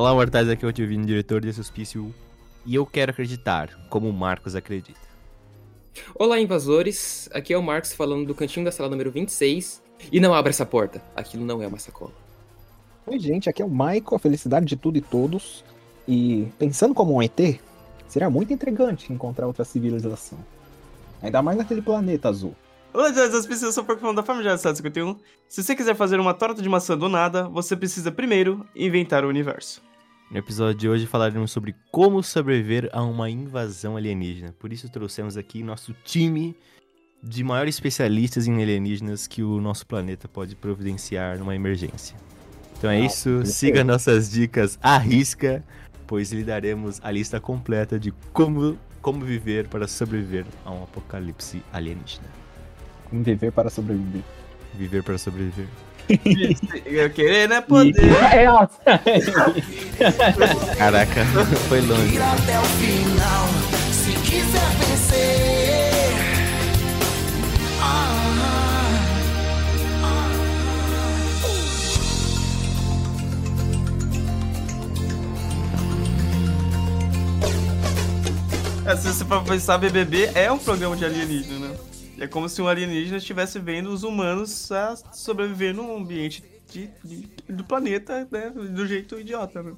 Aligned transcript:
Olá, 0.00 0.14
mortais, 0.14 0.48
aqui 0.48 0.64
é 0.64 0.68
o 0.68 0.72
Tio 0.72 0.88
Vini, 0.88 1.04
diretor 1.04 1.42
de 1.42 1.52
Suspício. 1.52 2.14
E 2.64 2.74
eu 2.74 2.86
quero 2.86 3.10
acreditar, 3.10 3.68
como 3.90 4.08
o 4.08 4.12
Marcos 4.14 4.56
acredita. 4.56 4.98
Olá, 6.14 6.40
invasores. 6.40 7.28
Aqui 7.34 7.52
é 7.52 7.58
o 7.58 7.62
Marcos 7.62 7.92
falando 7.92 8.24
do 8.24 8.34
cantinho 8.34 8.64
da 8.64 8.72
sala 8.72 8.88
número 8.88 9.10
26. 9.10 9.82
E 10.10 10.18
não 10.18 10.32
abra 10.32 10.48
essa 10.48 10.64
porta. 10.64 11.02
Aquilo 11.14 11.44
não 11.44 11.62
é 11.62 11.66
uma 11.66 11.78
sacola. 11.78 12.14
Oi, 13.06 13.18
gente. 13.18 13.50
Aqui 13.50 13.60
é 13.60 13.64
o 13.64 13.68
Michael, 13.68 14.14
a 14.14 14.18
felicidade 14.18 14.64
de 14.64 14.74
tudo 14.74 14.96
e 14.96 15.02
todos. 15.02 15.62
E 16.08 16.48
pensando 16.58 16.94
como 16.94 17.14
um 17.14 17.22
ET, 17.22 17.60
seria 18.08 18.30
muito 18.30 18.54
intrigante 18.54 19.12
encontrar 19.12 19.46
outra 19.46 19.66
civilização. 19.66 20.38
Ainda 21.20 21.42
mais 21.42 21.58
naquele 21.58 21.82
planeta 21.82 22.30
azul. 22.30 22.56
Olá, 22.94 23.10
as 23.10 23.46
pessoas 23.46 23.74
são 23.74 23.84
falando 23.84 24.16
da 24.16 24.22
Família 24.22 24.56
51. 24.56 25.14
Se 25.46 25.62
você 25.62 25.76
quiser 25.76 25.94
fazer 25.94 26.18
uma 26.18 26.32
torta 26.32 26.62
de 26.62 26.68
maçã 26.70 26.96
do 26.96 27.06
nada, 27.06 27.46
você 27.50 27.76
precisa 27.76 28.10
primeiro 28.10 28.66
inventar 28.74 29.26
o 29.26 29.28
universo. 29.28 29.89
No 30.30 30.38
episódio 30.38 30.76
de 30.76 30.88
hoje 30.88 31.06
falaremos 31.06 31.50
sobre 31.50 31.74
como 31.90 32.22
sobreviver 32.22 32.88
a 32.92 33.02
uma 33.02 33.28
invasão 33.28 33.96
alienígena. 33.96 34.52
Por 34.52 34.72
isso 34.72 34.88
trouxemos 34.88 35.36
aqui 35.36 35.60
nosso 35.60 35.92
time 36.04 36.54
de 37.20 37.42
maiores 37.42 37.74
especialistas 37.74 38.46
em 38.46 38.62
alienígenas 38.62 39.26
que 39.26 39.42
o 39.42 39.60
nosso 39.60 39.84
planeta 39.84 40.28
pode 40.28 40.54
providenciar 40.54 41.36
numa 41.36 41.56
emergência. 41.56 42.16
Então 42.78 42.88
é 42.88 43.00
isso, 43.00 43.44
siga 43.44 43.82
nossas 43.82 44.30
dicas 44.30 44.78
à 44.80 44.96
risca, 44.98 45.64
pois 46.06 46.30
lhe 46.30 46.44
daremos 46.44 47.00
a 47.02 47.10
lista 47.10 47.40
completa 47.40 47.98
de 47.98 48.12
como, 48.32 48.78
como 49.02 49.24
viver 49.24 49.66
para 49.66 49.88
sobreviver 49.88 50.46
a 50.64 50.70
um 50.70 50.84
apocalipse 50.84 51.60
alienígena. 51.72 52.28
Como 53.10 53.24
viver 53.24 53.50
para 53.50 53.68
sobreviver. 53.68 54.22
Viver 54.74 55.02
para 55.02 55.18
sobreviver. 55.18 55.66
Eu 56.86 57.10
querer, 57.10 57.48
né? 57.48 57.60
Poder. 57.60 58.12
É, 58.32 58.46
nossa. 58.46 58.78
Caraca, 60.76 61.24
foi 61.68 61.80
longe. 61.80 62.14
Ir 62.16 62.22
até 62.22 62.58
o 62.58 62.64
final, 62.64 63.48
se 63.92 64.12
quiser 64.28 64.70
vencer. 64.78 65.90
Ah, 67.80 68.30
É, 78.86 78.96
se 78.96 79.12
você 79.12 79.24
for 79.24 79.44
pensar, 79.44 79.78
BBB 79.78 80.30
é 80.34 80.50
um 80.50 80.58
programa 80.58 80.96
de 80.96 81.04
alienígena, 81.04 81.68
né? 81.68 81.74
É 82.20 82.26
como 82.26 82.48
se 82.48 82.60
um 82.60 82.68
alienígena 82.68 83.16
estivesse 83.16 83.58
vendo 83.58 83.88
os 83.90 84.02
humanos 84.02 84.70
a 84.70 84.94
sobreviver 84.96 85.74
num 85.74 85.96
ambiente 85.96 86.44
de- 86.70 86.90
de- 87.02 87.28
do 87.52 87.64
planeta, 87.64 88.28
né? 88.30 88.50
Do 88.50 88.86
jeito 88.86 89.18
idiota, 89.18 89.62
né? 89.62 89.72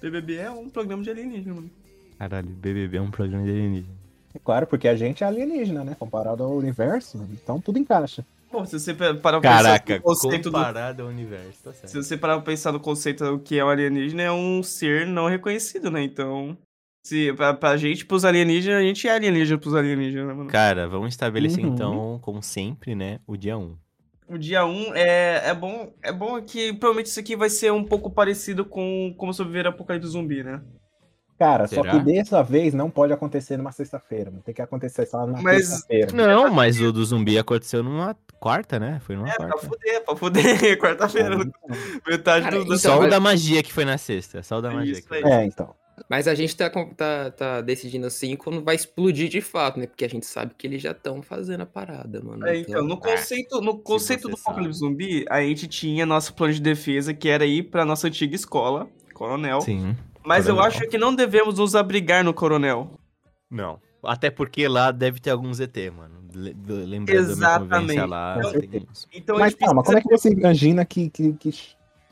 BBB 0.00 0.34
é 0.36 0.50
um 0.50 0.68
programa 0.68 1.02
de 1.04 1.10
alienígena, 1.10 1.54
mano. 1.54 1.70
Caralho, 2.18 2.48
BBB 2.48 2.96
é 2.96 3.00
um 3.00 3.10
programa 3.10 3.44
de 3.44 3.50
alienígena. 3.50 3.94
É 4.34 4.38
claro, 4.38 4.66
porque 4.66 4.88
a 4.88 4.96
gente 4.96 5.22
é 5.22 5.26
alienígena, 5.26 5.84
né? 5.84 5.96
Comparado 5.98 6.42
ao 6.42 6.50
universo, 6.56 7.24
então 7.32 7.60
tudo 7.60 7.78
encaixa. 7.78 8.26
Bom, 8.50 8.66
se 8.66 8.78
você 8.78 8.92
parar 8.92 9.40
pra 9.40 9.40
Caraca, 9.40 9.84
pensar 9.84 9.96
no 9.98 10.02
conceito 10.02 10.50
do 10.50 10.56
comparado 10.58 11.02
ao 11.02 11.08
universo, 11.08 11.62
tá 11.64 11.72
certo. 11.72 11.88
Se 11.90 11.96
você 11.96 12.16
parar 12.18 12.34
pra 12.34 12.42
pensar 12.42 12.72
no 12.72 12.80
conceito 12.80 13.24
do 13.24 13.38
que 13.38 13.58
é 13.58 13.64
um 13.64 13.68
alienígena, 13.68 14.22
é 14.22 14.32
um 14.32 14.62
ser 14.62 15.06
não 15.06 15.26
reconhecido, 15.28 15.90
né? 15.90 16.02
Então, 16.02 16.56
se, 17.02 17.32
pra, 17.32 17.52
pra 17.52 17.76
gente, 17.76 18.06
pros 18.06 18.24
alienígenas, 18.24 18.78
a 18.78 18.82
gente 18.82 19.06
é 19.08 19.12
alienígena 19.14 19.58
pros 19.58 19.74
alienígenas, 19.74 20.28
né, 20.28 20.34
mano? 20.34 20.48
Cara, 20.50 20.88
vamos 20.88 21.08
estabelecer 21.08 21.64
Uhum. 21.64 21.72
então, 21.74 22.18
como 22.22 22.42
sempre, 22.42 22.94
né, 22.94 23.18
o 23.26 23.36
dia 23.36 23.58
1. 23.58 23.76
O 24.28 24.38
dia 24.38 24.64
1 24.64 24.94
é, 24.94 25.50
é 25.50 25.54
bom 25.54 25.92
é 26.02 26.12
bom 26.12 26.40
que 26.40 26.72
provavelmente 26.72 27.06
isso 27.06 27.20
aqui 27.20 27.36
vai 27.36 27.50
ser 27.50 27.70
um 27.72 27.84
pouco 27.84 28.08
parecido 28.10 28.64
com 28.64 29.12
como 29.18 29.34
sobreviver 29.34 29.66
ao 29.66 29.72
apocalipse 29.72 30.08
zumbi, 30.08 30.42
né? 30.42 30.62
Cara, 31.38 31.66
só 31.66 31.82
Será? 31.82 31.90
que 31.90 32.04
dessa 32.04 32.40
vez 32.42 32.72
não 32.72 32.88
pode 32.88 33.12
acontecer 33.12 33.56
numa 33.56 33.72
sexta-feira. 33.72 34.32
Tem 34.44 34.54
que 34.54 34.62
acontecer 34.62 35.04
só 35.06 35.26
na 35.26 35.42
Mas- 35.42 35.68
terça-feira. 35.68 36.12
Não, 36.12 36.48
mas 36.52 36.80
o 36.80 36.92
do 36.92 37.04
zumbi 37.04 37.36
aconteceu 37.36 37.82
numa 37.82 38.16
quarta, 38.38 38.78
né? 38.78 39.00
Foi 39.04 39.16
numa 39.16 39.28
É, 39.28 39.34
pra 39.34 39.48
quarta. 39.48 39.66
fuder, 39.66 40.04
pra 40.04 40.16
fuder. 40.16 40.78
Quarta-feira, 40.78 41.36
metade 42.06 42.44
Cara, 42.44 42.56
do... 42.58 42.62
então, 42.64 42.78
Só 42.78 42.96
o 42.98 43.00
mas- 43.02 43.10
da 43.10 43.18
magia 43.20 43.60
que 43.62 43.72
foi 43.72 43.84
na 43.84 43.98
sexta. 43.98 44.40
Só 44.42 44.58
o 44.58 44.62
da 44.62 44.70
É 44.70 44.74
magia. 44.74 44.92
isso 44.92 45.02
que 45.02 45.08
foi. 45.08 45.24
aí. 45.24 45.30
É, 45.30 45.44
então. 45.44 45.74
Mas 46.08 46.28
a 46.28 46.34
gente 46.34 46.54
tá, 46.56 46.68
tá, 46.68 47.30
tá 47.30 47.60
decidindo 47.60 48.06
assim 48.06 48.36
quando 48.36 48.62
vai 48.62 48.74
explodir 48.74 49.28
de 49.28 49.40
fato, 49.40 49.78
né? 49.78 49.86
Porque 49.86 50.04
a 50.04 50.08
gente 50.08 50.26
sabe 50.26 50.54
que 50.56 50.66
eles 50.66 50.82
já 50.82 50.90
estão 50.90 51.22
fazendo 51.22 51.62
a 51.62 51.66
parada, 51.66 52.20
mano. 52.22 52.46
É, 52.46 52.58
então, 52.58 52.84
no 52.84 52.96
conceito, 52.98 53.60
no 53.60 53.78
conceito 53.78 54.28
do 54.28 54.34
apocalipse 54.34 54.78
zumbi, 54.80 55.24
a 55.30 55.40
gente 55.42 55.66
tinha 55.66 56.04
nosso 56.04 56.34
plano 56.34 56.52
de 56.52 56.60
defesa, 56.60 57.14
que 57.14 57.28
era 57.28 57.46
ir 57.46 57.64
pra 57.64 57.84
nossa 57.84 58.08
antiga 58.08 58.34
escola, 58.34 58.88
Coronel. 59.14 59.60
Sim. 59.62 59.96
Mas 60.24 60.46
eu 60.46 60.54
Coronel. 60.56 60.76
acho 60.76 60.88
que 60.88 60.98
não 60.98 61.14
devemos 61.14 61.58
nos 61.58 61.74
abrigar 61.74 62.22
no 62.24 62.34
Coronel. 62.34 62.90
Não. 63.50 63.78
Até 64.04 64.30
porque 64.30 64.66
lá 64.68 64.90
deve 64.90 65.20
ter 65.20 65.30
alguns 65.30 65.60
ET, 65.60 65.76
mano. 65.96 66.14
Le- 66.34 66.54
do- 66.54 66.84
Lembrando 66.84 67.36
da 67.36 67.36
minha 67.36 67.58
convivência 67.58 68.04
Exatamente. 68.04 68.06
lá. 68.10 68.40
Então 69.12 69.36
a 69.36 69.40
Mas 69.40 69.54
calma, 69.54 69.82
como 69.82 69.98
é 69.98 70.00
que 70.00 70.08
você 70.08 70.30
imagina 70.30 70.84
que, 70.84 71.10
que, 71.10 71.32
que, 71.34 71.52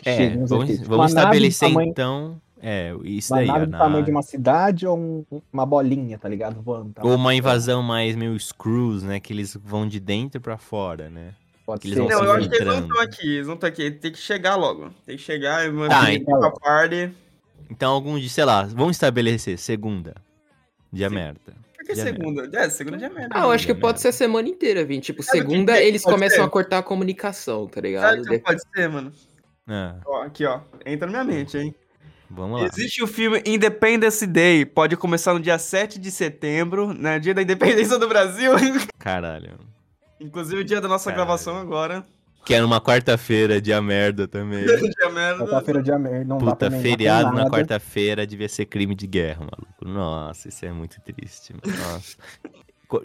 É, 0.04 0.36
vamos? 0.36 0.68
Tipo, 0.68 0.84
vamos 0.88 1.12
do 1.12 1.18
estabelecer 1.18 1.68
tamanho- 1.68 1.88
então. 1.90 2.40
É, 2.62 2.94
isso 3.04 3.32
Uma 3.32 3.38
daí. 3.38 3.46
nave 3.48 3.66
do 3.66 3.72
na- 3.72 3.78
tamanho 3.78 4.04
de 4.04 4.10
uma 4.10 4.22
cidade 4.22 4.86
ou 4.86 4.98
um- 4.98 5.24
uma 5.52 5.64
bolinha, 5.64 6.18
tá 6.18 6.28
ligado? 6.28 6.60
Voando. 6.60 6.92
Tá? 6.92 7.02
Ou 7.04 7.14
uma 7.14 7.34
invasão 7.34 7.82
mais 7.82 8.14
meio 8.14 8.38
screws, 8.38 9.02
né? 9.02 9.18
Que 9.18 9.32
eles 9.32 9.56
vão 9.64 9.88
de 9.88 9.98
dentro 9.98 10.40
pra 10.40 10.58
fora, 10.58 11.08
né? 11.08 11.32
Pode 11.64 11.86
eles 11.88 11.96
ser. 11.96 12.02
Não, 12.02 12.18
se 12.18 12.24
eu 12.24 12.32
acho 12.32 12.48
que 12.50 12.54
eles 12.56 12.66
não 12.66 12.80
estão 12.80 13.00
aqui, 13.00 13.34
eles 13.34 13.46
não 13.46 13.54
estão 13.54 13.68
aqui, 13.68 13.90
tem 13.90 14.12
que 14.12 14.18
chegar 14.18 14.56
logo. 14.56 14.90
Tem 15.06 15.16
que 15.16 15.22
chegar 15.22 15.64
e 15.66 15.88
Tá, 15.88 16.12
ir 16.12 16.24
pra 16.24 16.50
party. 16.50 17.12
Então, 17.70 17.92
algum 17.94 18.18
dia, 18.18 18.28
sei 18.28 18.44
lá, 18.44 18.64
vamos 18.64 18.96
estabelecer 18.96 19.56
segunda. 19.56 20.14
Dia 20.92 21.08
Sim. 21.08 21.14
merda. 21.14 21.40
Por 21.76 21.86
que 21.86 21.94
Dia 21.94 22.02
segunda? 22.02 22.50
É, 22.52 22.68
segunda 22.68 22.98
dia 22.98 23.08
merda. 23.08 23.28
Ah, 23.32 23.44
eu 23.44 23.50
acho 23.52 23.64
que 23.64 23.72
Merda. 23.72 23.86
pode 23.88 24.00
ser 24.02 24.08
a 24.08 24.12
semana 24.12 24.48
inteira, 24.48 24.84
Vini. 24.84 25.00
Tipo, 25.00 25.22
Sabe 25.22 25.38
o 25.38 25.42
que 25.44 25.48
segunda 25.50 25.72
que 25.74 25.78
eles 25.82 26.02
começam 26.02 26.38
ser? 26.40 26.44
a 26.44 26.48
cortar 26.48 26.78
a 26.78 26.82
comunicação, 26.82 27.66
tá 27.66 27.76
Sabe 27.76 27.88
ligado? 27.88 28.20
o 28.20 28.24
que 28.28 28.38
pode 28.40 28.60
ser, 28.74 28.88
mano? 28.88 29.12
Ah, 29.66 29.96
Ó, 30.04 30.22
aqui, 30.22 30.44
ó. 30.44 30.60
Entra 30.84 31.08
na 31.10 31.24
minha 31.24 31.38
mente, 31.38 31.56
hein? 31.56 31.74
Vamos 32.30 32.60
lá. 32.60 32.66
Existe 32.68 33.02
o 33.02 33.06
filme 33.06 33.42
Independence 33.44 34.26
Day. 34.26 34.64
Pode 34.64 34.96
começar 34.96 35.34
no 35.34 35.40
dia 35.40 35.58
7 35.58 35.98
de 35.98 36.10
setembro, 36.10 36.94
né? 36.94 37.18
Dia 37.18 37.34
da 37.34 37.42
independência 37.42 37.98
do 37.98 38.08
Brasil. 38.08 38.52
Caralho. 38.98 39.58
Inclusive 40.20 40.60
o 40.60 40.64
dia 40.64 40.80
da 40.80 40.88
nossa 40.88 41.10
Caralho. 41.10 41.26
gravação 41.26 41.56
agora. 41.56 42.04
Que 42.44 42.54
é 42.54 42.60
numa 42.60 42.80
quarta-feira, 42.80 43.60
dia 43.60 43.80
merda 43.82 44.26
também. 44.26 44.64
Dia 44.64 45.10
merda. 45.10 45.44
Quarta-feira 45.44 45.82
de 45.82 45.98
merda, 45.98 46.24
não 46.24 46.38
Puta, 46.38 46.70
feriado 46.70 47.32
na 47.36 47.50
quarta-feira 47.50 48.26
devia 48.26 48.48
ser 48.48 48.64
crime 48.64 48.94
de 48.94 49.06
guerra, 49.06 49.40
maluco. 49.40 49.84
Nossa, 49.84 50.48
isso 50.48 50.64
é 50.64 50.72
muito 50.72 50.98
triste. 51.02 51.52
mano. 51.52 51.78
Nossa. 51.78 52.16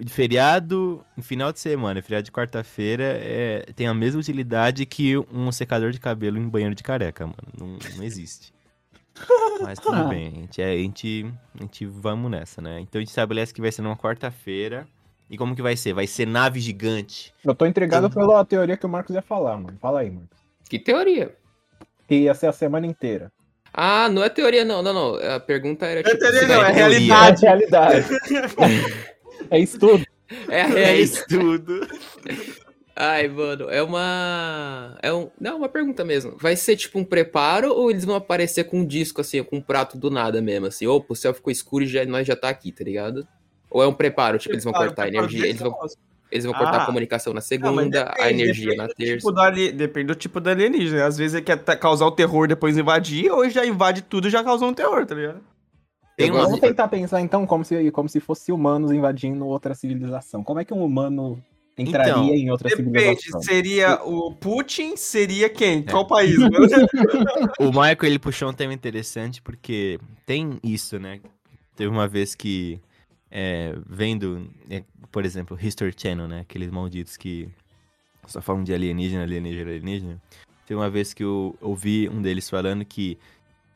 Feriado 0.07 1.05
em 1.17 1.21
final 1.21 1.51
de 1.51 1.59
semana, 1.59 2.01
feriado 2.01 2.23
de 2.23 2.31
quarta-feira 2.31 3.03
é, 3.03 3.65
tem 3.75 3.87
a 3.87 3.93
mesma 3.93 4.19
utilidade 4.19 4.85
que 4.85 5.15
um 5.17 5.51
secador 5.51 5.91
de 5.91 5.99
cabelo 5.99 6.37
em 6.37 6.47
banheiro 6.47 6.73
de 6.73 6.81
careca, 6.81 7.25
mano. 7.27 7.37
Não, 7.59 7.77
não 7.97 8.03
existe. 8.03 8.54
Mas 9.61 9.79
tudo 9.79 10.03
bem, 10.09 10.27
a 10.27 10.31
gente, 10.31 10.61
é, 10.61 10.71
a, 10.73 10.77
gente, 10.77 11.25
a 11.57 11.61
gente 11.63 11.85
vamos 11.85 12.29
nessa, 12.29 12.61
né? 12.61 12.79
Então 12.81 12.99
a 12.99 13.01
gente 13.01 13.09
estabelece 13.09 13.53
que 13.53 13.61
vai 13.61 13.71
ser 13.71 13.81
numa 13.81 13.95
quarta-feira. 13.95 14.87
E 15.29 15.37
como 15.37 15.55
que 15.55 15.61
vai 15.61 15.75
ser? 15.75 15.93
Vai 15.93 16.05
ser 16.05 16.27
nave 16.27 16.59
gigante. 16.59 17.33
Eu 17.43 17.55
tô 17.55 17.65
intrigado 17.65 18.09
pela 18.11 18.45
teoria 18.45 18.77
que 18.77 18.85
o 18.85 18.89
Marcos 18.89 19.15
ia 19.15 19.23
falar, 19.23 19.57
mano. 19.57 19.75
Fala 19.81 20.01
aí, 20.01 20.11
Marcos. 20.11 20.37
Que 20.69 20.77
teoria? 20.77 21.35
Que 22.07 22.15
ia 22.15 22.33
ser 22.35 22.45
a 22.47 22.51
semana 22.53 22.85
inteira. 22.85 23.31
Ah, 23.73 24.07
não 24.07 24.23
é 24.23 24.29
teoria, 24.29 24.63
não, 24.63 24.83
não, 24.83 24.93
não. 24.93 25.15
A 25.35 25.39
pergunta 25.39 25.85
era 25.85 26.01
Não 26.03 26.09
é 26.09 26.13
tipo. 26.13 26.19
teoria, 26.19 26.39
se 26.41 26.45
não, 26.47 26.61
é 26.63 26.73
teoria. 26.73 26.75
realidade. 26.75 27.45
É 27.45 27.49
realidade. 27.49 28.05
é 29.49 29.59
estudo. 29.59 30.05
É 30.47 30.61
a 30.61 30.65
É 30.65 30.67
realidade. 30.67 31.25
Ai, 32.95 33.27
mano, 33.27 33.69
é 33.69 33.83
uma. 33.83 34.97
É 35.01 35.11
um. 35.13 35.29
Não, 35.39 35.57
uma 35.57 35.67
pergunta 35.67 36.05
mesmo. 36.05 36.37
Vai 36.39 36.55
ser 36.55 36.77
tipo 36.77 36.97
um 36.97 37.03
preparo 37.03 37.73
ou 37.73 37.91
eles 37.91 38.05
vão 38.05 38.15
aparecer 38.15 38.63
com 38.65 38.79
um 38.79 38.85
disco, 38.85 39.19
assim, 39.19 39.43
com 39.43 39.57
um 39.57 39.61
prato 39.61 39.97
do 39.97 40.09
nada 40.09 40.41
mesmo, 40.41 40.67
assim? 40.67 40.87
Opa, 40.87 41.07
o 41.11 41.15
céu 41.15 41.33
ficou 41.33 41.51
escuro 41.51 41.83
e 41.83 41.87
já, 41.87 42.05
nós 42.05 42.25
já 42.25 42.35
tá 42.37 42.47
aqui, 42.47 42.71
tá 42.71 42.83
ligado? 42.85 43.27
Ou 43.69 43.83
é 43.83 43.87
um 43.87 43.93
preparo, 43.93 44.37
tipo, 44.37 44.53
eles 44.55 44.63
vão 44.63 44.71
cortar 44.71 45.03
a 45.03 45.07
energia, 45.09 45.45
eles 45.45 45.59
vão, 45.59 45.75
eles 46.31 46.45
vão 46.45 46.53
cortar 46.53 46.77
Ah. 46.79 46.83
a 46.83 46.85
comunicação 46.85 47.33
na 47.33 47.39
Não, 47.39 47.41
segunda, 47.41 48.03
a 48.03 48.11
depende, 48.13 48.43
energia 48.43 48.63
depende 48.69 48.77
na 48.77 48.87
do 48.87 48.93
terça. 48.95 49.27
Tipo 49.27 49.39
ali- 49.41 49.71
Depende 49.73 50.07
do 50.07 50.15
tipo 50.15 50.39
do 50.39 50.49
alienígena. 50.49 51.05
Às 51.05 51.17
vezes 51.17 51.33
ele 51.35 51.43
quer 51.43 51.57
ta- 51.57 51.75
causar 51.75 52.05
o 52.05 52.11
terror 52.11 52.47
depois 52.47 52.77
invadir, 52.77 53.29
ou 53.29 53.49
já 53.49 53.65
invade 53.65 54.03
tudo 54.03 54.29
e 54.29 54.31
já 54.31 54.41
causou 54.41 54.69
um 54.69 54.73
terror, 54.73 55.05
tá 55.05 55.15
ligado? 55.15 55.41
Tem 56.15 56.31
Vamos 56.31 56.61
tentar 56.61 56.87
pensar 56.87 57.19
então 57.19 57.45
como 57.45 57.65
se, 57.65 57.91
como 57.91 58.07
se 58.07 58.21
fosse 58.21 58.53
humanos 58.53 58.89
invadindo 58.93 59.45
outra 59.45 59.75
civilização. 59.75 60.41
Como 60.45 60.61
é 60.61 60.63
que 60.63 60.73
um 60.73 60.81
humano 60.81 61.43
entraria 61.77 62.11
Então, 62.11 62.33
em 62.33 62.49
outra 62.51 62.69
Depende, 62.69 63.21
civilização? 63.21 63.41
seria 63.41 64.01
o 64.03 64.33
Putin, 64.33 64.95
seria 64.95 65.49
quem? 65.49 65.79
É. 65.79 65.81
Qual 65.83 66.07
país? 66.07 66.37
mano? 66.37 66.55
O 67.59 67.65
Michael, 67.67 67.97
ele 68.03 68.19
puxou 68.19 68.49
um 68.49 68.53
tema 68.53 68.73
interessante 68.73 69.41
porque 69.41 69.99
tem 70.25 70.59
isso, 70.63 70.97
né? 70.99 71.19
Teve 71.75 71.89
uma 71.89 72.07
vez 72.07 72.33
que, 72.35 72.79
é, 73.29 73.75
vendo, 73.87 74.49
é, 74.69 74.83
por 75.11 75.25
exemplo, 75.25 75.57
History 75.61 75.93
Channel, 75.95 76.27
né? 76.27 76.39
Aqueles 76.41 76.71
malditos 76.71 77.17
que 77.17 77.49
só 78.27 78.41
falam 78.41 78.63
de 78.63 78.73
alienígena, 78.73 79.23
alienígena, 79.23 79.69
alienígena. 79.69 80.21
Teve 80.65 80.79
uma 80.79 80.89
vez 80.89 81.13
que 81.13 81.23
eu 81.23 81.55
ouvi 81.61 82.09
um 82.09 82.21
deles 82.21 82.49
falando 82.49 82.83
que 82.85 83.17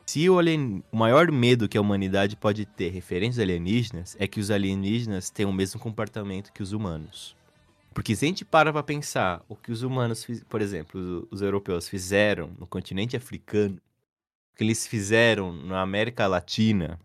Se 0.08 0.28
o, 0.28 0.40
alien... 0.40 0.84
o 0.92 0.98
maior 0.98 1.32
medo 1.32 1.70
que 1.70 1.78
a 1.78 1.82
humanidade 1.82 2.36
pode 2.36 2.66
ter 2.66 2.90
referente 2.90 3.34
aos 3.34 3.40
alienígenas 3.40 4.16
é 4.20 4.28
que 4.28 4.40
os 4.40 4.50
alienígenas 4.50 5.30
têm 5.30 5.46
o 5.46 5.54
mesmo 5.54 5.80
comportamento 5.80 6.52
que 6.52 6.64
os 6.64 6.72
humanos. 6.72 7.36
Porque 7.94 8.16
se 8.16 8.26
a 8.26 8.28
gente 8.28 8.46
para 8.46 8.72
pra 8.72 8.84
pensar 8.84 9.44
o 9.48 9.56
que 9.56 9.72
os 9.72 9.82
humanos, 9.82 10.24
fiz... 10.24 10.44
por 10.44 10.62
exemplo, 10.62 11.00
os, 11.00 11.28
os 11.32 11.42
europeus 11.42 11.88
fizeram 11.90 12.52
no 12.58 12.68
continente 12.68 13.18
africano, 13.18 13.76
o 14.54 14.58
que 14.58 14.64
eles 14.64 14.86
fizeram 14.86 15.52
na 15.54 15.82
América 15.82 16.28
Latina, 16.28 17.00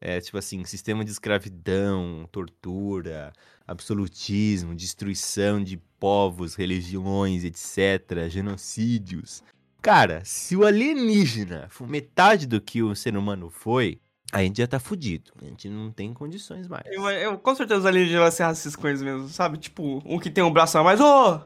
é 0.00 0.20
tipo 0.20 0.36
assim, 0.36 0.64
sistema 0.64 1.04
de 1.04 1.12
escravidão, 1.12 2.28
tortura, 2.32 3.32
absolutismo, 3.66 4.74
destruição 4.74 5.62
de 5.62 5.76
povos, 5.98 6.56
religiões, 6.56 7.44
etc., 7.44 8.28
genocídios. 8.28 9.42
Cara, 9.80 10.24
se 10.24 10.56
o 10.56 10.64
alienígena 10.64 11.68
for 11.70 11.88
metade 11.88 12.46
do 12.46 12.60
que 12.60 12.82
o 12.82 12.94
ser 12.96 13.16
humano 13.16 13.48
foi, 13.48 14.00
a 14.32 14.42
gente 14.42 14.56
já 14.58 14.66
tá 14.66 14.80
fudido. 14.80 15.30
A 15.40 15.44
gente 15.44 15.68
não 15.68 15.92
tem 15.92 16.12
condições 16.14 16.66
mais. 16.66 16.84
Eu, 16.86 17.08
eu- 17.10 17.38
com 17.38 17.54
certeza 17.54 17.80
os 17.80 17.86
alienígenas 17.86 18.22
vão 18.22 18.30
ser 18.32 18.42
racistas 18.44 18.74
com 18.74 18.88
eles 18.88 19.02
mesmo, 19.02 19.28
sabe? 19.28 19.58
Tipo, 19.58 20.02
um 20.04 20.18
que 20.18 20.30
tem 20.30 20.42
um 20.42 20.52
braço 20.52 20.76
a 20.78 20.82
mais, 20.82 21.00
ô! 21.00 21.40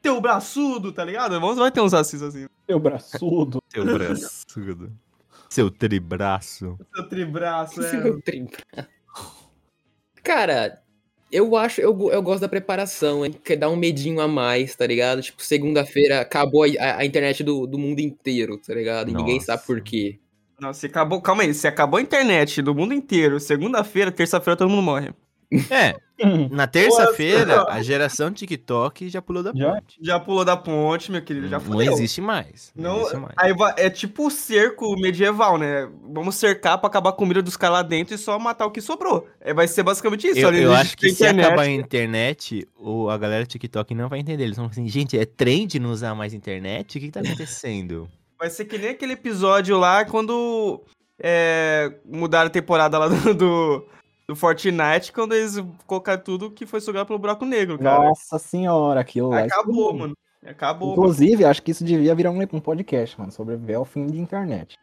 tem 0.00 0.12
o 0.12 0.20
braçudo, 0.20 0.92
tá 0.92 1.04
ligado? 1.04 1.32
Vamos, 1.40 1.56
vai 1.58 1.70
ter 1.72 1.80
uns 1.80 1.92
racistas 1.92 2.32
assim. 2.34 2.46
Seu 2.64 2.78
braçudo. 2.78 3.60
Seu 3.68 3.82
braçudo. 3.92 4.92
Seu 5.50 5.68
tribraço. 5.70 6.78
Seu 6.94 7.08
tribraço, 7.08 7.82
é. 7.82 7.90
Seu 7.90 8.22
trinta. 8.22 8.58
Cara, 10.22 10.80
eu 11.30 11.56
acho, 11.56 11.80
eu, 11.80 12.10
eu 12.10 12.22
gosto 12.22 12.40
da 12.42 12.48
preparação, 12.48 13.24
hein? 13.24 13.32
Que 13.32 13.56
dá 13.56 13.68
um 13.68 13.76
medinho 13.76 14.20
a 14.20 14.28
mais, 14.28 14.74
tá 14.76 14.86
ligado? 14.86 15.22
Tipo, 15.22 15.42
segunda-feira 15.42 16.20
acabou 16.20 16.64
a, 16.64 16.66
a- 16.78 16.96
a 16.98 17.04
internet 17.04 17.42
do, 17.42 17.66
do 17.66 17.78
mundo 17.78 18.00
inteiro, 18.00 18.58
tá 18.58 18.74
ligado? 18.74 19.10
E 19.10 19.14
ninguém 19.14 19.34
Nossa. 19.36 19.46
sabe 19.46 19.66
por 19.66 19.80
quê. 19.80 20.18
Não, 20.60 20.72
você 20.72 20.86
acabou. 20.86 21.20
Calma 21.20 21.42
aí, 21.42 21.52
você 21.52 21.68
acabou 21.68 21.98
a 21.98 22.02
internet 22.02 22.62
do 22.62 22.74
mundo 22.74 22.94
inteiro. 22.94 23.38
Segunda-feira, 23.38 24.10
terça-feira 24.10 24.56
todo 24.56 24.70
mundo 24.70 24.82
morre. 24.82 25.10
É, 25.70 25.94
na 26.50 26.66
terça-feira, 26.66 27.66
a 27.68 27.80
geração 27.80 28.32
TikTok 28.32 29.08
já 29.08 29.22
pulou 29.22 29.42
da 29.42 29.52
Já? 29.54 29.74
ponte. 29.74 29.98
Já 30.00 30.18
pulou 30.18 30.44
da 30.44 30.56
ponte, 30.56 31.12
meu 31.12 31.22
querido, 31.22 31.46
já 31.46 31.58
não 31.58 31.64
fudeu. 31.64 31.92
existe 31.92 32.20
mais. 32.20 32.72
Não, 32.74 32.94
Não, 32.94 33.00
existe 33.02 33.16
mais. 33.16 33.34
aí 33.36 33.52
é 33.76 33.90
tipo 33.90 34.26
o 34.26 34.30
cerco 34.30 34.96
medieval, 34.98 35.56
né? 35.58 35.88
Vamos 36.12 36.34
cercar 36.34 36.78
pra 36.78 36.88
acabar 36.88 37.10
a 37.10 37.12
comida 37.12 37.40
dos 37.42 37.56
caras 37.56 37.76
lá 37.76 37.82
dentro 37.82 38.14
e 38.14 38.18
só 38.18 38.38
matar 38.38 38.66
o 38.66 38.70
que 38.70 38.80
sobrou. 38.80 39.28
É, 39.40 39.54
vai 39.54 39.68
ser 39.68 39.82
basicamente 39.82 40.26
isso. 40.26 40.40
Eu, 40.40 40.52
eu 40.52 40.74
acho 40.74 40.96
que 40.96 41.08
se 41.10 41.14
internet. 41.14 41.46
acabar 41.46 41.62
a 41.62 41.70
internet, 41.70 42.66
o, 42.76 43.08
a 43.08 43.16
galera 43.16 43.44
do 43.44 43.48
TikTok 43.48 43.94
não 43.94 44.08
vai 44.08 44.18
entender. 44.18 44.42
Eles 44.44 44.56
vão 44.56 44.64
falar 44.68 44.72
assim, 44.72 44.88
gente, 44.88 45.16
é 45.18 45.24
trend 45.24 45.78
não 45.78 45.90
usar 45.90 46.14
mais 46.14 46.34
internet? 46.34 46.98
O 46.98 47.00
que, 47.00 47.06
que 47.06 47.12
tá 47.12 47.20
acontecendo? 47.20 48.08
Vai 48.38 48.50
ser 48.50 48.64
que 48.66 48.78
nem 48.78 48.90
aquele 48.90 49.14
episódio 49.14 49.78
lá 49.78 50.04
quando 50.04 50.84
é, 51.18 51.98
mudaram 52.04 52.48
a 52.48 52.50
temporada 52.50 52.98
lá 52.98 53.08
do, 53.08 53.34
do, 53.34 53.86
do 54.28 54.36
Fortnite, 54.36 55.12
quando 55.12 55.34
eles 55.34 55.56
colocaram 55.86 56.22
tudo 56.22 56.50
que 56.50 56.66
foi 56.66 56.80
sugado 56.80 57.06
pelo 57.06 57.18
buraco 57.18 57.44
negro, 57.44 57.78
cara. 57.78 58.04
Nossa 58.04 58.38
senhora, 58.38 59.00
aquilo 59.00 59.30
lá. 59.30 59.40
Acabou, 59.40 59.74
explodiu. 59.74 59.98
mano. 59.98 60.16
Acabou. 60.44 60.88
mano. 60.90 61.02
Inclusive, 61.02 61.44
acho 61.44 61.62
que 61.62 61.70
isso 61.70 61.84
devia 61.84 62.14
virar 62.14 62.30
um, 62.30 62.40
um 62.40 62.60
podcast, 62.60 63.18
mano. 63.18 63.32
Sobreviver 63.32 63.76
ao 63.76 63.84
fim 63.84 64.06
de 64.06 64.20
internet. 64.20 64.76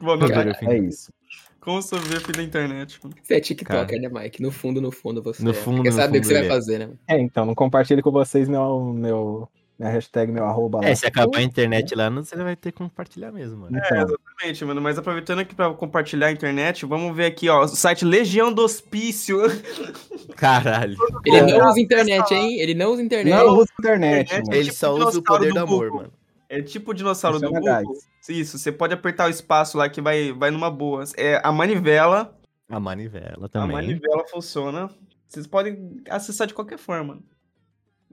Anotar 0.00 0.28
Cara, 0.28 0.50
aqui. 0.50 0.66
É 0.66 0.78
isso. 0.78 1.12
Como 1.60 1.80
sobreviver 1.80 2.20
fim 2.20 2.32
da 2.32 2.42
internet, 2.42 3.00
mano. 3.02 3.16
Você 3.22 3.34
é 3.34 3.40
TikToker, 3.40 3.86
Cara. 3.86 4.00
né, 4.00 4.08
Mike? 4.08 4.42
No 4.42 4.50
fundo, 4.50 4.82
no 4.82 4.92
fundo 4.92 5.22
você 5.22 5.42
No 5.42 5.50
é. 5.50 5.54
fundo, 5.54 5.82
Quer 5.82 5.90
no 5.90 5.96
saber 5.96 6.18
o 6.18 6.20
que 6.20 6.26
você 6.26 6.34
vai 6.34 6.46
é. 6.46 6.48
fazer, 6.48 6.78
né? 6.78 6.90
É, 7.08 7.18
então, 7.18 7.46
não 7.46 7.54
compartilhe 7.54 8.02
com 8.02 8.10
vocês 8.10 8.48
meu, 8.48 8.84
meu, 8.92 9.48
minha 9.78 9.90
hashtag, 9.90 10.30
meu 10.30 10.44
arroba 10.44 10.80
lá. 10.80 10.86
É, 10.88 10.94
se 10.94 11.06
acabar 11.06 11.38
a 11.38 11.42
internet 11.42 11.94
lá, 11.94 12.08
não- 12.08 12.22
você 12.24 12.36
vai 12.36 12.54
ter 12.54 12.70
que 12.72 12.78
compartilhar 12.78 13.32
mesmo, 13.32 13.58
mano. 13.62 13.76
Então, 13.76 13.96
Exatamente, 13.98 14.64
mano. 14.64 14.80
Mas 14.80 14.98
aproveitando 14.98 15.40
aqui 15.40 15.54
pra 15.54 15.72
compartilhar 15.74 16.28
a 16.28 16.32
internet, 16.32 16.86
vamos 16.86 17.14
ver 17.16 17.26
aqui, 17.26 17.48
ó. 17.48 17.64
O 17.64 17.68
site 17.68 18.04
Legião 18.04 18.52
do 18.52 18.62
Hospício. 18.62 19.38
Caralho. 20.36 20.96
Ele 21.24 21.36
É. 21.36 21.58
não 21.58 21.68
usa 21.68 21.80
internet, 21.80 22.32
hein? 22.34 22.60
Ele 22.60 22.74
não 22.74 22.92
usa 22.92 23.02
internet. 23.02 23.34
não 23.34 23.48
usa 23.58 23.68
internet, 23.78 24.26
internet 24.26 24.46
mano. 24.46 24.54
Ele 24.56 24.64
tipo 24.64 24.76
só 24.76 24.94
usa 24.94 25.18
o 25.18 25.22
poder 25.22 25.48
do 25.48 25.54
do 25.54 25.60
amor, 25.60 25.84
Google. 25.90 25.96
mano. 26.02 26.12
É 26.48 26.62
tipo 26.62 26.90
o 26.90 26.94
dinossauro 26.94 27.38
do 27.40 27.46
Funciona 27.48 27.80
Google. 27.82 27.98
Isso, 28.28 28.58
você 28.58 28.70
pode 28.72 28.94
apertar 28.94 29.26
o 29.26 29.30
espaço 29.30 29.76
lá 29.76 29.88
que 29.88 30.00
vai, 30.00 30.32
vai 30.32 30.50
numa 30.50 30.70
boa. 30.70 31.04
É 31.16 31.40
a 31.42 31.50
manivela. 31.52 32.36
A 32.68 32.78
manivela 32.80 33.46
A 33.46 33.48
também. 33.48 33.72
manivela 33.72 34.24
funciona. 34.28 34.88
Vocês 35.28 35.46
podem 35.46 36.00
acessar 36.08 36.46
de 36.46 36.54
qualquer 36.54 36.78
forma. 36.78 37.18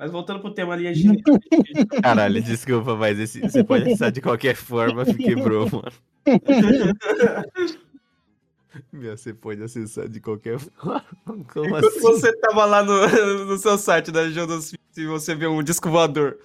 Mas 0.01 0.09
voltando 0.09 0.39
pro 0.39 0.51
tema 0.51 0.73
ali, 0.73 0.87
a 0.87 0.93
gente... 0.93 1.21
Caralho, 2.01 2.41
desculpa, 2.41 2.95
mas 2.95 3.19
esse, 3.19 3.39
você 3.39 3.63
pode 3.63 3.83
acessar 3.83 4.11
de 4.11 4.19
qualquer 4.19 4.55
forma, 4.55 5.05
que 5.05 5.13
quebrou, 5.13 5.69
mano. 5.69 5.91
Meu, 8.91 9.15
você 9.15 9.31
pode 9.31 9.61
acessar 9.61 10.09
de 10.09 10.19
qualquer 10.19 10.57
forma. 10.57 11.05
Como 11.53 11.75
assim? 11.75 11.99
você 11.99 12.35
tava 12.35 12.65
lá 12.65 12.81
no, 12.81 12.95
no 13.45 13.57
seu 13.59 13.77
site 13.77 14.11
da 14.11 14.23
dos 14.23 14.73
e 14.97 15.05
você 15.05 15.35
vê 15.35 15.45
um 15.45 15.61
disco 15.61 15.87
voador. 15.87 16.39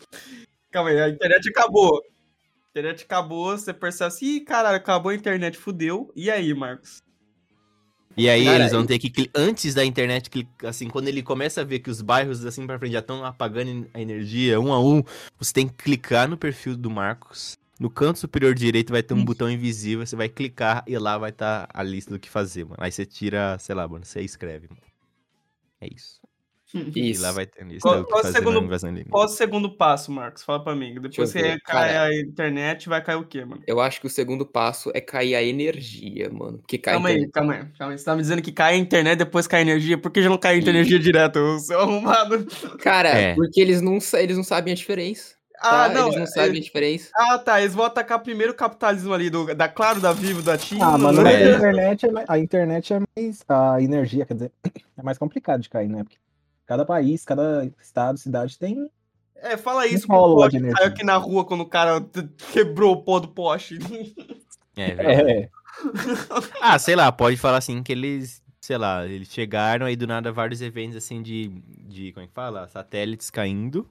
Calma 0.71 0.91
aí, 0.91 1.01
a 1.01 1.09
internet 1.09 1.49
acabou. 1.49 1.97
A 1.97 2.69
internet 2.79 3.05
acabou, 3.05 3.57
você 3.57 3.73
percebe 3.73 4.09
assim, 4.09 4.45
caralho, 4.45 4.77
acabou 4.77 5.09
a 5.09 5.15
internet, 5.15 5.57
fudeu. 5.57 6.13
E 6.15 6.31
aí, 6.31 6.53
Marcos? 6.53 7.03
E 8.17 8.31
aí 8.31 8.45
Cara, 8.45 8.59
eles 8.61 8.73
vão 8.73 8.87
ter 8.87 8.99
que, 8.99 9.31
antes 9.35 9.75
da 9.75 9.85
internet, 9.85 10.31
assim, 10.65 10.89
quando 10.89 11.09
ele 11.09 11.23
começa 11.23 11.61
a 11.61 11.65
ver 11.65 11.81
que 11.81 11.91
os 11.91 12.01
bairros 12.01 12.47
assim 12.47 12.67
pra 12.67 12.79
frente 12.79 12.93
já 12.93 13.01
estão 13.01 13.25
apagando 13.25 13.87
a 13.93 14.01
energia 14.01 14.59
um 14.59 14.73
a 14.73 14.81
um, 14.81 15.03
você 15.39 15.53
tem 15.53 15.69
que 15.69 15.75
clicar 15.75 16.27
no 16.29 16.37
perfil 16.37 16.77
do 16.77 16.91
Marcos. 16.91 17.59
No 17.79 17.91
canto 17.91 18.19
superior 18.19 18.55
direito 18.55 18.91
vai 18.91 19.03
ter 19.03 19.13
um 19.13 19.23
botão 19.23 19.51
invisível, 19.51 20.07
você 20.07 20.17
vai 20.17 20.31
clicar 20.31 20.83
e 20.87 20.97
lá 20.97 21.19
vai 21.19 21.29
estar 21.29 21.69
a 21.75 21.83
lista 21.83 22.11
do 22.11 22.19
que 22.19 22.31
fazer, 22.31 22.65
mano. 22.65 22.77
Aí 22.79 22.91
você 22.91 23.05
tira, 23.05 23.59
sei 23.59 23.75
lá, 23.75 23.87
mano, 23.87 24.03
você 24.03 24.23
escreve, 24.23 24.67
mano. 24.69 24.81
É 25.79 25.87
isso. 25.95 26.26
E 26.75 27.11
Isso. 27.11 27.23
lá 27.23 27.31
vai 27.33 27.47
ter 27.47 27.65
lista 27.65 27.89
Qual- 27.89 28.05
que 28.05 28.11
qual 28.11 28.25
segundo-. 28.25 28.69
Qual 29.09 29.25
o 29.25 29.29
segundo 29.29 29.71
passo, 29.77 30.11
Marcos? 30.11 30.43
Fala 30.43 30.63
pra 30.63 30.75
mim. 30.75 30.95
Depois 30.95 31.31
você 31.31 31.59
cai 31.61 31.89
cara. 31.93 32.03
a 32.07 32.17
internet, 32.21 32.89
vai 32.89 33.03
cair 33.03 33.17
o 33.17 33.25
quê, 33.25 33.45
mano? 33.45 33.63
Eu 33.67 33.81
acho 33.81 34.01
que 34.01 34.07
o 34.07 34.11
segundo 34.11 34.45
passo 34.45 34.91
é 34.93 35.01
cair 35.01 35.37
a 35.37 35.43
energia, 35.43 36.29
mano. 36.31 36.59
Porque 36.59 36.77
cai 36.77 36.95
a 36.95 36.97
Calma 36.97 37.09
aí, 37.11 37.29
calma 37.31 37.53
aí, 37.55 37.65
calma 37.79 37.93
aí. 37.93 37.99
Você 37.99 38.05
tá 38.05 38.15
me 38.17 38.23
dizendo 38.23 38.43
que 38.43 38.51
cai 38.53 38.75
a 38.75 38.77
internet, 38.77 39.19
depois 39.19 39.47
cai 39.47 39.61
a 39.61 39.63
energia. 39.63 39.97
Por 39.97 40.11
que 40.11 40.21
já 40.23 40.29
não 40.29 40.39
cai 40.39 40.57
a 40.57 40.59
energia 40.59 40.99
direto, 40.99 41.59
seu 41.61 41.81
arrumado? 41.81 42.45
Cara, 42.81 43.11
É. 43.11 43.35
porque 43.35 43.61
eles 43.61 43.81
não, 43.81 43.99
eles 44.15 44.37
não 44.37 44.45
sabem 44.45 44.73
a 44.73 44.77
diferença. 44.77 45.37
Ah, 45.59 45.89
tá? 45.89 45.95
não. 45.95 46.07
Eles 46.09 46.17
não 46.17 46.23
é- 46.25 46.27
sabem 46.27 46.59
a 46.61 46.63
diferença. 46.63 47.11
Ah, 47.15 47.39
tá. 47.39 47.61
Eles 47.61 47.75
vão 47.75 47.85
atacar 47.87 48.19
primeiro 48.19 48.53
o 48.53 48.57
capitalismo 48.57 49.15
ali, 49.15 49.31
do, 49.31 49.55
da 49.55 49.69
Claro, 49.69 50.01
da 50.01 50.13
Vivo, 50.13 50.43
da 50.43 50.59
TIM. 50.59 50.79
Ah, 50.83 50.99
mano, 50.99 51.23
né? 51.23 51.31
mas 51.33 51.35
a 51.35 51.41
É. 51.41 51.55
internet 51.57 52.07
é 52.07 52.11
mais, 52.13 52.29
a 52.31 52.39
internet 52.39 52.93
é 52.93 52.99
mais. 53.17 53.45
A 53.49 53.81
energia, 53.81 54.27
quer 54.27 54.35
dizer, 54.35 54.53
é 54.99 55.03
mais 55.03 55.17
complicado 55.17 55.63
de 55.63 55.71
cair, 55.71 55.89
né? 55.89 56.03
Porque 56.05 56.19
cada 56.67 56.85
país, 56.85 57.25
cada 57.25 57.71
estado, 57.81 58.19
cidade 58.19 58.59
tem. 58.59 58.91
É, 59.37 59.57
fala 59.57 59.87
isso 59.87 60.07
poste 60.07 60.59
de 60.59 60.65
que 60.65 60.73
saiu 60.73 60.89
aqui 60.89 61.05
na 61.05 61.17
rua 61.17 61.45
quando 61.45 61.61
o 61.61 61.69
cara 61.69 62.05
quebrou 62.53 62.95
o 62.95 63.03
pó 63.03 63.21
do 63.21 63.29
poste. 63.29 63.79
É, 64.77 64.95
verdade. 64.95 65.31
É, 65.31 65.51
Ah, 66.61 66.79
sei 66.79 66.97
lá, 66.97 67.13
pode 67.13 67.37
falar 67.37 67.59
assim 67.59 67.83
que 67.83 67.93
eles, 67.93 68.43
sei 68.61 68.79
lá, 68.79 69.07
eles 69.07 69.29
chegaram 69.29 69.87
aí 69.87 69.95
do 69.95 70.07
nada 70.07 70.33
vários 70.33 70.61
eventos 70.63 70.97
assim 70.97 71.23
de, 71.23 71.49
de 71.49 72.13
como 72.13 72.25
é 72.25 72.27
que 72.27 72.35
fala? 72.35 72.67
Satélites 72.69 73.31
caindo. 73.31 73.89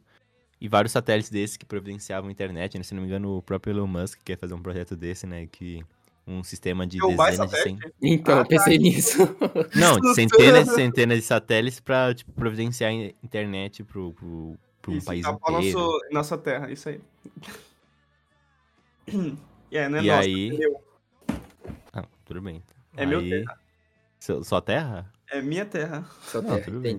E 0.59 0.67
vários 0.69 0.93
satélites 0.93 1.29
desses 1.29 1.57
que 1.57 1.65
providenciavam 1.65 2.31
internet, 2.31 2.77
né? 2.77 2.83
Se 2.83 2.95
não 2.95 3.01
me 3.01 3.07
engano, 3.07 3.37
o 3.37 3.41
próprio 3.41 3.71
Elon 3.73 3.87
Musk 3.87 4.21
quer 4.23 4.37
fazer 4.37 4.53
um 4.53 4.61
projeto 4.61 4.95
desse, 4.95 5.27
né? 5.27 5.45
Que 5.47 5.85
um 6.27 6.43
sistema 6.43 6.87
de 6.87 6.97
Derrubar 6.97 7.29
dezenas 7.31 7.51
de 7.51 7.57
cen... 7.57 7.75
satélite? 7.75 7.93
Então, 8.01 8.35
Ah, 8.37 8.41
eu 8.41 8.45
pensei 8.47 8.77
nisso. 8.77 9.17
Não, 9.75 9.99
de 9.99 10.13
centenas 10.15 10.67
e 10.67 10.73
centenas 10.75 11.17
de 11.19 11.23
satélites 11.23 11.79
pra 11.79 12.13
tipo, 12.15 12.31
providenciar 12.31 12.91
in- 12.91 13.13
internet 13.23 13.83
pro, 13.83 14.11
pro, 14.13 14.57
pro 14.81 14.91
um 14.93 14.97
Isso, 14.97 15.05
país 15.05 15.21
tapar 15.23 15.53
inteiro. 15.59 15.79
nosso, 15.79 15.99
nossa 16.11 16.37
terra, 16.37 16.71
isso 16.71 16.89
aí. 16.89 16.99
É, 19.71 19.89
não 19.89 19.97
é 19.99 20.03
E 20.03 20.07
nossa, 20.07 20.21
aí- 20.21 20.49
é 20.49 20.57
meu. 20.57 20.81
Ah, 21.91 22.05
tudo 22.23 22.41
bem. 22.41 22.63
É 22.95 23.05
meu 23.05 23.19
Aí- 23.19 23.43
Seu- 24.19 24.43
Sua 24.43 24.61
terra? 24.61 25.11
É 25.29 25.41
minha 25.41 25.65
terra. 25.65 26.07
Não, 26.33 26.41
terra, 26.43 26.61
tudo 26.61 26.79
bem. 26.79 26.97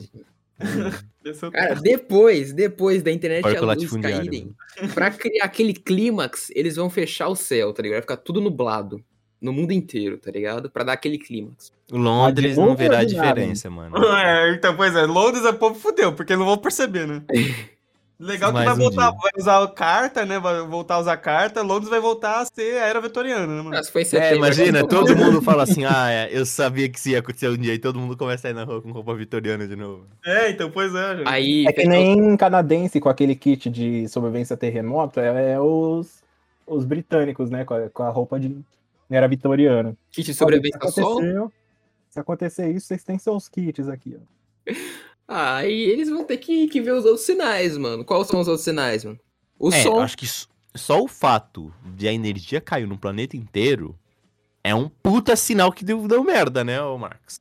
É 0.59 0.64
Cara, 1.50 1.68
terra. 1.68 1.80
depois, 1.80 2.52
depois 2.52 3.02
da 3.02 3.11
internet 3.11 3.40
e 3.40 3.42
Parque 3.42 3.59
a 3.59 3.73
luz 3.75 3.90
caírem, 3.97 4.54
pra 4.95 5.11
criar 5.11 5.45
aquele 5.45 5.73
clímax, 5.75 6.50
eles 6.54 6.76
vão 6.76 6.90
fechar 6.90 7.28
o 7.28 7.35
céu, 7.37 7.73
tá 7.73 7.83
ligado? 7.83 7.97
Vai 7.97 8.02
ficar 8.02 8.16
tudo 8.18 8.40
nublado. 8.40 9.02
No 9.47 9.53
mundo 9.53 9.71
inteiro, 9.71 10.19
tá 10.19 10.31
ligado? 10.31 10.69
Pra 10.69 10.83
dar 10.83 10.95
aquele 10.95 11.19
clímax. 11.19 11.73
O 11.93 11.97
Londres 11.97 12.57
não 12.57 12.75
verá 12.75 13.05
diferença, 13.05 13.71
mano. 13.71 13.97
É, 14.17 14.50
então, 14.50 14.76
pois 14.76 14.95
é, 14.97 15.07
Londres 15.07 15.45
é 15.45 15.53
povo 15.53 15.79
fudeu, 15.79 16.12
porque 16.12 16.35
não 16.35 16.45
vão 16.45 16.59
perceber, 16.59 17.07
né? 17.07 17.23
Legal 18.19 18.49
que 18.49 18.55
Mais 18.55 18.67
vai 18.67 18.75
um 18.75 18.79
voltar, 18.79 19.11
dia. 19.11 19.21
vai 19.21 19.31
usar 19.37 19.69
carta, 19.69 20.25
né? 20.25 20.38
Vai 20.38 20.62
voltar 20.62 20.95
a 20.95 21.00
usar 21.00 21.17
carta, 21.19 21.62
Londres 21.62 21.91
vai 21.91 22.00
voltar 22.00 22.41
a 22.41 22.47
ser 22.47 22.79
a 22.81 22.87
era 22.87 22.99
vitoriana, 22.99 23.47
né, 23.47 23.62
mano? 23.62 23.85
Se 23.85 23.93
foi 23.93 24.07
É, 24.19 24.35
imagina, 24.35 24.87
todo 24.88 25.15
mundo 25.15 25.43
fala 25.43 25.62
assim, 25.65 25.85
ah, 25.85 26.11
é, 26.11 26.31
eu 26.33 26.47
sabia 26.47 26.88
que 26.88 26.99
isso 26.99 27.11
ia 27.11 27.19
acontecer 27.19 27.49
um 27.50 27.59
dia, 27.59 27.75
e 27.75 27.79
todo 27.79 27.99
mundo 27.99 28.17
começa 28.17 28.49
a 28.49 28.50
ir 28.50 28.55
na 28.55 28.65
rua 28.65 28.81
com 28.81 28.91
roupa 28.91 29.15
vitoriana 29.15 29.69
de 29.69 29.76
novo. 29.76 30.07
É, 30.25 30.50
então, 30.50 30.71
pois 30.71 30.95
é, 30.95 31.19
gente. 31.19 31.29
Aí, 31.29 31.67
é 31.67 31.73
que 31.73 31.87
nem 31.87 32.37
canadense 32.38 32.99
com 33.00 33.11
aquele 33.11 33.37
kit 33.37 33.69
de 33.69 34.09
sobrevivência 34.09 34.57
terremoto, 34.57 35.21
é, 35.21 35.53
é 35.53 35.61
os. 35.61 36.23
os 36.67 36.87
britânicos, 36.87 37.50
né? 37.50 37.67
Com 37.67 37.75
a, 37.75 37.91
com 37.91 38.03
a 38.03 38.09
roupa 38.09 38.41
de 38.41 38.57
era 39.15 39.29
vitoriana. 39.29 39.97
Kit 40.11 40.27
de 40.27 40.35
sobrevivência 40.35 40.79
se 40.81 40.87
ao 40.87 40.93
sol? 40.93 41.53
Se 42.09 42.19
acontecer 42.21 42.71
isso, 42.71 42.87
vocês 42.87 43.05
têm 43.05 43.19
seus 43.19 43.49
kits 43.49 43.89
aqui, 43.89 44.17
ó. 44.19 44.73
Ah, 45.29 45.57
aí 45.57 45.73
eles 45.83 46.09
vão 46.09 46.23
ter 46.23 46.37
que, 46.37 46.69
que 46.69 46.81
ver 46.81 46.93
os 46.93 47.05
outros 47.05 47.27
sinais, 47.27 47.77
mano. 47.77 48.05
Quais 48.05 48.29
são 48.29 48.39
os 48.39 48.47
outros 48.47 48.63
sinais, 48.65 49.05
mano? 49.05 49.19
O 49.59 49.71
É, 49.73 49.83
som. 49.83 49.99
acho 49.99 50.17
que 50.17 50.27
só 50.77 51.03
o 51.03 51.09
fato 51.09 51.75
de 51.97 52.07
a 52.07 52.13
energia 52.13 52.61
cair 52.61 52.87
no 52.87 52.97
planeta 52.97 53.37
inteiro 53.37 53.99
é 54.63 54.73
um 54.73 54.89
puta 54.89 55.35
sinal 55.35 55.73
que 55.73 55.85
deu, 55.85 56.07
deu 56.07 56.23
merda, 56.23 56.63
né, 56.63 56.81
ô 56.81 56.97
Marcos? 56.97 57.41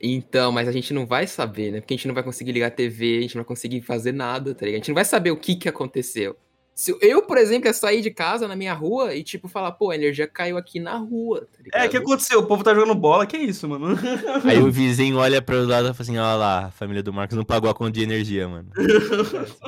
Então, 0.00 0.50
mas 0.50 0.66
a 0.66 0.72
gente 0.72 0.92
não 0.92 1.06
vai 1.06 1.28
saber, 1.28 1.70
né? 1.70 1.80
Porque 1.80 1.94
a 1.94 1.96
gente 1.96 2.08
não 2.08 2.14
vai 2.14 2.24
conseguir 2.24 2.50
ligar 2.50 2.66
a 2.66 2.70
TV, 2.72 3.18
a 3.18 3.20
gente 3.22 3.36
não 3.36 3.42
vai 3.44 3.48
conseguir 3.48 3.82
fazer 3.82 4.10
nada, 4.10 4.52
tá 4.52 4.66
ligado? 4.66 4.74
A 4.74 4.78
gente 4.78 4.88
não 4.88 4.94
vai 4.96 5.04
saber 5.04 5.30
o 5.30 5.36
que 5.36 5.54
que 5.54 5.68
aconteceu. 5.68 6.36
Se 6.74 6.96
eu, 7.02 7.22
por 7.22 7.36
exemplo, 7.36 7.68
ia 7.68 7.74
sair 7.74 8.00
de 8.00 8.10
casa 8.10 8.48
na 8.48 8.56
minha 8.56 8.72
rua 8.72 9.14
e, 9.14 9.22
tipo, 9.22 9.46
falar, 9.46 9.72
pô, 9.72 9.90
a 9.90 9.94
energia 9.94 10.26
caiu 10.26 10.56
aqui 10.56 10.80
na 10.80 10.96
rua, 10.96 11.46
tá? 11.70 11.80
É, 11.80 11.86
o 11.86 11.90
que 11.90 11.98
aconteceu? 11.98 12.40
O 12.40 12.46
povo 12.46 12.64
tá 12.64 12.74
jogando 12.74 12.94
bola, 12.94 13.26
que 13.26 13.36
isso, 13.36 13.68
mano? 13.68 13.94
Aí 14.44 14.58
o 14.58 14.70
vizinho 14.70 15.18
olha 15.18 15.42
pro 15.42 15.66
lado 15.66 15.88
e 15.88 15.92
fala 15.92 16.00
assim, 16.00 16.18
olha 16.18 16.36
lá, 16.36 16.66
a 16.66 16.70
família 16.70 17.02
do 17.02 17.12
Marcos 17.12 17.36
não 17.36 17.44
pagou 17.44 17.68
a 17.68 17.74
conta 17.74 17.92
de 17.92 18.02
energia, 18.02 18.48
mano. 18.48 18.70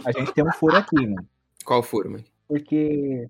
A 0.04 0.12
gente 0.12 0.32
tem 0.32 0.44
um 0.44 0.52
furo 0.52 0.76
aqui, 0.76 0.96
mano. 0.96 1.26
Qual 1.64 1.82
furo, 1.82 2.10
mano? 2.10 2.24
Porque 2.48 3.28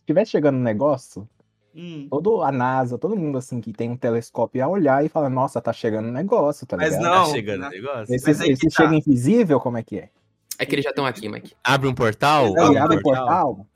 se 0.00 0.06
tivesse 0.06 0.30
chegando 0.30 0.56
um 0.56 0.62
negócio, 0.62 1.28
Hum. 1.76 2.06
todo 2.08 2.40
a 2.40 2.52
NASA, 2.52 2.96
todo 2.96 3.16
mundo 3.16 3.36
assim 3.36 3.60
que 3.60 3.72
tem 3.72 3.90
um 3.90 3.96
telescópio 3.96 4.60
ia 4.60 4.68
olhar 4.68 5.04
e 5.04 5.08
falar, 5.08 5.28
nossa, 5.28 5.60
tá 5.60 5.72
chegando 5.72 6.08
um 6.08 6.12
negócio, 6.12 6.64
tá 6.66 6.76
Mas 6.76 6.94
ligado? 6.94 7.02
Não, 7.02 7.24
tá 7.24 7.30
chegando 7.32 7.66
o 7.66 7.68
negócio. 7.68 8.14
Esse, 8.14 8.26
Mas 8.28 8.40
esse 8.40 8.68
tá. 8.68 8.84
chega 8.84 8.94
invisível, 8.94 9.58
como 9.58 9.76
é 9.76 9.82
que 9.82 9.98
é? 9.98 10.10
É 10.58 10.64
que 10.66 10.74
eles 10.74 10.84
já 10.84 10.90
estão 10.90 11.04
aqui, 11.06 11.28
Mike. 11.28 11.52
Abre 11.62 11.88
um 11.88 11.94
portal? 11.94 12.52
Não, 12.52 12.76
abre 12.78 12.96
o 12.98 13.02
portal? 13.02 13.66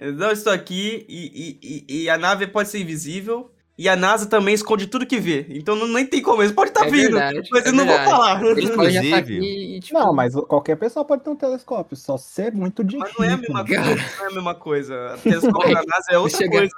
Não 0.00 0.30
estou 0.32 0.52
aqui 0.52 1.04
e, 1.08 1.58
e- 1.62 2.02
e- 2.04 2.10
a 2.10 2.18
nave 2.18 2.46
pode 2.46 2.68
ser 2.68 2.80
invisível. 2.80 3.50
E 3.76 3.88
a 3.88 3.96
NASA 3.96 4.26
também 4.26 4.54
esconde 4.54 4.86
tudo 4.86 5.04
que 5.04 5.18
vê. 5.18 5.46
Então 5.50 5.74
não, 5.74 5.88
nem 5.88 6.06
tem 6.06 6.22
como. 6.22 6.40
Eles 6.40 6.52
podem 6.52 6.70
estar 6.70 6.86
É 6.86 6.90
vindo. 6.90 7.10
verdade, 7.18 7.48
mas 7.50 7.66
é 7.66 7.68
eu 7.70 7.72
não 7.72 7.84
vou 7.84 7.88
verdade. 7.96 8.10
falar. 8.10 8.44
Eles 8.44 8.58
estar 8.58 8.72
Inclusive- 8.72 9.14
aqui 9.14 9.80
tipo... 9.82 9.98
Não, 9.98 10.12
mas 10.14 10.32
qualquer 10.34 10.76
pessoa 10.76 11.04
pode 11.04 11.24
ter 11.24 11.30
um 11.30 11.34
telescópio, 11.34 11.96
só 11.96 12.16
ser 12.16 12.52
muito 12.52 12.84
Mas 12.84 12.92
difícil. 12.92 13.14
não 13.18 13.24
é 13.28 13.32
a 13.32 13.36
mesma 13.36 13.64
Cara. 13.64 13.84
coisa. 13.84 14.04
Não 14.18 14.24
é 14.24 14.28
a 14.30 14.34
mesma 14.34 14.54
coisa. 14.54 15.14
A 15.14 15.16
telescópio 15.18 15.74
da 15.74 15.82
NASA 15.82 16.06
é 16.12 16.18
outra 16.18 16.38
Chega- 16.38 16.56
coisa. 16.58 16.74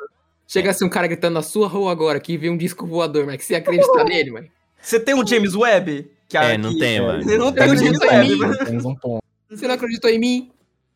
Chega 0.49 0.71
assim 0.71 0.85
um 0.87 0.89
cara 0.89 1.07
gritando 1.07 1.35
na 1.35 1.43
sua 1.43 1.69
rua 1.69 1.93
agora 1.93 2.19
que 2.19 2.39
vê 2.39 2.49
um 2.49 2.57
disco 2.57 2.87
voador, 2.87 3.27
Mike. 3.27 3.45
Você 3.45 3.57
acredita 3.57 4.05
nele, 4.05 4.31
Mike? 4.31 4.51
Você 4.81 4.99
tem 4.99 5.15
um 5.15 5.27
James 5.27 5.55
Webb? 5.55 6.11
Que 6.29 6.39
É, 6.39 6.57
não 6.57 6.79
tem, 6.79 6.99
mano. 7.01 7.23
Não 7.37 7.53
tenho 7.53 7.73
o 7.75 7.77
James 7.77 7.99
Webb. 8.01 8.65
Temos 8.65 8.85
um 8.87 8.95
ponto. 8.95 9.23
Você 9.51 9.67
não 9.67 9.75
acreditou 9.75 10.11
em 10.11 10.19
mim? 10.19 10.51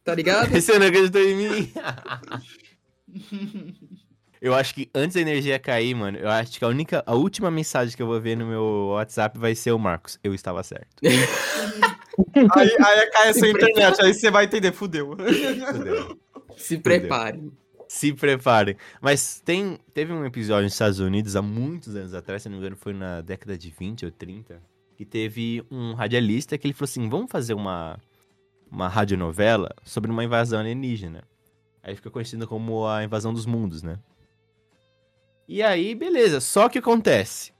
Tá 0.04 0.14
ligado? 0.14 0.50
Você 0.50 0.78
não 0.78 0.86
acreditou 0.86 1.22
em 1.22 1.36
mim? 1.36 1.72
eu 4.40 4.54
acho 4.54 4.74
que 4.74 4.90
antes 4.94 5.14
da 5.14 5.20
energia 5.20 5.58
cair, 5.58 5.94
mano, 5.94 6.18
eu 6.18 6.28
acho 6.28 6.58
que 6.58 6.64
a 6.64 6.68
única, 6.68 7.02
a 7.06 7.14
última 7.14 7.50
mensagem 7.50 7.94
que 7.94 8.02
eu 8.02 8.06
vou 8.06 8.20
ver 8.20 8.36
no 8.36 8.46
meu 8.46 8.88
WhatsApp 8.92 9.38
vai 9.38 9.54
ser 9.54 9.72
o 9.72 9.78
Marcos. 9.78 10.18
Eu 10.24 10.34
estava 10.34 10.62
certo. 10.62 10.88
Aí, 12.54 12.76
aí 12.84 13.10
cai 13.10 13.28
essa 13.28 13.46
internet. 13.46 14.02
Aí 14.02 14.12
você 14.12 14.30
vai 14.30 14.44
entender. 14.44 14.72
Fudeu. 14.72 15.16
Fudeu. 15.16 16.18
Se 16.56 16.76
prepare. 16.76 17.50
Se 17.88 18.12
preparem. 18.12 18.76
Mas 19.00 19.40
tem, 19.40 19.78
teve 19.94 20.12
um 20.12 20.24
episódio 20.24 20.64
nos 20.64 20.74
Estados 20.74 21.00
Unidos 21.00 21.34
há 21.34 21.42
muitos 21.42 21.96
anos 21.96 22.14
atrás, 22.14 22.42
se 22.42 22.48
não 22.48 22.56
me 22.56 22.60
engano, 22.60 22.76
foi 22.76 22.92
na 22.92 23.20
década 23.20 23.58
de 23.58 23.70
20 23.70 24.04
ou 24.04 24.12
30, 24.12 24.62
que 24.96 25.04
teve 25.04 25.64
um 25.70 25.94
radialista 25.94 26.56
que 26.56 26.66
ele 26.66 26.74
falou 26.74 26.84
assim: 26.84 27.08
vamos 27.08 27.30
fazer 27.30 27.54
uma, 27.54 27.98
uma 28.70 28.88
radionovela 28.88 29.74
sobre 29.84 30.10
uma 30.10 30.24
invasão 30.24 30.60
alienígena. 30.60 31.24
Aí 31.82 31.96
fica 31.96 32.10
conhecido 32.10 32.46
como 32.46 32.86
a 32.86 33.02
invasão 33.02 33.32
dos 33.32 33.46
mundos, 33.46 33.82
né? 33.82 33.98
E 35.48 35.62
aí, 35.62 35.94
beleza. 35.94 36.40
Só 36.40 36.68
que 36.68 36.78
acontece. 36.78 37.52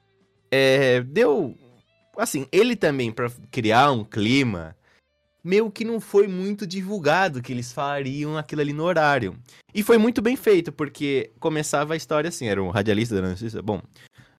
É, 0.51 1.01
deu. 1.01 1.57
Assim, 2.17 2.47
ele 2.53 2.77
também, 2.77 3.11
pra 3.11 3.31
criar 3.51 3.91
um 3.93 4.05
clima, 4.05 4.77
meio 5.43 5.71
que 5.71 5.85
não 5.85 6.01
foi 6.01 6.29
muito 6.29 6.67
divulgado 6.67 7.43
que 7.43 7.53
eles 7.53 7.73
fariam 7.73 8.37
aquilo 8.37 8.61
ali 8.61 8.73
no 8.73 8.85
horário. 8.85 9.37
E 9.75 9.83
foi 9.83 9.99
muito 9.99 10.21
bem 10.21 10.37
feito, 10.37 10.71
porque 10.71 11.33
começava 11.41 11.95
a 11.95 11.97
história 11.97 12.29
assim, 12.29 12.47
era 12.47 12.63
um 12.63 12.71
radialista 12.71 13.15
da 13.15 13.29
notícia, 13.29 13.63
bom, 13.63 13.81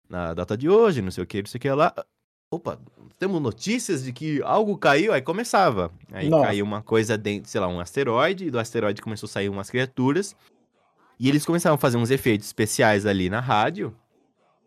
na 0.08 0.34
data 0.34 0.58
de 0.58 0.70
hoje, 0.70 1.02
não 1.02 1.12
sei 1.12 1.24
o 1.24 1.28
que, 1.28 1.42
não 1.42 1.48
sei 1.48 1.58
o 1.58 1.62
que 1.62 1.70
lá. 1.72 1.94
Opa, 2.52 2.78
temos 3.18 3.42
notícias 3.42 4.04
de 4.04 4.12
que 4.12 4.42
algo 4.44 4.78
caiu, 4.78 5.14
aí 5.14 5.22
começava. 5.22 5.90
Aí 6.12 6.28
Nossa. 6.28 6.48
caiu 6.48 6.66
uma 6.66 6.82
coisa 6.82 7.18
dentro, 7.18 7.50
sei 7.50 7.62
lá, 7.62 7.68
um 7.70 7.80
asteroide, 7.80 8.48
e 8.48 8.52
do 8.52 8.60
asteroide 8.60 9.02
começou 9.02 9.28
a 9.28 9.30
sair 9.30 9.48
umas 9.48 9.70
criaturas. 9.70 10.36
E 11.18 11.30
eles 11.30 11.46
começaram 11.46 11.76
a 11.76 11.78
fazer 11.78 11.96
uns 11.96 12.12
efeitos 12.12 12.48
especiais 12.48 13.06
ali 13.06 13.30
na 13.30 13.40
rádio, 13.40 13.96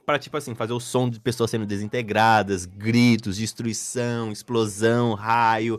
para 0.06 0.18
tipo 0.18 0.34
assim, 0.34 0.54
fazer 0.54 0.72
o 0.72 0.80
som 0.80 1.10
de 1.10 1.20
pessoas 1.20 1.50
sendo 1.50 1.66
desintegradas, 1.66 2.64
gritos, 2.64 3.36
destruição, 3.36 4.32
explosão, 4.32 5.12
raio. 5.12 5.78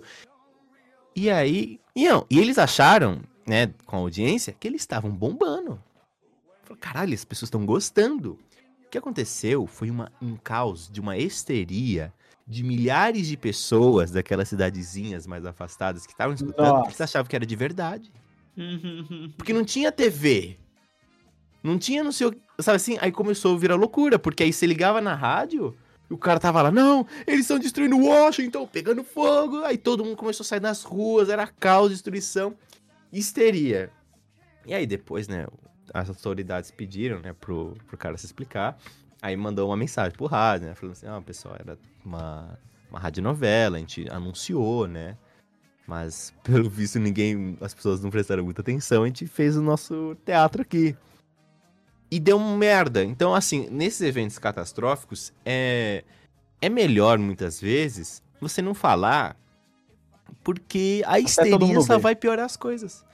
E 1.15 1.31
aí, 1.31 1.79
e, 1.95 2.07
não, 2.07 2.25
e 2.29 2.39
eles 2.39 2.59
acharam, 2.59 3.21
né, 3.47 3.73
com 3.85 3.95
a 3.95 3.99
audiência, 3.99 4.53
que 4.59 4.67
eles 4.67 4.81
estavam 4.81 5.09
bombando. 5.09 5.81
Falaram, 6.63 6.81
Caralho, 6.81 7.13
as 7.15 7.25
pessoas 7.25 7.47
estão 7.47 7.65
gostando. 7.65 8.37
O 8.85 8.89
que 8.89 8.97
aconteceu 8.97 9.67
foi 9.67 9.89
uma, 9.89 10.11
um 10.21 10.35
caos 10.35 10.89
de 10.89 10.99
uma 11.01 11.17
histeria 11.17 12.13
de 12.47 12.63
milhares 12.63 13.27
de 13.27 13.35
pessoas 13.35 14.11
daquelas 14.11 14.49
cidadezinhas 14.49 15.25
mais 15.25 15.45
afastadas 15.45 16.05
que 16.05 16.11
estavam 16.11 16.35
escutando, 16.35 16.67
Nossa. 16.67 16.89
porque 16.89 17.03
achavam 17.03 17.27
que 17.27 17.35
era 17.35 17.45
de 17.45 17.55
verdade. 17.55 18.11
Porque 19.35 19.51
não 19.51 19.65
tinha 19.65 19.91
TV. 19.91 20.57
Não 21.63 21.77
tinha, 21.79 22.03
não 22.03 22.11
sei 22.11 22.27
o 22.27 22.35
Sabe 22.59 22.77
assim? 22.77 22.97
Aí 23.01 23.11
começou 23.11 23.55
a 23.55 23.59
virar 23.59 23.75
loucura, 23.75 24.17
porque 24.17 24.43
aí 24.43 24.53
você 24.53 24.65
ligava 24.65 25.01
na 25.01 25.13
rádio 25.13 25.75
e 26.09 26.13
o 26.13 26.17
cara 26.17 26.39
tava 26.39 26.61
lá, 26.61 26.71
não, 26.71 27.05
eles 27.27 27.41
estão 27.41 27.59
destruindo 27.59 27.97
Washington, 27.97 28.65
pegando 28.65 29.03
fogo. 29.03 29.63
Aí 29.63 29.77
todo 29.77 30.05
mundo 30.05 30.15
começou 30.15 30.43
a 30.43 30.47
sair 30.47 30.61
nas 30.61 30.83
ruas, 30.83 31.29
era 31.29 31.47
caos, 31.47 31.91
destruição, 31.91 32.55
histeria. 33.11 33.91
E 34.65 34.73
aí 34.73 34.85
depois, 34.85 35.27
né, 35.27 35.47
as 35.95 36.09
autoridades 36.09 36.71
pediram, 36.71 37.19
né, 37.21 37.33
pro, 37.33 37.73
pro 37.87 37.97
cara 37.97 38.17
se 38.17 38.25
explicar. 38.25 38.77
Aí 39.21 39.35
mandou 39.37 39.69
uma 39.69 39.77
mensagem 39.77 40.11
pro 40.15 40.25
rádio, 40.25 40.67
né, 40.67 40.75
falando 40.75 40.91
assim, 40.91 41.07
ah, 41.07 41.21
pessoal, 41.21 41.55
era 41.57 41.77
uma, 42.03 42.59
uma 42.89 42.99
radionovela, 42.99 43.77
a 43.77 43.79
gente 43.79 44.05
anunciou, 44.09 44.87
né. 44.87 45.17
Mas, 45.87 46.33
pelo 46.43 46.69
visto, 46.69 46.99
ninguém. 46.99 47.57
As 47.61 47.73
pessoas 47.73 48.01
não 48.01 48.09
prestaram 48.09 48.43
muita 48.43 48.61
atenção. 48.61 49.03
A 49.03 49.07
gente 49.07 49.25
fez 49.25 49.55
o 49.55 49.61
nosso 49.61 50.17
teatro 50.25 50.61
aqui. 50.61 50.95
E 52.11 52.19
deu 52.19 52.39
merda. 52.39 53.03
Então, 53.03 53.33
assim, 53.33 53.69
nesses 53.69 54.01
eventos 54.01 54.37
catastróficos, 54.37 55.31
é, 55.45 56.03
é 56.61 56.69
melhor, 56.69 57.17
muitas 57.17 57.61
vezes, 57.61 58.21
você 58.41 58.61
não 58.61 58.73
falar. 58.73 59.37
Porque 60.43 61.03
a 61.05 61.13
todo 61.13 61.25
histeria 61.25 61.81
só 61.81 61.95
ver. 61.95 62.01
vai 62.01 62.15
piorar 62.15 62.45
as 62.45 62.57
coisas. 62.57 63.05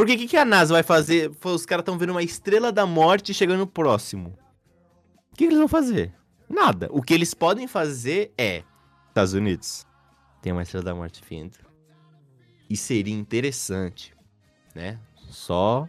Porque 0.00 0.14
o 0.14 0.16
que, 0.16 0.28
que 0.28 0.36
a 0.38 0.46
NASA 0.46 0.72
vai 0.72 0.82
fazer? 0.82 1.30
Os 1.44 1.66
caras 1.66 1.82
estão 1.82 1.98
vendo 1.98 2.08
uma 2.08 2.22
estrela 2.22 2.72
da 2.72 2.86
morte 2.86 3.34
chegando 3.34 3.66
próximo. 3.66 4.30
O 5.30 5.36
que, 5.36 5.44
que 5.44 5.44
eles 5.44 5.58
vão 5.58 5.68
fazer? 5.68 6.14
Nada. 6.48 6.88
O 6.90 7.02
que 7.02 7.12
eles 7.12 7.34
podem 7.34 7.68
fazer 7.68 8.32
é. 8.38 8.64
Estados 9.08 9.34
Unidos. 9.34 9.86
Tem 10.40 10.52
uma 10.52 10.62
estrela 10.62 10.86
da 10.86 10.94
morte 10.94 11.22
vindo. 11.28 11.58
E 12.70 12.78
seria 12.78 13.14
interessante, 13.14 14.16
né? 14.74 14.98
Só 15.28 15.86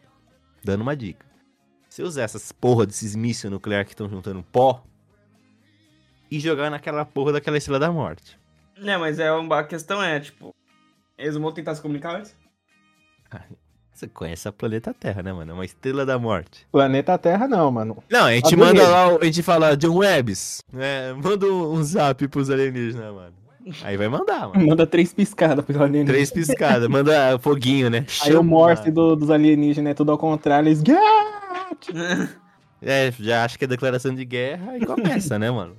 dando 0.61 0.81
uma 0.81 0.93
dica. 0.93 1.25
Se 1.87 2.03
usar 2.03 2.23
essas 2.23 2.51
porra 2.51 2.85
desses 2.85 3.15
mísseis 3.15 3.49
nucleares 3.49 3.87
que 3.87 3.93
estão 3.93 4.09
juntando 4.09 4.43
pó 4.43 4.83
e 6.29 6.37
jogar 6.37 6.69
naquela 6.69 7.05
porra 7.05 7.31
daquela 7.31 7.57
estrela 7.57 7.79
da 7.79 7.89
morte. 7.89 8.37
Né, 8.77 8.97
mas 8.97 9.19
é 9.19 9.31
uma 9.31 9.59
a 9.59 9.63
questão 9.63 10.03
é, 10.03 10.19
tipo, 10.19 10.53
eles 11.17 11.37
vão 11.37 11.53
tentar 11.53 11.75
se 11.75 11.81
comunicar 11.81 12.17
antes? 12.17 12.35
Você 13.93 14.07
conhece 14.07 14.47
a 14.47 14.51
planeta 14.51 14.93
Terra, 14.97 15.21
né, 15.21 15.31
mano? 15.31 15.51
É 15.51 15.53
uma 15.53 15.65
estrela 15.65 16.05
da 16.05 16.17
morte. 16.17 16.65
Planeta 16.71 17.17
Terra 17.17 17.47
não, 17.47 17.71
mano. 17.71 18.03
Não, 18.09 18.25
a 18.25 18.33
gente 18.33 18.53
Adorei. 18.55 18.73
manda 18.73 18.87
lá, 18.89 19.17
a 19.21 19.25
gente 19.25 19.43
fala 19.43 19.77
John 19.77 19.97
Webbs, 19.97 20.63
né? 20.73 21.13
Manda 21.13 21.45
um 21.45 21.83
zap 21.83 22.27
pros 22.27 22.49
alienígenas, 22.49 23.13
mano. 23.13 23.33
Aí 23.83 23.95
vai 23.95 24.07
mandar, 24.07 24.49
mano. 24.49 24.65
Manda 24.67 24.87
três 24.87 25.13
piscadas 25.13 25.63
pros 25.63 25.77
alienígenas. 25.79 26.11
Três 26.13 26.31
piscadas, 26.31 26.87
manda 26.87 27.37
foguinho, 27.43 27.91
né? 27.91 28.05
Aí 28.23 28.35
o. 28.35 28.43
Morse 28.43 28.89
do- 28.89 29.15
dos 29.15 29.29
alienígenas 29.29 29.91
é 29.91 29.93
tudo 29.93 30.11
ao 30.11 30.17
contrário. 30.17 30.67
Eles... 30.67 30.81
É, 32.81 33.11
já 33.19 33.43
acho 33.45 33.59
que 33.59 33.65
é 33.65 33.67
declaração 33.67 34.15
de 34.15 34.25
guerra 34.25 34.77
e 34.77 34.85
começa, 34.85 35.37
né, 35.37 35.51
mano? 35.51 35.75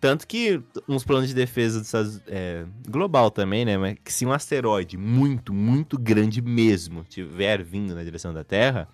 Tanto 0.00 0.26
que 0.26 0.60
uns 0.88 1.02
planos 1.04 1.28
de 1.28 1.34
defesa 1.34 1.78
dos 1.78 1.88
Estados- 1.88 2.20
é, 2.28 2.64
global 2.88 3.30
também, 3.30 3.64
né? 3.64 3.76
Mas 3.76 3.96
que 4.04 4.12
se 4.12 4.24
um 4.24 4.32
asteroide 4.32 4.96
muito, 4.96 5.52
muito 5.52 5.98
grande 5.98 6.40
mesmo 6.40 7.04
tiver 7.08 7.62
vindo 7.64 7.94
na 7.94 8.04
direção 8.04 8.32
da 8.32 8.44
Terra, 8.44 8.88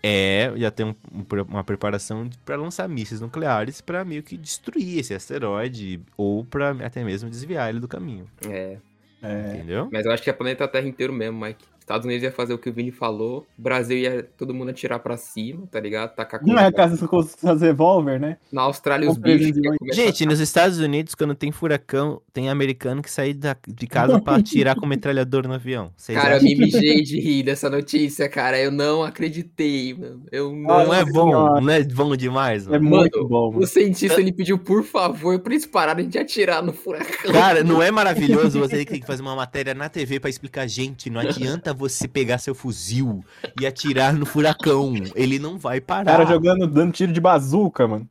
é 0.00 0.52
já 0.56 0.70
tem 0.70 0.86
um- 0.86 0.94
um 1.12 1.24
uma 1.48 1.64
preparação 1.64 2.30
para 2.44 2.54
lançar 2.56 2.88
mísseis 2.88 3.20
nucleares 3.20 3.80
para 3.80 4.04
meio 4.04 4.22
que 4.22 4.36
destruir 4.36 4.98
esse 5.00 5.12
asteroide 5.12 6.00
ou 6.16 6.44
para 6.44 6.70
até 6.86 7.02
mesmo 7.02 7.28
desviar 7.28 7.68
ele 7.70 7.80
do 7.80 7.88
caminho, 7.88 8.28
É. 8.48 8.78
É, 9.20 9.52
entendeu? 9.56 9.88
Mas 9.90 10.06
eu 10.06 10.12
acho 10.12 10.22
que 10.22 10.30
é 10.30 10.32
planeta 10.32 10.68
Terra 10.68 10.86
inteiro 10.86 11.12
mesmo, 11.12 11.40
Mike. 11.44 11.64
Estados 11.88 12.04
Unidos 12.04 12.22
ia 12.22 12.30
fazer 12.30 12.52
o 12.52 12.58
que 12.58 12.68
o 12.68 12.72
Vini 12.72 12.90
falou. 12.90 13.46
Brasil 13.56 13.96
ia 13.96 14.22
todo 14.36 14.52
mundo 14.52 14.68
atirar 14.68 14.98
pra 14.98 15.16
cima, 15.16 15.66
tá 15.70 15.80
ligado? 15.80 16.14
Tacar 16.14 16.44
Não 16.46 16.58
é 16.58 16.70
casa 16.70 17.08
com 17.08 17.16
os 17.16 17.34
revólver, 17.62 18.20
né? 18.20 18.36
Na 18.52 18.62
Austrália 18.62 19.10
os 19.10 19.16
bichos. 19.16 19.56
Gente, 19.94 20.26
nos 20.26 20.38
Estados 20.38 20.78
Unidos, 20.78 21.14
quando 21.14 21.34
tem 21.34 21.50
furacão, 21.50 22.20
tem 22.32 22.50
americano 22.50 23.00
que 23.02 23.10
sai 23.10 23.32
da- 23.32 23.56
de 23.66 23.86
casa 23.86 24.20
pra 24.20 24.36
atirar 24.36 24.76
com 24.76 24.84
metralhador 24.86 25.48
no 25.48 25.54
avião. 25.54 25.90
Vocês 25.96 26.16
Cara, 26.18 26.34
eu 26.34 26.36
acham 26.36 26.48
me 26.48 26.56
mijei 26.56 27.02
de 27.02 27.18
rir 27.20 27.42
dessa 27.42 27.70
notícia, 27.70 28.28
cara. 28.28 28.58
Eu 28.60 28.70
não 28.70 29.02
acreditei, 29.02 29.94
mano. 29.94 30.22
Eu 30.30 30.52
não. 30.52 30.84
não 30.86 30.94
é 30.94 31.04
bom? 31.06 31.60
Não 31.60 31.70
é 31.72 31.82
bom 31.84 32.14
demais, 32.16 32.66
É 32.66 32.72
mano? 32.72 32.84
muito 32.84 33.26
bom, 33.26 33.48
O 33.48 33.52
mano. 33.54 33.66
cientista 33.66 34.20
ele 34.20 34.32
pediu, 34.32 34.58
por 34.58 34.84
favor, 34.84 35.38
pra 35.38 35.54
eles 35.54 35.64
pararem 35.64 36.06
de 36.08 36.18
atirar 36.18 36.62
no 36.62 36.72
furacão. 36.74 37.32
Cara, 37.32 37.64
não 37.64 37.82
é 37.82 37.90
maravilhoso 37.90 38.58
você 38.58 38.84
ter 38.84 39.00
que 39.00 39.06
fazer 39.06 39.22
uma 39.22 39.34
matéria 39.34 39.72
na 39.74 39.88
TV 39.88 40.20
pra 40.20 40.28
explicar, 40.28 40.66
gente, 40.66 41.08
não 41.08 41.20
adianta 41.20 41.72
você 41.78 42.08
pegar 42.08 42.38
seu 42.38 42.54
fuzil 42.54 43.24
e 43.60 43.66
atirar 43.66 44.12
no 44.12 44.26
furacão. 44.26 44.92
Ele 45.14 45.38
não 45.38 45.58
vai 45.58 45.78
O 45.78 45.82
parar. 45.82 46.04
cara 46.04 46.26
jogando, 46.26 46.66
dando 46.66 46.92
tiro 46.92 47.12
de 47.12 47.20
bazuca, 47.20 47.86
mano. 47.86 48.08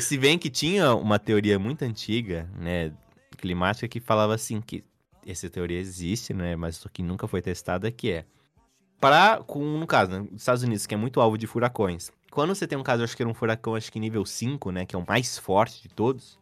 Se 0.00 0.16
bem 0.16 0.38
que 0.38 0.48
tinha 0.48 0.94
uma 0.94 1.18
teoria 1.18 1.58
muito 1.58 1.82
antiga, 1.84 2.48
né, 2.58 2.92
climática, 3.36 3.88
que 3.88 4.00
falava 4.00 4.34
assim 4.34 4.60
que 4.60 4.84
essa 5.26 5.50
teoria 5.50 5.78
existe, 5.78 6.32
né, 6.32 6.54
mas 6.54 6.76
só 6.76 6.88
que 6.88 7.02
nunca 7.02 7.26
foi 7.26 7.42
testada, 7.42 7.90
que 7.90 8.10
é 8.10 8.24
para 9.00 9.38
com 9.38 9.62
no 9.78 9.86
caso, 9.86 10.12
né, 10.12 10.18
nos 10.30 10.42
Estados 10.42 10.62
Unidos, 10.62 10.86
que 10.86 10.94
é 10.94 10.96
muito 10.96 11.20
alvo 11.20 11.36
de 11.36 11.46
furacões. 11.46 12.10
Quando 12.30 12.54
você 12.54 12.66
tem 12.66 12.78
um 12.78 12.82
caso, 12.82 13.02
acho 13.02 13.16
que 13.16 13.22
era 13.22 13.30
um 13.30 13.34
furacão, 13.34 13.74
acho 13.74 13.90
que 13.90 13.98
nível 13.98 14.24
5, 14.24 14.70
né, 14.70 14.86
que 14.86 14.94
é 14.94 14.98
o 14.98 15.04
mais 15.06 15.38
forte 15.38 15.82
de 15.82 15.88
todos, 15.88 16.38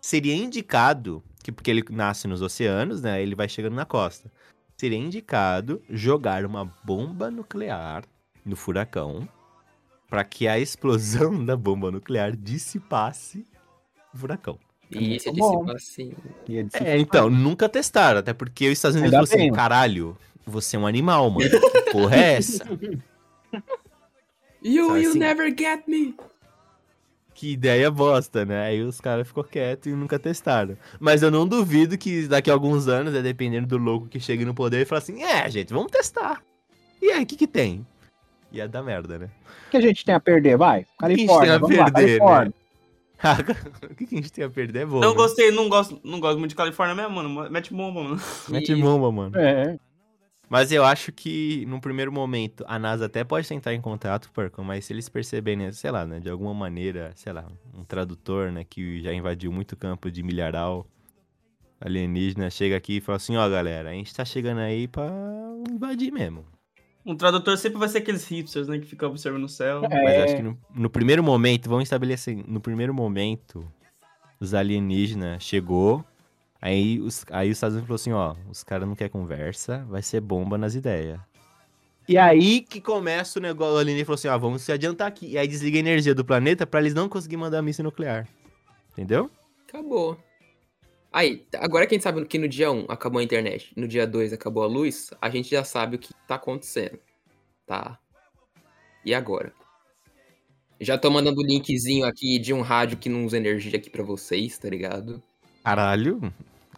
seria 0.00 0.34
indicado 0.34 1.22
que 1.42 1.50
porque 1.50 1.70
ele 1.70 1.84
nasce 1.90 2.28
nos 2.28 2.40
oceanos, 2.42 3.02
né, 3.02 3.20
ele 3.20 3.34
vai 3.34 3.48
chegando 3.48 3.74
na 3.74 3.84
costa. 3.84 4.30
Seria 4.80 4.96
indicado 4.96 5.82
jogar 5.90 6.46
uma 6.46 6.64
bomba 6.82 7.30
nuclear 7.30 8.02
no 8.42 8.56
furacão 8.56 9.28
para 10.08 10.24
que 10.24 10.48
a 10.48 10.58
explosão 10.58 11.44
da 11.44 11.54
bomba 11.54 11.90
nuclear 11.90 12.34
dissipasse 12.34 13.44
o 14.14 14.16
furacão. 14.16 14.58
E 14.90 15.16
isso 15.16 15.28
é 15.28 15.32
Muito 15.32 15.42
bom. 15.42 15.50
dissipa 15.66 15.76
assim. 15.76 16.14
Se- 16.70 16.82
É, 16.82 16.96
então, 16.96 17.28
nunca 17.28 17.68
testaram, 17.68 18.20
até 18.20 18.32
porque 18.32 18.68
os 18.68 18.72
Estados 18.72 18.96
Unidos 18.96 19.12
falaram 19.12 19.24
assim, 19.44 19.52
caralho, 19.52 20.16
você 20.46 20.76
é 20.76 20.78
um 20.78 20.86
animal, 20.86 21.28
mano. 21.28 21.50
Que 21.50 21.82
porra 21.92 22.16
é 22.16 22.32
essa? 22.36 22.64
You, 24.62 24.86
Sabe 24.88 25.02
you 25.02 25.10
assim? 25.10 25.18
never 25.18 25.54
get 25.54 25.86
me. 25.86 26.14
Que 27.40 27.52
ideia 27.52 27.90
bosta, 27.90 28.44
né? 28.44 28.66
Aí 28.66 28.82
os 28.82 29.00
caras 29.00 29.26
ficou 29.26 29.42
quietos 29.42 29.90
e 29.90 29.96
nunca 29.96 30.18
testaram. 30.18 30.76
Mas 31.00 31.22
eu 31.22 31.30
não 31.30 31.48
duvido 31.48 31.96
que 31.96 32.28
daqui 32.28 32.50
a 32.50 32.52
alguns 32.52 32.86
anos, 32.86 33.14
é 33.14 33.22
dependendo 33.22 33.66
do 33.66 33.78
louco 33.78 34.08
que 34.08 34.20
chegue 34.20 34.44
no 34.44 34.52
poder, 34.52 34.82
e 34.82 34.84
fala 34.84 34.98
assim, 34.98 35.22
é, 35.22 35.50
gente, 35.50 35.72
vamos 35.72 35.90
testar. 35.90 36.42
E 37.00 37.10
aí, 37.10 37.22
o 37.22 37.26
que 37.26 37.36
que 37.36 37.46
tem? 37.46 37.86
Ia 38.52 38.68
dar 38.68 38.82
merda, 38.82 39.18
né? 39.18 39.30
O 39.68 39.70
que 39.70 39.78
a 39.78 39.80
gente 39.80 40.04
tem 40.04 40.14
a 40.14 40.20
perder? 40.20 40.58
Vai. 40.58 40.84
que 40.84 41.04
a 41.06 41.08
gente 41.08 41.16
tem 41.16 41.26
Califórnia, 41.28 41.54
a 41.54 41.58
vamos 41.58 41.76
lá, 41.78 41.84
perder, 41.84 42.18
Califórnia. 42.18 42.54
o 43.90 43.94
que 43.94 44.06
que 44.06 44.14
a 44.16 44.18
gente 44.18 44.32
tem 44.32 44.44
a 44.44 44.50
perder 44.50 44.80
é 44.80 44.84
bom, 44.84 45.00
Não 45.00 45.12
né? 45.12 45.16
gostei, 45.16 45.50
não 45.50 45.70
gosto, 45.70 45.98
não 46.04 46.20
gosto 46.20 46.38
muito 46.38 46.50
de 46.50 46.56
Califórnia 46.56 46.94
mesmo, 46.94 47.14
mano. 47.14 47.50
Mete 47.50 47.72
bomba, 47.72 48.02
mano. 48.02 48.20
Mete 48.50 48.74
bomba, 48.74 49.10
mano. 49.10 49.38
É, 49.38 49.78
Mas 50.50 50.72
eu 50.72 50.84
acho 50.84 51.12
que, 51.12 51.64
num 51.66 51.78
primeiro 51.78 52.10
momento, 52.10 52.64
a 52.66 52.76
NASA 52.76 53.06
até 53.06 53.22
pode 53.22 53.46
tentar 53.46 53.72
em 53.72 53.80
contato 53.80 54.26
com 54.26 54.32
o 54.32 54.34
Percom, 54.34 54.64
mas 54.64 54.84
se 54.84 54.92
eles 54.92 55.08
perceberem, 55.08 55.70
sei 55.70 55.92
lá, 55.92 56.04
né, 56.04 56.18
de 56.18 56.28
alguma 56.28 56.52
maneira, 56.52 57.12
sei 57.14 57.32
lá, 57.32 57.46
um 57.72 57.84
tradutor, 57.84 58.50
né, 58.50 58.64
que 58.68 59.00
já 59.00 59.14
invadiu 59.14 59.52
muito 59.52 59.76
campo 59.76 60.10
de 60.10 60.24
milharal 60.24 60.84
alienígena, 61.80 62.50
chega 62.50 62.76
aqui 62.76 62.96
e 62.96 63.00
fala 63.00 63.14
assim, 63.14 63.36
ó, 63.36 63.48
galera, 63.48 63.90
a 63.90 63.92
gente 63.92 64.12
tá 64.12 64.24
chegando 64.24 64.58
aí 64.58 64.88
pra 64.88 65.08
invadir 65.70 66.12
mesmo. 66.12 66.44
Um 67.06 67.14
tradutor 67.14 67.56
sempre 67.56 67.78
vai 67.78 67.88
ser 67.88 67.98
aqueles 67.98 68.26
hipsters, 68.26 68.66
né, 68.66 68.80
que 68.80 68.86
ficam 68.86 69.08
observando 69.08 69.44
o 69.44 69.48
céu. 69.48 69.84
É. 69.84 70.02
Mas 70.02 70.16
eu 70.16 70.24
acho 70.24 70.36
que 70.36 70.42
no, 70.42 70.58
no 70.74 70.90
primeiro 70.90 71.22
momento, 71.22 71.68
vamos 71.68 71.84
estabelecer, 71.84 72.36
no 72.44 72.60
primeiro 72.60 72.92
momento, 72.92 73.64
os 74.40 74.52
alienígenas 74.52 75.44
chegou, 75.44 76.04
aí 76.60 77.00
os, 77.00 77.24
aí 77.30 77.50
os 77.50 77.56
Estados 77.56 77.74
Unidos 77.76 77.86
falou 77.86 77.96
assim, 77.96 78.12
ó, 78.12 78.50
os 78.50 78.62
caras 78.62 78.88
não 78.88 78.94
querem 78.94 79.10
conversa, 79.10 79.84
vai 79.88 80.02
ser 80.02 80.20
bomba 80.20 80.58
nas 80.58 80.74
ideias. 80.74 81.20
E 82.08 82.18
aí 82.18 82.60
que 82.60 82.80
começa 82.80 83.38
o 83.38 83.42
negócio, 83.42 83.74
o 83.74 83.78
alienígena 83.78 84.06
falou 84.06 84.16
assim, 84.16 84.28
ó, 84.28 84.38
vamos 84.38 84.62
se 84.62 84.72
adiantar 84.72 85.06
aqui. 85.06 85.28
E 85.28 85.38
aí 85.38 85.46
desliga 85.46 85.78
a 85.78 85.80
energia 85.80 86.14
do 86.14 86.24
planeta 86.24 86.66
pra 86.66 86.80
eles 86.80 86.94
não 86.94 87.08
conseguirem 87.08 87.40
mandar 87.40 87.62
míssil 87.62 87.84
nuclear. 87.84 88.26
Entendeu? 88.92 89.30
Acabou. 89.68 90.18
Aí, 91.12 91.44
agora 91.54 91.86
que 91.86 91.94
a 91.94 91.96
gente 91.96 92.02
sabe 92.02 92.24
que 92.24 92.38
no 92.38 92.48
dia 92.48 92.70
1 92.70 92.86
acabou 92.88 93.20
a 93.20 93.24
internet, 93.24 93.72
no 93.76 93.88
dia 93.88 94.06
2 94.06 94.32
acabou 94.32 94.62
a 94.62 94.66
luz, 94.66 95.10
a 95.20 95.28
gente 95.28 95.50
já 95.50 95.64
sabe 95.64 95.96
o 95.96 95.98
que 95.98 96.14
tá 96.26 96.36
acontecendo. 96.36 96.98
Tá? 97.66 97.98
E 99.04 99.14
agora? 99.14 99.52
Já 100.80 100.96
tô 100.96 101.10
mandando 101.10 101.40
o 101.40 101.44
linkzinho 101.44 102.06
aqui 102.06 102.38
de 102.38 102.52
um 102.52 102.60
rádio 102.60 102.96
que 102.96 103.08
não 103.08 103.24
usa 103.24 103.36
energia 103.36 103.76
aqui 103.76 103.90
pra 103.90 104.02
vocês, 104.02 104.56
tá 104.58 104.68
ligado? 104.68 105.22
Caralho. 105.62 106.32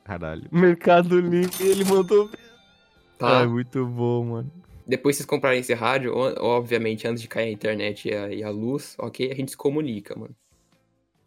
Caralho. 0.05 0.45
Mercado 0.51 1.21
Livre, 1.21 1.67
ele 1.67 1.85
mandou... 1.85 2.31
Tá? 3.19 3.43
É 3.43 3.47
muito 3.47 3.87
bom, 3.87 4.25
mano. 4.25 4.53
Depois 4.87 5.17
vocês 5.17 5.27
comprarem 5.27 5.61
esse 5.61 5.73
rádio, 5.75 6.13
obviamente, 6.15 7.07
antes 7.07 7.23
de 7.23 7.29
cair 7.29 7.49
a 7.49 7.53
internet 7.53 8.09
e 8.09 8.15
a, 8.15 8.33
e 8.33 8.43
a 8.43 8.51
luz, 8.51 8.97
ok? 8.99 9.31
A 9.31 9.35
gente 9.35 9.53
se 9.53 9.57
comunica, 9.57 10.19
mano. 10.19 10.35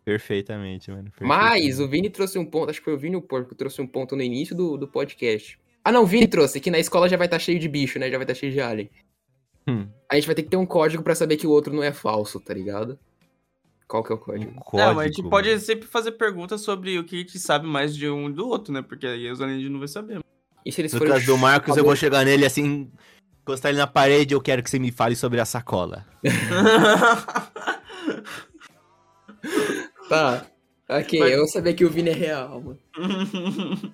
Perfeitamente, 0.04 0.92
mano. 0.92 1.12
Mas 1.22 1.40
perfeitamente. 1.40 1.82
o 1.82 1.88
Vini 1.88 2.10
trouxe 2.10 2.38
um 2.38 2.46
ponto, 2.46 2.70
acho 2.70 2.80
que 2.80 2.86
foi 2.86 2.94
o 2.94 2.98
Vini 2.98 3.16
o 3.16 3.22
Porco 3.22 3.50
que 3.50 3.56
trouxe 3.56 3.82
um 3.82 3.88
ponto 3.88 4.16
no 4.16 4.22
início 4.22 4.56
do, 4.56 4.78
do 4.78 4.88
podcast. 4.88 5.58
Ah, 5.84 5.92
não, 5.92 6.04
o 6.04 6.06
Vini 6.06 6.28
trouxe, 6.28 6.60
que 6.60 6.70
na 6.70 6.80
escola 6.80 7.08
já 7.08 7.16
vai 7.18 7.28
estar 7.28 7.40
cheio 7.40 7.60
de 7.60 7.68
bicho, 7.68 7.98
né? 7.98 8.10
Já 8.12 8.18
vai 8.18 8.26
estar 8.26 8.36
cheio 8.36 8.52
de 8.52 8.60
alien. 8.60 8.90
Hum, 9.68 9.88
A 10.10 10.16
gente 10.16 10.26
vai 10.26 10.36
ter 10.36 10.44
que 10.44 10.50
ter 10.50 10.58
um 10.58 10.66
código 10.66 11.02
pra 11.02 11.16
saber 11.16 11.38
que 11.38 11.48
o 11.48 11.52
outro 11.52 11.74
não 11.74 11.82
é 11.82 11.92
falso, 11.92 12.40
tá 12.40 12.54
ligado? 12.54 13.00
Qual 13.88 14.04
que 14.04 14.12
é 14.12 14.16
o 14.16 14.18
um 14.18 14.22
código? 14.22 14.54
código. 14.56 14.78
Não, 14.78 14.96
mas 14.96 15.06
a 15.06 15.08
gente 15.08 15.24
pode 15.30 15.60
sempre 15.60 15.88
fazer 15.88 16.14
perguntas 16.14 16.62
sobre 16.62 16.98
o 16.98 17.04
que 17.04 17.16
a 17.16 17.20
gente 17.20 17.38
sabe 17.40 17.68
mais 17.68 17.96
de 17.96 18.10
um 18.10 18.30
e 18.30 18.34
do 18.34 18.48
outro, 18.48 18.74
né? 18.74 18.82
Porque 18.82 19.06
aí 19.06 19.30
os 19.32 19.40
alienígenas 19.42 19.72
não 19.74 19.80
vão 19.80 19.88
saber. 19.88 20.20
E 20.66 20.72
se 20.72 20.82
eles 20.82 20.92
No 20.94 20.98
forem 21.00 21.14
caso 21.14 21.26
do 21.28 21.38
Marcos, 21.38 21.68
eu 21.70 21.74
Acabou. 21.74 21.90
vou 21.92 21.96
chegar 21.96 22.26
nele 22.26 22.46
assim, 22.46 22.92
encostar 23.42 23.70
ele 23.70 23.78
na 23.78 23.86
parede, 23.86 24.34
eu 24.34 24.42
quero 24.42 24.64
que 24.64 24.70
você 24.70 24.80
me 24.80 24.92
fale 24.92 25.16
sobre 25.16 25.40
a 25.40 25.46
sacola. 25.46 26.06
Tá. 30.10 30.46
Ok, 30.88 31.20
Vai- 31.20 31.34
eu 31.36 31.48
sabia 31.48 31.74
que 31.74 31.84
o 31.84 31.90
Vini 31.90 32.12
é 32.12 32.14
real, 32.14 32.62
mano. 32.62 32.80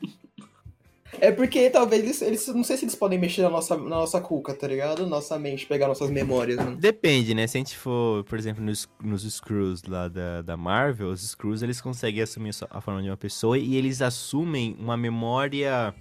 É 1.19 1.31
porque 1.31 1.69
talvez 1.69 2.03
eles, 2.03 2.21
eles- 2.21 2.47
Não 2.47 2.63
sei 2.63 2.77
se 2.77 2.85
eles 2.85 2.95
podem 2.95 3.19
mexer 3.19 3.41
na 3.41 3.49
nossa, 3.49 3.75
na 3.77 3.83
nossa 3.89 4.21
cuca, 4.21 4.53
tá 4.53 4.67
ligado? 4.67 5.05
Nossa 5.05 5.37
mente, 5.37 5.65
pegar 5.65 5.87
nossas 5.87 6.09
memórias, 6.09 6.57
mano. 6.57 6.77
Depende, 6.77 7.33
né? 7.33 7.45
Se 7.47 7.57
a 7.57 7.59
gente 7.59 7.77
for, 7.77 8.23
por 8.23 8.37
exemplo, 8.39 8.63
nos, 8.63 8.87
nos 9.03 9.23
Screws 9.23 9.83
lá 9.83 10.07
da, 10.07 10.41
da 10.41 10.55
Marvel, 10.57 11.09
os 11.09 11.21
Screws 11.21 11.61
eles 11.61 11.81
conseguem 11.81 12.21
assumir 12.23 12.51
a 12.69 12.81
forma 12.81 13.01
de 13.01 13.09
uma 13.09 13.17
pessoa 13.17 13.57
e 13.57 13.75
eles 13.75 14.01
assumem 14.01 14.75
uma 14.79 14.95
memória 14.97 15.93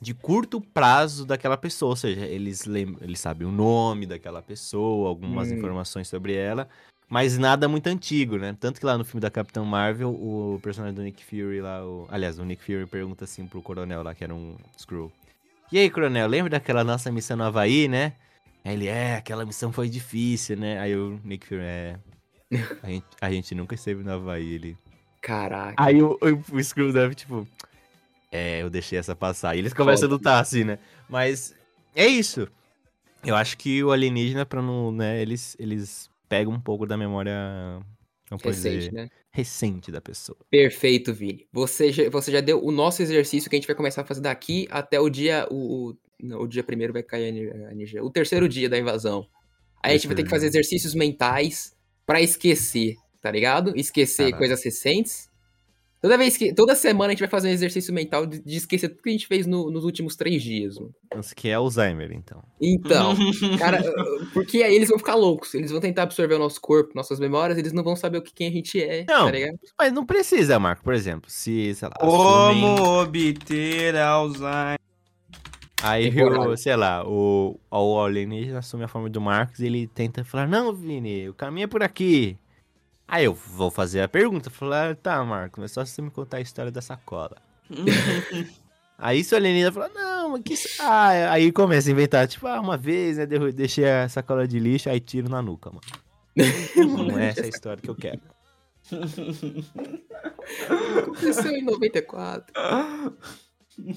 de 0.00 0.12
curto 0.12 0.60
prazo 0.60 1.24
daquela 1.24 1.56
pessoa. 1.56 1.90
Ou 1.90 1.96
seja, 1.96 2.26
eles, 2.26 2.64
lem 2.64 2.96
eles 3.00 3.20
sabem 3.20 3.46
o 3.46 3.52
nome 3.52 4.04
daquela 4.06 4.42
pessoa, 4.42 5.08
algumas 5.08 5.50
Hum. 5.50 5.54
informações 5.54 6.08
sobre 6.08 6.34
ela, 6.34 6.68
mas 7.12 7.36
nada 7.36 7.68
muito 7.68 7.88
antigo, 7.88 8.38
né? 8.38 8.56
Tanto 8.58 8.80
que 8.80 8.86
lá 8.86 8.96
no 8.96 9.04
filme 9.04 9.20
da 9.20 9.30
Capitã 9.30 9.62
Marvel, 9.62 10.08
o 10.08 10.58
personagem 10.62 10.94
do 10.94 11.02
Nick 11.02 11.22
Fury 11.22 11.60
lá, 11.60 11.84
o... 11.84 12.08
aliás, 12.10 12.38
o 12.38 12.42
Nick 12.42 12.64
Fury 12.64 12.86
pergunta 12.86 13.24
assim 13.24 13.46
pro 13.46 13.60
coronel 13.60 14.02
lá, 14.02 14.14
que 14.14 14.24
era 14.24 14.34
um 14.34 14.56
Screw. 14.78 15.12
E 15.70 15.78
aí, 15.78 15.90
coronel, 15.90 16.26
lembra 16.26 16.48
daquela 16.48 16.82
nossa 16.82 17.12
missão 17.12 17.36
no 17.36 17.44
Havaí, 17.44 17.86
né? 17.86 18.14
Aí 18.64 18.72
ele, 18.72 18.86
é, 18.86 19.16
aquela 19.16 19.44
missão 19.44 19.70
foi 19.70 19.90
difícil, 19.90 20.56
né? 20.56 20.80
Aí 20.80 20.96
o 20.96 21.20
Nick 21.22 21.46
Fury, 21.46 21.60
é. 21.60 21.98
A 22.82 22.86
gente, 22.86 23.06
a 23.20 23.30
gente 23.30 23.54
nunca 23.54 23.74
esteve 23.74 24.02
no 24.02 24.10
Havaí, 24.10 24.54
ele. 24.54 24.78
Caraca. 25.20 25.74
Aí 25.76 26.02
o, 26.02 26.18
o, 26.18 26.56
o 26.56 26.64
Screw 26.64 26.94
deve, 26.94 27.14
tipo. 27.14 27.46
É, 28.30 28.62
eu 28.62 28.70
deixei 28.70 28.98
essa 28.98 29.14
passar. 29.14 29.54
E 29.54 29.58
eles 29.58 29.74
começam 29.74 30.08
a 30.08 30.10
lutar, 30.10 30.40
assim, 30.40 30.64
né? 30.64 30.78
Mas 31.10 31.54
é 31.94 32.06
isso. 32.06 32.48
Eu 33.22 33.36
acho 33.36 33.58
que 33.58 33.84
o 33.84 33.92
alienígena, 33.92 34.46
pra 34.46 34.62
não, 34.62 34.90
né, 34.90 35.20
eles, 35.20 35.54
eles 35.60 36.10
pegam 36.32 36.54
um 36.54 36.60
pouco 36.60 36.86
da 36.86 36.96
memória. 36.96 37.34
Recente, 38.42 38.78
dizer, 38.78 38.92
né? 38.92 39.08
recente 39.30 39.92
da 39.92 40.00
pessoa. 40.00 40.38
Perfeito, 40.50 41.12
Vini. 41.12 41.46
Você 41.52 41.92
já, 41.92 42.08
você 42.08 42.32
já 42.32 42.40
deu 42.40 42.64
o 42.64 42.72
nosso 42.72 43.02
exercício 43.02 43.50
que 43.50 43.56
a 43.56 43.58
gente 43.58 43.66
vai 43.66 43.76
começar 43.76 44.00
a 44.00 44.04
fazer 44.06 44.22
daqui 44.22 44.66
até 44.70 44.98
o 44.98 45.10
dia. 45.10 45.46
O, 45.50 45.90
o, 45.90 45.96
não, 46.18 46.40
o 46.40 46.48
dia 46.48 46.64
primeiro 46.64 46.94
vai 46.94 47.02
cair 47.02 47.24
a 47.24 47.28
ener- 47.28 47.66
a 47.68 47.72
energia. 47.72 48.02
O 48.02 48.10
terceiro 48.10 48.48
dia 48.48 48.70
da 48.70 48.78
invasão. 48.78 49.26
Aí 49.82 49.90
a 49.90 49.96
gente 49.96 50.06
vai 50.06 50.16
ter 50.16 50.22
que 50.22 50.30
fazer 50.30 50.46
exercícios 50.46 50.94
mentais 50.94 51.76
pra 52.06 52.22
esquecer, 52.22 52.94
tá 53.20 53.30
ligado? 53.30 53.76
Esquecer 53.76 54.30
Caralho. 54.30 54.38
coisas 54.38 54.64
recentes. 54.64 55.28
Toda 56.02 56.18
vez 56.18 56.36
que. 56.36 56.52
Toda 56.52 56.74
semana 56.74 57.06
a 57.06 57.10
gente 57.10 57.20
vai 57.20 57.28
fazer 57.28 57.48
um 57.48 57.52
exercício 57.52 57.94
mental 57.94 58.26
de, 58.26 58.40
de 58.42 58.56
esquecer 58.56 58.88
tudo 58.88 59.02
que 59.02 59.08
a 59.08 59.12
gente 59.12 59.26
fez 59.28 59.46
no- 59.46 59.70
nos 59.70 59.84
últimos 59.84 60.16
três 60.16 60.42
dias, 60.42 60.76
mano. 60.76 60.92
Isso 61.18 61.32
que 61.34 61.48
é 61.48 61.54
Alzheimer, 61.54 62.10
então. 62.12 62.42
Então, 62.60 63.14
cara, 63.56 63.80
porque 64.34 64.64
aí 64.64 64.74
eles 64.74 64.88
vão 64.88 64.98
ficar 64.98 65.14
loucos. 65.14 65.54
Eles 65.54 65.70
vão 65.70 65.80
tentar 65.80 66.02
absorver 66.02 66.34
o 66.34 66.38
nosso 66.40 66.60
corpo, 66.60 66.90
nossas 66.96 67.20
memórias, 67.20 67.56
eles 67.56 67.72
não 67.72 67.84
vão 67.84 67.94
saber 67.94 68.18
o 68.18 68.22
que 68.22 68.34
quem 68.34 68.48
a 68.48 68.50
gente 68.50 68.82
é, 68.82 69.04
Não. 69.08 69.30
tá? 69.30 69.38
Mas 69.78 69.92
não 69.92 70.04
precisa, 70.04 70.58
Marco. 70.58 70.82
Por 70.82 70.92
exemplo, 70.92 71.30
se, 71.30 71.72
sei 71.74 71.88
lá, 71.88 71.94
assumem- 72.00 72.76
Como 72.76 73.00
obter 73.00 73.94
Alzheimer? 73.96 74.78
Aí, 75.84 76.12
Temporário. 76.12 76.50
o, 76.52 76.56
sei 76.56 76.76
lá, 76.76 77.04
o, 77.04 77.58
o 77.68 78.00
alienígena 78.00 78.60
assume 78.60 78.84
a 78.84 78.88
forma 78.88 79.08
do 79.10 79.20
Marcos 79.20 79.58
e 79.58 79.66
ele 79.66 79.88
tenta 79.88 80.24
falar, 80.24 80.46
não, 80.46 80.72
Vini, 80.72 81.28
o 81.28 81.34
caminho 81.34 81.64
é 81.64 81.66
por 81.66 81.82
aqui. 81.82 82.36
Aí 83.06 83.24
eu 83.24 83.34
vou 83.34 83.70
fazer 83.70 84.00
a 84.00 84.08
pergunta, 84.08 84.48
falar, 84.50 84.96
tá, 84.96 85.22
Marcos, 85.24 85.60
mas 85.60 85.72
só 85.72 85.84
se 85.84 85.92
você 85.92 86.02
me 86.02 86.10
contar 86.10 86.38
a 86.38 86.40
história 86.40 86.72
da 86.72 86.80
sacola. 86.80 87.36
Aí 88.98 89.24
se 89.24 89.34
o 89.34 89.36
alienígena 89.36 89.72
fala, 89.72 89.88
não, 89.88 90.28
mas 90.30 90.42
que... 90.42 90.54
Ah, 90.78 91.32
aí 91.32 91.50
começa 91.50 91.88
a 91.88 91.92
inventar, 91.92 92.28
tipo, 92.28 92.46
ah, 92.46 92.60
uma 92.60 92.76
vez, 92.76 93.16
né, 93.16 93.26
deixei 93.52 93.84
a 93.90 94.08
sacola 94.08 94.46
de 94.46 94.60
lixo, 94.60 94.88
aí 94.88 95.00
tiro 95.00 95.28
na 95.28 95.42
nuca, 95.42 95.70
mano. 95.70 95.82
Não 97.08 97.18
é 97.18 97.30
essa 97.30 97.44
a 97.44 97.48
história 97.48 97.82
que 97.82 97.90
eu 97.90 97.96
quero. 97.96 98.20
Aconteceu 101.02 101.50
em 101.50 101.64
94. 101.64 102.52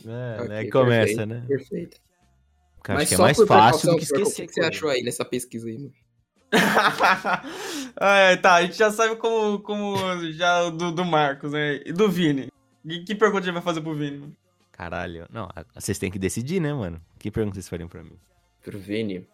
É, 0.07 0.41
Ok, 0.41 0.55
aí 0.55 0.69
começa, 0.71 1.05
perfeito, 1.05 1.25
né? 1.27 1.45
Perfeito. 1.47 1.97
Porque 2.77 2.91
acho 2.91 2.99
Mas 2.99 3.09
que 3.09 3.13
é 3.13 3.17
só 3.17 3.23
mais 3.23 3.37
fácil 3.37 3.91
do 3.91 3.97
que 3.97 4.03
esquecer. 4.03 4.43
O 4.43 4.47
que 4.47 4.53
você 4.53 4.61
achou 4.61 4.89
aí 4.89 5.03
nessa 5.03 5.25
pesquisa 5.25 5.67
aí, 5.67 5.77
mano? 5.77 5.93
é, 7.99 8.35
tá, 8.37 8.55
a 8.55 8.61
gente 8.61 8.77
já 8.77 8.91
sabe 8.91 9.15
como, 9.15 9.59
como 9.59 9.97
já 10.31 10.69
do, 10.69 10.91
do 10.91 11.05
Marcos, 11.05 11.51
né? 11.51 11.81
E 11.85 11.91
do 11.91 12.09
Vini. 12.09 12.49
Que, 12.87 12.99
que 13.03 13.15
pergunta 13.15 13.41
a 13.41 13.45
gente 13.45 13.53
vai 13.53 13.63
fazer 13.63 13.81
pro 13.81 13.95
Vini? 13.95 14.17
mano? 14.17 14.35
Caralho, 14.71 15.25
não, 15.31 15.49
vocês 15.73 15.97
têm 15.97 16.11
que 16.11 16.19
decidir, 16.19 16.59
né, 16.59 16.73
mano? 16.73 17.01
Que 17.17 17.31
pergunta 17.31 17.55
vocês 17.55 17.69
fariam 17.69 17.87
pra 17.87 18.03
mim? 18.03 18.17
Pro 18.61 18.77
Vini. 18.77 19.27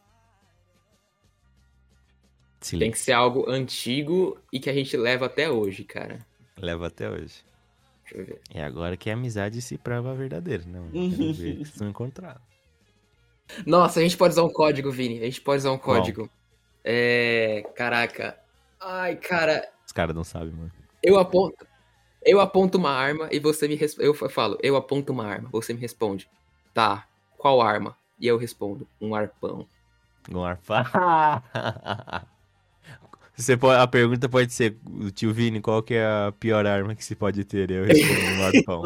Silêncio. 2.61 2.85
Tem 2.85 2.91
que 2.91 2.99
ser 2.99 3.13
algo 3.13 3.49
antigo 3.49 4.37
e 4.53 4.59
que 4.59 4.69
a 4.69 4.73
gente 4.73 4.95
leva 4.95 5.25
até 5.25 5.49
hoje, 5.49 5.83
cara. 5.83 6.25
Leva 6.57 6.87
até 6.87 7.09
hoje. 7.09 7.43
Deixa 8.03 8.17
eu 8.17 8.25
ver. 8.25 8.41
É 8.53 8.63
agora 8.63 8.95
que 8.95 9.09
a 9.09 9.13
amizade 9.13 9.61
se 9.61 9.77
prova 9.79 10.13
verdadeira, 10.13 10.63
né? 10.65 10.79
mano? 10.79 10.91
Quero 10.91 11.33
ver 11.33 11.63
vão 11.75 11.89
encontrar. 11.89 12.39
Nossa, 13.65 13.99
a 13.99 14.03
gente 14.03 14.15
pode 14.15 14.33
usar 14.33 14.43
um 14.43 14.53
código, 14.53 14.91
Vini. 14.91 15.19
A 15.19 15.25
gente 15.25 15.41
pode 15.41 15.57
usar 15.57 15.71
um 15.71 15.77
código. 15.77 16.29
É. 16.83 17.63
Caraca. 17.75 18.37
Ai, 18.79 19.15
cara. 19.15 19.69
Os 19.85 19.91
caras 19.91 20.15
não 20.15 20.23
sabem, 20.23 20.51
mano. 20.51 20.71
Eu 21.03 21.19
aponto. 21.19 21.65
Eu 22.23 22.39
aponto 22.39 22.77
uma 22.77 22.91
arma 22.91 23.27
e 23.31 23.39
você 23.39 23.67
me 23.67 23.75
responde. 23.75 24.07
Eu 24.07 24.29
falo, 24.29 24.57
eu 24.61 24.75
aponto 24.75 25.11
uma 25.11 25.25
arma. 25.25 25.49
Você 25.51 25.73
me 25.73 25.79
responde. 25.79 26.29
Tá, 26.73 27.07
qual 27.37 27.61
arma? 27.61 27.97
E 28.19 28.27
eu 28.27 28.37
respondo, 28.37 28.87
um 28.99 29.15
arpão. 29.15 29.67
Um 30.31 30.43
arpa. 30.43 31.43
Você 33.35 33.57
pode, 33.57 33.81
a 33.81 33.87
pergunta 33.87 34.29
pode 34.29 34.53
ser, 34.53 34.77
tio 35.15 35.33
Vini, 35.33 35.61
qual 35.61 35.81
que 35.81 35.95
é 35.95 36.05
a 36.05 36.33
pior 36.39 36.67
arma 36.67 36.93
que 36.93 37.03
se 37.03 37.15
pode 37.15 37.43
ter? 37.43 37.71
Eu 37.71 37.85
respondo 37.85 38.21
um 38.21 38.43
arpão. 38.45 38.83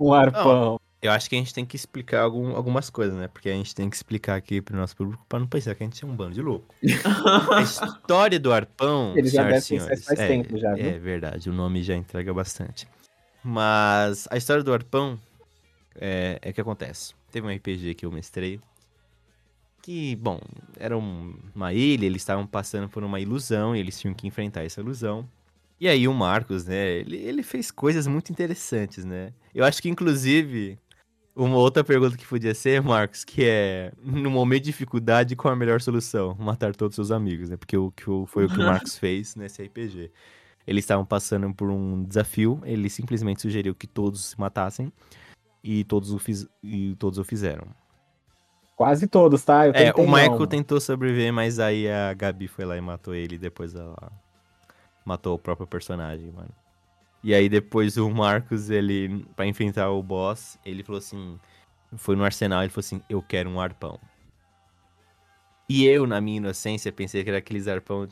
Um 0.00 0.12
arpão. 0.12 0.79
Eu 1.02 1.12
acho 1.12 1.30
que 1.30 1.34
a 1.34 1.38
gente 1.38 1.54
tem 1.54 1.64
que 1.64 1.76
explicar 1.76 2.20
algum- 2.22 2.54
algumas 2.54 2.90
coisas, 2.90 3.16
né? 3.16 3.26
Porque 3.26 3.48
a 3.48 3.54
gente 3.54 3.74
tem 3.74 3.88
que 3.88 3.96
explicar 3.96 4.36
aqui 4.36 4.60
pro 4.60 4.76
nosso 4.76 4.94
público 4.94 5.24
pra 5.26 5.38
não 5.38 5.46
pensar 5.46 5.74
que 5.74 5.82
a 5.82 5.86
gente 5.86 6.04
é 6.04 6.06
um 6.06 6.14
bando 6.14 6.34
de 6.34 6.42
louco. 6.42 6.74
A 7.54 7.62
história 7.62 8.38
do 8.38 8.52
arpão. 8.52 9.14
Ele 9.16 9.28
já 9.28 9.44
deve 9.44 9.62
senhores, 9.62 10.04
faz 10.04 10.18
é, 10.20 10.28
tempo 10.28 10.58
já, 10.58 10.74
viu? 10.74 10.84
É 10.84 10.98
verdade, 10.98 11.48
o 11.48 11.52
nome 11.54 11.82
já 11.82 11.96
entrega 11.96 12.34
bastante. 12.34 12.86
Mas 13.42 14.28
a 14.30 14.36
história 14.36 14.62
do 14.62 14.72
arpão 14.74 15.18
é, 15.94 16.38
é 16.42 16.52
que 16.52 16.60
acontece. 16.60 17.14
Teve 17.32 17.46
um 17.46 17.50
RPG 17.50 17.94
que 17.94 18.04
eu 18.04 18.12
mestrei. 18.12 18.60
Que, 19.82 20.14
bom, 20.16 20.38
era 20.78 20.98
um- 20.98 21.34
uma 21.54 21.72
ilha, 21.72 22.04
eles 22.04 22.20
estavam 22.20 22.46
passando 22.46 22.90
por 22.90 23.02
uma 23.02 23.18
ilusão 23.18 23.74
e 23.74 23.78
eles 23.80 23.98
tinham 23.98 24.12
que 24.12 24.26
enfrentar 24.26 24.62
essa 24.64 24.80
ilusão. 24.82 25.26
E 25.80 25.88
aí 25.88 26.06
o 26.06 26.12
Marcos, 26.12 26.66
né, 26.66 26.88
ele, 26.98 27.16
ele 27.16 27.42
fez 27.42 27.70
coisas 27.70 28.06
muito 28.06 28.30
interessantes, 28.30 29.02
né? 29.06 29.32
Eu 29.54 29.64
acho 29.64 29.80
que, 29.80 29.88
inclusive, 29.88 30.78
uma 31.34 31.56
outra 31.56 31.84
pergunta 31.84 32.16
que 32.16 32.26
podia 32.26 32.54
ser, 32.54 32.82
Marcos, 32.82 33.24
que 33.24 33.44
é, 33.44 33.92
no 34.02 34.30
momento 34.30 34.64
de 34.64 34.70
dificuldade, 34.70 35.36
qual 35.36 35.52
a 35.52 35.56
melhor 35.56 35.80
solução? 35.80 36.36
Matar 36.38 36.74
todos 36.74 36.98
os 36.98 37.06
seus 37.08 37.16
amigos, 37.16 37.50
né? 37.50 37.56
Porque 37.56 37.76
o, 37.76 37.90
que 37.90 38.04
foi 38.26 38.46
o 38.46 38.48
que 38.48 38.58
o 38.60 38.64
Marcos 38.66 38.98
fez 38.98 39.36
nesse 39.36 39.62
RPG. 39.62 40.10
Eles 40.66 40.84
estavam 40.84 41.04
passando 41.04 41.52
por 41.54 41.70
um 41.70 42.04
desafio, 42.04 42.60
ele 42.64 42.90
simplesmente 42.90 43.42
sugeriu 43.42 43.74
que 43.74 43.86
todos 43.86 44.26
se 44.26 44.40
matassem 44.40 44.92
e 45.62 45.84
todos 45.84 46.12
o, 46.12 46.18
fiz, 46.18 46.48
e 46.62 46.94
todos 46.96 47.18
o 47.18 47.24
fizeram. 47.24 47.66
Quase 48.76 49.06
todos, 49.06 49.44
tá? 49.44 49.66
Eu 49.66 49.72
É, 49.74 49.92
o 49.94 50.06
Michael 50.06 50.46
tentou 50.46 50.80
sobreviver, 50.80 51.32
mas 51.32 51.58
aí 51.58 51.90
a 51.90 52.14
Gabi 52.14 52.48
foi 52.48 52.64
lá 52.64 52.76
e 52.76 52.80
matou 52.80 53.14
ele, 53.14 53.34
e 53.34 53.38
depois 53.38 53.74
ela 53.74 54.10
matou 55.04 55.34
o 55.34 55.38
próprio 55.38 55.66
personagem, 55.66 56.30
mano. 56.32 56.50
E 57.22 57.34
aí 57.34 57.48
depois 57.48 57.96
o 57.96 58.08
Marcos, 58.10 58.70
ele, 58.70 59.24
pra 59.36 59.46
enfrentar 59.46 59.90
o 59.90 60.02
boss, 60.02 60.58
ele 60.64 60.82
falou 60.82 60.98
assim, 60.98 61.38
foi 61.96 62.16
no 62.16 62.24
arsenal, 62.24 62.62
ele 62.62 62.70
falou 62.70 62.80
assim, 62.80 63.02
eu 63.08 63.20
quero 63.20 63.50
um 63.50 63.60
arpão. 63.60 64.00
E 65.68 65.86
eu, 65.86 66.06
na 66.06 66.20
minha 66.20 66.38
inocência, 66.38 66.90
pensei 66.90 67.22
que 67.22 67.28
era 67.28 67.38
aqueles 67.38 67.68
arpão, 67.68 68.08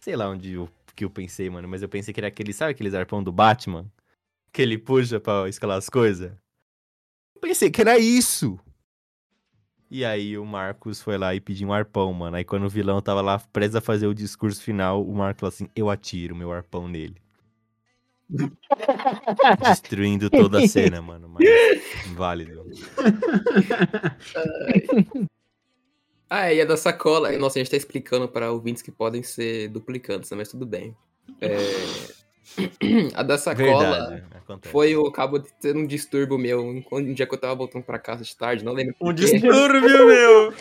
sei 0.00 0.16
lá 0.16 0.28
onde 0.28 0.52
eu, 0.52 0.68
que 0.94 1.04
eu 1.04 1.10
pensei, 1.10 1.50
mano, 1.50 1.68
mas 1.68 1.82
eu 1.82 1.88
pensei 1.88 2.14
que 2.14 2.20
era 2.20 2.28
aquele, 2.28 2.52
sabe 2.52 2.70
aqueles 2.70 2.94
arpão 2.94 3.22
do 3.22 3.32
Batman? 3.32 3.90
Que 4.52 4.62
ele 4.62 4.78
puxa 4.78 5.18
pra 5.18 5.48
escalar 5.48 5.76
as 5.76 5.88
coisas? 5.88 6.32
Eu 7.34 7.40
pensei 7.40 7.70
que 7.70 7.80
era 7.80 7.98
isso! 7.98 8.58
E 9.90 10.04
aí 10.04 10.38
o 10.38 10.46
Marcos 10.46 11.00
foi 11.00 11.18
lá 11.18 11.34
e 11.34 11.40
pediu 11.40 11.68
um 11.68 11.72
arpão, 11.72 12.12
mano. 12.12 12.36
Aí 12.36 12.44
quando 12.44 12.64
o 12.64 12.70
vilão 12.70 13.02
tava 13.02 13.20
lá 13.20 13.38
prestes 13.38 13.76
a 13.76 13.80
fazer 13.80 14.06
o 14.06 14.14
discurso 14.14 14.62
final, 14.62 15.04
o 15.04 15.14
Marcos 15.14 15.40
falou 15.40 15.52
assim, 15.52 15.68
eu 15.74 15.90
atiro 15.90 16.34
meu 16.34 16.52
arpão 16.52 16.88
nele. 16.88 17.23
Destruindo 19.60 20.30
toda 20.30 20.58
a 20.58 20.68
cena, 20.68 21.00
mano. 21.02 21.28
Mas 21.28 21.44
válido. 22.14 22.64
Ah, 26.28 26.52
e 26.52 26.60
a 26.60 26.64
da 26.64 26.76
sacola. 26.76 27.30
Nossa, 27.38 27.58
a 27.58 27.62
gente 27.62 27.70
tá 27.70 27.76
explicando 27.76 28.28
para 28.28 28.50
ouvintes 28.50 28.82
que 28.82 28.90
podem 28.90 29.22
ser 29.22 29.68
duplicantes, 29.68 30.30
né? 30.30 30.36
Mas 30.36 30.48
tudo 30.48 30.66
bem. 30.66 30.96
É, 31.40 31.56
A 33.14 33.22
da 33.22 33.38
sacola 33.38 34.08
Verdade, 34.08 34.24
acontece. 34.34 34.72
foi 34.72 34.90
eu 34.90 35.06
acabo 35.06 35.38
de 35.38 35.50
ter 35.54 35.74
um 35.76 35.86
distúrbio 35.86 36.38
meu 36.38 36.82
um 36.92 37.14
dia 37.14 37.26
que 37.26 37.34
eu 37.34 37.38
tava 37.38 37.54
voltando 37.54 37.82
pra 37.82 37.98
casa 37.98 38.22
de 38.22 38.36
tarde, 38.36 38.64
não 38.64 38.72
lembro. 38.72 38.94
Um 39.00 39.12
distúrbio, 39.12 39.80
meu! 40.06 40.54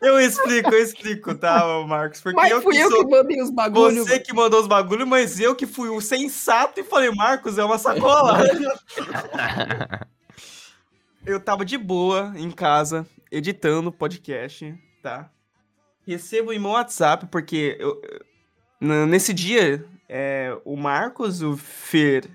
Eu 0.00 0.18
explico, 0.20 0.74
eu 0.74 0.82
explico, 0.82 1.34
tá, 1.34 1.62
Marcos? 1.86 2.20
Porque 2.20 2.36
Mas 2.36 2.50
eu 2.50 2.62
fui 2.62 2.74
que 2.74 2.80
eu 2.80 2.90
sou... 2.90 3.04
que 3.04 3.10
mandei 3.10 3.42
os 3.42 3.50
bagulhos. 3.50 4.06
Você 4.08 4.18
que 4.18 4.34
mandou 4.34 4.60
os 4.60 4.66
bagulhos, 4.66 5.06
mas 5.06 5.38
eu 5.38 5.54
que 5.54 5.66
fui 5.66 5.88
o 5.88 6.00
sensato 6.00 6.80
e 6.80 6.84
falei, 6.84 7.10
Marcos, 7.10 7.58
é 7.58 7.64
uma 7.64 7.78
sacola. 7.78 8.38
eu 11.26 11.38
tava 11.38 11.64
de 11.64 11.76
boa 11.76 12.32
em 12.36 12.50
casa, 12.50 13.06
editando 13.30 13.92
podcast, 13.92 14.74
tá? 15.02 15.30
Recebo 16.06 16.52
em 16.52 16.58
meu 16.58 16.70
WhatsApp, 16.70 17.26
porque 17.26 17.76
eu, 17.78 18.00
nesse 18.80 19.32
dia, 19.34 19.84
é, 20.08 20.56
o 20.64 20.76
Marcos, 20.76 21.42
o 21.42 21.56
Fer 21.56 22.28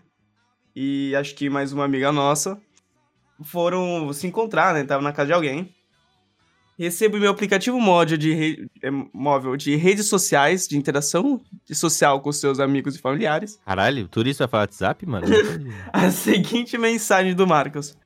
e 0.75 1.15
acho 1.15 1.35
que 1.35 1.49
mais 1.49 1.73
uma 1.73 1.85
amiga 1.85 2.11
nossa 2.11 2.61
foram 3.43 4.13
se 4.13 4.27
encontrar, 4.27 4.73
né? 4.73 4.83
Tava 4.83 5.01
na 5.01 5.11
casa 5.11 5.27
de 5.27 5.33
alguém. 5.33 5.74
Recebo 6.77 7.17
meu 7.17 7.31
aplicativo 7.31 7.79
móvel 7.79 8.17
de, 8.17 8.33
re- 8.33 8.67
é, 8.83 8.89
móvel 9.13 9.55
de 9.55 9.75
redes 9.75 10.07
sociais, 10.07 10.67
de 10.67 10.77
interação 10.77 11.41
social 11.71 12.19
com 12.21 12.31
seus 12.33 12.59
amigos 12.59 12.95
e 12.95 12.99
familiares. 12.99 13.57
Caralho, 13.65 14.07
tudo 14.09 14.29
isso 14.29 14.39
vai 14.39 14.47
falar 14.47 14.63
WhatsApp, 14.63 15.05
mano? 15.05 15.25
A 15.93 16.11
seguinte 16.11 16.77
mensagem 16.77 17.33
do 17.33 17.47
Marcos. 17.47 17.97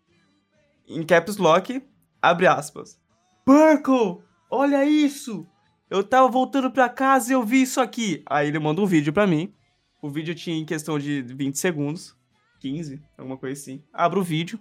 Em 0.88 1.04
caps 1.04 1.38
lock, 1.38 1.82
abre 2.22 2.46
aspas. 2.46 3.00
Burkle, 3.46 4.20
olha 4.52 4.86
isso! 4.86 5.48
Eu 5.90 6.04
tava 6.04 6.28
voltando 6.28 6.70
pra 6.70 6.88
casa 6.88 7.32
e 7.32 7.34
eu 7.34 7.44
vi 7.44 7.64
isso 7.64 7.82
aqui. 7.82 8.22
Aí 8.28 8.48
ele 8.50 8.60
manda 8.60 8.80
um 8.82 8.86
vídeo 8.86 9.12
pra 9.12 9.26
mim. 9.26 9.52
O 10.00 10.10
vídeo 10.10 10.36
tinha 10.36 10.56
em 10.56 10.64
questão 10.66 11.00
de 11.00 11.24
20 11.24 11.58
segundos. 11.58 12.16
15, 12.60 13.02
alguma 13.18 13.36
coisa 13.38 13.60
assim. 13.60 13.82
Abro 13.92 14.20
o 14.20 14.24
vídeo. 14.24 14.60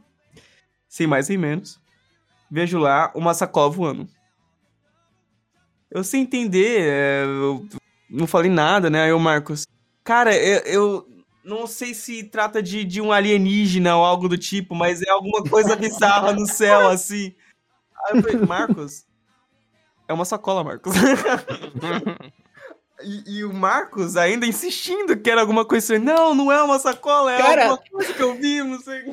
Sem 0.89 1.07
mais 1.07 1.27
sem 1.27 1.37
menos. 1.37 1.79
Vejo 2.51 2.79
lá 2.79 3.11
uma 3.15 3.35
sacola 3.35 3.71
voando. 3.71 4.09
Eu 5.91 6.05
sem 6.05 6.23
entender, 6.23 6.81
é, 6.83 7.25
eu 7.25 7.67
não 8.11 8.27
falei 8.27 8.51
nada, 8.51 8.91
né? 8.91 9.05
Aí 9.05 9.13
o 9.13 9.19
Marcos. 9.19 9.67
Cara, 10.05 10.37
eu, 10.37 10.61
eu 10.61 11.09
não 11.45 11.67
sei 11.67 11.95
se 11.95 12.25
trata 12.25 12.63
de, 12.63 12.85
de 12.85 13.01
um 13.01 13.11
alienígena 13.11 13.97
ou 13.97 14.05
algo 14.05 14.29
do 14.29 14.37
tipo, 14.37 14.75
mas 14.75 15.03
é 15.03 15.11
alguma 15.11 15.43
coisa 15.43 15.77
bizarra 15.77 16.33
no 16.33 16.47
céu, 16.47 16.89
assim. 16.89 17.35
Aí 18.07 18.17
eu 18.17 18.23
falei, 18.23 18.47
Marcos, 18.47 19.05
é 20.07 20.13
uma 20.13 20.25
sacola, 20.25 20.63
Marcos. 20.63 20.95
e, 23.03 23.39
e 23.39 23.45
o 23.45 23.53
Marcos 23.53 24.17
ainda 24.17 24.47
insistindo 24.47 25.17
que 25.17 25.31
era 25.31 25.41
alguma 25.41 25.65
coisa. 25.65 25.99
Não, 25.99 26.35
não 26.35 26.53
é 26.53 26.63
uma 26.63 26.79
sacola, 26.79 27.33
é 27.33 27.39
Cara- 27.39 27.69
alguma 27.71 27.91
coisa 27.91 28.13
que 28.13 28.23
eu 28.23 28.35
vi, 28.35 28.63
não 28.63 28.79
sei. 28.81 29.05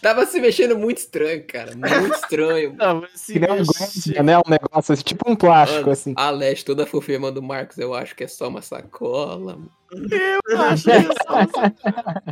Tava 0.00 0.24
se 0.26 0.40
mexendo 0.40 0.78
muito 0.78 0.98
estranho, 0.98 1.44
cara. 1.46 1.74
Muito 1.76 2.14
estranho. 2.14 2.74
Tava 2.78 3.08
se 3.14 3.38
Que 3.38 3.50
um 3.50 3.56
mexendo. 3.56 4.22
né? 4.24 4.38
Um 4.38 4.50
negócio 4.50 4.92
assim, 4.92 5.02
tipo 5.02 5.30
um 5.30 5.36
plástico, 5.36 5.80
Mano, 5.80 5.92
assim. 5.92 6.14
A 6.16 6.30
Leste 6.30 6.64
toda 6.64 6.86
fofinha 6.86 7.30
do 7.30 7.42
Marcos, 7.42 7.78
eu 7.78 7.94
acho 7.94 8.14
que 8.16 8.24
é 8.24 8.28
só 8.28 8.48
uma 8.48 8.62
sacola. 8.62 9.56
mano. 9.56 9.70
Eu 9.92 10.60
achei 10.62 11.02
só... 11.02 11.40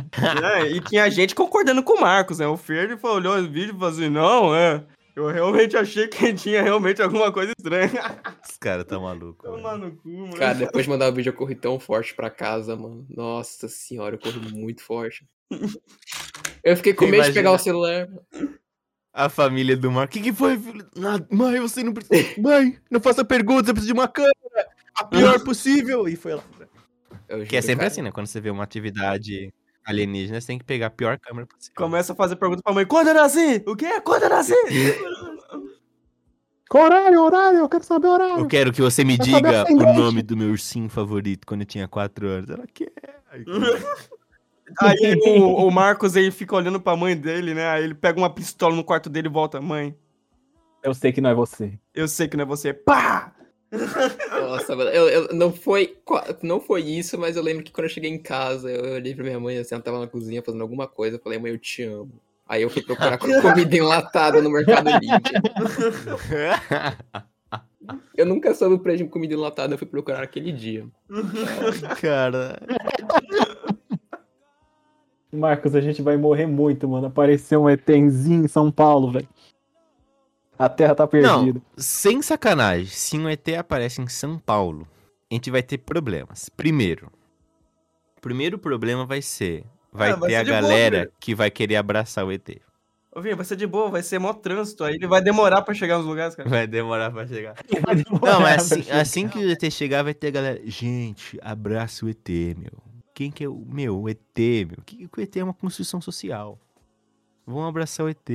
É, 0.55 0.71
e 0.71 0.81
tinha 0.81 1.09
gente 1.09 1.35
concordando 1.35 1.83
com 1.83 1.93
o 1.93 2.01
Marcos, 2.01 2.39
né? 2.39 2.47
O 2.47 2.57
Fer 2.57 2.97
olhou 3.03 3.37
o 3.37 3.43
vídeo 3.43 3.75
e 3.75 3.79
falou 3.79 3.89
assim, 3.89 4.09
não, 4.09 4.55
é. 4.55 4.83
Eu 5.15 5.27
realmente 5.27 5.75
achei 5.75 6.07
que 6.07 6.31
tinha 6.33 6.61
realmente 6.61 7.01
alguma 7.01 7.31
coisa 7.31 7.51
estranha. 7.57 8.21
Os 8.49 8.57
caras 8.57 8.85
tá 8.85 8.97
maluco. 8.97 9.43
Toma 9.43 9.59
mano. 9.59 9.87
no 9.87 9.95
cu, 9.97 10.09
mano. 10.09 10.37
Cara, 10.37 10.53
depois 10.53 10.85
de 10.85 10.89
mandar 10.89 11.09
o 11.09 11.13
vídeo, 11.13 11.31
eu 11.31 11.35
corri 11.35 11.55
tão 11.55 11.77
forte 11.77 12.15
pra 12.15 12.29
casa, 12.29 12.75
mano. 12.75 13.05
Nossa 13.09 13.67
senhora, 13.67 14.15
eu 14.15 14.19
corri 14.19 14.39
muito 14.53 14.81
forte. 14.81 15.27
Eu 16.63 16.77
fiquei 16.77 16.93
com 16.93 17.07
medo 17.07 17.25
de 17.25 17.33
pegar 17.33 17.51
o 17.51 17.57
celular. 17.57 18.07
A 19.13 19.27
família 19.29 19.75
do 19.75 19.91
Marco. 19.91 20.11
O 20.11 20.17
que, 20.17 20.23
que 20.23 20.33
foi, 20.33 20.57
filho? 20.57 20.85
Nada. 20.95 21.27
Mãe, 21.31 21.59
você 21.59 21.83
não 21.83 21.93
precisa. 21.93 22.39
Mãe, 22.39 22.77
não 22.89 22.99
faça 23.01 23.25
perguntas, 23.25 23.67
eu 23.67 23.73
preciso 23.73 23.93
de 23.93 23.99
uma 23.99 24.07
câmera. 24.07 24.33
A 24.95 25.03
pior 25.03 25.39
possível. 25.43 26.07
E 26.07 26.15
foi 26.15 26.35
lá. 26.35 26.43
Eu 27.27 27.45
Que 27.45 27.57
é 27.57 27.61
sempre 27.61 27.77
cara. 27.77 27.87
assim, 27.87 28.01
né? 28.01 28.11
Quando 28.11 28.27
você 28.27 28.39
vê 28.39 28.49
uma 28.49 28.63
atividade 28.63 29.53
alienígena, 29.85 30.39
você 30.39 30.47
tem 30.47 30.59
que 30.59 30.65
pegar 30.65 30.87
a 30.87 30.91
pior 30.91 31.17
câmera 31.19 31.47
possível. 31.47 31.75
Começa 31.75 32.13
a 32.13 32.15
fazer 32.15 32.35
pergunta 32.35 32.61
pra 32.61 32.73
mãe, 32.73 32.85
quando 32.85 33.07
eu 33.07 33.13
nasci? 33.13 33.63
O 33.65 33.75
quê? 33.75 33.99
Quando 34.01 34.23
eu 34.23 34.29
nasci? 34.29 34.53
Horário, 36.71 37.19
horário, 37.23 37.59
eu 37.59 37.67
quero 37.67 37.83
saber 37.83 38.07
horário. 38.07 38.39
Eu 38.41 38.47
quero 38.47 38.71
que 38.71 38.79
você 38.79 39.03
me 39.03 39.17
saber 39.17 39.33
diga 39.33 39.65
o 39.71 39.93
nome 39.97 40.21
do 40.21 40.37
meu 40.37 40.49
ursinho 40.49 40.87
favorito 40.87 41.47
quando 41.47 41.61
eu 41.61 41.65
tinha 41.65 41.87
4 41.87 42.27
anos. 42.27 42.49
Ela 42.51 42.67
quer. 42.71 42.91
Aí, 44.81 44.97
Aí 45.03 45.15
o, 45.39 45.67
o 45.67 45.71
Marcos 45.71 46.15
ele 46.15 46.31
fica 46.31 46.55
olhando 46.55 46.79
pra 46.79 46.95
mãe 46.95 47.15
dele, 47.15 47.53
né? 47.53 47.67
Aí 47.69 47.83
ele 47.83 47.95
pega 47.95 48.17
uma 48.19 48.29
pistola 48.29 48.75
no 48.75 48.83
quarto 48.83 49.09
dele 49.09 49.27
e 49.27 49.31
volta, 49.31 49.59
mãe, 49.61 49.95
Eu 50.83 50.93
sei 50.93 51.11
que 51.11 51.21
não 51.21 51.29
é 51.29 51.33
você. 51.33 51.73
eu 51.93 52.07
sei 52.07 52.27
que 52.27 52.37
não 52.37 52.43
é 52.43 52.47
você. 52.47 52.73
Pá! 52.73 53.33
Nossa, 54.31 54.75
mano, 54.75 54.89
eu, 54.89 55.07
eu- 55.09 55.27
não, 55.33 55.51
foi, 55.53 55.95
não 56.41 56.59
foi 56.59 56.81
isso, 56.81 57.17
mas 57.19 57.35
eu 57.37 57.43
lembro 57.43 57.63
que 57.63 57.71
quando 57.71 57.85
eu 57.85 57.89
cheguei 57.93 58.09
em 58.09 58.17
casa, 58.17 58.69
eu 58.71 58.95
olhei 58.95 59.13
pra 59.13 59.23
minha 59.23 59.39
mãe, 59.39 59.57
assim, 59.59 59.75
ela 59.75 59.83
tava 59.83 59.99
na 59.99 60.07
cozinha 60.07 60.41
fazendo 60.41 60.61
alguma 60.61 60.87
coisa, 60.87 61.17
eu 61.17 61.21
falei, 61.21 61.37
mãe, 61.37 61.51
eu 61.51 61.57
te 61.59 61.83
amo. 61.83 62.11
Aí 62.47 62.63
eu 62.63 62.69
fui 62.69 62.81
procurar 62.81 63.19
comida 63.19 63.77
enlatada 63.77 64.41
no 64.41 64.49
Mercado 64.49 64.89
Livre. 64.89 65.21
Eu 68.17 68.25
nunca 68.25 68.53
soube 68.53 68.75
o 68.75 68.79
preço 68.79 69.03
de 69.03 69.09
comida 69.09 69.33
enlatada, 69.33 69.73
eu 69.73 69.77
fui 69.77 69.87
procurar 69.87 70.19
naquele 70.19 70.51
dia. 70.51 70.87
Cara. 72.01 72.59
Marcos, 75.31 75.75
a 75.75 75.81
gente 75.81 76.01
vai 76.01 76.17
morrer 76.17 76.45
muito, 76.47 76.87
mano. 76.87 77.07
Apareceu 77.07 77.63
um 77.63 77.69
ETzinho 77.69 78.45
em 78.45 78.47
São 78.47 78.71
Paulo, 78.71 79.11
velho. 79.11 79.27
A 80.57 80.67
Terra 80.67 80.93
tá 80.95 81.07
perdida. 81.07 81.61
Sem 81.77 82.21
sacanagem, 82.21 82.87
se 82.87 83.17
um 83.17 83.29
ET 83.29 83.47
aparece 83.57 84.01
em 84.01 84.07
São 84.07 84.37
Paulo, 84.37 84.87
a 85.31 85.33
gente 85.33 85.49
vai 85.49 85.63
ter 85.63 85.77
problemas. 85.77 86.49
Primeiro, 86.49 87.11
o 88.17 88.21
primeiro 88.21 88.57
problema 88.57 89.05
vai 89.05 89.21
ser. 89.21 89.63
Vai 89.91 90.11
Ah, 90.11 90.15
vai 90.15 90.29
ter 90.29 90.35
ser 90.35 90.41
a 90.41 90.43
boa, 90.43 90.61
galera 90.61 90.97
velho. 90.99 91.11
que 91.19 91.33
vai 91.33 91.49
querer 91.49 91.77
abraçar 91.77 92.25
o 92.25 92.31
ET. 92.31 92.49
Ô, 93.15 93.21
Vinha, 93.21 93.35
vai 93.35 93.45
ser 93.45 93.55
de 93.55 93.65
boa, 93.65 93.89
vai 93.89 94.03
ser 94.03 94.19
mó 94.19 94.33
trânsito. 94.33 94.83
Aí 94.83 94.95
ele 94.95 95.07
vai 95.07 95.21
demorar 95.21 95.61
pra 95.61 95.73
chegar 95.73 95.97
nos 95.97 96.05
lugares, 96.05 96.35
cara. 96.35 96.47
Vai 96.49 96.67
demorar 96.67 97.09
pra 97.11 97.25
chegar. 97.25 97.55
Demorar 98.05 98.33
Não, 98.33 98.39
mas 98.41 98.67
pra 98.67 98.75
assim, 98.77 98.83
chegar. 98.83 99.01
assim 99.01 99.27
que 99.29 99.39
o 99.39 99.49
ET 99.51 99.71
chegar, 99.71 100.03
vai 100.03 100.13
ter 100.13 100.27
a 100.27 100.31
galera. 100.31 100.61
Gente, 100.65 101.39
abraça 101.41 102.05
o 102.05 102.09
ET, 102.09 102.29
meu. 102.57 102.71
Quem 103.19 103.29
que 103.29 103.43
é 103.43 103.49
o. 103.49 103.65
Meu, 103.67 103.99
o 103.99 104.07
ET, 104.07 104.17
meu. 104.37 104.81
Que, 104.85 105.05
que 105.05 105.19
o 105.19 105.21
ET 105.21 105.35
é 105.35 105.43
uma 105.43 105.53
construção 105.53 105.99
social. 105.99 106.57
Vão 107.45 107.67
abraçar 107.67 108.05
o 108.05 108.09
ET. 108.09 108.29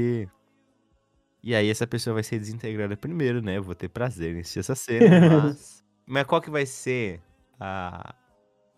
E 1.42 1.54
aí 1.54 1.70
essa 1.70 1.86
pessoa 1.86 2.12
vai 2.12 2.22
ser 2.22 2.38
desintegrada 2.38 2.94
primeiro, 2.94 3.40
né? 3.40 3.56
Eu 3.56 3.62
vou 3.62 3.74
ter 3.74 3.88
prazer 3.88 4.36
em 4.36 4.40
assistir 4.40 4.58
essa 4.58 4.74
cena, 4.74 5.08
mas. 5.44 5.82
mas 6.04 6.26
qual 6.26 6.38
que 6.38 6.50
vai 6.50 6.66
ser 6.66 7.22
a. 7.58 8.14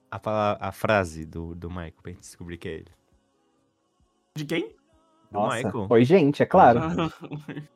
A, 0.08 0.68
a 0.68 0.70
frase 0.70 1.26
do, 1.26 1.56
do 1.56 1.68
Michael 1.68 1.94
pra 2.00 2.12
gente 2.12 2.20
descobrir 2.20 2.56
que 2.56 2.68
é 2.68 2.72
ele? 2.74 2.92
De 4.36 4.44
quem? 4.44 4.68
Do 5.32 5.40
Nossa, 5.40 5.56
Michael. 5.56 5.88
foi 5.88 6.04
gente, 6.04 6.40
é 6.40 6.46
claro. 6.46 6.82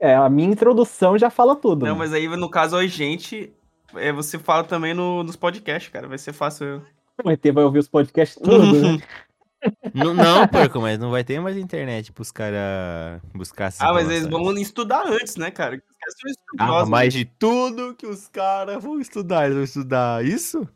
É, 0.00 0.16
a 0.16 0.28
minha 0.28 0.48
introdução 0.50 1.16
já 1.16 1.30
fala 1.30 1.54
tudo. 1.54 1.86
Não, 1.86 1.92
né? 1.92 1.98
mas 1.98 2.12
aí 2.12 2.26
no 2.28 2.50
caso, 2.50 2.76
oi, 2.76 2.88
gente, 2.88 3.52
é, 3.94 4.12
você 4.12 4.36
fala 4.38 4.64
também 4.64 4.94
no- 4.94 5.22
nos 5.22 5.34
podcasts, 5.36 5.92
cara. 5.92 6.06
Vai 6.08 6.18
ser 6.18 6.32
fácil. 6.32 6.84
O 7.24 7.30
ET 7.30 7.42
vai 7.52 7.64
ouvir 7.64 7.80
os 7.80 7.88
podcasts 7.88 8.38
tudo, 8.42 8.80
né? 8.80 8.98
Não, 9.92 10.14
não, 10.14 10.46
porco, 10.46 10.80
mas 10.80 10.98
não 10.98 11.10
vai 11.10 11.24
ter 11.24 11.40
mais 11.40 11.56
internet 11.56 12.12
pros 12.12 12.30
caras 12.30 13.20
buscar 13.34 13.72
Ah, 13.80 13.92
mas 13.92 14.08
eles 14.08 14.28
vão 14.28 14.52
estudar 14.52 15.04
antes, 15.06 15.34
né, 15.36 15.50
cara? 15.50 15.74
Os 15.74 15.96
caras 15.98 16.14
são 16.16 16.28
Ah, 16.28 16.30
estudiosos, 16.30 16.88
mas 16.88 17.12
de 17.12 17.24
tudo 17.24 17.94
que 17.94 18.06
os 18.06 18.28
caras 18.28 18.82
vão 18.82 19.00
estudar, 19.00 19.44
eles 19.44 19.56
vão 19.56 19.64
estudar 19.64 20.24
isso? 20.24 20.68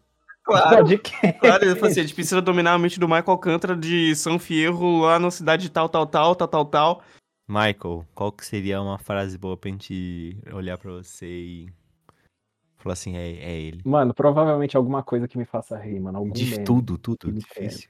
Claro, 0.44 0.85
De 0.85 0.98
quem? 0.98 1.33
claro. 1.35 1.64
Ele 1.64 1.74
falou 1.76 1.90
assim, 1.90 2.00
a 2.00 2.02
gente 2.02 2.14
precisa 2.14 2.42
dominar 2.42 2.72
a 2.72 2.78
mente 2.78 2.98
do 2.98 3.07
Michael 3.07 3.24
Alcântara 3.28 3.76
de 3.76 4.14
São 4.16 4.38
Fierro, 4.38 5.02
lá 5.02 5.18
na 5.18 5.31
cidade 5.31 5.62
de 5.62 5.70
tal, 5.70 5.88
tal, 5.88 6.05
tal, 6.05 6.35
tal, 6.35 6.48
tal, 6.48 6.64
tal. 6.64 7.02
Michael, 7.48 8.05
qual 8.14 8.33
que 8.33 8.44
seria 8.44 8.81
uma 8.83 8.98
frase 8.98 9.38
boa 9.38 9.57
pra 9.57 9.70
gente 9.70 10.37
olhar 10.52 10.76
pra 10.78 10.90
você 10.90 11.26
e 11.26 11.72
falar 12.83 12.95
assim, 12.95 13.16
é, 13.16 13.31
é 13.31 13.61
ele? 13.61 13.81
Mano, 13.85 14.12
provavelmente 14.12 14.77
alguma 14.77 15.03
coisa 15.03 15.27
que 15.29 15.38
me 15.38 15.45
faça 15.45 15.77
rir, 15.79 16.01
mano. 16.01 16.18
Algum 16.18 16.33
De 16.33 16.47
meme. 16.47 16.64
tudo, 16.64 16.99
tudo, 16.99 17.33
difícil. 17.33 17.88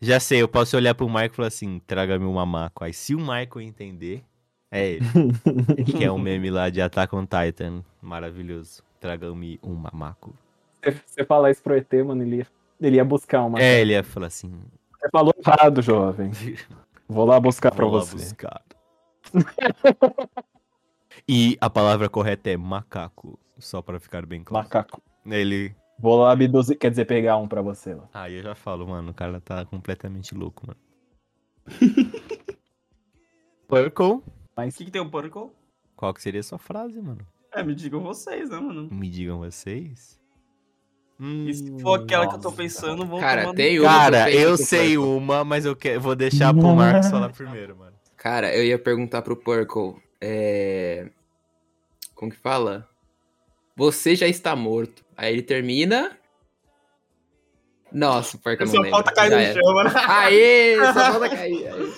Já 0.00 0.20
sei, 0.20 0.42
eu 0.42 0.48
posso 0.48 0.76
olhar 0.76 0.94
pro 0.94 1.08
Michael 1.08 1.26
e 1.26 1.34
falar 1.34 1.48
assim, 1.48 1.80
traga-me 1.86 2.24
um 2.24 2.34
mamaco. 2.34 2.84
Aí 2.84 2.92
se 2.92 3.14
o 3.14 3.18
Michael 3.18 3.60
entender, 3.62 4.22
é 4.70 4.92
ele. 4.92 5.00
que 5.96 6.04
é 6.04 6.12
um 6.12 6.18
meme 6.18 6.50
lá 6.50 6.68
de 6.68 6.80
Attack 6.80 7.14
on 7.14 7.26
Titan, 7.26 7.82
maravilhoso. 8.02 8.82
Traga-me 9.00 9.58
um 9.62 9.74
mamaco. 9.74 10.34
Você, 10.82 11.00
você 11.06 11.24
falar 11.24 11.50
isso 11.50 11.62
pro 11.62 11.74
ET, 11.76 11.90
mano, 12.04 12.22
ele 12.22 12.36
ia, 12.36 12.46
ele 12.80 12.96
ia 12.96 13.04
buscar 13.04 13.42
uma. 13.44 13.60
É, 13.60 13.80
ele 13.80 13.92
ia 13.92 14.02
falar 14.02 14.26
assim, 14.26 14.52
Você 15.00 15.08
falou 15.10 15.32
errado, 15.38 15.80
jovem. 15.80 16.30
Vou 17.08 17.24
lá 17.24 17.38
buscar 17.40 17.70
pra 17.70 17.84
Vou 17.86 17.94
lá 17.96 18.00
você. 18.04 18.16
buscar. 18.16 18.62
e 21.28 21.56
a 21.60 21.70
palavra 21.70 22.08
correta 22.08 22.50
é 22.50 22.56
macaco, 22.56 23.38
só 23.58 23.80
pra 23.82 23.98
ficar 24.00 24.24
bem 24.26 24.42
claro. 24.42 24.64
Macaco. 24.66 25.02
Ele. 25.26 25.74
Vou 25.98 26.20
lá 26.20 26.32
abduzir, 26.32 26.76
quer 26.76 26.90
dizer, 26.90 27.04
pegar 27.04 27.36
um 27.36 27.46
pra 27.46 27.62
você. 27.62 27.94
Lá. 27.94 28.08
Aí 28.12 28.34
eu 28.36 28.42
já 28.42 28.54
falo, 28.54 28.86
mano, 28.86 29.10
o 29.12 29.14
cara 29.14 29.40
tá 29.40 29.64
completamente 29.64 30.34
louco, 30.34 30.66
mano. 30.66 30.78
Purple, 33.68 34.04
O 34.06 34.22
Mas 34.56 34.76
que, 34.76 34.84
que 34.84 34.90
tem 34.90 35.00
o 35.00 35.08
Purple? 35.10 35.50
qual 35.96 36.12
que 36.12 36.22
seria 36.22 36.40
a 36.40 36.42
sua 36.42 36.58
frase, 36.58 37.00
mano? 37.00 37.26
É, 37.52 37.62
me 37.62 37.74
digam 37.74 38.00
vocês, 38.02 38.50
né, 38.50 38.58
mano? 38.58 38.88
Me 38.90 39.08
digam 39.08 39.38
vocês. 39.38 40.18
Hum, 41.18 41.46
E 41.48 41.54
se 41.54 41.80
for 41.80 42.00
aquela 42.00 42.26
que 42.28 42.34
eu 42.34 42.40
tô 42.40 42.48
nossa. 42.50 42.56
pensando, 42.62 43.06
vão 43.06 43.20
Cara, 43.20 43.42
tomar- 43.42 43.54
tem 43.54 43.78
uma. 43.78 43.88
Cara, 43.88 44.30
eu 44.32 44.56
sei 44.56 44.96
Purple. 44.96 45.16
uma, 45.16 45.44
mas 45.44 45.64
eu 45.64 45.76
que- 45.76 45.96
vou 45.98 46.16
deixar 46.16 46.52
pro 46.52 46.74
Marcos 46.74 47.08
falar 47.08 47.30
primeiro, 47.32 47.76
mano. 47.76 47.96
Cara, 48.16 48.54
eu 48.54 48.64
ia 48.64 48.78
perguntar 48.78 49.22
pro 49.22 49.36
Purple. 49.36 50.02
É. 50.20 51.08
Como 52.14 52.30
que 52.32 52.36
fala? 52.38 52.88
Você 53.76 54.14
já 54.14 54.28
está 54.28 54.54
morto. 54.54 55.04
Aí 55.16 55.32
ele 55.32 55.42
termina. 55.42 56.16
Nossa, 57.92 58.36
o 58.36 58.40
Purple 58.40 58.66
não 58.66 58.72
Só 58.72 58.78
lembra. 58.80 58.90
falta 58.90 59.12
cair 59.12 59.30
no 59.30 59.54
chão, 59.62 59.74
mano. 59.74 59.90
Aê, 59.94 60.76
só 60.76 60.92
falta 61.12 61.28
cair. 61.28 61.68
Aí, 61.68 61.92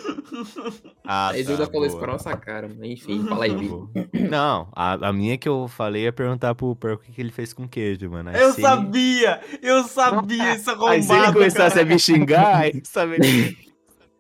Ah, 1.07 1.29
aí 1.31 1.43
tá, 1.43 1.67
falou 1.67 1.87
isso 1.87 1.99
pra 1.99 2.13
nossa 2.13 2.37
cara. 2.37 2.69
mano. 2.69 2.85
Enfim, 2.85 3.25
fala 3.27 3.47
aí. 3.47 3.55
Boa. 3.67 3.89
Não, 4.13 4.69
a, 4.75 5.09
a 5.09 5.13
minha 5.13 5.39
que 5.39 5.49
eu 5.49 5.67
falei 5.69 6.07
é 6.07 6.13
perguntar 6.13 6.55
pro 6.55 6.77
Purple 6.77 6.93
o 6.93 6.99
que, 6.99 7.13
que 7.13 7.21
ele 7.23 7.33
fez 7.33 7.55
com 7.55 7.67
queijo, 7.67 8.11
mano. 8.11 8.29
Aí 8.29 8.39
Eu 8.43 8.53
se 8.53 8.61
sabia! 8.61 9.41
Eu 9.63 9.85
sabia 9.85 10.55
isso 10.57 10.71
arrombado, 10.71 10.93
Aí 11.01 11.03
se 11.03 11.13
ele 11.15 11.33
começasse 11.33 11.77
cara. 11.77 11.87
a 11.87 11.89
me 11.89 11.99
xingar, 11.99 12.57
aí 12.57 12.81
sabe... 12.85 13.17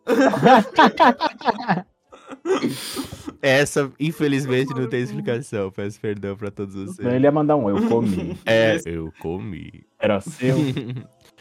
Essa, 3.43 3.91
infelizmente, 3.99 4.75
não 4.75 4.89
tem 4.89 5.01
explicação. 5.01 5.71
Peço 5.71 6.01
perdão 6.01 6.37
pra 6.37 6.51
todos 6.51 6.75
vocês. 6.75 7.07
ele 7.07 7.25
ia 7.25 7.33
mandar 7.33 7.57
um 7.57 7.69
eu 7.69 7.89
comi. 7.89 8.37
É, 8.47 8.79
eu 8.85 9.13
comi. 9.21 9.85
Era 9.99 10.21
seu. 10.21 10.57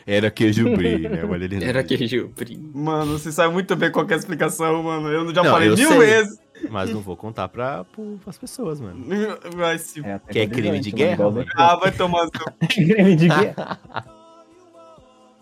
Era 0.08 0.30
queijo 0.30 0.76
brie, 0.76 1.10
né? 1.10 1.24
Mas 1.24 1.42
ele 1.42 1.64
Era 1.64 1.84
queijo 1.84 2.30
primo. 2.36 2.72
Mano, 2.76 3.18
você 3.18 3.32
sabe 3.32 3.52
muito 3.52 3.76
bem 3.76 3.92
qual 3.92 4.06
que 4.06 4.14
é 4.14 4.16
a 4.16 4.20
explicação, 4.20 4.84
mano. 4.84 5.10
Eu 5.10 5.34
já 5.34 5.42
Não, 5.42 5.52
falei 5.52 5.70
eu 5.70 5.76
mil 5.76 5.88
sei. 5.90 5.98
vezes. 5.98 6.40
Mas 6.70 6.92
não 6.92 7.02
vou 7.02 7.18
contar 7.18 7.48
pra, 7.50 7.84
pro, 7.84 8.20
pras 8.24 8.38
pessoas, 8.38 8.80
mano. 8.80 9.04
Vai 9.56 9.78
se... 9.80 10.06
É 10.06 10.20
Que 10.30 10.40
é 10.40 10.48
crime 10.48 10.80
de 10.80 10.92
guerra, 10.92 11.30
mano. 11.30 11.46
Ah, 11.56 11.76
vai 11.76 11.92
tomar 11.92 12.28
seu... 12.28 12.68
crime 12.68 13.16
de 13.16 13.28
guerra. 13.28 13.80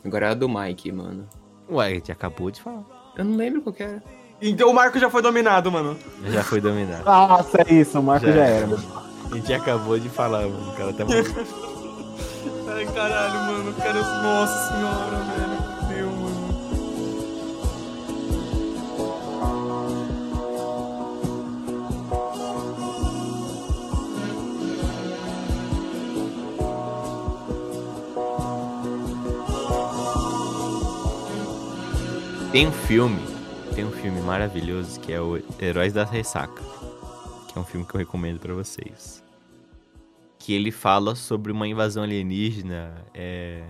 Agora 0.04 0.28
é 0.28 0.30
a 0.30 0.34
do 0.34 0.50
Mike, 0.50 0.92
mano. 0.92 1.28
Ué, 1.70 1.88
a 1.88 1.94
gente 1.94 2.12
acabou 2.12 2.50
de 2.50 2.62
falar. 2.62 2.84
Eu 3.18 3.26
não 3.26 3.36
lembro 3.36 3.62
qual 3.62 3.74
que 3.74 3.84
era. 3.84 4.02
Então 4.46 4.70
o 4.70 4.74
Marco 4.74 5.00
já 5.00 5.10
foi 5.10 5.22
dominado, 5.22 5.72
mano. 5.72 5.98
Já 6.26 6.44
foi 6.44 6.60
dominado. 6.60 7.06
Nossa, 7.06 7.62
é 7.66 7.74
isso, 7.74 7.98
o 7.98 8.04
Marco 8.04 8.26
já, 8.26 8.34
já 8.34 8.44
era, 8.44 8.68
mano. 8.68 8.84
A 9.32 9.36
gente 9.36 9.54
acabou 9.54 9.98
de 9.98 10.10
falar, 10.10 10.42
tá 10.42 10.48
mano. 10.50 10.70
O 10.70 10.74
cara 10.76 10.94
tá 10.94 11.06
morto. 11.06 11.34
Ai, 12.68 12.86
caralho, 12.88 13.40
mano. 13.40 13.74
Cara. 13.76 13.94
Nossa 14.02 14.74
senhora, 14.74 15.18
velho. 15.18 15.88
Meu 15.88 16.12
mano. 16.12 16.44
Tem 32.52 32.68
um 32.68 32.72
filme 32.72 33.33
tem 33.76 33.86
um 33.86 33.92
filme 33.92 34.22
maravilhoso 34.22 35.00
que 35.00 35.12
é 35.12 35.20
o 35.20 35.42
Heróis 35.60 35.94
da 35.94 36.04
Ressaca, 36.04 36.62
que 37.48 37.58
é 37.58 37.62
um 37.62 37.64
filme 37.64 37.84
que 37.84 37.96
eu 37.96 38.00
recomendo 38.00 38.40
pra 38.40 38.54
vocês. 38.54 39.24
Que 40.38 40.54
ele 40.54 40.72
fala 40.72 41.16
sobre 41.16 41.52
uma 41.52 41.68
invasão 41.68 42.04
alienígena 42.04 42.94
é, 43.16 43.64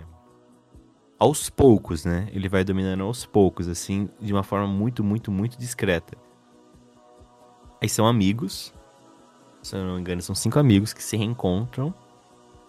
aos 1.17 1.49
poucos, 1.49 2.03
né? 2.03 2.27
Ele 2.33 2.49
vai 2.49 2.65
dominando 2.65 3.03
aos 3.03 3.25
poucos, 3.25 3.69
assim, 3.69 4.09
de 4.19 4.33
uma 4.33 4.43
forma 4.43 4.67
muito, 4.67 5.05
muito, 5.05 5.31
muito 5.31 5.57
discreta. 5.57 6.17
Aí 7.81 7.87
são 7.87 8.05
amigos, 8.05 8.73
se 9.61 9.73
eu 9.73 9.85
não 9.85 9.95
me 9.95 10.01
engano, 10.01 10.21
são 10.21 10.35
cinco 10.35 10.59
amigos 10.59 10.91
que 10.91 11.01
se 11.01 11.15
reencontram 11.15 11.93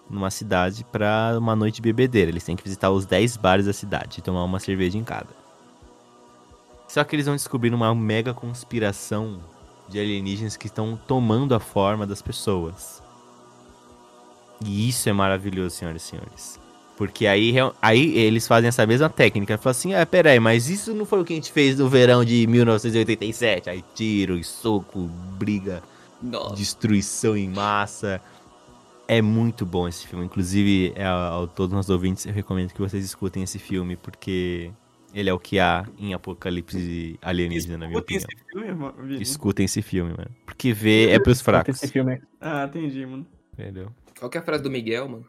numa 0.09 0.31
cidade 0.31 0.85
pra 0.85 1.35
uma 1.37 1.57
noite 1.57 1.77
de 1.77 1.83
bebedeira. 1.83 2.31
Eles 2.31 2.45
têm 2.45 2.55
que 2.55 2.63
visitar 2.63 2.91
os 2.93 3.07
10 3.07 3.39
bares 3.39 3.67
da 3.67 3.73
cidade 3.73 4.21
e 4.21 4.23
tomar 4.23 4.45
uma 4.45 4.61
cerveja 4.61 4.97
em 4.97 5.03
cada. 5.03 5.44
Só 6.95 7.03
que 7.03 7.17
eles 7.17 7.27
vão 7.27 7.35
descobrir 7.35 7.75
uma 7.75 7.93
mega 7.93 8.33
conspiração 8.33 9.41
de 9.89 9.99
alienígenas 9.99 10.57
que 10.57 10.69
estão 10.69 10.97
tomando 10.97 11.53
a 11.53 11.59
forma 11.59 12.07
das 12.07 12.23
pessoas. 12.23 13.03
E 14.65 14.89
isso 14.89 15.09
é 15.09 15.13
maravilhoso, 15.13 15.75
senhoras 15.75 16.03
e 16.03 16.07
senhores. 16.07 16.61
Porque 16.97 17.27
aí, 17.27 17.53
aí 17.83 18.17
eles 18.17 18.47
fazem 18.47 18.69
essa 18.69 18.87
mesma 18.87 19.11
técnica. 19.11 19.59
Falam 19.59 19.73
assim, 19.73 19.93
ah, 19.93 20.07
peraí, 20.07 20.39
mas 20.39 20.71
isso 20.71 20.95
não 20.95 21.05
foi 21.05 21.21
o 21.21 21.25
que 21.25 21.33
a 21.33 21.37
gente 21.37 21.51
fez 21.51 21.81
no 21.81 21.89
verão 21.89 22.25
de 22.25 22.47
1987? 22.47 23.71
Aí 23.71 23.85
tiro 23.93 24.39
e 24.39 24.45
soco, 24.45 25.11
briga, 25.37 25.83
Nossa. 26.23 26.55
destruição 26.55 27.37
em 27.37 27.49
massa. 27.49 28.21
É 29.09 29.21
muito 29.21 29.67
bom 29.67 29.89
esse 29.89 30.07
filme. 30.07 30.27
Inclusive, 30.27 30.93
é, 30.95 31.05
a, 31.05 31.43
a 31.43 31.47
todos 31.49 31.77
os 31.77 31.91
ouvintes, 31.91 32.25
eu 32.25 32.33
recomendo 32.33 32.73
que 32.73 32.81
vocês 32.81 33.05
escutem 33.05 33.43
esse 33.43 33.59
filme, 33.59 33.97
porque 33.97 34.71
ele 35.15 35.31
é 35.31 35.33
o 35.33 35.39
que 35.39 35.59
há 35.59 35.87
em 35.99 36.13
Apocalipse 36.13 37.19
Alienígena, 37.23 37.79
na 37.79 37.87
minha 37.87 37.99
Escutem 37.99 38.17
opinião. 38.19 38.29
esse 38.37 38.51
filme, 38.53 38.67
irmão? 38.69 38.95
Escutem 39.21 39.65
esse 39.65 39.81
filme, 39.83 40.11
mano. 40.11 40.31
Porque 40.45 40.73
ver 40.73 41.11
é 41.11 41.19
pros 41.19 41.41
fracos. 41.41 41.83
Esse 41.83 41.93
filme 41.93 42.21
Ah, 42.41 42.65
entendi, 42.69 43.07
mano. 43.07 43.27
Entendeu? 43.53 43.91
Qual 44.19 44.31
que 44.31 44.37
é 44.37 44.41
a 44.41 44.45
frase 44.45 44.63
do 44.63 44.71
Miguel, 44.71 45.09
mano? 45.09 45.27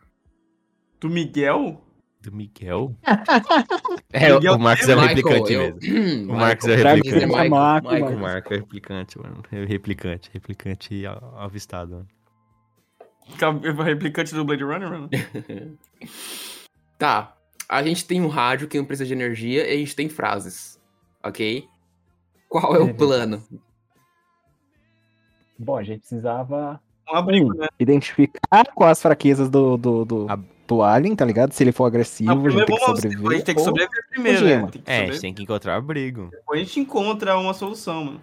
Do 1.00 1.10
Miguel? 1.10 1.82
Do 2.22 2.32
Miguel? 2.32 2.96
é, 4.12 4.34
Miguel 4.34 4.54
o 4.56 4.60
Marcos 4.60 4.90
é 4.90 4.96
o 4.96 5.00
Michael, 5.00 5.16
replicante 5.16 5.54
eu- 5.54 5.76
mesmo. 5.80 6.34
O 6.34 6.36
Marcos 6.36 6.68
é 6.68 6.72
o 6.74 6.76
replicante. 6.76 7.26
Michael, 7.28 7.50
Marco, 7.50 7.92
Michael. 7.94 8.16
O 8.16 8.20
Marcos 8.20 8.52
é 8.52 8.56
replicante, 8.56 9.20
mano. 9.20 9.44
É 9.52 9.66
replicante, 9.66 10.30
replicante 10.34 11.04
avistado, 11.38 11.92
mano. 11.98 12.08
Ca- 13.38 13.84
Replicante 13.84 14.34
do 14.34 14.44
Blade 14.46 14.64
Runner, 14.64 14.90
mano? 14.90 15.10
Tá. 16.98 17.35
A 17.68 17.82
gente 17.84 18.06
tem 18.06 18.22
um 18.22 18.28
rádio 18.28 18.68
que 18.68 18.78
não 18.78 18.86
precisa 18.86 19.08
de 19.08 19.14
energia 19.14 19.68
e 19.68 19.74
a 19.76 19.78
gente 19.78 19.96
tem 19.96 20.08
frases. 20.10 20.80
Ok? 21.24 21.68
Qual 22.48 22.76
é 22.76 22.80
o 22.80 22.90
É. 22.90 22.94
plano? 22.94 23.44
Bom, 25.58 25.78
a 25.78 25.84
gente 25.84 26.00
precisava 26.00 26.80
Um 27.12 27.16
abrigo, 27.16 27.54
né? 27.54 27.68
identificar 27.80 28.66
quais 28.74 28.98
as 28.98 29.02
fraquezas 29.02 29.50
do, 29.50 29.78
do, 29.78 30.06
do, 30.06 30.28
A- 30.30 30.40
do 30.68 30.84
alien, 30.84 31.16
tá 31.16 31.24
ligado? 31.26 31.54
Se 31.54 31.64
ele 31.64 31.72
for 31.72 31.86
agressivo, 31.86 32.34
Não, 32.36 32.46
a 32.46 32.50
gente 32.50 32.66
tem 32.66 32.76
que 32.76 32.86
sobreviver. 32.86 33.28
A 33.28 33.34
gente 33.36 33.46
tem 33.46 33.56
que 33.56 33.62
sobreviver 33.62 34.10
primeiro, 34.10 34.46
né? 34.46 34.68
Tem 34.72 34.82
que 34.82 34.92
É, 34.92 35.02
a 35.04 35.06
gente 35.08 35.22
tem 35.22 35.34
que 35.34 35.44
encontrar 35.44 35.76
abrigo. 35.78 36.30
Depois 36.32 36.60
a 36.62 36.64
gente 36.64 36.80
encontra 36.80 37.38
uma 37.38 37.54
solução, 37.54 38.04
mano. 38.06 38.22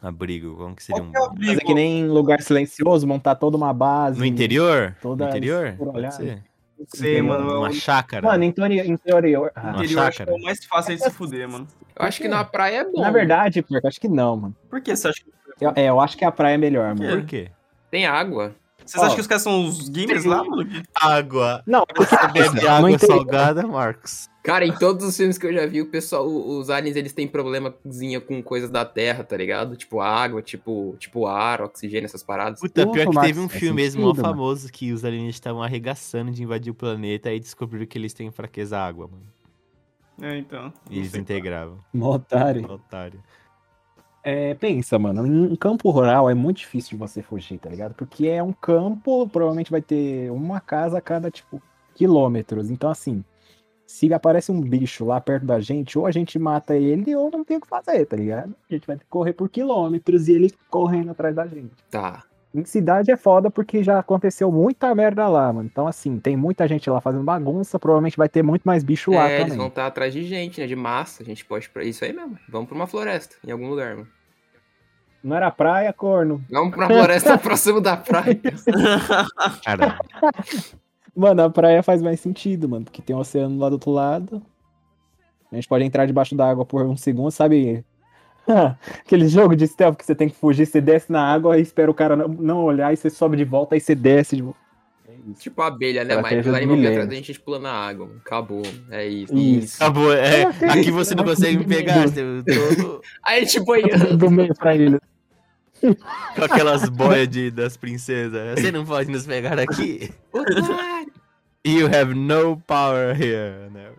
Abrigo, 0.00 0.54
como 0.56 0.76
que 0.76 0.82
seria 0.82 1.02
um 1.02 1.10
que 1.10 1.16
é 1.16 1.20
Fazer 1.20 1.32
abrigo? 1.32 1.60
que 1.66 1.74
nem 1.74 2.06
lugar 2.08 2.40
silencioso, 2.42 3.06
montar 3.06 3.34
toda 3.36 3.56
uma 3.56 3.72
base. 3.72 4.18
No 4.18 4.24
interior? 4.26 4.94
Todas 5.00 5.26
no 5.26 5.30
interior? 5.30 5.74
por 5.78 5.86
Pode 5.86 5.98
olhar. 5.98 6.10
ser. 6.12 6.44
Não 6.78 6.86
sei, 6.88 7.22
mano. 7.22 7.58
Uma 7.58 7.68
O 7.68 7.72
chácara. 7.72 8.26
Mano, 8.26 8.44
interior. 8.44 8.86
interior 8.86 9.52
ah, 9.54 9.60
Uma 9.62 9.84
interior 9.84 10.02
acho 10.02 10.16
que 10.16 10.22
é 10.22 10.26
chácara. 10.26 10.36
o 10.36 10.42
mais 10.42 10.64
fácil 10.64 10.96
de 10.96 11.02
se 11.02 11.10
fuder, 11.10 11.48
mano. 11.48 11.66
Eu 11.96 12.04
acho 12.06 12.20
que 12.20 12.28
na 12.28 12.44
praia 12.44 12.78
é 12.78 12.84
bom. 12.84 13.00
na 13.00 13.10
verdade, 13.10 13.62
Porco, 13.62 13.86
acho 13.86 14.00
que 14.00 14.08
não, 14.08 14.36
mano. 14.36 14.56
Por 14.68 14.80
que 14.80 14.94
você 14.94 15.08
acha 15.08 15.22
que... 15.22 15.32
Eu, 15.64 15.72
é, 15.76 15.84
eu 15.88 16.00
acho 16.00 16.16
que 16.16 16.24
a 16.24 16.32
praia 16.32 16.54
é 16.54 16.58
melhor, 16.58 16.94
mano. 16.96 17.16
Por 17.20 17.26
quê? 17.26 17.50
Tem 17.90 18.06
água. 18.06 18.54
Vocês 18.84 19.02
Ó. 19.02 19.06
acham 19.06 19.14
que 19.14 19.20
os 19.22 19.26
caras 19.26 19.42
são 19.42 19.66
os 19.66 19.88
gamers 19.88 20.24
lá, 20.24 20.44
mano? 20.44 20.68
Água. 20.94 21.62
Não, 21.66 21.82
é 21.88 21.94
porque 21.94 22.14
Você 22.14 22.28
bebe 22.32 22.66
água 22.66 22.90
interior- 22.90 23.16
salgada, 23.18 23.66
Marcos. 23.66 24.28
Cara, 24.42 24.66
em 24.66 24.72
todos 24.72 25.06
os 25.06 25.16
filmes 25.16 25.38
que 25.38 25.46
eu 25.46 25.54
já 25.54 25.64
vi, 25.64 25.80
o 25.80 25.86
pessoal, 25.90 26.26
os 26.26 26.68
aliens, 26.68 26.96
eles 26.96 27.14
têm 27.14 27.26
problemazinha 27.26 28.20
com 28.20 28.42
coisas 28.42 28.68
da 28.70 28.84
Terra, 28.84 29.24
tá 29.24 29.34
ligado? 29.38 29.74
Tipo 29.74 30.00
água, 30.02 30.42
tipo, 30.42 30.94
tipo 30.98 31.26
ar, 31.26 31.62
oxigênio, 31.62 32.04
essas 32.04 32.22
paradas. 32.22 32.60
Puta, 32.60 32.82
Ufa, 32.82 32.92
pior 32.92 33.10
que 33.10 33.20
teve 33.22 33.40
um 33.40 33.48
filme 33.48 33.76
mesmo 33.76 34.02
mó 34.02 34.08
sentido, 34.08 34.22
mano. 34.22 34.34
famoso 34.36 34.70
que 34.70 34.92
os 34.92 35.02
alienígenas 35.02 35.36
estavam 35.36 35.62
arregaçando 35.62 36.30
de 36.30 36.42
invadir 36.42 36.70
o 36.70 36.74
planeta 36.74 37.32
e 37.32 37.40
descobriram 37.40 37.86
que 37.86 37.96
eles 37.96 38.12
têm 38.12 38.30
fraqueza 38.30 38.76
à 38.78 38.86
água, 38.86 39.08
mano. 39.08 39.24
É, 40.20 40.36
então. 40.38 40.70
E 40.90 40.98
eles 40.98 41.14
integravam. 41.14 41.78
Otário. 41.98 42.70
Otário. 42.70 43.20
É, 44.26 44.54
pensa, 44.54 44.98
mano, 44.98 45.26
em 45.26 45.54
campo 45.54 45.90
rural 45.90 46.30
é 46.30 46.34
muito 46.34 46.56
difícil 46.56 46.92
de 46.92 46.96
você 46.96 47.20
fugir, 47.20 47.58
tá 47.58 47.68
ligado? 47.68 47.94
Porque 47.94 48.26
é 48.26 48.42
um 48.42 48.54
campo, 48.54 49.28
provavelmente 49.28 49.70
vai 49.70 49.82
ter 49.82 50.30
uma 50.30 50.60
casa 50.60 50.96
a 50.96 51.00
cada, 51.00 51.30
tipo, 51.30 51.60
quilômetros. 51.94 52.70
Então, 52.70 52.90
assim, 52.90 53.22
se 53.86 54.12
aparece 54.14 54.50
um 54.50 54.62
bicho 54.62 55.04
lá 55.04 55.20
perto 55.20 55.44
da 55.44 55.60
gente, 55.60 55.98
ou 55.98 56.06
a 56.06 56.10
gente 56.10 56.38
mata 56.38 56.74
ele, 56.74 57.14
ou 57.14 57.30
não 57.30 57.44
tem 57.44 57.58
o 57.58 57.60
que 57.60 57.68
fazer, 57.68 58.06
tá 58.06 58.16
ligado? 58.16 58.54
A 58.70 58.74
gente 58.74 58.86
vai 58.86 58.96
ter 58.96 59.04
que 59.04 59.10
correr 59.10 59.34
por 59.34 59.50
quilômetros 59.50 60.26
e 60.26 60.32
ele 60.32 60.50
correndo 60.70 61.10
atrás 61.10 61.36
da 61.36 61.46
gente. 61.46 61.74
Tá. 61.90 62.24
Em 62.54 62.64
cidade 62.64 63.10
é 63.10 63.16
foda 63.16 63.50
porque 63.50 63.82
já 63.82 63.98
aconteceu 63.98 64.52
muita 64.52 64.94
merda 64.94 65.26
lá, 65.26 65.52
mano. 65.52 65.68
Então, 65.70 65.88
assim, 65.88 66.18
tem 66.20 66.36
muita 66.36 66.68
gente 66.68 66.88
lá 66.88 67.00
fazendo 67.00 67.24
bagunça, 67.24 67.80
provavelmente 67.80 68.16
vai 68.16 68.28
ter 68.28 68.44
muito 68.44 68.62
mais 68.62 68.84
bicho 68.84 69.10
lá 69.10 69.28
É, 69.28 69.32
eles 69.34 69.44
também. 69.46 69.58
vão 69.58 69.66
estar 69.66 69.86
atrás 69.88 70.12
de 70.12 70.22
gente, 70.24 70.60
né? 70.60 70.66
De 70.68 70.76
massa. 70.76 71.22
A 71.24 71.26
gente 71.26 71.44
pode 71.44 71.66
ir 71.66 71.70
pra 71.70 71.82
isso 71.82 72.04
aí 72.04 72.12
mesmo. 72.12 72.38
Vamos 72.48 72.68
pra 72.68 72.76
uma 72.76 72.86
floresta, 72.86 73.34
em 73.44 73.50
algum 73.50 73.68
lugar, 73.68 73.96
mano. 73.96 74.08
Não 75.22 75.34
era 75.36 75.50
praia, 75.50 75.92
corno. 75.92 76.44
Vamos 76.48 76.74
pra 76.76 76.86
floresta 76.86 77.36
próximo 77.38 77.80
da 77.80 77.96
praia. 77.96 78.38
Caralho. 79.64 79.98
Mano, 81.16 81.42
a 81.42 81.50
praia 81.50 81.82
faz 81.82 82.02
mais 82.02 82.20
sentido, 82.20 82.68
mano, 82.68 82.84
porque 82.84 83.02
tem 83.02 83.16
um 83.16 83.18
oceano 83.20 83.58
lá 83.58 83.68
do 83.68 83.72
outro 83.74 83.90
lado. 83.90 84.40
A 85.50 85.54
gente 85.56 85.66
pode 85.66 85.84
entrar 85.84 86.06
debaixo 86.06 86.36
da 86.36 86.48
água 86.48 86.64
por 86.64 86.82
um 86.84 86.96
segundo, 86.96 87.30
sabe? 87.30 87.84
Aquele 89.00 89.28
jogo 89.28 89.56
de 89.56 89.66
stealth 89.66 89.96
que 89.96 90.04
você 90.04 90.14
tem 90.14 90.28
que 90.28 90.36
fugir, 90.36 90.66
você 90.66 90.80
desce 90.80 91.10
na 91.10 91.22
água 91.22 91.58
e 91.58 91.62
espera 91.62 91.90
o 91.90 91.94
cara 91.94 92.16
não, 92.16 92.64
olhar 92.64 92.92
e 92.92 92.96
você 92.96 93.10
sobe 93.10 93.36
de 93.36 93.44
volta, 93.44 93.74
aí 93.74 93.80
você 93.80 93.94
desce 93.94 94.36
de 94.36 94.42
volta. 94.42 94.58
É 95.08 95.12
isso. 95.30 95.40
tipo 95.40 95.62
a 95.62 95.68
abelha, 95.68 96.04
né, 96.04 96.16
Mike? 96.16 96.42
Vir 96.42 96.66
milênio. 96.66 96.90
atrás 96.90 97.08
da 97.08 97.14
gente, 97.14 97.30
a 97.30 97.34
gente 97.34 97.40
pula 97.40 97.58
na 97.58 97.72
água. 97.72 98.10
Acabou. 98.24 98.62
É 98.90 99.06
isso. 99.06 99.34
Isso. 99.34 99.82
Acabou, 99.82 100.12
é. 100.12 100.42
Aqui 100.70 100.90
você 100.90 101.14
não 101.14 101.24
consegue 101.24 101.58
me 101.58 101.64
pegar. 101.64 102.04
Eu 102.16 102.76
tô 102.76 103.02
Aí 103.24 103.38
a 103.38 103.44
gente 103.44 103.60
boiando. 103.60 104.16
Do 104.16 104.30
meio 104.30 104.54
pra 104.54 104.74
ele. 104.74 104.98
com 105.80 106.44
aquelas 106.44 106.88
boias 106.88 107.28
de, 107.28 107.50
das 107.50 107.76
princesas. 107.76 108.60
Você 108.60 108.72
não 108.72 108.84
pode 108.84 109.10
nos 109.10 109.26
pegar 109.26 109.58
aqui. 109.58 110.10
You 111.66 111.86
have 111.86 112.14
no 112.14 112.58
power 112.66 113.16
here. 113.20 113.70
né? 113.70 113.90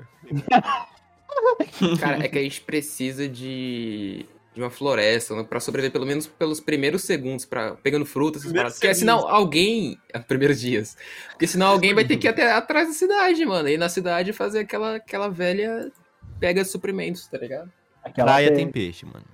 Cara, 1.99 2.23
é 2.23 2.27
que 2.27 2.37
a 2.37 2.41
gente 2.41 2.61
precisa 2.61 3.27
de, 3.27 4.25
de 4.55 4.61
uma 4.61 4.69
floresta 4.69 5.35
né, 5.35 5.43
pra 5.43 5.59
sobreviver 5.59 5.91
pelo 5.91 6.05
menos 6.05 6.25
pelos 6.25 6.59
primeiros 6.61 7.03
segundos, 7.03 7.43
pra, 7.45 7.75
pegando 7.75 8.05
frutas, 8.05 8.41
essas 8.41 8.53
paradas. 8.53 8.73
Porque 8.79 8.95
senão 8.95 9.27
alguém. 9.27 9.99
Primeiros 10.27 10.59
dias. 10.61 10.95
Porque 11.31 11.45
senão 11.45 11.67
alguém 11.67 11.93
vai 11.93 12.05
ter 12.05 12.15
que 12.17 12.25
ir 12.25 12.29
até 12.29 12.51
atrás 12.53 12.87
da 12.87 12.93
cidade, 12.93 13.45
mano. 13.45 13.67
Ir 13.67 13.77
na 13.77 13.89
cidade 13.89 14.31
fazer 14.31 14.59
aquela, 14.59 14.95
aquela 14.95 15.27
velha 15.29 15.91
pega 16.39 16.63
de 16.63 16.69
suprimentos, 16.69 17.27
tá 17.27 17.37
ligado? 17.37 17.69
Aquela 18.01 18.27
Praia 18.27 18.47
tem- 18.47 18.57
tem 18.57 18.71
peixe, 18.71 19.05
mano. 19.05 19.25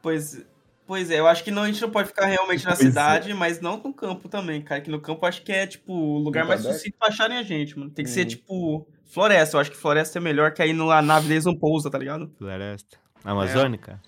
Pois, 0.00 0.42
pois 0.86 1.10
é, 1.10 1.20
eu 1.20 1.26
acho 1.26 1.44
que 1.44 1.50
não, 1.50 1.62
a 1.62 1.66
gente 1.66 1.82
não 1.82 1.90
pode 1.90 2.08
ficar 2.08 2.26
realmente 2.26 2.64
na 2.64 2.70
Pois 2.70 2.80
é. 2.80 2.84
cidade, 2.88 3.34
mas 3.34 3.60
não 3.60 3.76
no 3.76 3.92
campo 3.92 4.28
também, 4.28 4.62
cara. 4.62 4.80
Que 4.80 4.90
no 4.90 5.00
campo 5.00 5.24
eu 5.24 5.28
acho 5.28 5.42
que 5.42 5.52
é, 5.52 5.66
tipo, 5.66 5.92
o 5.92 6.18
lugar 6.18 6.46
mais 6.46 6.62
sucinto 6.62 6.96
pra 6.98 7.08
acharem 7.08 7.36
a 7.36 7.42
gente, 7.42 7.78
mano. 7.78 7.90
Tem 7.90 8.04
que 8.04 8.10
ser, 8.10 8.22
Hum. 8.24 8.28
tipo, 8.28 8.88
floresta. 9.10 9.56
Eu 9.56 9.60
acho 9.60 9.70
que 9.70 9.76
floresta 9.76 10.18
é 10.18 10.20
melhor, 10.22 10.52
que 10.54 10.62
aí 10.62 10.72
no- 10.72 10.90
a 10.90 11.02
nave 11.02 11.28
deles 11.28 11.44
não 11.44 11.54
pousa, 11.54 11.90
tá 11.90 11.98
ligado? 11.98 12.32
Floresta. 12.38 12.96
Amazônica? 13.24 14.00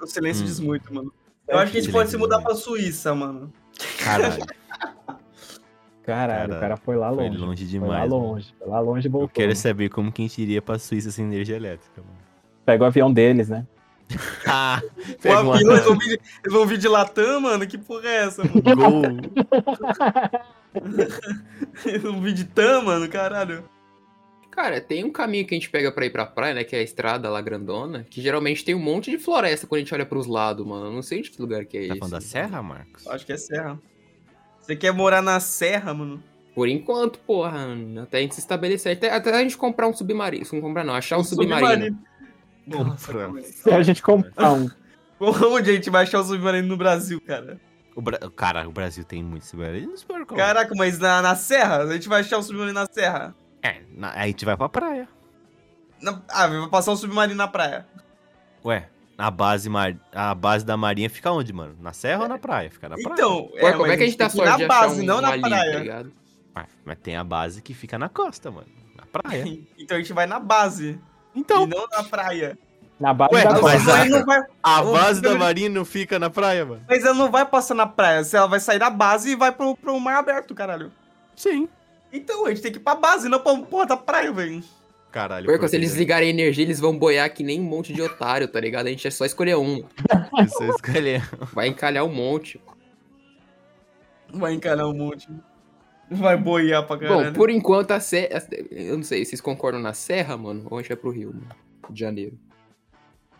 O 0.00 0.06
silêncio 0.06 0.42
Hum. 0.42 0.46
diz 0.46 0.60
muito, 0.60 0.94
mano. 0.94 1.12
Eu 1.48 1.58
acho 1.58 1.72
que 1.72 1.78
a 1.78 1.80
gente 1.80 1.92
pode 1.92 2.10
se 2.10 2.16
mudar 2.16 2.40
pra 2.40 2.54
Suíça, 2.54 3.14
mano. 3.14 3.52
Caralho. 4.02 4.44
Caralho, 6.04 6.48
Cara, 6.50 6.56
o 6.56 6.60
cara 6.60 6.76
foi 6.76 6.96
lá 6.96 7.12
Foi 7.12 7.24
longe. 7.28 7.38
longe 7.38 7.66
Foi 7.66 7.78
lá 7.80 7.86
demais. 8.04 8.10
longe. 8.10 8.54
Foi 8.58 8.68
lá 8.68 8.80
longe 8.80 9.06
e 9.06 9.08
Eu 9.08 9.12
voltou. 9.12 9.28
quero 9.28 9.48
mano. 9.48 9.56
saber 9.56 9.88
como 9.88 10.12
que 10.12 10.22
a 10.22 10.26
gente 10.26 10.40
iria 10.40 10.62
pra 10.62 10.78
Suíça 10.78 11.10
sem 11.10 11.24
energia 11.24 11.56
elétrica, 11.56 12.00
mano. 12.00 12.16
Pega 12.64 12.84
o 12.84 12.86
avião 12.86 13.12
deles, 13.12 13.48
né? 13.48 13.66
Ah, 14.46 14.80
pega 15.20 15.38
a 15.38 15.42
uma 15.42 15.58
fila, 15.58 15.72
eles, 15.74 15.84
vão 15.84 15.98
vir, 15.98 16.20
eles 16.44 16.52
vão 16.52 16.66
vir 16.66 16.78
de 16.78 16.86
Latam, 16.88 17.40
mano. 17.40 17.66
Que 17.66 17.76
porra 17.76 18.06
é 18.08 18.16
essa, 18.24 18.44
mano? 18.44 18.62
gol. 18.62 19.02
Eles 21.84 22.02
vão 22.02 22.20
vir 22.20 22.32
de 22.34 22.44
TAM, 22.44 22.82
mano, 22.82 23.08
caralho. 23.08 23.64
Cara, 24.56 24.80
tem 24.80 25.04
um 25.04 25.12
caminho 25.12 25.46
que 25.46 25.54
a 25.54 25.58
gente 25.58 25.68
pega 25.68 25.92
pra 25.92 26.06
ir 26.06 26.10
pra 26.10 26.24
praia, 26.24 26.54
né? 26.54 26.64
Que 26.64 26.74
é 26.74 26.78
a 26.78 26.82
estrada 26.82 27.28
lá 27.28 27.42
grandona, 27.42 28.06
que 28.08 28.22
geralmente 28.22 28.64
tem 28.64 28.74
um 28.74 28.78
monte 28.80 29.10
de 29.10 29.18
floresta 29.18 29.66
quando 29.66 29.80
a 29.80 29.82
gente 29.84 29.92
olha 29.94 30.06
pros 30.06 30.26
lados, 30.26 30.66
mano. 30.66 30.86
Eu 30.86 30.92
não 30.92 31.02
sei 31.02 31.20
de 31.20 31.30
que 31.30 31.40
lugar 31.42 31.66
que 31.66 31.76
é 31.76 31.80
Tá 31.80 31.86
esse. 31.88 31.98
falando 31.98 32.12
da 32.14 32.20
serra, 32.22 32.62
Marcos? 32.62 33.06
Acho 33.06 33.26
que 33.26 33.32
é 33.34 33.36
serra. 33.36 33.78
Você 34.62 34.74
quer 34.74 34.92
morar 34.92 35.20
na 35.20 35.38
serra, 35.40 35.92
mano? 35.92 36.22
Por 36.54 36.68
enquanto, 36.68 37.18
porra, 37.18 37.66
até 38.02 38.16
a 38.16 38.20
gente 38.22 38.34
se 38.34 38.40
estabelecer, 38.40 38.96
até, 38.96 39.10
até 39.10 39.30
a 39.36 39.42
gente 39.42 39.58
comprar 39.58 39.86
um 39.88 39.92
submarino, 39.94 40.46
não 40.50 40.60
comprar 40.62 40.84
não, 40.84 40.94
achar 40.94 41.18
um, 41.18 41.22
submarino. 41.22 41.98
Compra. 42.70 43.42
Se 43.42 43.70
a 43.70 43.82
gente 43.82 44.02
comprar 44.02 44.52
um. 44.54 44.70
Onde 45.20 45.70
a 45.70 45.74
gente 45.74 45.90
vai 45.90 46.02
achar 46.04 46.20
o 46.20 46.24
submarino 46.24 46.66
no 46.66 46.76
Brasil, 46.78 47.20
cara? 47.20 47.60
O 47.94 48.00
Bra- 48.00 48.18
Cara, 48.34 48.66
o 48.68 48.72
Brasil 48.72 49.04
tem 49.04 49.22
muito 49.22 49.44
submarino. 49.46 49.90
Não 49.90 49.96
sei 49.96 50.06
como. 50.06 50.26
Caraca, 50.40 50.74
mas 50.74 50.98
na, 50.98 51.20
na 51.22 51.36
serra? 51.36 51.82
A 51.84 51.92
gente 51.92 52.08
vai 52.08 52.20
achar 52.22 52.38
o 52.38 52.42
submarino 52.42 52.72
na 52.74 52.86
serra? 52.86 53.34
É, 53.66 53.80
na- 53.96 54.12
aí 54.12 54.20
a 54.22 54.26
gente 54.26 54.44
vai 54.44 54.56
pra 54.56 54.68
praia. 54.68 55.08
Na- 56.00 56.20
ah, 56.28 56.46
vai 56.46 56.68
passar 56.68 56.92
um 56.92 56.96
submarino 56.96 57.36
na 57.36 57.48
praia. 57.48 57.86
Ué, 58.64 58.88
a 59.16 59.30
base, 59.30 59.68
mar... 59.68 59.96
a 60.14 60.34
base 60.34 60.64
da 60.64 60.76
marinha 60.76 61.08
fica 61.10 61.30
onde, 61.32 61.52
mano? 61.52 61.76
Na 61.80 61.92
serra 61.92 62.22
ou 62.24 62.28
na 62.28 62.38
praia? 62.38 62.70
Fica 62.70 62.88
na 62.88 62.96
praia. 62.96 63.14
Então, 63.14 63.48
Pô, 63.48 63.72
como 63.72 63.82
mas 63.82 63.90
é 63.92 63.96
que 63.96 64.02
a 64.02 64.06
gente 64.06 64.22
ir 64.22 64.30
sorte 64.30 64.50
na 64.50 64.56
de 64.56 64.64
achar 64.64 64.80
base, 64.80 65.02
um, 65.02 65.04
não 65.04 65.18
um 65.18 65.20
na 65.20 65.28
ali, 65.30 65.42
tá 65.42 65.48
praia. 65.48 65.78
ligado? 65.78 66.12
Mas, 66.54 66.66
mas 66.84 66.98
tem 66.98 67.16
a 67.16 67.24
base 67.24 67.60
que 67.62 67.74
fica 67.74 67.98
na 67.98 68.08
costa, 68.08 68.50
mano. 68.50 68.66
Na 68.94 69.04
praia. 69.06 69.44
então 69.78 69.96
a 69.96 70.00
gente 70.00 70.12
vai 70.12 70.26
na 70.26 70.38
base 70.38 70.98
Então, 71.34 71.64
e 71.64 71.66
não 71.66 71.86
na 71.88 72.02
praia. 72.04 72.58
Na 72.98 73.12
base 73.12 73.34
Ué, 73.34 73.44
da 73.44 73.60
mas 73.60 73.88
a- 73.88 74.04
não 74.06 74.24
vai, 74.24 74.42
a 74.62 74.82
base 74.82 75.20
da 75.20 75.34
marinha 75.34 75.68
não 75.68 75.84
fica 75.84 76.18
na 76.18 76.30
praia, 76.30 76.64
mano? 76.64 76.82
mas 76.88 77.04
ela 77.04 77.14
não 77.14 77.30
vai 77.30 77.44
passar 77.44 77.74
na 77.74 77.86
praia. 77.86 78.22
Ela 78.32 78.46
vai 78.46 78.58
sair 78.60 78.78
da 78.78 78.88
base 78.90 79.30
e 79.32 79.36
vai 79.36 79.52
pro, 79.52 79.76
pro 79.76 79.98
mar 80.00 80.16
aberto, 80.16 80.54
caralho. 80.54 80.90
Sim. 81.34 81.68
Então, 82.12 82.46
a 82.46 82.50
gente 82.50 82.62
tem 82.62 82.72
que 82.72 82.78
ir 82.78 82.82
pra 82.82 82.94
base, 82.94 83.28
não 83.28 83.40
pra 83.40 83.56
porra 83.58 83.86
da 83.86 83.96
praia, 83.96 84.32
velho. 84.32 84.62
Caralho. 85.10 85.46
Porco, 85.46 85.66
se 85.66 85.76
eles 85.76 85.94
ligarem 85.94 86.28
a 86.28 86.30
energia, 86.30 86.64
eles 86.64 86.78
vão 86.78 86.98
boiar 86.98 87.32
que 87.32 87.42
nem 87.42 87.60
um 87.60 87.64
monte 87.64 87.92
de 87.92 88.02
otário, 88.02 88.46
tá 88.46 88.60
ligado? 88.60 88.86
A 88.86 88.90
gente 88.90 89.06
é 89.06 89.10
só 89.10 89.24
escolher 89.24 89.56
um. 89.56 89.82
Você 90.30 90.68
escolher. 90.68 91.26
Vai 91.54 91.68
encalhar 91.68 92.04
um 92.04 92.12
monte. 92.12 92.60
Vai 94.32 94.52
encarar 94.52 94.86
um 94.86 94.94
monte. 94.94 95.28
Vai 96.10 96.36
boiar 96.36 96.86
pra 96.86 96.98
caralho. 96.98 97.26
Bom, 97.26 97.32
por 97.32 97.50
enquanto 97.50 97.92
a 97.92 98.00
serra. 98.00 98.46
Eu 98.70 98.96
não 98.96 99.04
sei, 99.04 99.24
vocês 99.24 99.40
concordam 99.40 99.80
na 99.80 99.94
serra, 99.94 100.36
mano? 100.36 100.66
Ou 100.70 100.78
a 100.78 100.82
gente 100.82 100.88
vai 100.88 100.96
pro 100.96 101.10
Rio, 101.10 101.32
mano? 101.32 101.48
De 101.88 102.00
Janeiro. 102.00 102.38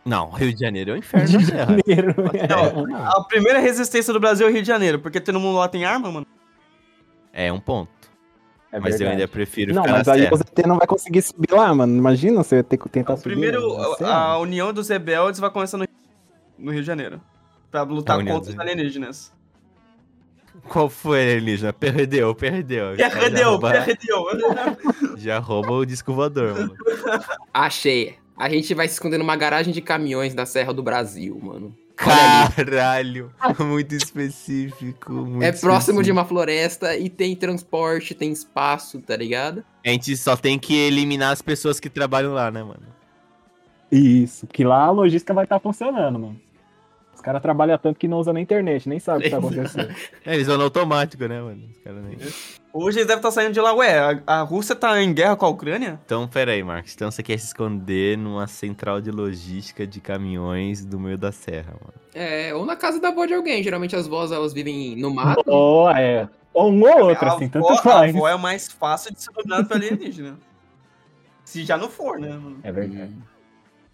Não, 0.05 0.31
Rio 0.31 0.55
de 0.55 0.61
Janeiro 0.61 0.93
é 0.93 0.95
o 0.95 0.97
inferno 0.97 1.33
da 1.33 1.45
serra. 1.45 1.77
Janeiro. 1.87 2.15
Não, 2.49 3.07
a 3.07 3.25
primeira 3.25 3.59
resistência 3.59 4.13
do 4.13 4.21
Brasil 4.21 4.47
é 4.47 4.51
o 4.51 4.53
Rio 4.53 4.63
de 4.63 4.69
Janeiro, 4.69 4.99
porque 4.99 5.21
todo 5.21 5.39
mundo 5.39 5.59
lá 5.59 5.69
tem 5.69 5.85
arma, 5.85 6.11
mano. 6.11 6.27
É 7.33 7.53
um 7.53 7.61
ponto. 7.61 7.91
É 8.77 8.81
mas 8.81 9.01
eu 9.01 9.09
ainda 9.09 9.27
prefiro 9.27 9.75
Não, 9.75 9.83
ficar 9.83 9.97
mas 9.99 10.07
na 10.07 10.13
aí 10.13 10.29
o 10.31 10.37
ZT 10.37 10.67
não 10.67 10.77
vai 10.77 10.87
conseguir 10.87 11.23
subir 11.23 11.51
lá, 11.51 11.75
mano. 11.75 11.97
Imagina 11.97 12.43
você 12.43 12.63
ter 12.63 12.77
que 12.77 12.89
tentar 12.91 13.15
O 13.15 13.17
subir. 13.17 13.31
primeiro, 13.31 13.77
a, 14.05 14.39
união 14.39 14.73
dos 14.73 14.89
rebeldes 14.91 15.41
vai 15.41 15.49
começar 15.51 15.79
no, 15.79 15.87
no 16.59 16.71
Rio 16.71 16.81
de 16.83 16.87
Janeiro. 16.87 17.21
Pra 17.71 17.81
A 17.81 17.85
lutar 17.85 18.19
contra 18.19 18.39
dos 18.39 18.49
os 18.51 18.59
alienígenas. 18.59 19.33
Qual 20.69 20.89
foi, 20.91 21.23
alienígena? 21.23 21.73
Perdeu, 21.73 22.35
perdeu. 22.35 22.97
Já- 22.97 23.09
já 23.09 23.19
Perdeu, 23.19 23.51
rouba- 23.51 23.71
perdeu. 23.73 24.27
Já 25.17 25.39
rouba 25.39 25.73
o 25.73 25.85
disco 25.87 26.13
voador, 26.13 26.53
mano. 26.55 26.75
Achei. 27.55 28.17
A 28.37 28.49
gente 28.51 28.75
vai 28.75 28.87
se 28.89 28.95
esconder 28.95 29.17
numa 29.19 29.37
garagem 29.37 29.73
de 29.73 29.81
caminhões 29.81 30.35
da 30.35 30.45
Serra 30.45 30.75
do 30.75 30.83
Brasil, 30.83 31.39
mano. 31.43 31.75
Caralho, 31.97 33.33
muito 33.59 33.95
específico. 33.95 35.13
muito 35.13 35.43
É 35.43 35.51
próximo 35.51 36.03
de 36.03 36.11
específico. 36.11 36.13
uma 36.13 36.25
floresta 36.25 36.97
e 36.97 37.09
tem 37.09 37.35
transporte, 37.35 38.15
tem 38.15 38.31
espaço, 38.31 39.01
tá 39.01 39.17
ligado? 39.17 39.65
A 39.85 39.89
gente 39.89 40.17
só 40.17 40.37
tem 40.37 40.59
que 40.59 40.75
eliminar 40.75 41.33
as 41.33 41.41
pessoas 41.41 41.81
que 41.81 41.89
trabalham 41.89 42.35
lá, 42.35 42.51
né, 42.51 42.63
mano? 42.63 42.87
Isso, 43.91 44.47
que 44.47 44.65
lá 44.65 44.85
a 44.85 44.91
logística 44.91 45.33
vai 45.33 45.45
estar 45.45 45.59
funcionando, 45.59 46.19
mano. 46.19 46.41
Caras 47.27 47.43
trabalham 47.43 47.77
tanto 47.77 47.99
que 47.99 48.07
não 48.07 48.19
usam 48.19 48.33
nem 48.33 48.45
internet, 48.45 48.89
nem 48.89 49.01
sabe 49.01 49.19
o 49.19 49.23
que 49.23 49.31
tá 49.31 49.39
acontecendo. 49.39 49.93
É, 50.25 50.35
eles 50.35 50.47
vão 50.47 50.57
no 50.57 50.63
automático, 50.63 51.27
né, 51.27 51.41
mano? 51.41 51.61
Os 51.73 51.79
caras 51.79 52.05
nem... 52.05 52.17
Hoje 52.73 52.99
eles 52.99 53.09
devem 53.09 53.17
estar 53.17 53.33
saindo 53.33 53.53
de 53.53 53.61
lá. 53.61 53.75
Ué, 53.75 53.99
a, 53.99 54.23
a 54.29 54.43
Rússia 54.43 54.77
tá 54.77 55.03
em 55.03 55.13
guerra 55.13 55.35
com 55.35 55.45
a 55.45 55.49
Ucrânia? 55.49 55.99
Então, 56.07 56.29
pera 56.29 56.53
aí, 56.53 56.63
Marcos. 56.63 56.95
Então 56.95 57.11
você 57.11 57.25
quer 57.25 57.37
se 57.37 57.47
esconder 57.47 58.17
numa 58.17 58.47
central 58.47 59.01
de 59.01 59.11
logística 59.11 59.85
de 59.85 60.01
caminhões 60.01 60.85
do 60.85 61.01
meio 61.01 61.19
da 61.19 61.33
serra, 61.33 61.73
mano. 61.73 61.95
É, 62.15 62.55
ou 62.55 62.65
na 62.65 62.77
casa 62.77 63.01
da 63.01 63.09
avó 63.09 63.27
de 63.27 63.35
alguém. 63.35 63.61
Geralmente 63.61 63.97
as 63.97 64.07
vós, 64.07 64.31
elas 64.31 64.53
vivem 64.53 64.95
no 64.95 65.13
mato. 65.13 65.43
Ou 65.51 65.91
é. 65.91 66.29
Ou 66.55 66.71
um 66.71 66.81
ou 66.81 67.09
outro, 67.09 67.29
a 67.29 67.35
assim, 67.35 67.47
avó, 67.47 67.53
tanto 67.55 67.73
a 67.73 67.83
faz. 67.83 68.15
avó 68.15 68.29
é 68.29 68.37
mais 68.37 68.71
fácil 68.71 69.13
de 69.13 69.21
ser 69.21 69.33
dominado 69.33 69.67
pelo 69.67 69.83
alienígena. 69.83 70.39
Se 71.45 71.65
já 71.65 71.77
não 71.77 71.89
for, 71.89 72.21
né? 72.21 72.29
mano? 72.29 72.59
É 72.63 72.71
verdade. 72.71 73.13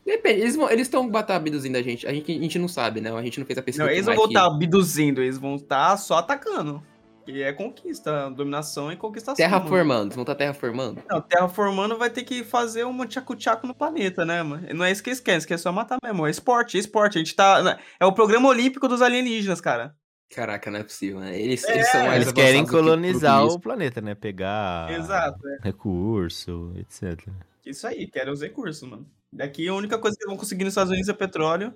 Depende, 0.05 0.41
eles 0.41 0.57
vão, 0.57 0.69
eles 0.71 0.87
estão 0.87 1.09
batar 1.09 1.37
abduzindo 1.37 1.77
a 1.77 1.83
gente. 1.83 2.07
a 2.07 2.13
gente. 2.13 2.31
A 2.33 2.41
gente 2.41 2.59
não 2.59 2.69
sabe, 2.69 3.01
né? 3.01 3.11
A 3.13 3.23
gente 3.23 3.39
não 3.39 3.47
fez 3.47 3.59
a 3.59 3.63
pesquisa. 3.63 3.85
Não, 3.85 3.93
eles 3.93 4.05
vão 4.07 4.17
que- 4.17 4.35
estar 4.35 4.47
abduzindo, 4.47 5.23
eles 5.23 5.39
vão 5.39 5.55
estar 5.57 5.97
só 5.97 6.17
atacando. 6.17 6.83
E 7.25 7.41
é 7.41 7.53
conquista, 7.53 8.29
dominação 8.31 8.91
e 8.91 8.97
conquistação. 8.97 9.37
Terraformando, 9.37 10.07
eles 10.07 10.17
vão 10.17 10.23
estar 10.23 10.35
terraformando. 10.35 11.01
Não, 11.09 11.21
terraformando 11.21 11.97
vai 11.97 12.11
ter 12.11 12.25
que 12.25 12.43
fazer 12.43 12.85
um 12.85 13.07
tchacu-tchacu 13.07 13.65
no 13.65 13.75
planeta, 13.75 14.25
né, 14.25 14.43
mano? 14.43 14.67
Não 14.75 14.85
é 14.85 14.91
isso 14.91 15.01
que 15.05 15.11
eles 15.11 15.21
querem, 15.21 15.37
eles 15.37 15.47
querem 15.47 15.63
só 15.63 15.71
matar 15.71 15.99
mesmo. 16.03 16.27
É 16.27 16.31
esporte, 16.31 16.77
é 16.77 16.81
esporte. 16.81 17.19
A 17.19 17.21
gente 17.21 17.37
tá. 17.37 17.79
É 18.01 18.05
o 18.05 18.13
programa 18.13 18.49
olímpico 18.49 18.89
dos 18.89 19.01
alienígenas, 19.01 19.61
cara. 19.61 19.95
Caraca, 20.35 20.69
não 20.69 20.81
é 20.81 20.83
possível, 20.83 21.21
né? 21.21 21.39
Eles, 21.41 21.63
É, 21.63 21.75
eles 21.75 21.91
são 21.93 22.07
mais 22.07 22.23
Eles 22.23 22.33
querem 22.33 22.65
que 22.65 22.71
colonizar 22.71 23.43
tudo 23.43 23.55
o 23.55 23.61
planeta, 23.61 24.01
né? 24.01 24.15
Pegar 24.17 24.91
Exato, 24.91 25.39
é. 25.47 25.59
recurso, 25.63 26.73
etc. 26.77 27.29
Isso 27.65 27.87
aí, 27.87 28.09
querem 28.09 28.33
os 28.33 28.41
recursos, 28.41 28.83
mano. 28.89 29.07
Daqui 29.33 29.67
a 29.67 29.75
única 29.75 29.99
coisa 29.99 30.17
que 30.17 30.23
eles 30.23 30.31
vão 30.31 30.39
conseguir 30.39 30.65
nos 30.65 30.73
Estados 30.73 30.91
Unidos 30.91 31.09
é 31.09 31.15
petróleo. 31.15 31.75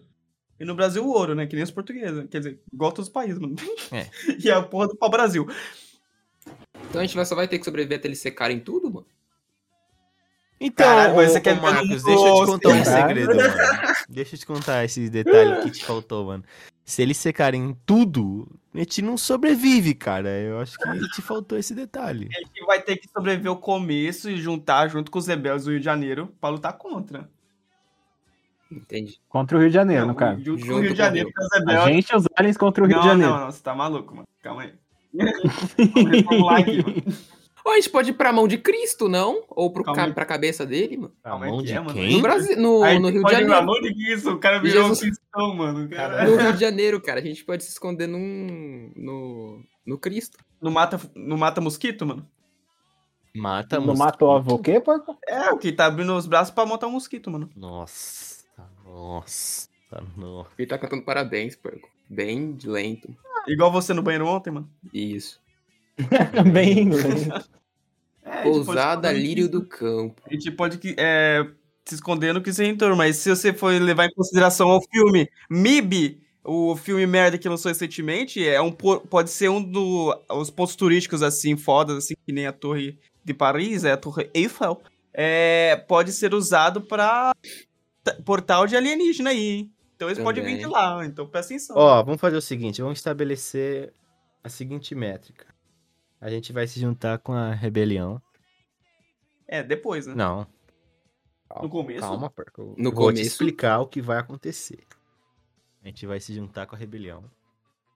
E 0.59 0.65
no 0.65 0.75
Brasil 0.75 1.05
o 1.05 1.11
ouro, 1.11 1.35
né? 1.35 1.47
Que 1.47 1.55
nem 1.55 1.65
os 1.65 1.71
portugueses. 1.71 2.27
Quer 2.31 2.39
dizer, 2.39 2.61
igual 2.73 2.93
todos 2.93 3.09
os 3.09 3.13
países, 3.13 3.39
mano. 3.39 3.57
É. 3.93 4.09
e 4.43 4.51
a 4.51 4.63
porra 4.63 4.89
do 4.89 4.97
pau-brasil. 4.97 5.47
Então 6.89 7.01
a 7.01 7.05
gente 7.05 7.27
só 7.27 7.35
vai 7.35 7.49
ter 7.49 7.59
que 7.59 7.65
sobreviver 7.65 7.99
até 7.99 8.09
eles 8.09 8.21
secarem 8.21 8.61
tudo, 8.61 8.91
mano? 8.91 9.07
Então, 10.59 10.87
Caralho, 10.87 11.17
mas 11.17 11.29
ô, 11.29 11.33
você 11.33 11.39
ô, 11.39 11.43
quer 11.43 11.61
Marcos, 11.61 12.03
deixa 12.03 12.27
eu 12.27 12.41
te 12.41 12.47
contar 12.47 12.69
um 12.71 12.85
segredo, 12.85 13.37
mano. 13.37 13.53
Deixa 14.09 14.35
eu 14.37 14.39
te 14.39 14.47
contar 14.47 14.85
esse 14.85 15.11
detalhe 15.11 15.63
que 15.63 15.71
te 15.71 15.85
faltou, 15.85 16.27
mano. 16.27 16.45
Se 16.85 17.03
eles 17.03 17.17
secarem 17.17 17.77
tudo, 17.85 18.49
a 18.73 18.79
gente 18.79 19.03
não 19.03 19.19
sobrevive, 19.19 19.95
cara. 19.95 20.31
Eu 20.31 20.61
acho 20.61 20.79
que 20.79 21.11
te 21.11 21.21
faltou 21.21 21.59
esse 21.59 21.75
detalhe. 21.75 22.29
A 22.33 22.39
gente 22.39 22.65
vai 22.65 22.81
ter 22.81 22.97
que 22.97 23.09
sobreviver 23.09 23.51
o 23.51 23.57
começo 23.57 24.31
e 24.31 24.41
juntar 24.41 24.89
junto 24.89 25.11
com 25.11 25.19
os 25.19 25.27
rebeldes 25.27 25.65
do 25.65 25.73
Rio 25.73 25.81
de 25.81 25.85
Janeiro 25.85 26.33
pra 26.41 26.49
lutar 26.49 26.79
contra. 26.79 27.29
Entende? 28.71 29.21
Contra 29.29 29.57
o 29.57 29.61
Rio 29.61 29.69
de 29.69 29.75
Janeiro, 29.75 30.03
Não, 30.03 30.09
no 30.09 30.15
caso. 30.19 30.43
junto 30.45 30.65
Rio 30.65 30.75
com 30.77 30.81
de 30.83 30.95
Janeiro, 30.95 31.31
os 31.39 31.69
A 31.69 31.91
gente 31.91 32.11
e 32.11 32.17
os 32.17 32.25
aliens 32.37 32.57
contra 32.57 32.83
o 32.83 32.87
Rio 32.87 32.97
não, 32.97 33.03
de 33.03 33.09
Janeiro. 33.09 33.33
não, 33.33 33.41
não, 33.41 33.51
você 33.53 33.63
tá 33.63 33.75
maluco, 33.75 34.15
mano. 34.15 34.27
Calma 34.43 34.63
aí. 34.63 34.73
Vamos 35.15 36.11
reformular 36.11 36.61
aqui, 36.61 36.83
mano. 36.83 37.03
Ou 37.65 37.73
a 37.73 37.77
gente 37.77 37.91
pode 37.91 38.11
ir 38.11 38.15
pra 38.15 38.33
mão 38.33 38.47
de 38.47 38.59
Cristo, 38.59 39.09
não? 39.09 39.43
Ou 39.49 39.73
pro 39.73 39.83
Calma 39.83 40.07
ca 40.07 40.15
pra 40.15 40.25
cabeça 40.25 40.65
dele, 40.65 40.97
mano? 40.97 41.13
A 41.25 41.31
Calma 41.31 41.47
aí 41.47 41.51
mão 41.51 41.63
de 41.63 41.73
é, 41.73 41.81
mano. 41.81 41.89
No, 41.89 41.95
quem? 41.95 42.23
Brasil, 42.23 42.57
no, 42.61 42.83
Aí 42.85 42.99
no 42.99 43.09
Rio 43.09 43.25
de 43.25 43.31
Janeiro. 43.33 43.55
amor 43.55 43.81
de 43.81 44.13
isso? 44.13 44.31
O 44.31 44.39
cara 44.39 44.61
virou 44.61 44.83
Jesus- 44.83 44.99
um 44.99 45.03
cristão, 45.03 45.55
mano. 45.57 45.89
Cara. 45.89 46.25
No 46.31 46.37
Rio 46.37 46.53
de 46.53 46.61
Janeiro, 46.61 47.01
cara. 47.01 47.19
A 47.19 47.23
gente 47.25 47.45
pode 47.45 47.65
se 47.65 47.71
esconder 47.71 48.07
num. 48.07 48.93
no. 48.95 49.61
no 49.85 49.99
Cristo. 49.99 50.39
Não 50.63 50.71
mata, 50.71 51.01
não 51.15 51.37
mata 51.37 51.61
mosquito, 51.61 52.07
mano? 52.07 52.25
Mata 53.35 53.79
Não 53.79 53.95
matou 53.95 54.29
o 54.31 54.33
avô 54.37 54.55
o 54.55 54.59
quê, 54.59 54.81
porco? 54.81 55.15
É, 55.29 55.51
o 55.51 55.59
que 55.59 55.71
tá 55.71 55.85
abrindo 55.87 56.15
os 56.17 56.27
braços 56.27 56.55
pra 56.55 56.65
montar 56.65 56.87
um 56.87 56.93
mosquito, 56.93 57.31
mano. 57.31 57.51
Nossa, 57.55 58.26
nossa, 58.97 59.69
nossa. 60.17 60.51
Ele 60.59 60.67
tá 60.67 60.79
cantando 60.79 61.03
parabéns, 61.03 61.55
porco. 61.55 61.89
Bem 62.09 62.57
lento. 62.65 63.15
Igual 63.47 63.71
você 63.71 63.93
no 63.93 64.03
banheiro 64.03 64.27
ontem, 64.27 64.51
mano. 64.51 64.71
Isso. 64.93 65.41
Bem 66.53 66.81
inglês. 66.81 67.27
É, 68.25 68.43
pode 68.43 68.43
Pousada 68.43 69.13
Lírio 69.13 69.49
do 69.49 69.65
Campo. 69.65 70.21
A 70.29 70.33
gente 70.33 70.51
pode 70.51 70.79
que- 70.79 70.95
é, 70.99 71.47
se 71.85 71.95
esconder 71.95 72.33
no 72.33 72.43
que 72.43 72.53
se 72.53 72.65
entorno, 72.65 72.97
mas 72.97 73.17
se 73.17 73.31
você 73.31 73.53
for 73.53 73.71
levar 73.81 74.07
em 74.07 74.15
consideração 74.15 74.69
o 74.69 74.81
filme 74.91 75.29
MIB, 75.51 76.21
o 76.45 76.75
filme 76.77 77.07
merda 77.07 77.39
que 77.39 77.49
lançou 77.49 77.69
recentemente, 77.69 78.47
é 78.47 78.61
um, 78.61 78.73
po- 78.73 79.01
pode 79.01 79.31
ser 79.31 79.49
um 79.49 79.63
dos 79.63 80.51
pontos 80.51 80.75
turísticos, 80.77 81.23
assim, 81.23 81.57
fodas, 81.57 81.97
assim, 81.99 82.15
que 82.27 82.33
nem 82.33 82.47
a 82.47 82.53
Torre 82.53 82.99
de 83.25 83.33
Paris, 83.35 83.85
é 83.85 83.93
a 83.93 83.97
Torre 83.97 84.29
Eiffel, 84.35 84.81
é, 85.13 85.77
pode 85.89 86.13
ser 86.13 86.35
usado 86.35 86.81
pra 86.81 87.33
t- 87.41 87.67
portal 88.25 88.67
de 88.67 88.77
alienígena 88.77 89.31
aí, 89.31 89.39
hein? 89.39 89.73
Então 89.95 90.09
eles 90.09 90.23
podem 90.23 90.45
vir 90.45 90.59
de 90.59 90.67
lá, 90.67 91.05
então 91.07 91.27
presta 91.27 91.55
atenção. 91.55 91.77
Ó, 91.77 92.03
vamos 92.03 92.21
fazer 92.21 92.37
o 92.37 92.43
seguinte, 92.43 92.83
vamos 92.83 92.99
estabelecer 92.99 93.93
a 94.45 94.49
seguinte 94.49 94.95
métrica. 94.95 95.47
A 96.21 96.29
gente 96.31 96.53
vai 96.53 96.67
se 96.67 96.79
juntar 96.79 97.19
com 97.19 97.33
a 97.33 97.53
rebelião. 97.53 98.21
É, 99.49 99.63
depois, 99.63 100.07
né? 100.07 100.15
Não, 100.15 100.47
No 101.63 101.69
começo? 101.71 102.01
calma, 102.01 102.29
porco. 102.29 102.61
Eu 102.61 102.75
No 102.77 102.93
vou 102.93 103.13
te 103.13 103.23
explicar 103.23 103.79
o 103.81 103.87
que 103.87 104.03
vai 104.03 104.19
acontecer. 104.19 104.81
A 105.83 105.89
gente 105.89 106.05
vai 106.07 106.21
se 106.21 106.35
juntar 106.35 106.67
com 106.67 106.75
a 106.75 106.79
rebelião. 106.79 107.25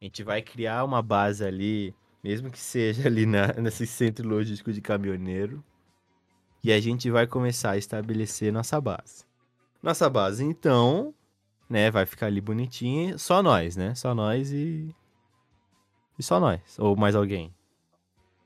A 0.00 0.04
gente 0.04 0.22
vai 0.22 0.40
criar 0.40 0.84
uma 0.84 1.02
base 1.02 1.44
ali, 1.44 1.94
mesmo 2.22 2.50
que 2.50 2.58
seja 2.58 3.08
ali 3.08 3.26
na, 3.26 3.48
nesse 3.60 3.86
centro 3.86 4.26
logístico 4.28 4.72
de 4.72 4.80
caminhoneiro. 4.80 5.62
E 6.62 6.72
a 6.72 6.80
gente 6.80 7.10
vai 7.10 7.26
começar 7.26 7.72
a 7.72 7.76
estabelecer 7.76 8.52
nossa 8.52 8.80
base. 8.80 9.24
Nossa 9.82 10.08
base, 10.10 10.44
então, 10.44 11.14
né, 11.68 11.90
vai 11.90 12.04
ficar 12.06 12.26
ali 12.26 12.40
bonitinha. 12.40 13.16
Só 13.18 13.42
nós, 13.42 13.76
né? 13.76 13.94
Só 13.94 14.14
nós 14.14 14.52
e. 14.52 14.94
E 16.18 16.22
só 16.22 16.38
nós. 16.38 16.60
Ou 16.78 16.96
mais 16.96 17.14
alguém. 17.14 17.54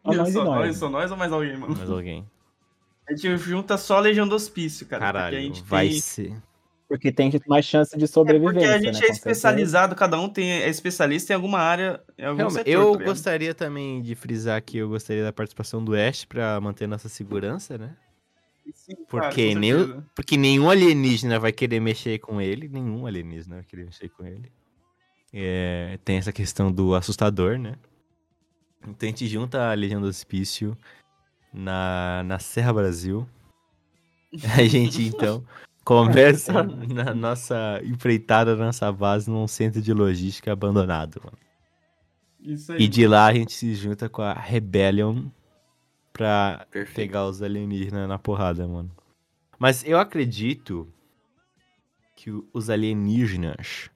Só 0.05 0.13
nós 0.13 0.29
e 0.29 0.33
só 0.33 0.45
nós. 0.45 0.67
nós, 0.67 0.77
só 0.77 0.89
nós 0.91 1.11
ou 1.11 1.17
mais 1.17 1.33
alguém, 1.33 1.57
mano? 1.57 1.77
Mais 1.77 1.91
alguém. 1.91 2.25
A 3.09 3.15
gente 3.15 3.37
junta 3.39 3.77
só 3.77 3.97
a 3.99 4.01
Legião 4.01 4.27
do 4.27 4.35
Hospício, 4.35 4.87
cara. 4.87 5.05
porque 5.05 5.19
a 5.19 5.23
Caralho, 5.23 5.41
gente 5.43 5.63
vai 5.63 5.89
tem... 5.89 6.01
ser. 6.01 6.43
Porque 6.89 7.11
tem 7.11 7.33
mais 7.49 7.65
chance 7.65 7.97
de 7.97 8.05
É 8.05 8.07
sobrevivência. 8.07 8.61
porque 8.61 8.73
a 8.73 8.79
gente 8.79 9.01
né, 9.01 9.09
é 9.09 9.11
especializado, 9.11 9.97
cada 9.97 10.21
um 10.21 10.29
tem, 10.29 10.51
é 10.53 10.69
especialista 10.69 11.33
em 11.33 11.37
alguma 11.37 11.59
área, 11.59 12.01
em 12.17 12.25
algum 12.25 12.37
Realmente, 12.37 12.65
setor, 12.65 12.71
eu 12.71 12.97
tá 12.99 13.05
gostaria 13.05 13.55
também 13.55 14.03
de 14.03 14.15
frisar 14.15 14.63
que 14.63 14.79
eu 14.79 14.89
gostaria 14.91 15.25
da 15.25 15.33
participação 15.33 15.83
do 15.83 15.95
Ash 15.95 16.25
pra 16.25 16.61
manter 16.61 16.87
nossa 16.87 17.09
segurança, 17.09 17.77
né? 17.79 17.97
Sim, 18.73 18.95
cara, 18.95 19.07
Porque, 19.09 19.53
com 19.53 19.59
nem, 19.59 20.03
porque 20.15 20.37
nenhum 20.37 20.71
alienígena 20.71 21.39
vai 21.39 21.53
querer 21.53 21.81
mexer 21.81 22.19
com 22.19 22.41
ele. 22.41 22.69
Nenhum 22.69 23.07
alienígena 23.07 23.57
vai 23.57 23.65
querer 23.65 23.85
mexer 23.85 24.09
com 24.09 24.25
ele. 24.25 24.51
É, 25.33 25.99
tem 26.05 26.17
essa 26.17 26.33
questão 26.33 26.71
do 26.71 26.95
assustador, 26.95 27.59
né? 27.59 27.77
Então 28.83 29.07
a 29.07 29.11
gente 29.11 29.27
junta 29.27 29.71
a 29.71 29.75
Legião 29.75 30.01
do 30.01 30.07
Hospício 30.07 30.77
na, 31.53 32.23
na 32.25 32.39
Serra 32.39 32.73
Brasil. 32.73 33.27
A 34.59 34.65
gente, 34.65 35.01
então, 35.01 35.45
começa 35.85 36.53
na 36.93 37.15
nossa 37.15 37.81
empreitada, 37.85 38.57
na 38.57 38.67
nossa 38.67 38.91
base, 38.91 39.31
num 39.31 39.47
centro 39.47 39.81
de 39.81 39.93
logística 39.93 40.53
abandonado, 40.53 41.21
mano. 41.25 41.39
Isso 42.41 42.73
aí. 42.73 42.83
E 42.83 42.89
de 42.89 43.07
lá 43.07 43.27
a 43.27 43.33
gente 43.33 43.53
se 43.53 43.75
junta 43.75 44.09
com 44.09 44.23
a 44.23 44.35
Rebellion 44.35 45.27
pra 46.15 46.65
Perfeito. 46.71 46.95
pegar 46.97 47.27
os 47.27 47.43
alienígenas 47.43 48.09
na 48.09 48.19
porrada, 48.19 48.67
mano. 48.67 48.91
Mas 49.59 49.85
eu 49.85 49.99
acredito 49.99 50.89
que 52.17 52.31
os 52.53 52.71
alienígenas, 52.71 53.91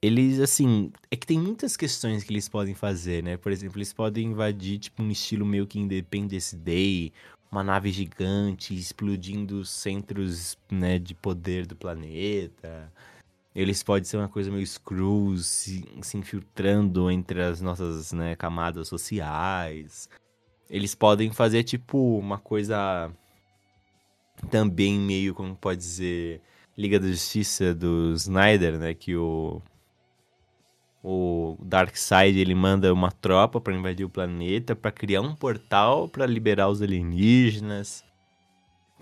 eles, 0.00 0.38
assim, 0.38 0.92
é 1.10 1.16
que 1.16 1.26
tem 1.26 1.38
muitas 1.38 1.76
questões 1.76 2.22
que 2.22 2.32
eles 2.32 2.48
podem 2.48 2.74
fazer, 2.74 3.22
né? 3.22 3.36
Por 3.36 3.50
exemplo, 3.50 3.78
eles 3.78 3.92
podem 3.92 4.28
invadir, 4.28 4.78
tipo, 4.78 5.02
um 5.02 5.10
estilo 5.10 5.44
meio 5.44 5.66
que 5.66 5.80
Independence 5.80 6.54
Day, 6.54 7.12
uma 7.50 7.64
nave 7.64 7.90
gigante 7.90 8.74
explodindo 8.78 9.60
os 9.60 9.70
centros, 9.70 10.58
né, 10.70 10.98
de 10.98 11.14
poder 11.14 11.66
do 11.66 11.74
planeta. 11.74 12.92
Eles 13.54 13.82
podem 13.82 14.04
ser 14.04 14.18
uma 14.18 14.28
coisa 14.28 14.50
meio 14.50 14.62
Skrulls 14.62 15.46
se, 15.46 15.84
se 16.02 16.16
infiltrando 16.16 17.10
entre 17.10 17.42
as 17.42 17.60
nossas, 17.60 18.12
né, 18.12 18.36
camadas 18.36 18.86
sociais. 18.86 20.08
Eles 20.70 20.94
podem 20.94 21.32
fazer, 21.32 21.64
tipo, 21.64 22.18
uma 22.18 22.38
coisa 22.38 23.10
também 24.50 24.98
meio, 24.98 25.34
como 25.34 25.54
pode 25.56 25.80
dizer, 25.80 26.40
Liga 26.78 26.98
da 26.98 27.08
Justiça 27.08 27.74
do 27.74 28.14
Snyder, 28.14 28.78
né? 28.78 28.94
Que 28.94 29.16
o. 29.16 29.60
O 31.02 31.56
Darkseid 31.62 32.38
ele 32.38 32.54
manda 32.54 32.92
uma 32.92 33.10
tropa 33.10 33.58
pra 33.58 33.74
invadir 33.74 34.04
o 34.04 34.10
planeta, 34.10 34.76
pra 34.76 34.92
criar 34.92 35.22
um 35.22 35.34
portal 35.34 36.06
pra 36.06 36.26
liberar 36.26 36.68
os 36.68 36.82
alienígenas. 36.82 38.04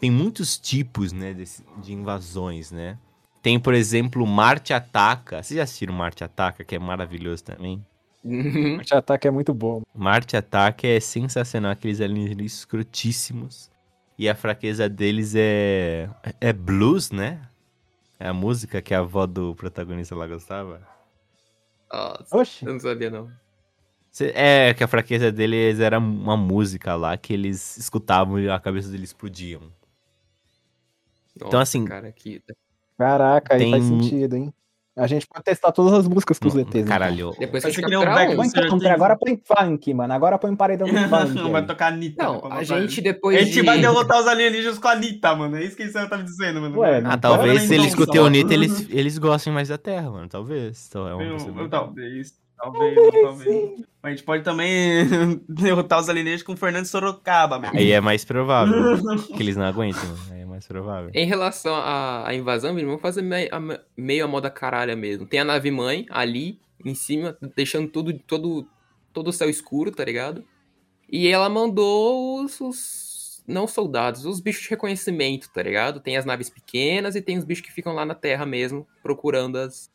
Tem 0.00 0.08
muitos 0.08 0.56
tipos, 0.56 1.12
né, 1.12 1.34
de 1.34 1.92
invasões, 1.92 2.70
né? 2.70 2.96
Tem, 3.42 3.58
por 3.58 3.74
exemplo, 3.74 4.24
Marte 4.24 4.72
Ataca. 4.72 5.42
Vocês 5.42 5.56
já 5.56 5.64
assistiram 5.64 5.92
Marte 5.92 6.22
Ataca, 6.22 6.62
que 6.62 6.76
é 6.76 6.78
maravilhoso 6.78 7.42
também? 7.42 7.84
Uhum. 8.28 8.80
Esse 8.80 8.94
ataque 8.94 9.26
é 9.26 9.30
muito 9.30 9.54
bom. 9.54 9.82
Marte 9.94 10.36
Ataca 10.36 10.86
é 10.86 11.00
sensacional, 11.00 11.72
aqueles 11.72 12.00
alienígenas 12.00 12.52
escrotíssimos. 12.52 13.70
E 14.18 14.28
a 14.28 14.34
fraqueza 14.34 14.88
deles 14.88 15.34
é. 15.36 16.10
É 16.40 16.52
blues, 16.52 17.10
né? 17.10 17.40
É 18.18 18.28
a 18.28 18.34
música 18.34 18.82
que 18.82 18.92
a 18.92 18.98
avó 18.98 19.26
do 19.26 19.54
protagonista 19.54 20.14
lá 20.14 20.26
gostava. 20.26 20.80
Nossa, 21.90 22.36
Oxi. 22.36 22.66
eu 22.66 22.72
não 22.72 22.80
sabia, 22.80 23.10
não. 23.10 23.30
É, 24.34 24.74
que 24.74 24.82
a 24.82 24.88
fraqueza 24.88 25.30
deles 25.30 25.78
era 25.78 25.98
uma 25.98 26.36
música 26.36 26.96
lá 26.96 27.16
que 27.16 27.32
eles 27.32 27.76
escutavam 27.76 28.40
e 28.40 28.50
a 28.50 28.58
cabeça 28.58 28.88
deles 28.90 29.10
explodiam. 29.10 29.62
Então, 31.36 31.60
assim, 31.60 31.84
Cara, 31.84 32.10
que... 32.10 32.42
Caraca, 32.98 33.54
aí 33.54 33.60
Tem 33.60 33.70
faz 33.70 33.84
sentido, 33.84 34.34
hein? 34.34 34.52
A 34.98 35.06
gente 35.06 35.26
pode 35.26 35.44
testar 35.44 35.70
todas 35.72 35.92
as 35.94 36.08
músicas 36.08 36.38
com 36.38 36.48
os 36.48 36.54
ETs. 36.56 36.74
então. 36.74 36.84
Caralho. 36.86 37.34
Depois 37.38 37.62
Vai 37.62 37.72
que 37.72 37.80
que 37.82 37.96
um 37.96 38.00
um. 38.00 38.04
Country, 38.04 38.68
Things. 38.68 38.86
agora 38.86 39.16
põe 39.16 39.40
funk, 39.44 39.94
mano. 39.94 40.12
Agora 40.12 40.38
põe 40.38 40.54
paredão 40.56 40.86
de 40.88 40.92
funk. 41.08 41.34
Não, 41.34 41.52
vai 41.52 41.64
tocar 41.64 41.92
Anitta. 41.92 42.24
Não, 42.24 42.34
né, 42.48 42.56
a 42.56 42.62
gente 42.64 43.00
depois 43.00 43.36
A 43.36 43.40
gente 43.40 43.52
de... 43.52 43.62
vai 43.62 43.80
derrotar 43.80 44.20
os 44.20 44.26
alienígenas 44.26 44.78
com 44.78 44.88
a 44.88 44.92
Anitta, 44.92 45.34
mano. 45.36 45.56
É 45.56 45.64
isso 45.64 45.76
que 45.76 45.88
você 45.88 46.16
me 46.16 46.22
dizendo, 46.24 46.60
mano. 46.60 46.78
Ué, 46.80 47.00
Ah, 47.04 47.16
talvez 47.16 47.62
se 47.62 47.74
eles 47.74 47.86
não, 47.86 47.86
escutem 47.86 48.20
o 48.20 48.28
Nito, 48.28 48.52
eles, 48.52 48.86
eles 48.90 49.16
gostem 49.18 49.52
mais 49.52 49.68
da 49.68 49.78
Terra, 49.78 50.10
mano. 50.10 50.28
Talvez. 50.28 50.86
Então, 50.88 51.08
é 51.08 51.12
Eu- 51.26 51.32
possibilidade. 51.32 51.64
eu- 51.64 51.68
Talvez, 51.70 52.34
talvez, 52.56 52.94
talvez. 53.22 53.70
Mas 54.02 54.04
a 54.04 54.10
gente 54.10 54.22
pode 54.24 54.42
também 54.42 55.06
derrotar 55.48 56.00
os 56.00 56.08
alienígenas 56.08 56.42
com 56.42 56.54
o 56.54 56.56
Fernando 56.56 56.86
Sorocaba, 56.86 57.58
meu. 57.60 57.70
Aí 57.72 57.92
é 57.92 58.00
mais 58.00 58.24
provável 58.24 58.74
que 59.36 59.40
eles 59.42 59.56
não 59.56 59.64
aguentem, 59.64 60.02
mano. 60.08 60.37
Mais 60.58 60.66
provável. 60.66 61.10
Em 61.14 61.24
relação 61.24 61.72
à, 61.74 62.28
à 62.28 62.34
invasão, 62.34 62.74
vamos 62.74 63.00
fazer 63.00 63.22
meio 63.22 63.48
a, 63.54 63.60
meio 63.96 64.24
a 64.24 64.28
moda 64.28 64.50
caralha 64.50 64.96
mesmo. 64.96 65.24
Tem 65.26 65.38
a 65.40 65.44
nave 65.44 65.70
mãe 65.70 66.04
ali 66.10 66.60
em 66.84 66.94
cima, 66.94 67.38
deixando 67.56 67.88
tudo, 67.88 68.12
todo, 68.26 68.68
todo 69.12 69.28
o 69.28 69.32
céu 69.32 69.48
escuro, 69.48 69.90
tá 69.92 70.04
ligado? 70.04 70.44
E 71.08 71.28
ela 71.28 71.48
mandou 71.48 72.42
os, 72.44 72.60
os- 72.60 73.42
não 73.46 73.66
soldados, 73.66 74.26
os 74.26 74.40
bichos 74.40 74.64
de 74.64 74.70
reconhecimento, 74.70 75.48
tá 75.52 75.62
ligado? 75.62 76.00
Tem 76.00 76.16
as 76.16 76.24
naves 76.24 76.50
pequenas 76.50 77.14
e 77.14 77.22
tem 77.22 77.38
os 77.38 77.44
bichos 77.44 77.64
que 77.64 77.72
ficam 77.72 77.94
lá 77.94 78.04
na 78.04 78.14
Terra 78.14 78.44
mesmo, 78.44 78.86
procurando 79.02 79.56
as, 79.58 79.90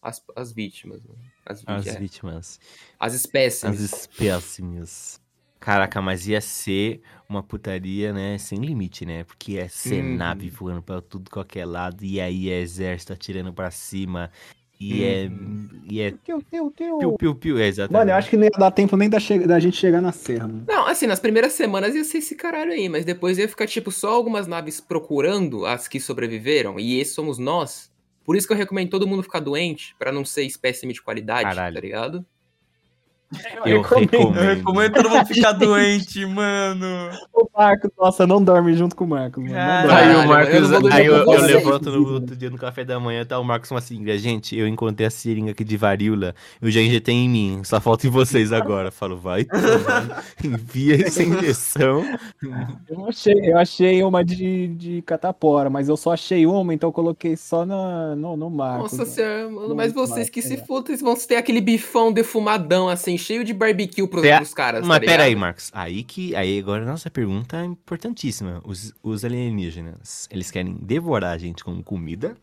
as, 0.00 0.22
as 0.36 0.52
vítimas. 0.52 1.02
né? 1.04 1.14
As, 1.44 1.62
As 1.66 1.86
é, 1.86 1.98
vítimas. 1.98 2.60
as 3.00 3.14
espécies. 3.14 3.64
As 3.64 3.80
espécimes. 3.80 5.20
Caraca, 5.60 6.00
mas 6.00 6.26
ia 6.28 6.40
ser 6.40 7.00
uma 7.28 7.42
putaria, 7.42 8.12
né? 8.12 8.38
Sem 8.38 8.58
limite, 8.60 9.04
né? 9.04 9.24
Porque 9.24 9.68
ser 9.68 10.02
Uhum. 10.02 10.16
nave 10.16 10.48
voando 10.48 10.82
pra 10.82 11.00
tudo 11.00 11.30
qualquer 11.30 11.64
lado. 11.66 12.04
E 12.04 12.20
aí 12.20 12.48
é 12.48 12.60
exército 12.60 13.12
atirando 13.12 13.52
pra 13.52 13.70
cima. 13.70 14.30
E 14.80 15.02
é. 15.02 15.28
E 15.90 16.00
é. 16.00 16.12
Teu, 16.24 16.40
teu, 16.40 16.70
teu. 16.70 16.98
Piu, 16.98 17.12
piu, 17.18 17.34
piu. 17.34 17.58
É, 17.58 17.66
exatamente. 17.66 17.98
Mano, 17.98 18.10
eu 18.12 18.14
acho 18.14 18.30
que 18.30 18.36
não 18.36 18.44
ia 18.44 18.50
dar 18.56 18.70
tempo 18.70 18.96
nem 18.96 19.10
da, 19.10 19.18
che- 19.18 19.44
da 19.44 19.58
gente 19.58 19.76
chegar 19.76 20.00
na 20.00 20.12
serra, 20.12 20.46
mano. 20.46 20.64
Não, 20.68 20.86
assim, 20.86 21.06
nas 21.08 21.18
primeiras 21.18 21.52
semanas 21.54 21.96
ia 21.96 22.04
ser 22.04 22.18
esse 22.18 22.36
caralho 22.36 22.70
aí, 22.70 22.88
mas 22.88 23.04
depois 23.04 23.36
ia 23.38 23.48
ficar, 23.48 23.66
tipo, 23.66 23.90
só 23.90 24.10
algumas 24.12 24.46
naves 24.46 24.80
procurando 24.80 25.66
as 25.66 25.88
que 25.88 25.98
sobreviveram, 25.98 26.78
e 26.78 27.00
esses 27.00 27.12
somos 27.14 27.38
nós. 27.38 27.90
Por 28.24 28.36
isso 28.36 28.46
que 28.46 28.52
eu 28.52 28.56
recomendo 28.56 28.90
todo 28.90 29.06
mundo 29.08 29.22
ficar 29.24 29.40
doente, 29.40 29.96
pra 29.98 30.12
não 30.12 30.24
ser 30.24 30.44
espécime 30.44 30.92
de 30.92 31.02
qualidade, 31.02 31.42
Caralho. 31.42 31.74
tá 31.74 31.80
ligado? 31.80 32.26
Eu 33.64 33.82
recomendo. 33.82 34.38
Eu 34.38 34.54
recomendo 34.56 34.94
todo 34.94 35.10
mundo 35.10 35.26
ficar 35.26 35.52
doente, 35.52 36.24
mano. 36.24 37.10
O 37.32 37.46
Marcos, 37.54 37.90
nossa, 37.98 38.26
não 38.26 38.42
dorme 38.42 38.72
junto 38.74 38.96
com 38.96 39.04
o 39.04 39.08
Marcos, 39.08 39.44
mano. 39.44 39.56
Aí 39.56 40.08
o 40.08 40.22
eu 40.22 40.26
Marcos, 40.26 40.70
dormir 40.70 40.92
aí 40.92 41.06
eu, 41.06 41.16
eu 41.16 41.42
levanto 41.42 41.90
no 41.90 42.14
outro 42.14 42.34
dia 42.34 42.48
no 42.48 42.56
café 42.56 42.84
da 42.84 42.98
manhã, 42.98 43.26
tá 43.26 43.38
o 43.38 43.44
Marcos 43.44 43.70
uma 43.70 43.82
seringa. 43.82 44.16
Gente, 44.16 44.56
eu 44.56 44.66
encontrei 44.66 45.06
a 45.06 45.10
seringa 45.10 45.50
aqui 45.50 45.62
de 45.62 45.76
varíola, 45.76 46.34
eu 46.60 46.70
já 46.70 46.80
injetei 46.80 47.14
em 47.14 47.28
mim, 47.28 47.60
só 47.64 47.80
falta 47.80 48.06
em 48.06 48.10
vocês 48.10 48.50
agora. 48.50 48.88
Eu 48.88 48.92
falo, 48.92 49.18
vai, 49.18 49.44
tomar, 49.44 50.24
envia 50.42 51.06
essa 51.06 51.22
injeção. 51.22 52.04
Eu 52.88 53.06
achei, 53.06 53.52
eu 53.52 53.58
achei 53.58 54.02
uma 54.02 54.24
de, 54.24 54.68
de 54.68 55.02
catapora, 55.02 55.68
mas 55.68 55.88
eu 55.90 55.98
só 55.98 56.12
achei 56.12 56.46
uma, 56.46 56.72
então 56.72 56.88
eu 56.88 56.92
coloquei 56.94 57.36
só 57.36 57.66
na, 57.66 58.16
no, 58.16 58.38
no 58.38 58.48
Marcos. 58.48 58.92
Nossa 58.92 58.96
mano. 58.96 59.10
senhora, 59.10 59.50
mano, 59.50 59.74
mas 59.74 59.92
vocês 59.92 60.30
que 60.30 60.40
se 60.40 60.56
né? 60.56 60.64
fodam, 60.66 60.86
vocês 60.86 61.02
vão 61.02 61.14
ter 61.14 61.36
aquele 61.36 61.60
bifão 61.60 62.10
defumadão, 62.10 62.88
assim, 62.88 63.17
cheio 63.18 63.44
de 63.44 63.52
barbecue 63.52 64.06
pros, 64.08 64.22
Cê- 64.22 64.36
pros 64.36 64.54
caras, 64.54 64.86
Mas 64.86 65.00
tá 65.00 65.04
pera 65.06 65.24
aí? 65.24 65.34
Marcos. 65.36 65.70
Aí 65.74 66.02
que. 66.04 66.34
Aí 66.36 66.58
agora 66.58 66.82
a 66.84 66.86
nossa 66.86 67.10
pergunta 67.10 67.56
é 67.60 67.64
importantíssima. 67.64 68.62
Os, 68.64 68.94
os 69.02 69.24
alienígenas, 69.24 70.28
eles 70.30 70.50
querem 70.50 70.74
devorar 70.74 71.32
a 71.34 71.38
gente 71.38 71.62
como 71.64 71.82
comida? 71.82 72.36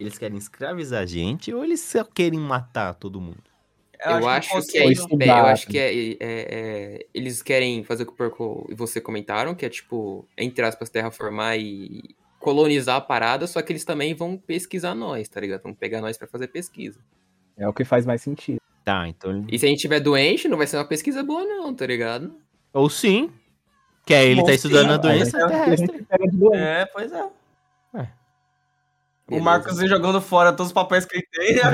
Eles 0.00 0.18
querem 0.18 0.36
escravizar 0.36 1.02
a 1.02 1.06
gente 1.06 1.52
ou 1.54 1.62
eles 1.62 1.80
só 1.80 2.02
querem 2.02 2.40
matar 2.40 2.94
todo 2.94 3.20
mundo? 3.20 3.38
Eu 4.04 4.26
acho 4.26 4.48
que, 4.48 4.54
conceito- 4.56 4.88
é, 4.88 4.92
isso, 4.92 5.06
eu 5.20 5.46
acho 5.46 5.66
que 5.68 5.78
é, 5.78 5.94
é- 5.94 6.16
é- 6.20 7.06
eles 7.14 7.40
querem 7.40 7.84
fazer 7.84 8.02
o 8.02 8.06
que 8.06 8.12
o 8.12 8.16
Porco 8.16 8.66
e 8.68 8.74
você 8.74 9.00
comentaram, 9.00 9.54
que 9.54 9.64
é 9.64 9.68
tipo, 9.68 10.26
entre 10.36 10.64
aspas, 10.64 10.90
terraformar 10.90 11.56
e 11.56 12.16
colonizar 12.40 12.96
a 12.96 13.00
parada, 13.00 13.46
só 13.46 13.62
que 13.62 13.70
eles 13.70 13.84
também 13.84 14.12
vão 14.12 14.36
pesquisar 14.36 14.96
nós, 14.96 15.28
tá 15.28 15.40
ligado? 15.40 15.62
Vão 15.62 15.72
pegar 15.72 16.00
nós 16.00 16.18
pra 16.18 16.26
fazer 16.26 16.48
pesquisa. 16.48 16.98
É 17.56 17.68
o 17.68 17.72
que 17.72 17.84
faz 17.84 18.04
mais 18.04 18.20
sentido. 18.22 18.58
Tá, 18.84 19.06
então. 19.08 19.44
E 19.48 19.58
se 19.58 19.66
a 19.66 19.68
gente 19.68 19.80
tiver 19.80 20.00
doente, 20.00 20.48
não 20.48 20.58
vai 20.58 20.66
ser 20.66 20.76
uma 20.76 20.84
pesquisa 20.84 21.22
boa 21.22 21.44
não, 21.44 21.72
tá 21.74 21.86
ligado? 21.86 22.34
Ou 22.72 22.88
sim. 22.90 23.30
Que 24.04 24.14
aí 24.14 24.30
ele 24.30 24.40
Bom, 24.40 24.46
tá 24.46 24.54
estudando 24.54 24.88
sim, 24.88 24.94
a 24.94 24.96
doença 24.96 25.44
A 25.44 25.48
terrestre. 25.48 26.06
É, 26.54 26.84
pois 26.86 27.12
é. 27.12 27.28
Ué. 27.94 28.10
O 29.30 29.40
Marcos 29.40 29.78
vem 29.78 29.88
jogando 29.88 30.20
fora 30.20 30.52
todos 30.52 30.66
os 30.68 30.72
papéis 30.72 31.04
que 31.04 31.16
ele 31.16 31.26
tem. 31.32 31.56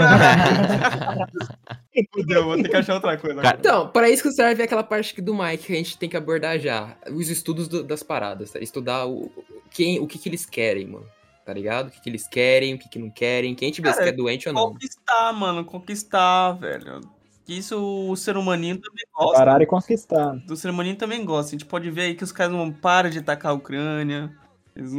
Fudeu, 2.13 2.45
vou 2.45 2.63
ter 2.63 2.69
que 2.69 2.77
achar 2.77 2.95
outra 2.95 3.17
coisa. 3.17 3.41
Cara, 3.41 3.57
agora. 3.57 3.59
Então, 3.59 3.89
para 3.89 4.11
isso 4.11 4.23
que 4.23 4.31
serve 4.33 4.63
aquela 4.63 4.85
parte 4.85 5.19
do 5.21 5.35
Mike 5.35 5.67
que 5.67 5.73
a 5.73 5.77
gente 5.77 5.99
tem 5.99 6.09
que 6.09 6.17
abordar 6.17 6.59
já. 6.59 6.95
Os 7.11 7.31
estudos 7.31 7.69
do- 7.69 7.83
das 7.83 8.03
paradas, 8.03 8.51
tá? 8.51 8.59
Estudar 8.59 9.07
o, 9.07 9.31
quem, 9.71 9.99
o 9.99 10.07
que, 10.07 10.19
que 10.19 10.29
eles 10.29 10.45
querem, 10.45 10.87
mano. 10.87 11.07
Tá 11.49 11.55
ligado? 11.55 11.89
O 11.89 11.91
que, 11.91 12.03
que 12.03 12.11
eles 12.11 12.29
querem, 12.29 12.75
o 12.75 12.79
que, 12.79 12.91
que 12.91 12.99
não 12.99 13.09
querem. 13.09 13.55
Quem 13.55 13.71
tiver 13.71 13.91
se 13.93 14.01
Cara, 14.01 14.11
quer 14.11 14.15
doente 14.15 14.47
ou 14.51 14.55
não. 14.55 14.69
Conquistar, 14.69 15.33
mano, 15.33 15.65
conquistar, 15.65 16.53
velho. 16.53 17.01
Isso 17.49 17.75
o 18.07 18.15
ser 18.17 18.37
humaninho 18.37 18.77
também 18.77 19.07
gosta. 19.17 19.39
Parar 19.39 19.63
e 19.63 19.67
conquistar. 19.67 20.37
Do 20.47 20.55
ser 20.55 20.69
humaninho 20.69 20.97
também 20.97 21.25
gosta. 21.25 21.49
A 21.49 21.53
gente 21.53 21.65
pode 21.65 21.91
ver 21.91 22.03
aí 22.03 22.15
que 22.15 22.23
os 22.23 22.33
caras 22.33 22.53
não 22.53 22.71
param 22.71 23.09
de 23.09 23.21
atacar 23.21 23.53
a 23.53 23.55
Ucrânia. 23.55 24.31
Eles 24.77 24.93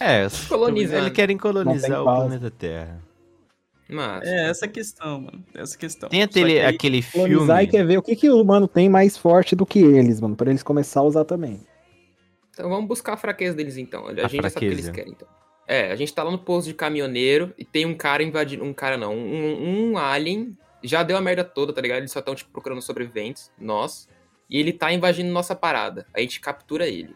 É, 0.00 0.26
Colonizando. 0.48 1.02
eles 1.04 1.12
querem 1.12 1.36
colonizar 1.36 2.00
o 2.00 2.04
planeta 2.04 2.50
Terra. 2.50 2.98
Mas, 3.90 4.22
É, 4.26 4.48
essa 4.48 4.64
é 4.64 4.68
questão, 4.68 5.20
mano. 5.20 5.44
Essa 5.54 5.76
é 5.76 5.78
questão. 5.78 6.08
Tem 6.08 6.22
aquele, 6.22 6.54
que 6.54 6.58
aí- 6.58 6.74
aquele 6.74 7.02
filme. 7.02 7.28
Colonizar 7.28 7.62
e 7.62 7.66
quer 7.66 7.84
ver 7.86 7.98
o 7.98 8.02
que, 8.02 8.16
que 8.16 8.30
o 8.30 8.40
humano 8.40 8.66
tem 8.66 8.88
mais 8.88 9.18
forte 9.18 9.54
do 9.54 9.66
que 9.66 9.78
eles, 9.80 10.22
mano. 10.22 10.34
Pra 10.34 10.48
eles 10.48 10.62
começar 10.62 11.00
a 11.00 11.04
usar 11.04 11.26
também. 11.26 11.60
Então 12.52 12.68
vamos 12.68 12.86
buscar 12.86 13.14
a 13.14 13.16
fraqueza 13.16 13.56
deles 13.56 13.76
então. 13.76 14.06
A, 14.06 14.10
A 14.10 14.28
gente 14.28 14.42
já 14.42 14.50
sabe 14.50 14.56
o 14.56 14.58
que 14.58 14.64
eles 14.66 14.84
fraqueza. 14.86 14.92
querem 14.92 15.12
então. 15.12 15.28
É, 15.66 15.90
a 15.92 15.96
gente 15.96 16.12
tá 16.12 16.22
lá 16.22 16.30
no 16.30 16.38
posto 16.38 16.66
de 16.68 16.74
caminhoneiro 16.74 17.54
e 17.56 17.64
tem 17.64 17.86
um 17.86 17.94
cara 17.94 18.22
invadindo. 18.22 18.64
Um 18.64 18.72
cara 18.74 18.96
não, 18.96 19.14
um, 19.16 19.90
um 19.92 19.98
alien. 19.98 20.56
Já 20.82 21.02
deu 21.02 21.16
a 21.16 21.20
merda 21.20 21.44
toda, 21.44 21.72
tá 21.72 21.80
ligado? 21.80 21.98
Eles 21.98 22.10
só 22.12 22.18
estão 22.18 22.34
tipo, 22.34 22.50
procurando 22.50 22.82
sobreviventes, 22.82 23.50
nós. 23.58 24.08
E 24.50 24.58
ele 24.58 24.72
tá 24.72 24.92
invadindo 24.92 25.30
nossa 25.32 25.54
parada. 25.54 26.06
A 26.14 26.20
gente 26.20 26.40
captura 26.40 26.86
ele. 26.86 27.14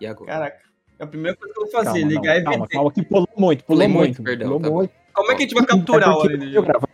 E 0.00 0.06
agora? 0.06 0.30
Caraca, 0.30 0.58
a 1.00 1.06
primeira 1.06 1.36
coisa 1.36 1.52
que 1.54 1.58
eu 1.60 1.64
vou 1.64 1.72
fazer, 1.72 2.00
Calma, 2.00 2.00
não, 2.00 2.08
ligar 2.08 2.36
a 2.36 2.42
calma, 2.42 2.50
evidência. 2.54 2.68
calma, 2.68 2.92
que 2.92 3.02
pulou 3.02 3.28
muito, 3.36 3.64
pulou 3.64 3.78
Pulei 3.78 3.88
muito, 3.88 3.98
muito. 4.18 4.22
perdão, 4.22 4.46
pulou 4.48 4.60
tá 4.60 4.68
bom. 4.68 4.74
muito. 4.76 4.92
Como 5.14 5.32
é 5.32 5.34
que 5.34 5.42
a 5.42 5.46
gente 5.46 5.54
vai 5.54 5.66
capturar 5.66 6.10
É 6.10 6.58
o 6.58 6.62
gravado, 6.62 6.88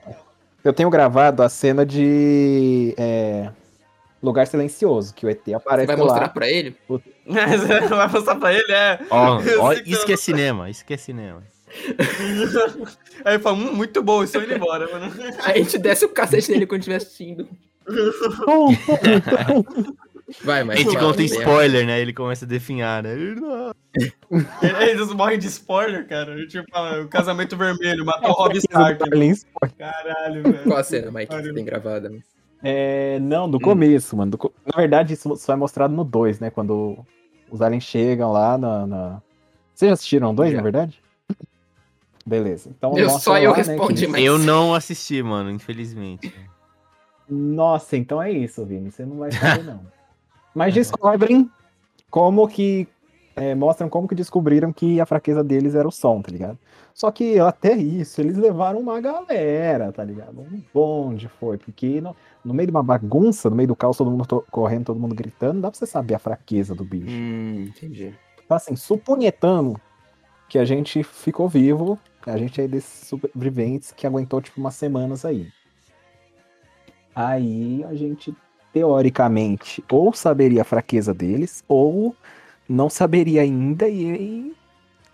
eu 0.64 0.72
tenho 0.72 0.88
gravado 0.90 1.42
a 1.42 1.48
cena 1.48 1.84
de 1.84 2.94
é, 2.96 3.50
Lugar 4.22 4.46
Silencioso, 4.46 5.12
que 5.14 5.26
o 5.26 5.28
ET 5.28 5.40
aparece 5.54 5.86
Vai 5.86 5.96
mostrar 5.96 6.22
lá. 6.22 6.28
pra 6.28 6.48
ele? 6.48 6.76
vai 7.26 8.08
mostrar 8.08 8.36
pra 8.36 8.52
ele, 8.54 8.72
é. 8.72 9.00
Ó, 9.10 9.40
ó, 9.58 9.72
isso 9.72 10.06
que 10.06 10.12
é 10.12 10.16
cinema, 10.16 10.70
isso 10.70 10.84
que 10.84 10.94
é 10.94 10.96
cinema. 10.96 11.42
Aí 13.24 13.34
ele 13.34 13.42
fala, 13.42 13.56
hum, 13.56 13.72
muito 13.74 14.02
bom, 14.02 14.22
estou 14.22 14.42
indo 14.42 14.54
embora, 14.54 14.88
mano. 14.92 15.12
A 15.42 15.56
gente 15.56 15.78
desce 15.78 16.04
o 16.04 16.08
cacete 16.10 16.50
nele 16.52 16.66
quando 16.66 16.80
estiver 16.82 16.96
assistindo. 16.96 17.48
Vai, 20.44 20.60
A 20.60 20.64
mas. 20.64 20.78
gente 20.78 20.92
fala, 20.92 21.06
conta 21.10 21.22
spoiler, 21.22 21.86
né? 21.86 22.00
Ele 22.00 22.12
começa 22.12 22.44
a 22.44 22.48
definhar, 22.48 23.02
né? 23.02 23.14
Eles 24.88 25.12
morrem 25.12 25.38
de 25.38 25.46
spoiler, 25.48 26.06
cara. 26.06 26.46
Tipo, 26.46 26.66
o 27.02 27.08
casamento 27.08 27.56
vermelho, 27.56 28.04
matou 28.04 28.30
o 28.30 28.34
Rob 28.34 28.56
Stark. 28.56 29.02
Aliens. 29.12 29.46
Caralho, 29.78 30.42
velho. 30.42 30.62
Qual 30.64 30.78
a 30.78 30.84
cena, 30.84 31.10
Mike, 31.10 31.34
que 31.34 31.42
você 31.42 31.52
tem 31.52 31.64
gravada? 31.64 32.08
né? 32.08 32.18
É, 32.62 33.18
não, 33.20 33.46
Hum. 33.46 33.50
do 33.50 33.60
começo, 33.60 34.16
mano. 34.16 34.30
do 34.32 34.52
Na 34.64 34.76
verdade, 34.80 35.14
isso 35.14 35.34
só 35.36 35.52
é 35.52 35.56
mostrado 35.56 35.92
no 35.94 36.04
2, 36.04 36.38
né? 36.40 36.50
Quando 36.50 36.96
os 37.50 37.60
aliens 37.60 37.82
chegam 37.84 38.30
lá 38.32 38.56
na. 38.56 38.86
na... 38.86 39.22
Vocês 39.74 39.88
já 39.88 39.94
assistiram 39.94 40.30
o 40.30 40.34
2, 40.34 40.50
Já. 40.52 40.56
na 40.58 40.62
verdade? 40.62 41.02
Beleza. 42.24 42.70
Então, 42.70 42.96
Eu, 42.96 43.10
só 43.10 43.36
eu 43.38 43.50
lá, 43.50 43.56
né, 43.56 43.62
respondi, 43.64 44.06
que- 44.06 44.12
mas. 44.12 44.22
Eu 44.24 44.38
não 44.38 44.74
assisti, 44.74 45.22
mano, 45.22 45.50
infelizmente. 45.50 46.32
Nossa, 47.28 47.96
então 47.96 48.22
é 48.22 48.30
isso, 48.30 48.64
Vini. 48.64 48.90
Você 48.90 49.04
não 49.04 49.16
vai 49.18 49.30
saber, 49.32 49.64
não. 49.64 49.80
Mas 50.54 50.72
descobrem 50.74 51.50
como 52.10 52.46
que. 52.46 52.86
é, 53.34 53.54
mostram 53.54 53.88
como 53.88 54.06
que 54.06 54.14
descobriram 54.14 54.72
que 54.72 55.00
a 55.00 55.06
fraqueza 55.06 55.42
deles 55.42 55.74
era 55.74 55.88
o 55.88 55.90
som, 55.90 56.20
tá 56.22 56.30
ligado? 56.30 56.58
Só 56.94 57.10
que 57.10 57.38
até 57.40 57.72
isso, 57.74 58.20
eles 58.20 58.36
levaram 58.36 58.78
uma 58.78 59.00
galera, 59.00 59.90
tá 59.90 60.04
ligado? 60.04 60.40
Um 60.42 60.62
bonde 60.74 61.26
foi, 61.40 61.56
porque 61.56 62.00
no, 62.02 62.14
no 62.44 62.52
meio 62.52 62.66
de 62.66 62.70
uma 62.70 62.82
bagunça, 62.82 63.48
no 63.48 63.56
meio 63.56 63.68
do 63.68 63.76
caos, 63.76 63.96
todo 63.96 64.10
mundo 64.10 64.26
to- 64.26 64.44
correndo, 64.50 64.86
todo 64.86 65.00
mundo 65.00 65.14
gritando, 65.14 65.60
dá 65.60 65.70
pra 65.70 65.78
você 65.78 65.86
saber 65.86 66.14
a 66.14 66.18
fraqueza 66.18 66.74
do 66.74 66.84
bicho. 66.84 67.10
Hum, 67.10 67.66
entendi. 67.68 68.14
Então, 68.44 68.56
assim, 68.56 68.76
supunhetando 68.76 69.80
que 70.48 70.58
a 70.58 70.64
gente 70.64 71.02
ficou 71.02 71.48
vivo, 71.48 71.98
a 72.26 72.36
gente 72.36 72.60
é 72.60 72.68
desses 72.68 73.08
sobreviventes 73.08 73.92
que 73.92 74.06
aguentou, 74.06 74.40
tipo, 74.40 74.60
umas 74.60 74.74
semanas 74.74 75.24
aí. 75.24 75.48
Aí 77.14 77.84
a 77.84 77.94
gente, 77.94 78.34
teoricamente, 78.72 79.84
ou 79.90 80.12
saberia 80.12 80.62
a 80.62 80.64
fraqueza 80.64 81.12
deles, 81.12 81.62
ou 81.68 82.16
não 82.68 82.88
saberia 82.88 83.42
ainda, 83.42 83.88
e 83.88 84.54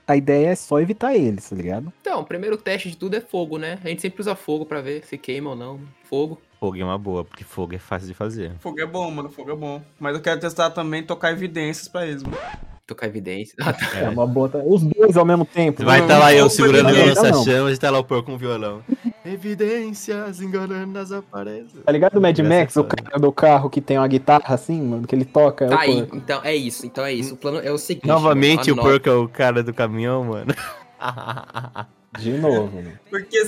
a 0.07 0.17
ideia 0.17 0.49
é 0.49 0.55
só 0.55 0.81
evitar 0.81 1.15
eles, 1.15 1.51
tá 1.51 1.57
ligado? 1.57 1.93
Então, 2.01 2.21
o 2.21 2.25
primeiro 2.25 2.57
teste 2.57 2.91
de 2.91 2.97
tudo 2.97 3.15
é 3.17 3.21
fogo, 3.21 3.59
né? 3.59 3.79
A 3.85 3.89
gente 3.89 4.01
sempre 4.01 4.21
usa 4.21 4.35
fogo 4.35 4.65
pra 4.65 4.81
ver 4.81 5.05
se 5.05 5.19
queima 5.19 5.51
ou 5.51 5.57
não. 5.57 5.81
Fogo. 6.05 6.41
Fogo 6.61 6.77
é 6.77 6.85
uma 6.85 6.99
boa, 6.99 7.25
porque 7.25 7.45
fogo 7.45 7.75
é 7.75 7.79
fácil 7.79 8.09
de 8.09 8.15
fazer. 8.15 8.53
Fogo 8.59 8.81
é 8.81 8.87
bom, 8.87 9.09
mano, 9.11 9.29
fogo 9.31 9.53
é 9.53 9.55
bom. 9.57 9.81
Mas 9.99 10.15
eu 10.17 10.21
quero 10.21 10.41
testar 10.41 10.71
também 10.71 11.03
tocar 11.05 11.31
evidências 11.31 11.87
pra 11.87 12.05
eles, 12.07 12.23
mano. 12.23 12.37
Tocar 12.85 13.07
evidência. 13.07 13.55
Ah, 13.61 13.73
tá. 13.73 13.99
É, 13.99 14.09
uma 14.09 14.27
boa. 14.27 14.51
Os 14.65 14.83
dois 14.83 15.17
ao 15.17 15.25
mesmo 15.25 15.45
tempo. 15.45 15.85
Vai 15.85 16.01
estar 16.01 16.19
lá 16.19 16.31
não, 16.31 16.33
eu 16.33 16.49
segurando 16.51 16.91
não. 16.91 17.07
lança-chamas 17.07 17.77
e 17.77 17.79
tá 17.79 17.91
lá 17.91 17.99
o 17.99 18.05
porco 18.05 18.25
com 18.27 18.35
o 18.35 18.39
violão. 18.39 18.83
Evidências 19.25 20.41
enganando 20.41 20.99
as 20.99 21.13
aparências. 21.13 21.85
Tá 21.85 21.93
ligado 21.93 22.17
o 22.17 22.21
Mad 22.21 22.39
Max, 22.41 22.77
é 22.77 22.81
o 22.81 22.85
cara 22.85 23.19
do 23.19 23.31
carro 23.31 23.69
que 23.69 23.81
tem 23.83 23.99
uma 23.99 24.09
guitarra 24.09 24.55
assim, 24.55 24.81
mano, 24.81 25.07
que 25.07 25.15
ele 25.15 25.27
toca? 25.27 25.67
é 25.67 25.69
o 25.69 25.71
Tá 25.71 25.81
aí, 25.81 25.97
porco. 25.99 26.17
então 26.17 26.41
é 26.43 26.57
isso, 26.57 26.87
então 26.87 27.05
é 27.05 27.13
isso. 27.13 27.35
O 27.35 27.37
plano 27.37 27.61
é 27.61 27.71
o 27.71 27.79
seguinte. 27.79 28.07
Novamente 28.09 28.73
o 28.73 28.77
mano, 28.77 28.89
anota. 28.89 29.01
porco 29.05 29.09
é 29.11 29.23
o 29.25 29.29
cara 29.29 29.63
do 29.63 29.75
caminhão, 29.75 30.25
mano. 30.25 30.55
De 32.19 32.33
novo, 32.39 32.77
mano. 32.77 32.99
Por 33.11 33.23
que 33.25 33.37
eu 33.37 33.45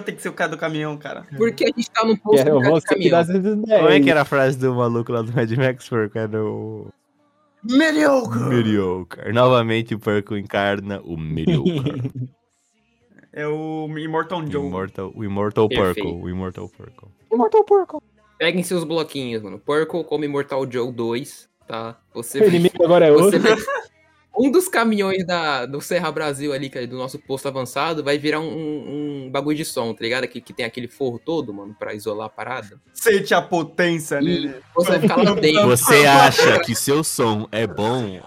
tenho 0.00 0.16
que 0.16 0.22
ser 0.22 0.28
o 0.28 0.32
cara 0.32 0.50
do 0.52 0.56
caminhão, 0.58 0.96
cara? 0.96 1.26
Porque 1.36 1.64
a 1.64 1.66
gente 1.68 1.90
tá 1.90 2.04
no 2.04 2.16
posto 2.16 2.46
Eu 2.46 2.60
vou 2.60 2.80
ser 2.80 2.94
que 2.96 3.10
dá 3.10 3.26
caminhão. 3.26 3.60
Como 3.62 3.88
é 3.88 4.00
que 4.00 4.10
era 4.10 4.22
a 4.22 4.24
frase 4.24 4.56
do 4.58 4.74
maluco 4.74 5.10
lá 5.12 5.22
do 5.22 5.32
Mad 5.32 5.50
Max, 5.52 5.88
porco? 5.88 6.16
Era 6.18 6.44
o... 6.44 6.88
Mediocre! 7.64 8.40
Mediocre. 8.44 9.32
Novamente 9.32 9.94
o 9.94 9.98
porco 9.98 10.36
encarna 10.36 11.00
o 11.02 11.16
Mediocre. 11.16 12.02
É 13.36 13.48
o 13.48 13.88
Immortal 13.98 14.46
Joe. 14.48 14.64
Immortal, 14.64 15.12
o 15.12 15.24
Immortal 15.24 15.68
Perfeito. 15.68 16.08
Porco. 16.08 16.24
O 16.24 16.30
Immortal 16.30 16.68
Porco. 16.68 17.12
Imortal 17.32 17.64
Porco. 17.64 18.02
Peguem 18.38 18.62
seus 18.62 18.84
bloquinhos, 18.84 19.42
mano. 19.42 19.58
Porco 19.58 20.04
como 20.04 20.24
Immortal 20.24 20.70
Joe 20.70 20.92
2, 20.92 21.48
tá? 21.66 21.98
Você 22.14 22.38
O 22.38 22.44
inimigo 22.46 22.84
agora 22.84 23.06
é 23.06 23.10
Você 23.10 23.36
outro. 23.36 23.40
vai- 23.40 23.56
Um 24.36 24.50
dos 24.50 24.68
caminhões 24.68 25.24
da, 25.26 25.64
do 25.64 25.80
Serra 25.80 26.10
Brasil 26.10 26.52
ali, 26.52 26.68
que 26.68 26.78
é 26.78 26.86
do 26.86 26.96
nosso 26.96 27.18
posto 27.20 27.46
avançado, 27.46 28.02
vai 28.02 28.18
virar 28.18 28.40
um, 28.40 28.48
um- 28.48 29.24
um 29.26 29.30
bagulho 29.30 29.56
de 29.56 29.64
som, 29.64 29.94
tá 29.94 30.02
ligado? 30.02 30.26
Que, 30.26 30.40
que 30.40 30.52
tem 30.52 30.66
aquele 30.66 30.88
forro 30.88 31.20
todo, 31.24 31.54
mano, 31.54 31.74
pra 31.78 31.94
isolar 31.94 32.26
a 32.26 32.30
parada. 32.30 32.80
Sente 32.92 33.32
a 33.32 33.40
potência 33.40 34.20
E 34.20 34.24
nele. 34.24 34.54
você 34.74 34.90
vai 34.90 35.00
ficar 35.00 35.16
lá 35.22 35.34
dentro. 35.34 35.66
Você 35.68 36.04
acha 36.06 36.58
que 36.60 36.74
seu 36.74 37.04
som 37.04 37.46
é 37.52 37.66
bom? 37.66 38.20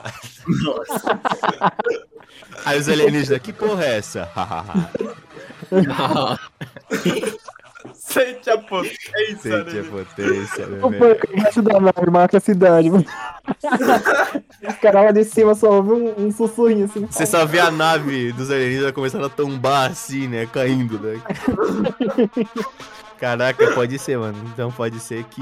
Aí 2.65 2.79
os 2.79 2.87
alienígenas, 2.87 3.41
que 3.41 3.51
porra 3.51 3.83
é 3.85 3.97
essa? 3.97 4.29
Sente 7.93 8.49
a 8.49 8.57
potência 8.57 9.37
Sente 9.41 9.53
a 9.53 9.63
nele. 9.63 9.89
potência, 9.89 10.65
O 10.83 10.89
bebê. 10.89 10.97
porco 11.15 11.33
embaixo 11.37 11.61
da 11.61 11.79
nave, 11.79 12.11
marca 12.11 12.37
a 12.37 12.39
cidade, 12.39 12.89
mano. 12.89 13.05
Os 14.67 14.75
caras 14.75 15.03
lá 15.05 15.11
de 15.11 15.23
cima 15.23 15.53
só 15.55 15.71
ouvem 15.77 16.13
um, 16.17 16.25
um 16.27 16.31
sussurrinho 16.31 16.85
assim. 16.85 17.05
Você 17.09 17.25
só 17.25 17.45
vê 17.45 17.59
a 17.59 17.71
nave 17.71 18.31
dos 18.33 18.49
alienígenas 18.51 18.91
começando 18.91 19.25
a 19.25 19.29
tombar 19.29 19.91
assim, 19.91 20.27
né? 20.27 20.45
Caindo, 20.45 20.99
né? 20.99 21.21
Caraca, 23.19 23.71
pode 23.73 23.97
ser, 23.97 24.17
mano. 24.17 24.37
Então 24.53 24.71
pode 24.71 24.99
ser 24.99 25.23
que. 25.25 25.41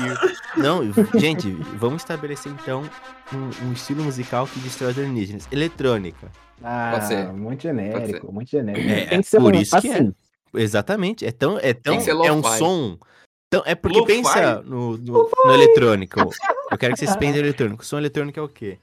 Não, 0.55 0.81
gente, 1.19 1.51
vamos 1.77 2.01
estabelecer 2.01 2.51
então 2.51 2.83
um, 3.33 3.67
um 3.67 3.73
estilo 3.73 4.01
musical 4.03 4.47
que 4.47 4.59
destrói 4.59 4.91
os 4.91 4.97
alienígenas. 4.97 5.47
Eletrônica. 5.51 6.31
Ah, 6.63 6.91
Pode 6.93 7.07
ser. 7.07 7.25
muito 7.33 7.43
Pode 7.43 7.61
genérico, 7.63 8.31
muito 8.31 8.49
genérico. 8.49 8.89
É, 8.89 9.05
Tem 9.07 9.21
que 9.21 9.27
ser 9.27 9.39
por 9.41 9.53
um, 9.53 9.59
isso 9.59 9.79
que 9.81 9.89
é. 9.91 10.07
Exatamente. 10.57 11.25
É 11.25 11.31
tão. 11.31 11.57
É, 11.59 11.73
tão, 11.73 11.97
que 11.97 12.03
ser 12.03 12.11
é 12.11 12.31
um 12.31 12.43
som. 12.43 12.97
Então, 13.47 13.63
é 13.65 13.75
porque 13.75 14.03
pensa 14.05 14.61
no, 14.61 14.97
no, 14.97 15.29
no 15.45 15.53
eletrônico. 15.53 16.19
Eu 16.19 16.77
quero 16.77 16.93
que 16.93 16.99
vocês 16.99 17.15
pensem 17.17 17.41
no 17.41 17.47
eletrônico. 17.47 17.83
O 17.83 17.85
som 17.85 17.97
eletrônico 17.97 18.39
é 18.39 18.43
o 18.43 18.49
quê? 18.49 18.77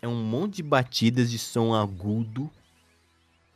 É 0.00 0.08
um 0.08 0.14
monte 0.14 0.56
de 0.56 0.62
batidas 0.62 1.30
de 1.30 1.38
som 1.38 1.74
agudo. 1.74 2.50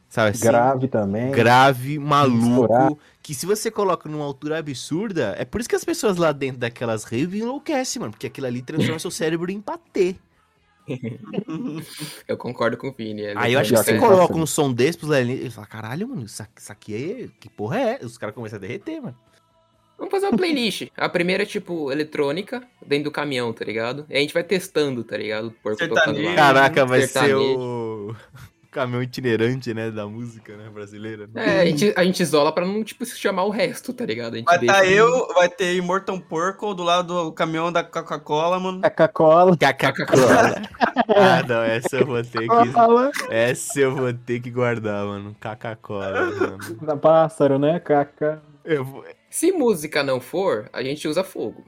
Sabe 0.08 0.30
assim? 0.30 0.44
Grave 0.44 0.88
também. 0.88 1.30
grave, 1.30 1.98
maluco, 1.98 2.62
Misturar. 2.62 2.92
que 3.22 3.34
se 3.34 3.44
você 3.44 3.70
coloca 3.70 4.08
numa 4.08 4.24
altura 4.24 4.58
absurda, 4.58 5.34
é 5.38 5.44
por 5.44 5.60
isso 5.60 5.68
que 5.68 5.76
as 5.76 5.84
pessoas 5.84 6.16
lá 6.16 6.32
dentro 6.32 6.58
daquelas 6.58 7.04
raves 7.04 7.42
enlouquecem, 7.42 8.00
mano, 8.00 8.12
porque 8.12 8.26
aquilo 8.26 8.46
ali 8.46 8.62
transforma 8.62 8.98
seu 8.98 9.10
cérebro 9.10 9.50
em 9.50 9.60
patê. 9.60 10.16
Eu 12.26 12.36
concordo 12.36 12.76
com 12.76 12.88
o 12.88 12.92
Vini. 12.92 13.22
é 13.22 13.34
Aí 13.36 13.52
eu 13.52 13.60
acho 13.60 13.70
que 13.72 13.76
você 13.76 13.98
coloca 13.98 14.32
assim. 14.32 14.42
um 14.42 14.46
som 14.46 14.72
desse 14.72 14.98
pros 14.98 15.10
alienígenas, 15.10 15.42
eles 15.42 15.54
falam, 15.54 15.68
caralho, 15.70 16.08
mano, 16.08 16.24
isso, 16.24 16.42
aqui- 16.68 16.94
é... 16.94 17.28
Que 17.40 17.48
porra 17.48 17.78
é? 17.80 17.98
Os 18.04 18.16
caras 18.18 18.34
começam 18.34 18.56
a 18.56 18.60
derreter, 18.60 19.00
mano. 19.00 19.16
Vamos 19.98 20.12
fazer 20.12 20.26
uma 20.28 20.36
playlist. 20.38 20.86
A 20.96 21.08
primeira 21.08 21.42
é 21.42 21.46
tipo 21.46 21.90
eletrônica, 21.90 22.62
dentro 22.86 23.04
do 23.04 23.10
caminhão, 23.10 23.52
tá 23.52 23.64
ligado? 23.64 24.06
E 24.08 24.16
a 24.16 24.20
gente 24.20 24.32
vai 24.32 24.44
testando, 24.44 25.02
tá 25.02 25.16
ligado? 25.16 25.48
O 25.48 25.50
porco. 25.50 25.78
Caraca, 26.36 26.86
vai 26.86 27.00
ser 27.00 27.08
sertanejo. 27.08 27.58
o... 27.58 28.16
caminhão 28.70 29.02
itinerante, 29.02 29.72
né, 29.72 29.90
da 29.90 30.06
música, 30.06 30.56
né, 30.56 30.68
brasileira. 30.68 31.28
É, 31.34 31.60
a 31.60 31.66
gente, 31.66 31.92
a 31.96 32.04
gente 32.04 32.22
isola 32.22 32.52
pra 32.52 32.66
não, 32.66 32.84
tipo, 32.84 33.04
chamar 33.06 33.44
o 33.44 33.50
resto, 33.50 33.92
tá 33.92 34.04
ligado? 34.04 34.34
A 34.34 34.36
gente 34.36 34.46
Vai 34.46 34.66
tá 34.66 34.86
eu, 34.86 35.28
vai 35.34 35.48
ter 35.48 35.74
Immortal 35.76 36.20
Porco 36.20 36.74
do 36.74 36.82
lado 36.82 37.24
do 37.24 37.32
caminhão 37.32 37.72
da 37.72 37.82
Coca-Cola, 37.82 38.60
mano. 38.60 38.82
Coca-Cola. 38.82 39.56
Coca-Cola. 39.56 40.62
ah, 41.16 41.42
não, 41.48 41.62
essa 41.62 41.96
eu 41.96 42.06
vou 42.06 42.22
ter 42.22 42.46
que... 42.46 43.34
Essa 43.34 43.80
eu 43.80 43.94
vou 43.94 44.12
ter 44.12 44.40
que 44.40 44.50
guardar, 44.50 45.04
mano. 45.04 45.34
Coca-Cola, 45.40 46.26
mano. 46.30 46.58
Da 46.82 46.96
pássaro, 46.96 47.58
né? 47.58 47.80
Caca. 47.80 48.42
Eu 48.64 48.84
vou- 48.84 49.04
Se 49.30 49.50
música 49.52 50.02
não 50.02 50.20
for, 50.20 50.68
a 50.72 50.82
gente 50.82 51.08
usa 51.08 51.24
fogo. 51.24 51.64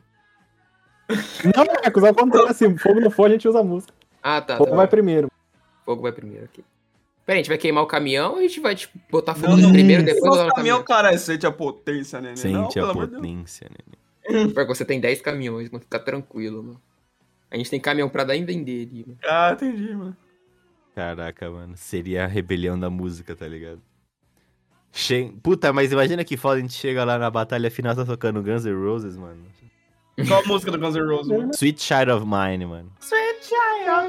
Não, 1.56 1.64
Marcos, 1.64 2.04
acontece. 2.04 2.54
Se 2.54 2.78
fogo 2.78 3.00
não 3.00 3.10
for, 3.10 3.26
a 3.26 3.30
gente 3.30 3.48
usa 3.48 3.62
música. 3.62 3.92
Ah, 4.22 4.40
tá. 4.40 4.56
Fogo 4.56 4.70
tá 4.70 4.76
vai 4.76 4.86
bom. 4.86 4.90
primeiro. 4.90 5.30
Fogo 5.84 6.02
vai 6.02 6.12
primeiro 6.12 6.44
aqui. 6.44 6.64
Pera, 7.30 7.38
a 7.38 7.42
gente 7.44 7.48
vai 7.48 7.58
queimar 7.58 7.84
o 7.84 7.86
caminhão 7.86 8.32
ou 8.32 8.38
a 8.38 8.42
gente 8.42 8.58
vai, 8.58 8.74
tipo, 8.74 8.98
botar 9.08 9.36
fogo 9.36 9.50
Não, 9.50 9.56
no 9.58 9.62
não. 9.62 9.72
primeiro, 9.72 10.02
depois 10.02 10.32
botar 10.32 10.46
no 10.46 10.52
caminhão, 10.52 10.82
cara, 10.82 11.16
sente 11.16 11.46
a 11.46 11.52
potência, 11.52 12.20
né? 12.20 12.34
Sente 12.34 12.76
não, 12.80 12.90
a 12.90 12.92
potência, 12.92 13.70
né? 13.70 13.96
Porque 14.52 14.74
você 14.74 14.84
tem 14.84 14.98
10 14.98 15.20
caminhões, 15.22 15.70
mano. 15.70 15.80
Fica 15.80 16.00
tranquilo, 16.00 16.60
mano. 16.60 16.82
A 17.48 17.56
gente 17.56 17.70
tem 17.70 17.78
caminhão 17.78 18.08
pra 18.08 18.24
dar 18.24 18.34
e 18.34 18.44
vender 18.44 18.88
ali, 18.88 19.04
mano. 19.06 19.18
Ah, 19.24 19.52
entendi, 19.52 19.94
mano. 19.94 20.16
Caraca, 20.92 21.48
mano. 21.48 21.76
Seria 21.76 22.24
a 22.24 22.26
rebelião 22.26 22.76
da 22.76 22.90
música, 22.90 23.36
tá 23.36 23.46
ligado? 23.46 23.80
Che... 24.90 25.32
Puta, 25.40 25.72
mas 25.72 25.92
imagina 25.92 26.24
que 26.24 26.36
foda 26.36 26.56
a 26.56 26.60
gente 26.60 26.74
chega 26.74 27.04
lá 27.04 27.16
na 27.16 27.30
batalha 27.30 27.70
final 27.70 27.94
tá 27.94 28.04
tocando 28.04 28.42
Guns 28.42 28.64
N' 28.64 28.74
Roses, 28.74 29.16
mano. 29.16 29.46
Qual 30.26 30.42
a 30.42 30.46
música 30.46 30.70
do 30.70 30.78
Guns 30.78 30.94
N' 30.94 31.06
Roses, 31.06 31.28
mano? 31.28 31.50
Sweet 31.54 31.82
Child 31.82 32.10
of 32.12 32.26
Mine, 32.26 32.66
mano. 32.66 32.92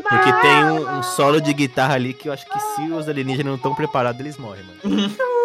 Porque 0.01 0.33
tem 0.41 0.63
um, 0.65 0.97
um 0.99 1.03
solo 1.03 1.39
de 1.41 1.53
guitarra 1.53 1.95
ali 1.95 2.13
que 2.13 2.29
eu 2.29 2.33
acho 2.33 2.45
que 2.45 2.59
se 2.59 2.91
os 2.91 3.07
alienígenas 3.07 3.47
não 3.47 3.55
estão 3.55 3.73
preparados, 3.73 4.19
eles 4.19 4.37
morrem, 4.37 4.63
mano. 4.63 5.11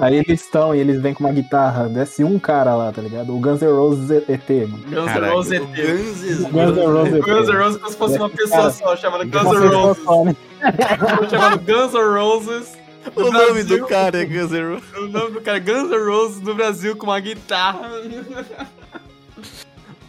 Aí 0.00 0.16
eles 0.16 0.40
estão 0.40 0.74
e 0.74 0.78
eles 0.78 0.98
vêm 1.02 1.12
com 1.12 1.22
uma 1.22 1.32
guitarra. 1.32 1.86
Desce 1.86 2.24
um 2.24 2.38
cara 2.38 2.74
lá, 2.74 2.90
tá 2.90 3.02
ligado? 3.02 3.36
O 3.36 3.38
Guns 3.38 3.60
N' 3.60 3.70
Roses 3.70 4.10
ET, 4.10 4.48
mano. 4.66 4.82
Guns 4.88 5.14
N' 5.14 5.28
Roses 5.28 5.50
o 5.50 5.54
ET. 5.54 5.60
Guns 5.68 6.22
N' 6.22 6.50
Guns 6.50 6.76
N' 6.78 6.86
Roses 6.86 7.14
ET. 7.14 7.20
Guns 7.22 7.48
N' 7.48 7.56
Roses 7.58 7.76
como 7.76 7.90
se 7.90 7.98
fosse 7.98 8.16
uma 8.16 8.30
pessoa 8.30 8.60
Cara, 8.60 8.70
só, 8.70 8.96
chamada 8.96 9.24
Guns 9.24 9.42
N' 9.44 9.50
pessoa 9.50 9.68
Roses. 9.68 10.04
só, 10.04 10.24
né? 10.24 10.36
chamado 11.28 11.58
Guns 11.58 11.92
N' 11.92 12.18
Roses. 12.18 12.79
O 13.16 13.20
No 13.20 13.32
nome 13.32 13.52
Brasil, 13.64 13.78
do 13.78 13.86
cara 13.86 14.20
é 14.20 14.24
Guns 14.24 14.50
N' 14.50 14.74
Roses. 14.74 14.92
O 14.94 15.08
nome 15.08 15.30
do 15.32 15.40
cara 15.40 15.56
é 15.56 15.60
Guns 15.60 15.90
N' 15.90 16.04
Roses 16.04 16.40
no 16.42 16.54
Brasil 16.54 16.96
com 16.96 17.06
uma 17.06 17.20
guitarra. 17.20 17.90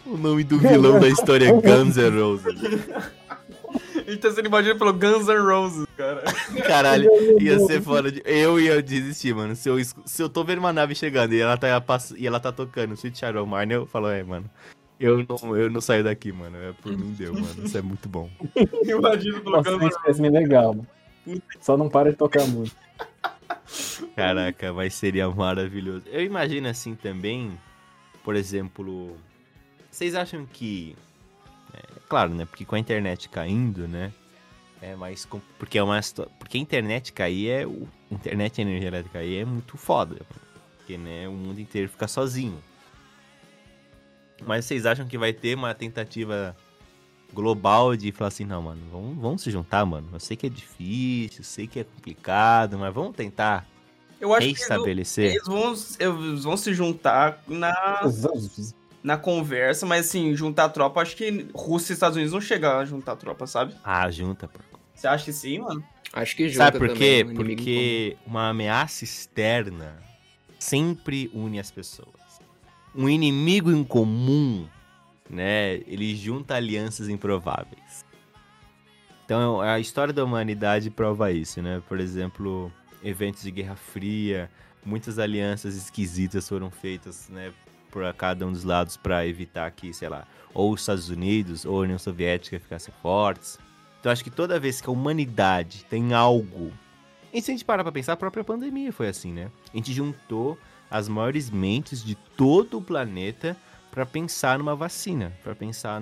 O 0.04 0.16
nome 0.16 0.44
do 0.44 0.58
vilão 0.58 1.00
da 1.00 1.08
história 1.08 1.46
é 1.48 1.52
Guns 1.52 1.96
N' 1.96 2.20
Roses. 2.20 2.54
Então 4.06 4.30
você 4.30 4.40
imagina 4.42 4.76
pelo 4.76 4.92
Guns 4.92 5.26
N' 5.26 5.40
Roses, 5.40 5.86
cara. 5.96 6.22
Caralho, 6.66 7.08
ia 7.40 7.58
ser 7.60 7.80
fora 7.80 8.10
de. 8.10 8.22
Eu 8.24 8.60
ia 8.60 8.82
desistir, 8.82 9.34
mano. 9.34 9.56
Se 9.56 9.68
eu, 9.68 9.76
se 9.82 10.22
eu 10.22 10.28
tô 10.28 10.44
vendo 10.44 10.58
uma 10.58 10.72
nave 10.72 10.94
chegando 10.94 11.32
e 11.32 11.40
ela 11.40 11.56
tá, 11.56 11.80
pass... 11.80 12.12
e 12.16 12.26
ela 12.26 12.38
tá 12.38 12.52
tocando 12.52 12.94
Sweet 12.94 13.24
of 13.24 13.50
Mine, 13.50 13.74
eu 13.74 13.86
falo, 13.86 14.08
é, 14.08 14.22
mano. 14.22 14.50
Eu 15.00 15.24
não, 15.28 15.56
eu 15.56 15.70
não 15.70 15.80
saio 15.80 16.04
daqui, 16.04 16.30
mano. 16.30 16.56
É 16.58 16.72
por 16.80 16.96
mim 16.96 17.14
deu, 17.18 17.32
mano. 17.32 17.64
Isso 17.64 17.76
é 17.76 17.82
muito 17.82 18.08
bom. 18.08 18.28
Imagina 18.84 19.40
pelo 19.40 19.56
Nossa, 19.56 19.70
Guns 19.70 19.82
N' 19.82 19.88
espécime 19.88 20.30
legal, 20.30 20.74
mano. 20.74 20.86
Só 21.60 21.76
não 21.76 21.88
para 21.88 22.10
de 22.10 22.16
tocar 22.16 22.46
música. 22.46 22.80
Caraca, 24.16 24.72
mas 24.72 24.94
seria 24.94 25.28
maravilhoso. 25.28 26.04
Eu 26.06 26.22
imagino 26.22 26.68
assim 26.68 26.94
também, 26.94 27.58
por 28.24 28.36
exemplo, 28.36 29.16
vocês 29.90 30.14
acham 30.14 30.46
que. 30.46 30.96
É, 31.74 31.82
claro, 32.08 32.34
né? 32.34 32.46
Porque 32.46 32.64
com 32.64 32.74
a 32.74 32.78
internet 32.78 33.28
caindo, 33.28 33.86
né? 33.86 34.12
É 34.80 34.96
mais. 34.96 35.28
Porque 35.58 35.78
é 35.78 35.82
uma 35.82 36.00
Porque 36.38 36.56
a 36.56 36.60
internet 36.60 37.12
cair 37.12 37.50
é. 37.50 37.66
O... 37.66 37.86
Internet 38.10 38.58
e 38.58 38.62
energia 38.62 38.88
elétrica 38.88 39.18
cair 39.18 39.42
é 39.42 39.44
muito 39.44 39.76
foda. 39.76 40.20
Porque, 40.76 40.98
né, 40.98 41.28
o 41.28 41.32
mundo 41.32 41.60
inteiro 41.60 41.88
fica 41.88 42.08
sozinho. 42.08 42.58
Mas 44.44 44.64
vocês 44.64 44.84
acham 44.86 45.06
que 45.06 45.16
vai 45.16 45.32
ter 45.32 45.54
uma 45.54 45.72
tentativa 45.74 46.56
global 47.32 47.96
de 47.96 48.12
falar 48.12 48.28
assim, 48.28 48.44
não, 48.44 48.62
mano, 48.62 48.80
vamos, 48.90 49.18
vamos 49.18 49.42
se 49.42 49.50
juntar, 49.50 49.84
mano. 49.84 50.08
Eu 50.12 50.20
sei 50.20 50.36
que 50.36 50.46
é 50.46 50.50
difícil, 50.50 51.42
sei 51.42 51.66
que 51.66 51.80
é 51.80 51.84
complicado, 51.84 52.78
mas 52.78 52.94
vamos 52.94 53.16
tentar 53.16 53.66
Eu 54.20 54.34
acho 54.34 54.54
que 54.54 54.62
eles, 55.18 55.46
vão, 55.46 55.74
eles 55.98 56.44
vão 56.44 56.56
se 56.56 56.74
juntar 56.74 57.42
na, 57.46 58.00
na 59.02 59.16
conversa, 59.16 59.84
mas 59.86 60.06
assim, 60.06 60.34
juntar 60.36 60.68
tropa, 60.68 61.00
acho 61.00 61.16
que 61.16 61.48
Rússia 61.54 61.92
e 61.92 61.94
Estados 61.94 62.16
Unidos 62.16 62.32
não 62.32 62.40
chegam 62.40 62.78
a 62.78 62.84
juntar 62.84 63.16
tropa, 63.16 63.46
sabe? 63.46 63.74
Ah, 63.82 64.10
junta, 64.10 64.48
pô. 64.48 64.60
Você 64.94 65.08
acha 65.08 65.24
que 65.24 65.32
sim, 65.32 65.58
mano? 65.58 65.82
Acho 66.12 66.36
que 66.36 66.48
junta 66.48 66.64
Sabe 66.64 66.78
por 66.78 66.88
quê? 66.88 67.24
também, 67.24 67.38
um 67.38 67.40
inimigo 67.40 67.56
Porque 67.56 68.16
uma 68.26 68.50
ameaça 68.50 69.02
externa 69.02 70.00
sempre 70.58 71.30
une 71.34 71.58
as 71.58 71.70
pessoas. 71.70 72.08
Um 72.94 73.08
inimigo 73.08 73.72
em 73.72 73.82
comum, 73.82 74.68
né? 75.32 75.76
Ele 75.86 76.14
junta 76.14 76.54
alianças 76.54 77.08
improváveis. 77.08 78.04
Então 79.24 79.60
a 79.60 79.80
história 79.80 80.12
da 80.12 80.22
humanidade 80.24 80.90
prova 80.90 81.32
isso, 81.32 81.62
né? 81.62 81.82
Por 81.88 81.98
exemplo, 81.98 82.70
eventos 83.02 83.42
de 83.42 83.50
Guerra 83.50 83.76
Fria, 83.76 84.50
muitas 84.84 85.18
alianças 85.18 85.74
esquisitas 85.74 86.48
foram 86.48 86.70
feitas, 86.70 87.28
né? 87.30 87.52
Por 87.90 88.12
cada 88.14 88.46
um 88.46 88.52
dos 88.52 88.64
lados 88.64 88.96
para 88.96 89.26
evitar 89.26 89.70
que, 89.70 89.92
sei 89.92 90.08
lá, 90.08 90.26
ou 90.54 90.72
os 90.72 90.80
Estados 90.80 91.08
Unidos 91.08 91.64
ou 91.64 91.78
a 91.78 91.82
União 91.82 91.98
Soviética 91.98 92.60
ficassem 92.60 92.92
fortes. 93.02 93.58
Então 94.00 94.10
acho 94.10 94.24
que 94.24 94.30
toda 94.30 94.60
vez 94.60 94.80
que 94.80 94.88
a 94.88 94.92
humanidade 94.92 95.84
tem 95.88 96.12
algo. 96.12 96.72
E 97.32 97.40
se 97.40 97.50
a 97.50 97.54
gente 97.54 97.64
parar 97.64 97.82
pra 97.82 97.92
pensar, 97.92 98.12
a 98.12 98.16
própria 98.16 98.44
pandemia 98.44 98.92
foi 98.92 99.08
assim, 99.08 99.32
né? 99.32 99.50
A 99.72 99.76
gente 99.76 99.92
juntou 99.92 100.58
as 100.90 101.08
maiores 101.08 101.48
mentes 101.48 102.04
de 102.04 102.14
todo 102.14 102.78
o 102.78 102.82
planeta 102.82 103.56
pra 103.92 104.04
pensar 104.04 104.58
numa 104.58 104.74
vacina, 104.74 105.32
pra 105.44 105.54
pensar 105.54 106.00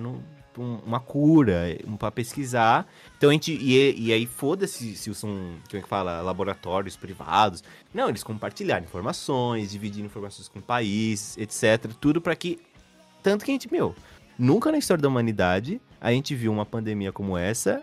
um- 0.57 0.79
uma 0.85 0.99
cura, 0.99 1.77
um, 1.87 1.95
pra 1.95 2.09
pesquisar. 2.11 2.85
Então 3.17 3.29
a 3.29 3.33
gente. 3.33 3.53
E, 3.53 4.07
e 4.07 4.11
aí 4.13 4.25
foda-se 4.25 4.95
se 4.97 5.13
são, 5.15 5.29
como 5.29 5.79
é 5.79 5.81
que 5.81 5.87
fala, 5.87 6.19
laboratórios 6.21 6.97
privados. 6.97 7.63
Não, 7.93 8.09
eles 8.09 8.23
compartilharam 8.23 8.83
informações, 8.83 9.71
dividindo 9.71 10.07
informações 10.07 10.47
com 10.49 10.59
países, 10.59 11.37
etc. 11.37 11.91
Tudo 12.01 12.19
pra 12.19 12.35
que. 12.35 12.59
Tanto 13.23 13.45
que 13.45 13.51
a 13.51 13.53
gente, 13.53 13.71
meu, 13.71 13.95
nunca 14.37 14.71
na 14.71 14.77
história 14.77 15.01
da 15.01 15.07
humanidade 15.07 15.79
a 16.01 16.11
gente 16.11 16.33
viu 16.35 16.51
uma 16.51 16.65
pandemia 16.65 17.11
como 17.13 17.37
essa, 17.37 17.81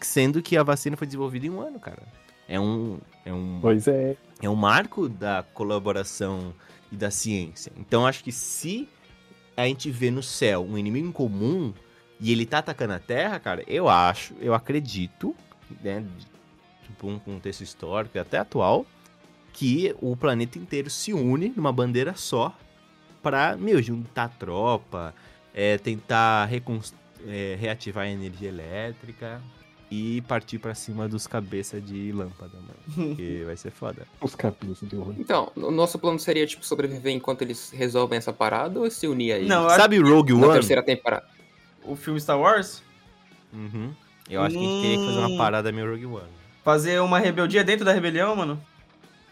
sendo 0.00 0.40
que 0.42 0.56
a 0.56 0.62
vacina 0.62 0.96
foi 0.96 1.06
desenvolvida 1.06 1.46
em 1.46 1.50
um 1.50 1.60
ano, 1.60 1.80
cara. 1.80 2.02
É 2.48 2.60
um. 2.60 2.98
É 3.24 3.32
um, 3.32 3.58
Pois 3.60 3.88
é. 3.88 4.16
é 4.40 4.48
um 4.48 4.54
marco 4.54 5.08
da 5.08 5.42
colaboração 5.54 6.54
e 6.92 6.96
da 6.96 7.10
ciência. 7.10 7.72
Então 7.76 8.06
acho 8.06 8.22
que 8.22 8.30
se 8.30 8.88
a 9.56 9.66
gente 9.66 9.90
vê 9.90 10.10
no 10.10 10.22
céu 10.22 10.64
um 10.64 10.76
inimigo 10.76 11.12
comum 11.12 11.72
e 12.20 12.32
ele 12.32 12.46
tá 12.46 12.58
atacando 12.58 12.94
a 12.94 12.98
Terra, 12.98 13.38
cara, 13.38 13.62
eu 13.66 13.88
acho, 13.88 14.34
eu 14.40 14.54
acredito, 14.54 15.34
né, 15.82 16.04
tipo 16.84 17.08
um 17.08 17.18
contexto 17.18 17.62
histórico 17.62 18.18
até 18.18 18.38
atual, 18.38 18.86
que 19.52 19.94
o 20.00 20.16
planeta 20.16 20.58
inteiro 20.58 20.90
se 20.90 21.12
une 21.12 21.48
numa 21.50 21.72
bandeira 21.72 22.14
só 22.14 22.56
pra, 23.22 23.56
meu, 23.56 23.82
juntar 23.82 24.28
tropa, 24.28 25.14
é, 25.54 25.78
tentar 25.78 26.48
é, 27.26 27.56
reativar 27.58 28.04
a 28.04 28.10
energia 28.10 28.48
elétrica 28.48 29.40
e 29.90 30.20
partir 30.22 30.58
pra 30.58 30.74
cima 30.74 31.08
dos 31.08 31.26
cabeças 31.26 31.84
de 31.84 32.10
lâmpada, 32.12 32.52
mano. 32.56 33.08
Porque 33.08 33.42
vai 33.46 33.56
ser 33.56 33.70
foda. 33.70 34.06
Os 34.20 34.34
cabeças 34.34 34.88
de 34.88 34.96
horror. 34.96 35.14
Então, 35.18 35.52
o 35.56 35.70
nosso 35.70 35.98
plano 35.98 36.18
seria, 36.18 36.46
tipo, 36.46 36.64
sobreviver 36.64 37.12
enquanto 37.12 37.42
eles 37.42 37.70
resolvem 37.70 38.16
essa 38.18 38.32
parada 38.32 38.80
ou 38.80 38.90
se 38.90 39.06
unir 39.06 39.32
aí? 39.32 39.46
Não, 39.46 39.68
Sabe 39.70 39.98
Rogue 39.98 40.32
Na 40.34 40.46
One? 40.46 40.52
terceira 40.54 40.82
temporada. 40.82 41.26
o 41.84 41.94
filme 41.96 42.20
Star 42.20 42.38
Wars, 42.38 42.82
Uhum. 43.52 43.92
Eu 44.28 44.42
acho 44.42 44.56
que 44.58 44.64
a 44.64 44.68
gente 44.68 44.80
teria 44.82 44.98
que 44.98 45.04
fazer 45.06 45.18
uma 45.18 45.28
Hum. 45.28 45.36
parada 45.38 45.70
meio 45.70 45.88
Rogue 45.90 46.06
One. 46.06 46.28
fazer 46.64 47.00
uma 47.00 47.18
rebeldia 47.20 47.62
dentro 47.62 47.84
da 47.84 47.92
rebelião, 47.92 48.34
mano. 48.34 48.60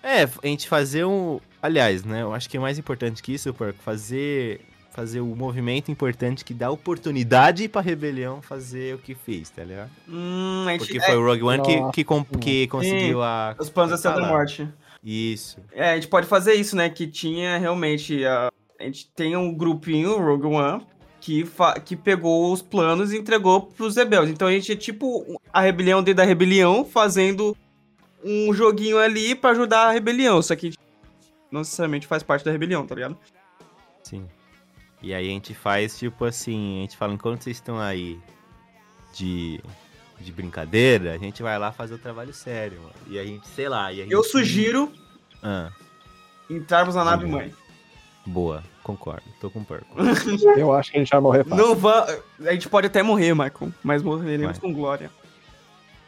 É, 0.02 0.22
a 0.24 0.46
gente 0.46 0.68
fazer 0.68 1.04
um. 1.04 1.40
Aliás, 1.62 2.04
né? 2.04 2.22
Eu 2.22 2.34
acho 2.34 2.48
que 2.50 2.56
é 2.56 2.60
mais 2.60 2.78
importante 2.78 3.22
que 3.22 3.32
isso, 3.32 3.52
Porco. 3.54 3.78
Fazer. 3.82 4.60
Fazer 4.94 5.20
o 5.20 5.26
movimento 5.34 5.90
importante 5.90 6.44
que 6.44 6.52
dá 6.52 6.70
oportunidade 6.70 7.66
pra 7.66 7.80
rebelião 7.80 8.42
fazer 8.42 8.94
o 8.94 8.98
que 8.98 9.14
fez, 9.14 9.48
tá 9.48 9.64
ligado? 9.64 9.90
Hum, 10.06 10.64
a 10.68 10.72
gente, 10.72 10.80
Porque 10.80 10.98
é, 10.98 11.00
foi 11.06 11.16
o 11.16 11.24
Rogue 11.24 11.42
One 11.42 11.62
que, 11.62 11.92
que, 11.92 12.04
com- 12.04 12.24
que 12.24 12.66
conseguiu 12.66 13.22
a. 13.22 13.56
os 13.58 13.70
planos 13.70 14.02
da 14.02 14.12
Fala. 14.12 14.28
Morte. 14.28 14.68
Isso. 15.02 15.56
É, 15.72 15.92
a 15.92 15.94
gente 15.94 16.08
pode 16.08 16.26
fazer 16.26 16.54
isso, 16.54 16.76
né? 16.76 16.90
Que 16.90 17.06
tinha 17.06 17.56
realmente. 17.58 18.24
A, 18.26 18.50
a 18.78 18.84
gente 18.84 19.08
tem 19.16 19.34
um 19.34 19.54
grupinho, 19.54 20.18
Rogue 20.20 20.46
One, 20.46 20.86
que, 21.20 21.46
fa- 21.46 21.80
que 21.80 21.96
pegou 21.96 22.52
os 22.52 22.60
planos 22.60 23.12
e 23.12 23.16
entregou 23.18 23.62
pros 23.62 23.96
rebeldes. 23.96 24.30
Então 24.32 24.46
a 24.46 24.52
gente 24.52 24.70
é 24.72 24.76
tipo 24.76 25.24
a 25.52 25.62
rebelião 25.62 26.02
dentro 26.02 26.18
da 26.18 26.24
rebelião, 26.24 26.84
fazendo 26.84 27.56
um 28.22 28.52
joguinho 28.52 28.98
ali 28.98 29.34
pra 29.34 29.50
ajudar 29.52 29.88
a 29.88 29.90
rebelião. 29.90 30.42
Só 30.42 30.54
que 30.54 30.66
a 30.66 30.70
gente 30.70 30.78
não 31.50 31.60
necessariamente 31.62 32.06
faz 32.06 32.22
parte 32.22 32.44
da 32.44 32.52
rebelião, 32.52 32.86
tá 32.86 32.94
ligado? 32.94 33.16
Sim. 34.02 34.26
E 35.02 35.12
aí 35.12 35.26
a 35.26 35.30
gente 35.30 35.52
faz, 35.54 35.98
tipo 35.98 36.24
assim, 36.24 36.78
a 36.78 36.80
gente 36.82 36.96
fala, 36.96 37.12
enquanto 37.12 37.42
vocês 37.42 37.56
estão 37.56 37.78
aí 37.80 38.18
de, 39.14 39.60
de 40.20 40.30
brincadeira, 40.32 41.12
a 41.14 41.18
gente 41.18 41.42
vai 41.42 41.58
lá 41.58 41.72
fazer 41.72 41.94
o 41.94 41.98
trabalho 41.98 42.32
sério, 42.32 42.80
mano. 42.80 42.94
E 43.08 43.18
a 43.18 43.24
gente, 43.24 43.46
sei 43.48 43.68
lá, 43.68 43.92
e 43.92 44.00
a 44.00 44.02
gente... 44.04 44.12
Eu 44.12 44.22
sugiro 44.22 44.92
Ah, 45.42 45.70
entrarmos 46.48 46.94
na 46.94 47.04
nave 47.04 47.26
mãe. 47.26 47.52
boa, 48.24 48.62
concordo, 48.84 49.24
tô 49.40 49.50
com 49.50 49.58
o 49.60 49.64
Porco. 49.64 49.86
Eu 50.56 50.72
acho 50.72 50.92
que 50.92 50.98
a 50.98 51.00
gente 51.00 51.10
vai 51.10 51.20
morrer 51.20 51.44
fácil. 51.44 51.66
Não 51.66 51.74
va... 51.74 52.06
A 52.46 52.52
gente 52.52 52.68
pode 52.68 52.86
até 52.86 53.02
morrer, 53.02 53.34
Michael, 53.34 53.72
mas 53.82 54.02
morreremos 54.02 54.58
Vai. 54.58 54.60
com 54.60 54.72
glória. 54.72 55.10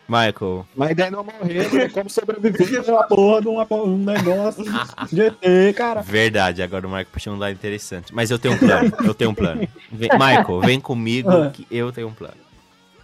Michael, 0.09 0.67
Mas 0.77 0.95
daí 0.95 1.11
não 1.11 1.25
morrer, 1.25 1.71
tem 1.71 1.89
como 1.89 2.11
sobreviver 2.11 2.89
a 2.95 3.05
porra 3.05 3.41
de 3.41 3.49
uma- 3.49 3.67
um 3.73 3.97
negócio 3.97 4.63
de 5.11 5.21
ET, 5.23 5.73
cara. 5.75 6.03
verdade, 6.03 6.63
agora 6.63 6.87
o 6.87 6.91
Michael 6.91 7.07
puxou 7.11 7.33
um 7.33 7.39
lado 7.39 7.53
interessante. 7.53 8.15
Mas 8.15 8.31
eu 8.31 8.39
tenho 8.39 8.55
um 8.55 8.59
plano, 8.59 8.93
eu 9.05 9.15
tenho 9.15 9.31
um 9.31 9.35
plano. 9.35 9.67
Vem- 9.91 10.11
Michael, 10.13 10.61
vem 10.61 10.79
comigo 10.81 11.31
Ah. 11.31 11.51
que 11.51 11.67
eu 11.71 11.91
tenho 11.91 12.09
um 12.09 12.13
plano. 12.13 12.35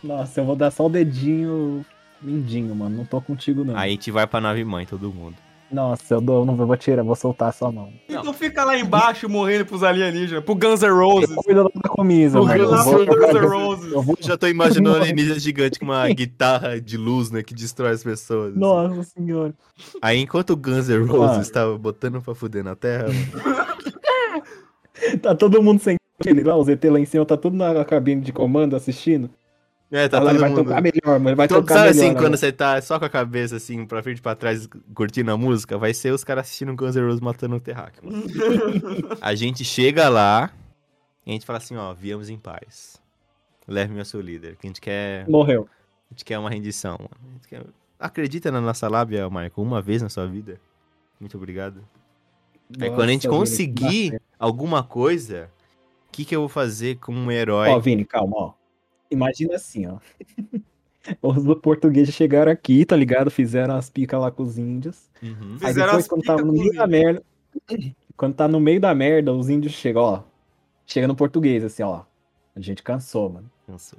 Nossa, 0.04 0.40
eu 0.40 0.44
vou 0.44 0.56
dar 0.56 0.70
só 0.70 0.86
o 0.86 0.90
dedinho 0.90 1.84
mindinho, 2.20 2.74
mano. 2.74 2.98
Não 2.98 3.04
tô 3.06 3.20
contigo, 3.20 3.64
não. 3.64 3.76
Aí 3.76 3.88
a 3.88 3.92
gente 3.92 4.10
vai 4.10 4.26
pra 4.26 4.40
nave 4.40 4.62
mãe, 4.64 4.84
todo 4.84 5.10
mundo. 5.12 5.36
Nossa, 5.72 6.14
eu 6.14 6.20
dou, 6.20 6.44
não 6.44 6.56
vou 6.56 6.76
tirar, 6.76 7.02
vou 7.04 7.14
soltar 7.14 7.50
a 7.50 7.52
sua 7.52 7.70
mão. 7.70 7.92
Então 8.08 8.32
fica 8.32 8.64
lá 8.64 8.76
embaixo 8.76 9.28
morrendo 9.28 9.64
pros 9.66 9.82
alienígenas, 9.84 10.42
pro 10.44 10.54
Guns 10.56 10.82
N' 10.82 10.88
Roses. 10.90 11.34
Cuida 11.36 11.62
da 11.62 11.70
camisa, 11.96 12.40
O 12.40 12.44
mano. 12.46 12.60
Eu 12.62 12.68
vou, 12.82 13.06
Guns 13.06 13.32
N' 13.32 13.36
eu 13.36 13.48
Roses. 13.48 13.92
vou- 14.04 14.16
Já 14.20 14.36
tô 14.36 14.48
imaginando 14.48 14.98
um 14.98 15.00
alienígena 15.00 15.38
gigante 15.38 15.78
com 15.78 15.84
uma 15.84 16.08
guitarra 16.08 16.80
de 16.80 16.96
luz, 16.96 17.30
né, 17.30 17.42
que 17.42 17.54
destrói 17.54 17.92
as 17.92 18.02
pessoas. 18.02 18.56
Nossa 18.56 19.02
senhora. 19.04 19.54
Aí 20.02 20.18
enquanto 20.18 20.50
o 20.50 20.56
Guns 20.56 20.88
N' 20.88 21.04
Roses 21.06 21.48
Ah. 21.50 21.52
tava 21.54 21.78
botando 21.78 22.20
pra 22.20 22.34
fuder 22.34 22.64
na 22.64 22.74
Terra, 22.74 23.06
Tá 25.22 25.34
todo 25.34 25.62
mundo 25.62 25.80
sem 25.80 25.96
ele 26.26 26.42
lá, 26.42 26.56
os 26.56 26.68
ET 26.68 26.84
lá 26.90 27.00
em 27.00 27.06
cima, 27.06 27.24
tá 27.24 27.36
tudo 27.36 27.56
na 27.56 27.84
cabine 27.84 28.20
de 28.20 28.32
comando 28.32 28.76
assistindo. 28.76 29.30
É, 29.90 30.08
tá 30.08 30.18
Agora 30.18 30.32
todo 30.32 30.40
vai 30.40 30.50
mundo... 30.50 30.64
tocar 30.64 30.80
melhor, 30.80 31.18
mano. 31.20 31.36
Vai 31.36 31.48
Todo, 31.48 31.62
tocar 31.62 31.74
sabe 31.74 31.90
melhor. 31.90 32.04
assim, 32.04 32.12
quando 32.14 32.18
agora. 32.26 32.36
você 32.36 32.52
tá 32.52 32.80
só 32.80 32.98
com 32.98 33.04
a 33.04 33.08
cabeça 33.08 33.56
assim, 33.56 33.84
pra 33.84 34.02
frente 34.02 34.18
e 34.18 34.22
pra 34.22 34.34
trás, 34.36 34.68
curtindo 34.94 35.30
a 35.32 35.36
música, 35.36 35.76
vai 35.76 35.92
ser 35.92 36.12
os 36.12 36.22
caras 36.22 36.46
assistindo 36.46 36.74
Guns 36.76 36.94
N' 36.94 37.02
Roses 37.04 37.20
matando 37.20 37.56
o 37.56 37.60
Terráqueo. 37.60 38.04
mano. 38.04 38.22
a 39.20 39.34
gente 39.34 39.64
chega 39.64 40.08
lá 40.08 40.50
e 41.26 41.30
a 41.30 41.32
gente 41.32 41.44
fala 41.44 41.58
assim, 41.58 41.76
ó, 41.76 41.92
viemos 41.92 42.28
em 42.30 42.38
paz. 42.38 43.00
Leve-me 43.66 43.98
ao 43.98 44.04
seu 44.04 44.20
líder, 44.20 44.56
que 44.56 44.66
a 44.66 44.68
gente 44.68 44.80
quer... 44.80 45.28
Morreu. 45.28 45.68
A 46.10 46.14
gente 46.14 46.24
quer 46.24 46.38
uma 46.38 46.50
rendição, 46.50 46.96
mano. 46.98 47.10
A 47.28 47.32
gente 47.34 47.48
quer- 47.48 47.64
Acredita 47.98 48.50
na 48.50 48.60
nossa 48.60 48.88
lábia, 48.88 49.28
Michael, 49.28 49.52
uma 49.56 49.82
vez 49.82 50.00
na 50.02 50.08
sua 50.08 50.26
vida. 50.26 50.60
Muito 51.20 51.36
obrigado. 51.36 51.84
Aí 52.80 52.88
Nossa, 52.88 52.90
quando 52.94 53.08
a 53.08 53.12
gente 53.12 53.26
Vini, 53.28 53.38
conseguir 53.38 54.10
que 54.12 54.20
alguma 54.38 54.82
coisa, 54.82 55.50
o 56.08 56.12
que, 56.12 56.24
que 56.24 56.34
eu 56.34 56.40
vou 56.40 56.48
fazer 56.48 56.96
como 56.96 57.18
um 57.18 57.30
herói? 57.30 57.68
Ó, 57.68 57.78
Vini, 57.78 58.04
calma, 58.04 58.36
ó. 58.36 58.52
Imagina 59.10 59.56
assim, 59.56 59.86
ó. 59.86 59.98
Os 61.22 61.42
portugueses 61.60 62.14
chegaram 62.14 62.52
aqui, 62.52 62.84
tá 62.84 62.94
ligado? 62.94 63.30
Fizeram 63.30 63.74
as 63.74 63.88
picas 63.88 64.20
lá 64.20 64.30
com 64.30 64.42
os 64.42 64.58
índios. 64.58 65.08
Uhum. 65.22 65.56
Aí 65.62 65.68
Fizeram 65.68 65.86
depois, 65.86 66.04
as 66.04 66.08
quando 66.08 66.22
tá 66.22 66.36
no 66.36 66.52
meio 66.52 66.72
da 66.74 66.86
merda. 66.86 67.22
Quando 68.16 68.34
tá 68.34 68.46
no 68.46 68.60
meio 68.60 68.78
da 68.78 68.94
merda, 68.94 69.32
os 69.32 69.48
índios 69.48 69.72
chegam, 69.72 70.02
ó. 70.02 70.22
Chega 70.84 71.08
no 71.08 71.16
português, 71.16 71.64
assim, 71.64 71.82
ó. 71.82 72.02
A 72.54 72.60
gente 72.60 72.82
cansou, 72.82 73.30
mano. 73.30 73.50
Cansou. 73.66 73.98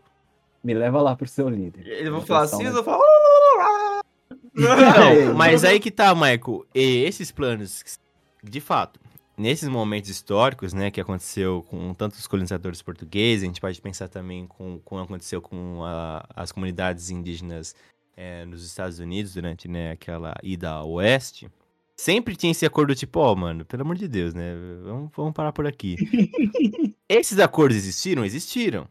Me 0.63 0.75
leva 0.75 1.01
lá 1.01 1.15
pro 1.15 1.27
seu 1.27 1.49
líder. 1.49 1.87
Eles 1.87 2.09
vão 2.11 2.21
falar 2.21 2.43
assim, 2.43 2.61
eles 2.61 2.73
vão 2.73 2.83
falar. 2.83 4.01
Não, 4.53 5.33
mas 5.33 5.63
aí 5.63 5.79
que 5.79 5.89
tá, 5.89 6.13
Michael. 6.13 6.65
E 6.75 7.03
esses 7.03 7.31
planos, 7.31 7.83
de 8.43 8.61
fato, 8.61 8.99
nesses 9.37 9.67
momentos 9.69 10.09
históricos, 10.09 10.73
né, 10.73 10.91
que 10.91 11.01
aconteceu 11.01 11.63
com 11.69 11.93
tantos 11.93 12.27
colonizadores 12.27 12.81
portugueses, 12.81 13.43
a 13.43 13.47
gente 13.47 13.61
pode 13.61 13.81
pensar 13.81 14.07
também 14.07 14.45
com 14.47 14.79
como 14.79 15.01
aconteceu 15.01 15.41
com 15.41 15.83
a- 15.83 16.25
as 16.35 16.51
comunidades 16.51 17.09
indígenas 17.09 17.75
é, 18.17 18.45
nos 18.45 18.63
Estados 18.63 18.99
Unidos 18.99 19.33
durante, 19.33 19.67
né, 19.67 19.91
aquela 19.91 20.35
ida 20.43 20.69
ao 20.69 20.91
oeste. 20.91 21.49
Sempre 21.95 22.35
tinha 22.35 22.51
esse 22.51 22.65
acordo 22.65 22.93
tipo, 22.95 23.19
ó, 23.19 23.33
mano, 23.35 23.63
pelo 23.65 23.83
amor 23.83 23.95
de 23.95 24.07
Deus, 24.07 24.33
né? 24.33 24.53
Vamos, 24.83 25.11
vamos 25.15 25.33
parar 25.33 25.51
por 25.51 25.65
aqui. 25.67 25.95
Esses 27.07 27.39
acordos 27.39 27.77
existiram? 27.77 28.23
Existiram. 28.25 28.87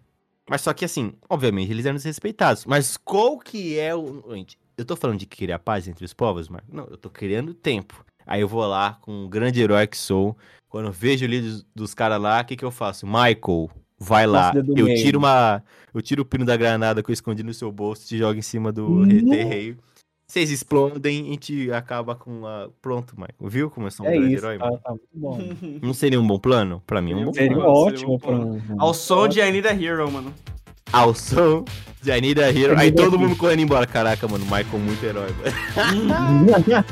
Mas 0.49 0.63
só 0.63 0.73
que 0.73 0.85
assim, 0.85 1.13
obviamente, 1.29 1.71
eles 1.71 1.87
eram 1.87 1.97
desrespeitados. 1.97 2.65
Mas 2.67 2.97
qual 2.97 3.39
que 3.39 3.79
é 3.79 3.95
o. 3.95 4.25
Gente, 4.35 4.59
eu 4.77 4.85
tô 4.85 4.97
falando 4.97 5.19
de 5.19 5.27
criar 5.27 5.59
paz 5.59 5.87
entre 5.87 6.05
os 6.05 6.13
povos, 6.15 6.49
Marco? 6.49 6.67
Não, 6.73 6.85
eu 6.87 6.97
tô 6.97 7.09
criando 7.11 7.53
tempo. 7.55 8.05
Aí 8.31 8.43
eu 8.43 8.47
vou 8.47 8.65
lá, 8.65 8.97
com 9.03 9.25
o 9.25 9.29
grande 9.29 9.61
herói 9.61 9.89
que 9.89 9.99
sou, 9.99 10.37
quando 10.69 10.87
eu 10.87 10.93
vejo 10.93 11.25
ali 11.25 11.41
dos, 11.41 11.67
dos 11.75 11.95
caras 11.95 12.23
lá, 12.23 12.41
o 12.41 12.45
que 12.45 12.55
que 12.55 12.65
eu 12.65 12.71
faço? 12.71 13.05
Michael, 13.05 13.69
vai 13.99 14.25
lá. 14.25 14.53
Eu 14.55 14.85
meio. 14.85 14.97
tiro 14.97 15.19
uma. 15.19 15.65
Eu 15.93 16.01
tiro 16.01 16.23
o 16.23 16.25
pino 16.25 16.45
da 16.45 16.57
granada 16.57 17.03
que 17.03 17.11
eu 17.11 17.13
escondi 17.13 17.43
no 17.43 17.53
seu 17.53 17.73
bolso, 17.73 18.07
te 18.07 18.17
jogo 18.17 18.39
em 18.39 18.43
cima 18.43 18.71
do 18.71 19.05
Não. 19.05 19.49
rei. 19.49 19.77
Vocês 20.29 20.49
explodem 20.53 21.27
e 21.27 21.29
a 21.29 21.33
gente 21.33 21.73
acaba 21.73 22.15
com 22.15 22.47
a. 22.47 22.69
Pronto, 22.81 23.17
Michael. 23.17 23.51
Viu 23.51 23.69
como 23.69 23.89
eu 23.89 23.91
sou 23.91 24.07
um 24.07 24.09
É 24.09 24.13
grande 24.13 24.35
isso, 24.35 24.47
herói, 24.47 24.59
tá, 24.59 24.65
mano? 24.67 24.79
tá 24.79 24.91
muito 24.91 25.09
bom. 25.13 25.39
Não 25.83 25.93
seria 25.93 26.21
um 26.21 26.27
bom 26.27 26.39
plano? 26.39 26.81
Pra 26.87 27.03
mim 27.03 27.11
é 27.11 27.17
um 27.17 27.25
bom 27.25 27.33
Seria 27.33 27.49
Seria 27.49 27.65
plano. 27.65 27.75
Seria 27.75 27.95
ótimo 27.97 28.15
um 28.15 28.19
pra 28.21 28.31
bom 28.31 28.61
um... 28.77 28.81
Ao 28.81 28.95
som 28.95 29.27
de 29.27 29.41
I 29.41 29.51
Need 29.51 29.67
a 29.67 29.73
Hero, 29.75 30.09
mano. 30.09 30.33
Ao 30.93 31.15
som 31.15 31.65
de 32.03 32.11
I 32.11 32.21
Need 32.21 32.43
a 32.43 32.51
Hero. 32.51 32.79
Aí 32.79 32.91
todo 32.91 33.19
mundo 33.19 33.37
correndo 33.37 33.61
embora. 33.61 33.87
Caraca, 33.87 34.27
mano, 34.27 34.45
Michael 34.45 34.79
muito 34.79 35.05
herói, 35.05 35.35
mano. 35.39 36.85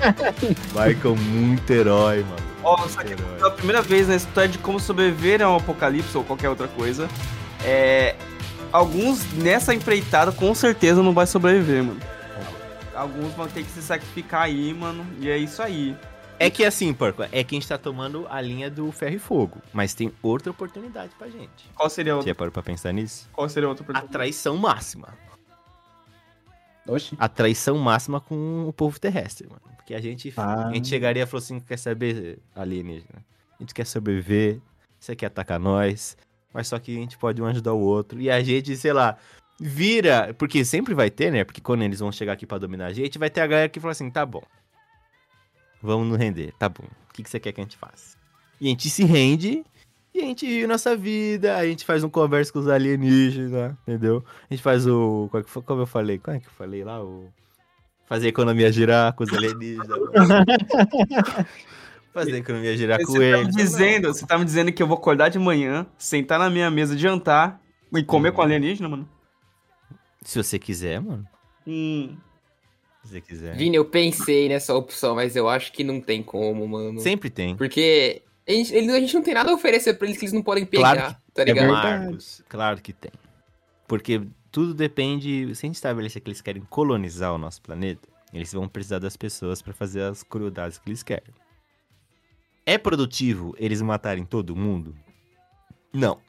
Michael 0.87 1.17
muito 1.17 1.73
herói, 1.73 2.25
mano. 2.25 2.49
Ó, 2.63 2.75
aqui 2.97 3.13
herói. 3.13 3.37
pela 3.39 3.51
primeira 3.51 3.83
vez 3.83 4.09
na 4.09 4.17
história 4.17 4.49
de 4.49 4.59
como 4.59 4.79
sobreviver 4.79 5.43
a 5.43 5.51
um 5.51 5.57
apocalipse 5.57 6.17
ou 6.17 6.25
qualquer 6.25 6.49
outra 6.49 6.69
coisa. 6.69 7.09
É. 7.65 8.17
Alguns 8.71 9.33
nessa 9.33 9.75
empreitada 9.75 10.31
com 10.31 10.55
certeza 10.55 11.03
não 11.03 11.15
vai 11.15 11.27
sobreviver, 11.27 11.83
mano. 11.85 12.01
Alguns 12.95 13.33
vão 13.33 13.47
ter 13.47 13.63
que 13.63 13.71
se 13.71 13.81
sacrificar 13.81 14.43
aí, 14.43 14.75
mano. 14.75 15.07
E 15.21 15.31
é 15.31 15.39
isso 15.39 15.63
aí. 15.63 15.97
É 16.41 16.49
que 16.51 16.65
assim, 16.65 16.95
porco, 16.95 17.23
é 17.25 17.43
que 17.43 17.57
a 17.57 17.59
gente 17.59 17.67
tá 17.69 17.77
tomando 17.77 18.27
a 18.31 18.41
linha 18.41 18.71
do 18.71 18.91
ferro 18.93 19.17
e 19.17 19.19
fogo. 19.19 19.61
Mas 19.73 19.93
tem 19.95 20.13
outra 20.23 20.51
oportunidade 20.51 21.13
pra 21.19 21.29
gente. 21.29 21.69
Qual 21.75 21.91
seria 21.91 22.13
Você 22.13 22.17
outra? 22.19 22.31
já 22.31 22.35
parou 22.35 22.53
pra 22.53 22.63
pensar 22.63 22.93
nisso? 22.93 23.29
Qual 23.33 23.49
seria 23.49 23.69
outra 23.69 23.83
A 23.85 23.87
pergunta? 23.87 24.13
traição 24.13 24.57
máxima. 24.57 25.09
Oxi. 26.87 27.17
A 27.19 27.29
traição 27.29 27.77
máxima 27.79 28.21
com 28.21 28.67
o 28.67 28.73
povo 28.73 28.99
terrestre, 28.99 29.47
mano. 29.49 29.61
Porque 29.77 29.95
a 29.95 30.01
gente, 30.01 30.33
Ah. 30.37 30.69
a 30.69 30.73
gente 30.73 30.89
chegaria 30.89 31.23
e 31.23 31.27
falou 31.27 31.43
assim: 31.43 31.61
quer 31.61 31.77
saber, 31.79 32.39
alienígena? 32.55 33.25
A 33.59 33.63
gente 33.63 33.75
quer 33.75 33.85
sobreviver, 33.85 34.61
você 34.99 35.15
quer 35.17 35.27
atacar 35.27 35.59
nós, 35.59 36.17
mas 36.55 36.69
só 36.69 36.79
que 36.79 36.97
a 36.97 37.01
gente 37.01 37.19
pode 37.19 37.43
um 37.43 37.47
ajudar 37.47 37.73
o 37.75 37.81
outro. 37.81 38.21
E 38.21 38.31
a 38.31 38.41
gente, 38.43 38.75
sei 38.77 38.93
lá, 38.93 39.17
vira. 39.61 40.33
Porque 40.39 40.65
sempre 40.65 40.95
vai 40.95 41.11
ter, 41.11 41.31
né? 41.31 41.45
Porque 41.45 41.61
quando 41.61 41.83
eles 41.83 41.99
vão 42.01 42.11
chegar 42.13 42.33
aqui 42.35 42.47
pra 42.47 42.59
dominar 42.59 42.87
a 42.87 42.93
gente, 42.93 43.19
vai 43.19 43.29
ter 43.29 43.41
a 43.41 43.47
galera 43.47 43.69
que 43.69 43.81
fala 43.81 43.93
assim: 43.93 44.11
tá 44.11 44.25
bom. 44.25 44.43
Vamos 45.83 46.09
nos 46.09 46.19
render, 46.19 46.53
tá 46.59 46.69
bom. 46.69 46.85
O 47.11 47.13
que, 47.13 47.23
que 47.23 47.31
você 47.31 47.39
quer 47.41 47.53
que 47.53 47.61
a 47.61 47.65
gente 47.65 47.77
faça? 47.77 48.17
E 48.61 48.67
a 48.67 48.71
gente 48.71 48.89
se 48.91 49.05
rende 49.05 49.65
e 50.15 50.21
a 50.21 50.25
gente 50.25 50.47
vive 50.47 50.67
nossa 50.67 50.97
vida, 50.97 51.57
a 51.57 51.65
gente 51.67 51.85
faz 51.85 52.03
um 52.03 52.09
conversa 52.11 52.53
com 52.53 52.59
os 52.59 52.69
alienígenas, 52.69 53.75
entendeu? 53.87 54.25
A 54.51 54.55
gente 54.55 54.63
faz 54.63 54.87
o. 54.87 55.29
Qual 55.31 55.43
que 55.45 55.51
foi- 55.51 55.63
Como 55.63 55.83
eu 55.83 55.87
falei? 55.87 56.19
Qual 56.19 56.37
é 56.37 56.41
que 56.41 56.47
eu 56.47 56.53
falei 56.53 56.83
lá? 56.83 57.03
O. 57.03 57.29
Fazer 58.07 58.27
a 58.27 58.29
economia 58.31 58.73
girar 58.73 59.13
com 59.15 59.23
os 59.25 59.33
alienígenas. 59.33 59.87
Fazer 62.13 62.35
a 62.35 62.39
economia 62.39 62.77
girar 62.77 62.99
com 62.99 63.13
Você 63.13 63.31
tá, 63.31 63.37
me 63.37 63.43
eles. 63.45 63.55
dizendo, 63.55 64.09
você 64.09 64.27
tá 64.27 64.39
me 64.39 64.45
dizendo 64.45 64.73
que 64.73 64.83
eu 64.83 64.87
vou 64.87 64.97
acordar 64.97 65.29
de 65.29 65.39
manhã, 65.39 65.87
sentar 65.99 66.39
na 66.39 66.49
minha 66.51 66.71
mesa 66.71 66.97
de 66.97 67.03
jantar 67.03 67.61
e 67.95 68.03
comer 68.03 68.31
Hum. 68.31 68.33
com 68.33 68.43
alienígena, 68.43 68.89
mano? 68.89 69.09
Se 70.23 70.43
você 70.43 70.59
quiser, 70.59 71.01
mano. 71.01 71.25
Hum. 71.67 72.17
Se 73.09 73.15
você 73.15 73.21
quiser. 73.21 73.57
Vini, 73.57 73.77
eu 73.77 73.85
pensei 73.85 74.49
nessa 74.49 74.75
opção, 74.75 75.15
mas 75.15 75.35
eu 75.35 75.49
acho 75.49 75.73
que 75.73 75.83
não 75.83 76.01
tem 76.01 76.23
como, 76.23 76.67
mano. 76.69 77.01
Sempre 77.01 77.31
tem. 77.31 77.57
Porque 77.57 78.23
a 78.47 78.53
gente, 78.53 78.75
a 78.77 79.01
gente 79.01 79.15
não 79.15 79.23
tem 79.23 79.35
nada 79.35 79.51
a 79.51 79.55
oferecer 79.55 79.95
pra 79.95 80.07
eles 80.07 80.19
que 80.19 80.25
eles 80.27 80.33
não 80.33 80.43
podem 80.43 80.67
pegar, 80.67 80.95
Claro 80.97 81.17
tá 81.35 81.43
É 81.43 81.45
ligado? 81.47 81.67
verdade. 81.67 82.05
Marcos, 82.05 82.43
claro 82.49 82.81
que 82.83 82.93
tem. 82.93 83.11
Porque 83.87 84.21
tudo 84.53 84.75
depende. 84.75 85.55
Se 85.55 85.65
a 85.65 85.69
gente 85.69 85.77
estabelecer 85.77 86.21
que 86.21 86.29
eles 86.29 86.43
querem 86.43 86.63
colonizar 86.69 87.35
o 87.35 87.39
nosso 87.39 87.63
planeta, 87.63 88.07
eles 88.33 88.53
vão 88.53 88.69
precisar 88.69 88.99
das 88.99 89.17
pessoas 89.17 89.63
pra 89.63 89.73
fazer 89.73 90.03
as 90.03 90.23
crueldades 90.23 90.77
que 90.79 90.89
eles 90.91 91.03
querem. 91.03 91.33
É 92.67 92.77
produtivo 92.77 93.55
eles 93.59 93.81
matarem 93.81 94.27
todo 94.27 94.55
mundo? 94.55 94.95
Não. 95.93 96.21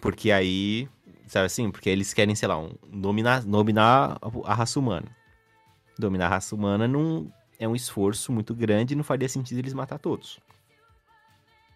Porque 0.00 0.30
aí. 0.30 0.88
Sabe 1.26 1.46
assim? 1.46 1.70
Porque 1.70 1.88
eles 1.88 2.12
querem, 2.14 2.34
sei 2.34 2.48
lá, 2.48 2.58
um, 2.58 2.72
dominar, 2.90 3.44
dominar 3.44 4.18
a 4.44 4.54
raça 4.54 4.80
humana. 4.80 5.06
Dominar 5.98 6.26
a 6.26 6.30
raça 6.30 6.54
humana 6.54 6.88
não 6.88 7.32
é 7.58 7.68
um 7.68 7.74
esforço 7.74 8.32
muito 8.32 8.54
grande 8.54 8.94
e 8.94 8.96
não 8.96 9.04
faria 9.04 9.28
sentido 9.28 9.58
eles 9.58 9.74
matar 9.74 9.98
todos. 9.98 10.38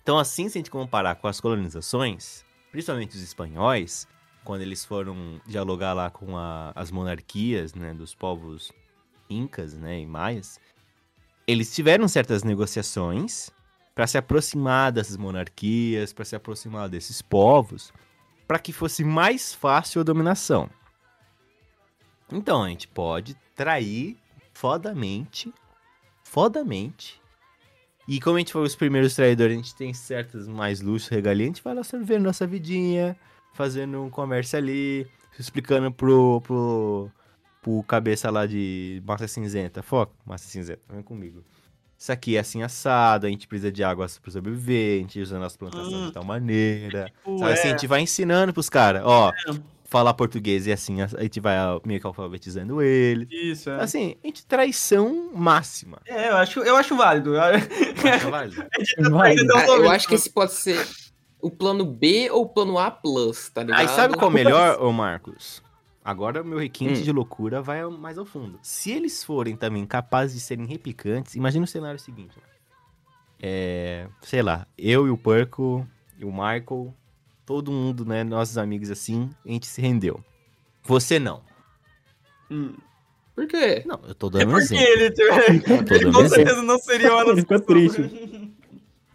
Então, 0.02 0.18
assim, 0.18 0.48
se 0.48 0.58
a 0.58 0.60
gente 0.60 0.70
comparar 0.70 1.14
com 1.16 1.26
as 1.26 1.40
colonizações, 1.40 2.44
principalmente 2.70 3.16
os 3.16 3.22
espanhóis, 3.22 4.06
quando 4.44 4.60
eles 4.60 4.84
foram 4.84 5.40
dialogar 5.46 5.94
lá 5.94 6.10
com 6.10 6.36
a- 6.36 6.72
as 6.74 6.90
monarquias 6.90 7.74
né, 7.74 7.94
dos 7.94 8.14
povos 8.14 8.70
incas 9.28 9.74
né, 9.74 10.00
e 10.00 10.06
maias, 10.06 10.60
eles 11.46 11.74
tiveram 11.74 12.06
certas 12.06 12.42
negociações 12.42 13.50
para 13.94 14.06
se 14.06 14.18
aproximar 14.18 14.92
dessas 14.92 15.16
monarquias, 15.16 16.12
para 16.12 16.24
se 16.24 16.36
aproximar 16.36 16.88
desses 16.88 17.22
povos, 17.22 17.92
para 18.46 18.58
que 18.58 18.72
fosse 18.72 19.04
mais 19.04 19.54
fácil 19.54 20.00
a 20.00 20.04
dominação. 20.04 20.68
Então, 22.32 22.62
a 22.62 22.68
gente 22.68 22.88
pode 22.88 23.36
trair 23.54 24.16
fodamente, 24.52 25.52
fodamente, 26.22 27.20
e 28.06 28.20
como 28.20 28.36
a 28.36 28.38
gente 28.38 28.52
foi 28.52 28.62
os 28.62 28.76
primeiros 28.76 29.14
traidores, 29.14 29.52
a 29.54 29.56
gente 29.56 29.74
tem 29.74 29.94
certos 29.94 30.46
mais 30.46 30.80
luxos, 30.80 31.08
regalia, 31.08 31.44
a 31.44 31.48
gente 31.48 31.62
vai 31.62 31.74
lá 31.74 31.82
servindo 31.82 32.22
nossa 32.22 32.46
vidinha, 32.46 33.16
fazendo 33.54 34.02
um 34.02 34.10
comércio 34.10 34.58
ali, 34.58 35.06
explicando 35.38 35.90
pro, 35.90 36.40
pro, 36.42 37.10
pro 37.62 37.82
cabeça 37.84 38.30
lá 38.30 38.46
de 38.46 39.02
massa 39.06 39.26
cinzenta. 39.26 39.82
Foca, 39.82 40.12
massa 40.26 40.46
cinzenta, 40.48 40.82
vem 40.90 41.02
comigo. 41.02 41.42
Isso 41.96 42.12
aqui 42.12 42.36
é 42.36 42.40
assim 42.40 42.62
assado, 42.62 43.26
a 43.26 43.30
gente 43.30 43.48
precisa 43.48 43.72
de 43.72 43.82
água 43.82 44.06
pra 44.20 44.30
sobreviver, 44.30 44.98
a 44.98 45.00
gente 45.00 45.20
usa 45.20 45.38
nas 45.38 45.56
plantações 45.56 45.94
Hum. 45.94 46.06
de 46.08 46.12
tal 46.12 46.24
maneira. 46.24 47.06
Tipo, 47.06 47.38
Sabe 47.38 47.52
assim, 47.52 47.68
a 47.68 47.70
é, 47.70 47.70
gente 47.70 47.86
vai 47.86 48.00
ensinando 48.02 48.52
pros 48.52 48.68
caras, 48.68 49.02
ó, 49.06 49.32
falar 49.98 50.12
português 50.14 50.66
e 50.66 50.72
assim, 50.72 51.00
a 51.00 51.06
gente 51.06 51.38
vai 51.38 51.56
meio 51.84 52.00
que 52.00 52.06
alfabetizando 52.06 52.82
eles. 52.82 53.28
isso, 53.30 53.70
é. 53.70 53.80
Assim, 53.80 54.16
a 54.24 54.26
gente 54.26 54.44
traição 54.44 55.30
máxima. 55.32 56.00
É, 56.04 56.30
eu 56.30 56.36
acho, 56.36 56.60
eu 56.60 56.76
acho 56.76 56.96
válido. 56.96 57.36
A 57.38 57.50
Acha 57.50 58.28
válido? 58.28 58.56
tá 58.56 58.68
traindo 58.68 59.54
Ah, 59.56 59.66
eu 59.66 59.88
acho 59.90 60.08
que 60.08 60.14
esse 60.16 60.28
pode 60.28 60.52
ser 60.52 60.84
o 61.40 61.48
plano 61.50 61.84
B 61.84 62.28
ou 62.32 62.42
o 62.42 62.48
plano 62.48 62.76
A+, 62.76 62.90
tá 62.90 63.62
ligado? 63.62 63.78
Aí 63.78 63.86
sabe 63.88 64.14
qual 64.14 64.26
é 64.28 64.30
o 64.30 64.34
melhor, 64.34 64.82
ô 64.82 64.90
Marcos? 64.92 65.62
Agora 66.04 66.42
o 66.42 66.44
meu 66.44 66.58
requinte 66.58 67.00
Hum. 67.00 67.02
de 67.04 67.12
loucura 67.12 67.62
vai 67.62 67.84
mais 67.86 68.18
ao 68.18 68.24
fundo. 68.26 68.58
Se 68.62 68.90
eles 68.90 69.22
forem 69.22 69.56
também 69.56 69.86
capazes 69.86 70.34
de 70.34 70.40
serem 70.40 70.66
replicantes, 70.66 71.36
imagina 71.36 71.64
o 71.64 71.68
cenário 71.68 72.00
seguinte. 72.00 72.36
É, 73.40 74.08
sei 74.22 74.42
lá, 74.42 74.66
eu 74.76 75.06
e 75.06 75.10
o 75.10 75.16
Perco 75.16 75.86
e 76.18 76.24
o 76.24 76.32
Michael, 76.32 76.92
todo 77.46 77.70
mundo, 77.72 78.04
né, 78.04 78.24
nossos 78.24 78.56
amigos 78.58 78.90
assim, 78.90 79.30
a 79.44 79.48
gente 79.50 79.66
se 79.66 79.80
rendeu. 79.80 80.22
Você 80.84 81.18
não. 81.18 81.42
Hum. 82.50 82.74
Por 83.34 83.46
quê? 83.48 83.82
Não, 83.84 84.00
eu 84.06 84.14
tô 84.14 84.28
É 84.28 84.30
dando 84.30 84.48
um 84.48 84.50
porque 84.52 84.62
exemplo. 84.74 84.84
ele, 84.86 85.10
tô 85.10 85.22
ele 85.94 86.04
dando 86.04 86.12
com 86.12 86.20
exemplo. 86.20 86.28
certeza 86.28 86.62
não 86.62 86.78
seria 86.78 87.12
uma 87.12 87.22
Ele 87.32 87.40
ficou 87.40 87.60
triste. 87.60 88.54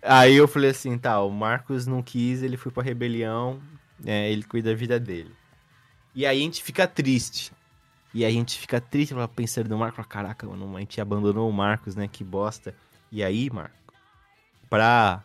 Aí 0.01 0.35
eu 0.35 0.47
falei 0.47 0.71
assim, 0.71 0.97
tá, 0.97 1.21
o 1.21 1.29
Marcos 1.29 1.85
não 1.85 2.01
quis, 2.01 2.41
ele 2.43 2.57
foi 2.57 2.71
pra 2.71 2.83
rebelião, 2.83 3.61
é, 4.05 4.31
ele 4.31 4.43
cuida 4.43 4.69
da 4.71 4.75
vida 4.75 4.99
dele. 4.99 5.31
E 6.15 6.25
aí 6.25 6.39
a 6.39 6.41
gente 6.41 6.63
fica 6.63 6.87
triste. 6.87 7.51
E 8.13 8.25
aí 8.25 8.31
a 8.31 8.33
gente 8.33 8.57
fica 8.57 8.81
triste 8.81 9.13
pensando 9.35 9.69
no 9.69 9.77
Marcos, 9.77 10.05
caraca, 10.07 10.47
mano, 10.47 10.75
a 10.75 10.79
gente 10.79 10.99
abandonou 10.99 11.49
o 11.49 11.53
Marcos, 11.53 11.95
né, 11.95 12.07
que 12.07 12.23
bosta. 12.23 12.75
E 13.11 13.23
aí, 13.23 13.49
Marco, 13.49 13.75
pra 14.69 15.23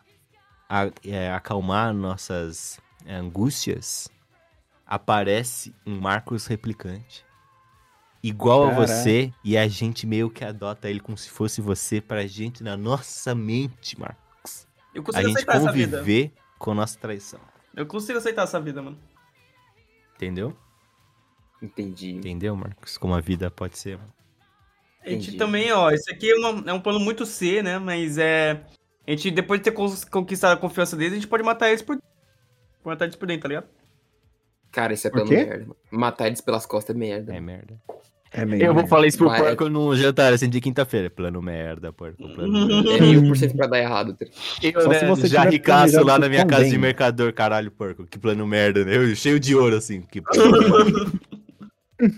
a- 0.69 0.91
é, 1.03 1.31
acalmar 1.31 1.93
nossas 1.93 2.79
é, 2.79 2.84
angústias, 3.07 4.09
aparece 4.85 5.73
um 5.85 5.99
Marcos 5.99 6.45
replicante. 6.47 7.25
Igual 8.23 8.63
a 8.63 8.69
Caralho. 8.71 8.87
você, 8.87 9.33
e 9.43 9.55
a 9.57 9.67
gente 9.67 10.07
meio 10.07 10.29
que 10.29 10.43
adota 10.43 10.89
ele 10.89 10.99
como 10.99 11.17
se 11.17 11.29
fosse 11.29 11.61
você 11.61 12.01
pra 12.01 12.25
gente 12.25 12.63
na 12.63 12.75
nossa 12.75 13.35
mente, 13.35 13.99
Marcos 13.99 14.67
Eu 14.93 15.01
a 15.01 15.05
consigo 15.05 15.27
gente 15.27 15.35
aceitar 15.37 15.57
essa 15.57 15.71
vida. 15.71 15.97
conviver 15.99 16.33
com 16.57 16.71
a 16.71 16.75
nossa 16.75 16.97
traição. 16.97 17.39
Eu 17.75 17.85
consigo 17.85 18.17
aceitar 18.17 18.43
essa 18.43 18.59
vida, 18.59 18.81
mano. 18.81 18.97
Entendeu? 20.15 20.55
Entendi. 21.61 22.11
Entendeu, 22.13 22.55
Marcos? 22.55 22.97
Como 22.97 23.13
a 23.13 23.21
vida 23.21 23.51
pode 23.51 23.77
ser. 23.77 23.99
A 25.03 25.09
gente 25.09 25.23
Entendi. 25.27 25.37
também, 25.37 25.71
ó, 25.71 25.91
esse 25.91 26.11
aqui 26.11 26.31
é, 26.31 26.35
uma- 26.35 26.69
é 26.71 26.73
um 26.73 26.79
plano 26.81 26.99
muito 26.99 27.25
C, 27.25 27.61
né? 27.61 27.77
Mas 27.77 28.17
é. 28.17 28.65
A 29.07 29.11
gente, 29.11 29.29
depois 29.29 29.59
de 29.59 29.65
ter 29.65 29.71
conquistado 30.09 30.53
a 30.53 30.57
confiança 30.57 30.95
deles, 30.95 31.13
a 31.13 31.15
gente 31.15 31.27
pode 31.27 31.43
matar 31.43 31.69
eles 31.69 31.81
por. 31.83 32.01
Por 32.85 32.89
matar 32.91 33.05
eles 33.05 33.15
por 33.15 33.25
dentro, 33.27 33.41
tá 33.41 33.47
ligado? 33.47 33.65
Cara, 34.71 34.93
isso 34.93 35.07
é 35.07 35.11
quê? 35.11 35.23
merda. 35.23 35.59
mano. 35.59 35.75
Matar 35.89 36.27
eles 36.27 36.41
pelas 36.41 36.65
costas 36.67 36.95
é 36.95 36.99
merda. 36.99 37.33
É 37.35 37.41
merda. 37.41 37.81
É 38.31 38.43
Eu 38.67 38.73
vou 38.73 38.85
falar 38.85 39.07
isso 39.07 39.17
pro 39.17 39.29
Vai. 39.29 39.39
porco 39.39 39.69
no 39.69 39.95
jantar, 39.95 40.33
assim, 40.33 40.49
de 40.49 40.59
quinta-feira. 40.59 41.09
Plano 41.09 41.41
merda, 41.41 41.91
porco. 41.93 42.17
Plano 42.17 42.67
merda. 42.83 42.91
É 42.97 43.01
mil 43.01 43.23
por 43.27 43.37
cento 43.37 43.55
pra 43.55 43.65
dar 43.67 43.79
errado. 43.79 44.13
tá? 44.13 44.25
Eu, 44.61 44.81
Só 44.81 44.89
né, 44.89 44.99
se 44.99 45.05
você 45.05 45.27
já 45.27 45.43
ricaço 45.45 46.03
lá 46.03 46.19
na 46.19 46.27
minha 46.29 46.45
casa 46.45 46.65
de 46.65 46.71
também. 46.71 46.81
mercador, 46.81 47.33
caralho, 47.33 47.71
porco. 47.71 48.05
Que 48.05 48.19
plano 48.19 48.45
merda, 48.45 48.83
né? 48.85 48.97
Eu, 48.97 49.15
cheio 49.15 49.39
de 49.39 49.55
ouro, 49.55 49.77
assim. 49.77 50.01
Que 50.01 50.21
merda. 50.35 51.11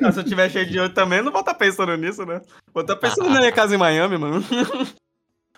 Ah, 0.01 0.11
se 0.11 0.19
eu 0.19 0.23
tiver 0.23 0.49
cheio 0.49 0.65
de 0.65 0.79
ouro 0.79 0.91
também, 0.93 1.19
eu 1.19 1.23
não 1.23 1.31
vou 1.31 1.41
estar 1.41 1.53
pensando 1.53 1.95
nisso, 1.95 2.25
né? 2.25 2.41
Vou 2.73 2.81
estar 2.81 2.95
pensando 2.95 3.29
na 3.29 3.39
minha 3.39 3.51
casa 3.51 3.75
em 3.75 3.77
Miami, 3.77 4.17
mano. 4.17 4.43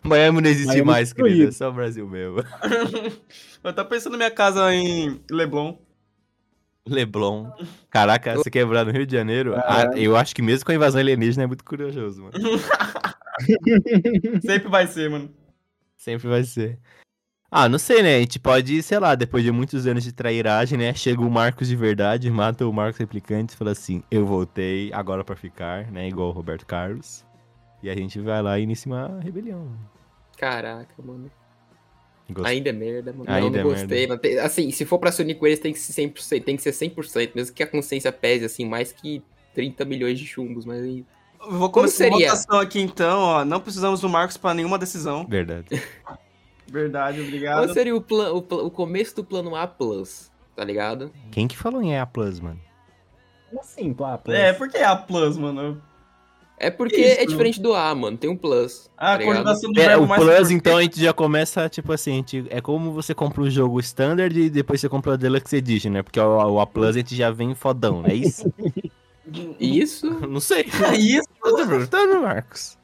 Miami 0.04 0.42
não 0.42 0.50
existe 0.50 0.68
Miami 0.68 0.86
mais, 0.86 1.10
destruído. 1.10 1.34
querido. 1.34 1.50
É 1.50 1.52
só 1.52 1.70
o 1.70 1.74
Brasil 1.74 2.08
mesmo. 2.08 2.36
Vou 3.62 3.72
estar 3.72 3.86
pensando 3.86 4.14
na 4.14 4.18
minha 4.18 4.32
casa 4.32 4.74
em 4.74 5.20
Leblon. 5.30 5.78
Leblon. 6.88 7.52
Caraca, 7.90 8.36
você 8.36 8.50
quebrar 8.50 8.86
no 8.86 8.92
Rio 8.92 9.06
de 9.06 9.16
Janeiro? 9.16 9.54
Ah, 9.56 9.92
eu 9.96 10.16
acho 10.16 10.36
que 10.36 10.42
mesmo 10.42 10.66
com 10.66 10.72
a 10.72 10.76
invasão 10.76 11.00
alienígena 11.00 11.44
é 11.44 11.48
muito 11.48 11.64
curioso, 11.64 12.24
mano. 12.24 12.34
Sempre 14.42 14.70
vai 14.70 14.88
ser, 14.88 15.10
mano. 15.10 15.30
Sempre 15.98 16.28
vai 16.28 16.44
ser. 16.44 16.80
Ah, 17.52 17.68
não 17.68 17.80
sei, 17.80 18.04
né? 18.04 18.18
A 18.18 18.20
gente 18.20 18.40
pode, 18.40 18.82
sei 18.84 19.00
lá, 19.00 19.16
depois 19.16 19.44
de 19.44 19.52
muitos 19.52 19.88
anos 19.88 20.04
de 20.04 20.14
trairagem, 20.14 20.78
né? 20.78 20.94
Chega 20.94 21.22
o 21.22 21.32
Marcos 21.32 21.68
de 21.68 21.76
verdade, 21.76 22.30
mata 22.30 22.68
o 22.68 22.72
Marcos 22.72 23.00
replicante 23.00 23.54
e 23.54 23.58
fala 23.58 23.72
assim: 23.72 24.04
Eu 24.12 24.26
voltei 24.26 24.92
agora 24.94 25.24
pra 25.24 25.36
ficar, 25.36 25.92
né? 25.92 26.08
Igual 26.08 26.30
o 26.30 26.32
Roberto 26.32 26.66
Carlos. 26.66 27.26
E 27.82 27.90
a 27.90 27.96
gente 27.96 28.20
vai 28.20 28.42
lá 28.42 28.60
e 28.60 28.64
inicia 28.64 28.92
uma 28.92 29.20
rebelião. 29.22 29.68
Caraca, 30.38 30.94
mano. 31.04 31.32
Gostei. 32.30 32.56
Ainda 32.58 32.70
é 32.70 32.74
merda, 32.74 33.12
mano. 33.12 33.26
Ainda 33.28 33.60
é 33.60 33.64
não, 33.64 33.70
não 33.70 33.76
gostei. 33.76 34.08
Mas 34.08 34.20
tem- 34.20 34.40
assim, 34.40 34.72
se 34.72 34.86
for 34.86 35.00
pra 35.00 35.12
se 35.12 35.22
unir 35.22 35.36
com 35.36 35.48
eles, 35.48 35.60
tem 35.60 35.74
que 35.74 35.80
ser 35.80 35.94
100%, 35.94 36.44
tem 36.44 36.56
que 36.56 36.62
ser 36.62 36.72
100%, 36.72 37.32
mesmo 37.36 37.56
que 37.56 37.64
a 37.64 37.68
consciência 37.68 38.12
pese, 38.12 38.46
assim, 38.46 38.66
mais 38.66 38.92
que 38.92 39.24
30 39.56 39.84
milhões 39.86 40.20
de 40.20 40.26
chumbos, 40.28 40.66
mas 40.66 40.84
aí... 40.84 41.06
Vou 41.50 41.70
começar 41.70 42.08
a 42.08 42.10
votação 42.10 42.60
aqui 42.60 42.82
então, 42.82 43.20
ó. 43.20 43.46
Não 43.46 43.62
precisamos 43.62 44.02
do 44.02 44.10
Marcos 44.10 44.38
pra 44.38 44.54
nenhuma 44.54 44.78
decisão. 44.78 45.26
Verdade. 45.26 45.68
Verdade, 46.68 47.18
Qual 47.18 47.28
obrigado. 47.28 47.74
seria 47.74 47.96
o, 47.96 48.02
plan, 48.02 48.32
o, 48.32 48.38
o 48.38 48.70
começo 48.70 49.16
do 49.16 49.24
plano 49.24 49.56
A+, 49.56 49.66
tá 49.66 50.64
ligado? 50.64 51.12
Quem 51.32 51.48
que 51.48 51.58
falou 51.58 51.82
em 51.82 51.94
EA 51.94 52.06
Plus, 52.06 52.40
mano? 52.40 52.60
Como 53.50 53.62
assim, 53.62 53.92
Plá? 53.92 54.20
Pô? 54.20 54.32
É, 54.32 54.54
por 54.54 54.70
que 54.70 54.78
a 54.78 54.96
Plus, 54.96 55.36
mano? 55.38 55.82
É 56.62 56.70
porque 56.70 56.98
Isso. 56.98 57.22
é 57.22 57.26
diferente 57.26 57.62
do 57.62 57.74
A, 57.74 57.96
mano, 57.96 58.18
tem 58.18 58.30
um 58.30 58.36
Plus, 58.36 58.92
A 58.98 59.12
tá 59.12 59.18
ligado? 59.18 59.34
coordenação 59.36 59.72
do 59.72 59.80
É, 59.80 59.88
verbo 59.88 60.04
o 60.04 60.08
mais 60.08 60.22
Plus, 60.22 60.36
perfeito. 60.36 60.58
então, 60.58 60.78
a 60.78 60.82
gente 60.82 61.02
já 61.02 61.14
começa, 61.14 61.70
tipo 61.70 61.92
assim, 61.94 62.12
a 62.12 62.16
gente, 62.16 62.46
é 62.50 62.60
como 62.60 62.92
você 62.92 63.16
compra 63.16 63.42
o 63.42 63.50
jogo 63.50 63.80
Standard 63.80 64.38
e 64.38 64.50
depois 64.50 64.82
você 64.82 64.90
compra 64.90 65.14
o 65.14 65.18
Deluxe 65.18 65.56
Edition, 65.56 65.92
né? 65.92 66.04
Porque 66.04 66.20
o, 66.20 66.26
o 66.54 66.60
A 66.60 66.68
Plus 66.68 66.90
a 66.90 67.00
gente 67.00 67.16
já 67.16 67.32
vem 67.32 67.56
fodão, 67.56 68.02
não 68.02 68.10
é 68.10 68.14
isso? 68.16 68.54
Isso, 69.60 70.10
não 70.28 70.40
sei. 70.40 70.66
É 70.92 70.96
isso. 70.96 71.28
Tô 71.42 71.56
perguntando, 71.56 72.22
Marcos. 72.22 72.78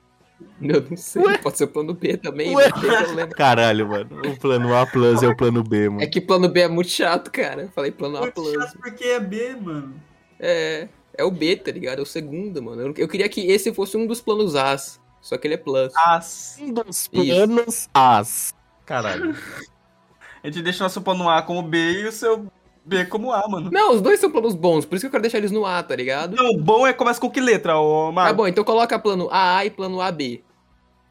eu 0.61 0.85
não 0.89 0.95
sei, 0.95 1.37
pode 1.39 1.57
ser 1.57 1.63
o 1.63 1.67
plano 1.69 1.93
B 1.95 2.17
também, 2.17 2.55
Ué? 2.55 2.69
não 2.69 2.81
tem 2.81 2.91
problema. 2.91 3.27
Caralho, 3.33 3.87
mano. 3.87 4.09
O 4.27 4.39
plano 4.39 4.75
A 4.75 4.85
Plus 4.85 5.23
é 5.23 5.27
o 5.27 5.35
plano 5.35 5.63
B, 5.63 5.89
mano. 5.89 6.01
É 6.03 6.05
que 6.07 6.21
plano 6.21 6.47
B 6.47 6.59
é 6.61 6.67
muito 6.67 6.91
chato, 6.91 7.31
cara. 7.31 7.63
Eu 7.63 7.69
falei 7.69 7.89
plano 7.91 8.17
A+. 8.17 8.21
Muito 8.21 8.53
chato 8.53 8.77
porque 8.77 9.03
é 9.05 9.19
B, 9.19 9.55
mano. 9.59 9.95
É, 10.39 10.87
é 11.17 11.23
o 11.23 11.31
B, 11.31 11.55
tá 11.55 11.71
ligado? 11.71 11.99
É 11.99 12.01
o 12.01 12.05
segundo, 12.05 12.61
mano. 12.61 12.81
Eu, 12.81 12.93
eu 12.97 13.07
queria 13.07 13.27
que 13.29 13.41
esse 13.51 13.73
fosse 13.73 13.97
um 13.97 14.05
dos 14.07 14.21
planos 14.21 14.55
As, 14.55 14.99
só 15.21 15.37
que 15.37 15.47
ele 15.47 15.55
é 15.55 15.57
Plus. 15.57 15.93
As. 15.95 16.57
Um 16.61 16.71
dos 16.73 17.07
planos 17.07 17.89
As. 17.93 18.53
Caralho. 18.85 19.35
A 20.43 20.47
gente 20.47 20.61
deixa 20.61 20.83
o 20.83 20.85
nosso 20.85 21.01
plano 21.01 21.27
A 21.27 21.41
como 21.41 21.63
B 21.63 22.03
e 22.03 22.07
o 22.07 22.11
seu 22.11 22.45
B 22.85 23.03
como 23.05 23.31
A, 23.31 23.47
mano. 23.47 23.71
Não, 23.71 23.95
os 23.95 24.01
dois 24.01 24.19
são 24.19 24.29
planos 24.29 24.53
bons, 24.53 24.85
por 24.85 24.93
isso 24.95 25.01
que 25.01 25.07
eu 25.07 25.11
quero 25.11 25.23
deixar 25.23 25.39
eles 25.39 25.49
no 25.51 25.65
A, 25.65 25.81
tá 25.81 25.95
ligado? 25.95 26.35
Não, 26.35 26.51
o 26.51 26.61
bom 26.61 26.85
é 26.85 26.93
começa 26.93 27.19
com 27.19 27.31
que 27.31 27.41
letra, 27.41 27.79
ô 27.79 28.05
Tá 28.07 28.11
Marcos? 28.11 28.37
bom, 28.37 28.47
então 28.47 28.63
coloca 28.63 28.99
plano 28.99 29.27
AA 29.31 29.65
e 29.65 29.69
plano 29.71 29.99
AB. 29.99 30.44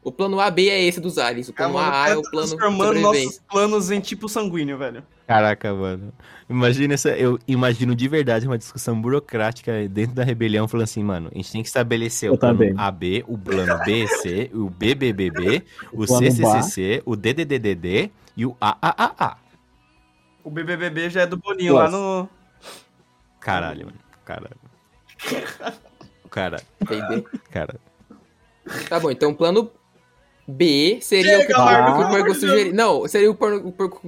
O 0.05 0.11
plano 0.11 0.39
AB 0.39 0.69
é 0.69 0.83
esse 0.83 1.01
dos 1.01 1.17
aliens, 1.17 1.49
o 1.49 1.53
plano 1.53 1.73
mano, 1.73 1.91
AA 1.91 2.09
é 2.09 2.13
tá 2.13 2.19
o 2.19 2.21
plano 2.29 2.47
transformando 2.49 2.99
nossos 2.99 3.39
planos 3.49 3.89
em 3.89 3.99
tipo 3.99 4.29
sanguíneo, 4.29 4.77
velho. 4.77 5.03
Caraca, 5.25 5.73
mano. 5.73 6.13
Imagina 6.47 6.93
essa. 6.93 7.09
Eu 7.09 7.39
imagino 7.47 7.95
de 7.95 8.07
verdade 8.07 8.45
uma 8.45 8.55
discussão 8.55 9.01
burocrática 9.01 9.87
dentro 9.89 10.13
da 10.13 10.23
rebelião, 10.23 10.67
falando 10.67 10.83
assim, 10.83 11.03
mano, 11.03 11.31
a 11.33 11.35
gente 11.35 11.51
tem 11.51 11.61
que 11.63 11.67
estabelecer 11.67 12.29
Eu 12.29 12.35
o 12.35 12.37
plano. 12.37 12.75
AB, 12.77 13.25
o 13.27 13.35
plano 13.35 13.79
BC, 13.83 14.51
o 14.53 14.69
BBBB, 14.69 15.63
o 15.91 16.05
plano 16.05 16.31
CCCC, 16.31 17.01
o 17.03 17.15
DDDDD 17.15 18.11
e 18.37 18.45
o 18.45 18.55
AAAA. 18.61 19.37
O 20.43 20.51
BBBB 20.51 21.09
já 21.09 21.21
é 21.21 21.25
do 21.25 21.37
Boninho 21.37 21.73
Nossa. 21.73 21.85
lá 21.85 21.91
no. 21.99 22.29
Caralho, 23.39 23.85
mano. 23.87 23.97
Caralho. 24.23 24.55
Caralho, 26.29 26.63
Entendeu? 26.79 27.25
caralho. 27.49 27.79
Tá 28.89 28.99
bom, 28.99 29.09
então 29.09 29.31
o 29.31 29.35
plano 29.35 29.71
B 30.47 30.99
seria 31.01 31.37
o 31.39 31.41
que, 31.41 31.47
Chega, 31.47 31.59
o 31.61 31.65
Marcos, 31.65 31.95
que 31.95 32.03
o 32.03 32.09
Porco 32.09 32.35
sugeriu. 32.35 32.73
Não, 32.73 33.07
seria 33.07 33.31
o 33.31 33.35
Porco. 33.35 33.67
O 33.67 33.71
Porco 33.71 34.01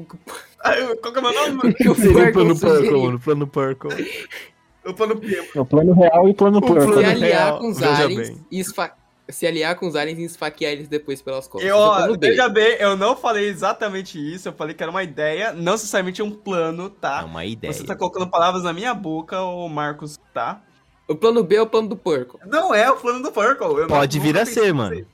Qual 1.02 1.14
que 1.14 1.20
é 1.20 1.22
o 1.22 1.24
meu 1.24 1.34
nome? 1.34 1.74
que 1.74 1.90
o 1.90 1.96
Seria 1.96 2.12
o 2.12 2.14
Porco 2.14 2.34
plano 2.34 2.56
sugeriu. 2.56 3.02
mano. 3.04 3.20
Plano 3.20 3.48
Purple. 3.48 4.30
O 4.86 4.94
plano. 4.94 5.22
É 5.56 5.60
o 5.60 5.66
plano 5.66 5.94
real 5.94 6.30
e 6.30 6.34
plano 6.34 6.62
porco. 6.62 6.76
plano 6.76 6.94
Se 6.96 7.00
real, 7.02 7.12
aliar 7.16 7.60
com 7.60 7.70
os 7.70 7.84
aliens 7.84 8.38
e 8.52 8.60
esfa... 8.60 8.94
Se 9.30 9.46
aliar 9.46 9.76
com 9.76 9.86
os 9.88 9.96
aliens 9.98 10.20
e 10.20 10.24
esfaquear 10.24 10.72
eles 10.72 10.88
depois 10.88 11.22
pelas 11.22 11.46
costas. 11.50 11.70
Eu, 11.70 11.76
é 11.76 11.80
o 11.80 11.96
plano 11.96 12.18
B. 12.18 12.30
veja 12.30 12.48
bem, 12.48 12.78
eu 12.80 12.96
não 12.96 13.14
falei 13.14 13.50
exatamente 13.50 14.18
isso, 14.18 14.48
eu 14.48 14.54
falei 14.54 14.74
que 14.74 14.82
era 14.82 14.90
uma 14.90 15.04
ideia, 15.04 15.52
não 15.52 15.74
necessariamente 15.74 16.22
um 16.22 16.32
plano, 16.32 16.86
É 16.86 17.02
tá? 17.02 17.26
uma 17.26 17.44
ideia. 17.44 17.74
Você 17.74 17.84
tá 17.84 17.94
colocando 17.94 18.26
palavras 18.30 18.64
na 18.64 18.72
minha 18.72 18.94
boca, 18.94 19.42
ô 19.42 19.68
Marcos, 19.68 20.18
tá? 20.34 20.62
O 21.10 21.14
plano 21.16 21.44
B 21.44 21.58
é 21.58 21.62
o 21.62 21.68
plano 21.68 21.90
do 21.90 21.98
porco. 21.98 22.40
Não 22.46 22.74
é 22.74 22.90
o 22.90 22.96
plano 22.96 23.20
do 23.22 23.30
não- 23.82 23.88
Pode 23.88 24.18
vir 24.18 24.38
a 24.38 24.46
ser, 24.46 24.74
mano. 24.74 24.96
aí. 24.96 25.06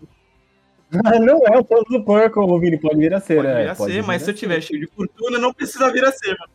Não 1.19 1.39
é 1.47 1.57
o 1.57 1.63
plano 1.63 1.85
do 1.89 2.03
porco, 2.03 2.59
Vini. 2.59 2.77
Pode 2.77 2.97
vir 2.97 3.13
a 3.13 3.19
ser, 3.19 3.35
Pode 3.37 3.47
é. 3.47 3.63
vir 3.63 3.69
a 3.69 3.75
ser, 3.75 4.03
mas 4.03 4.21
se 4.21 4.29
eu 4.31 4.33
tiver 4.33 4.61
cheio 4.61 4.79
de 4.79 4.87
fortuna, 4.87 5.37
não 5.39 5.53
precisa 5.53 5.91
vir 5.91 6.03
a 6.05 6.11
ser, 6.11 6.35
mano. 6.39 6.51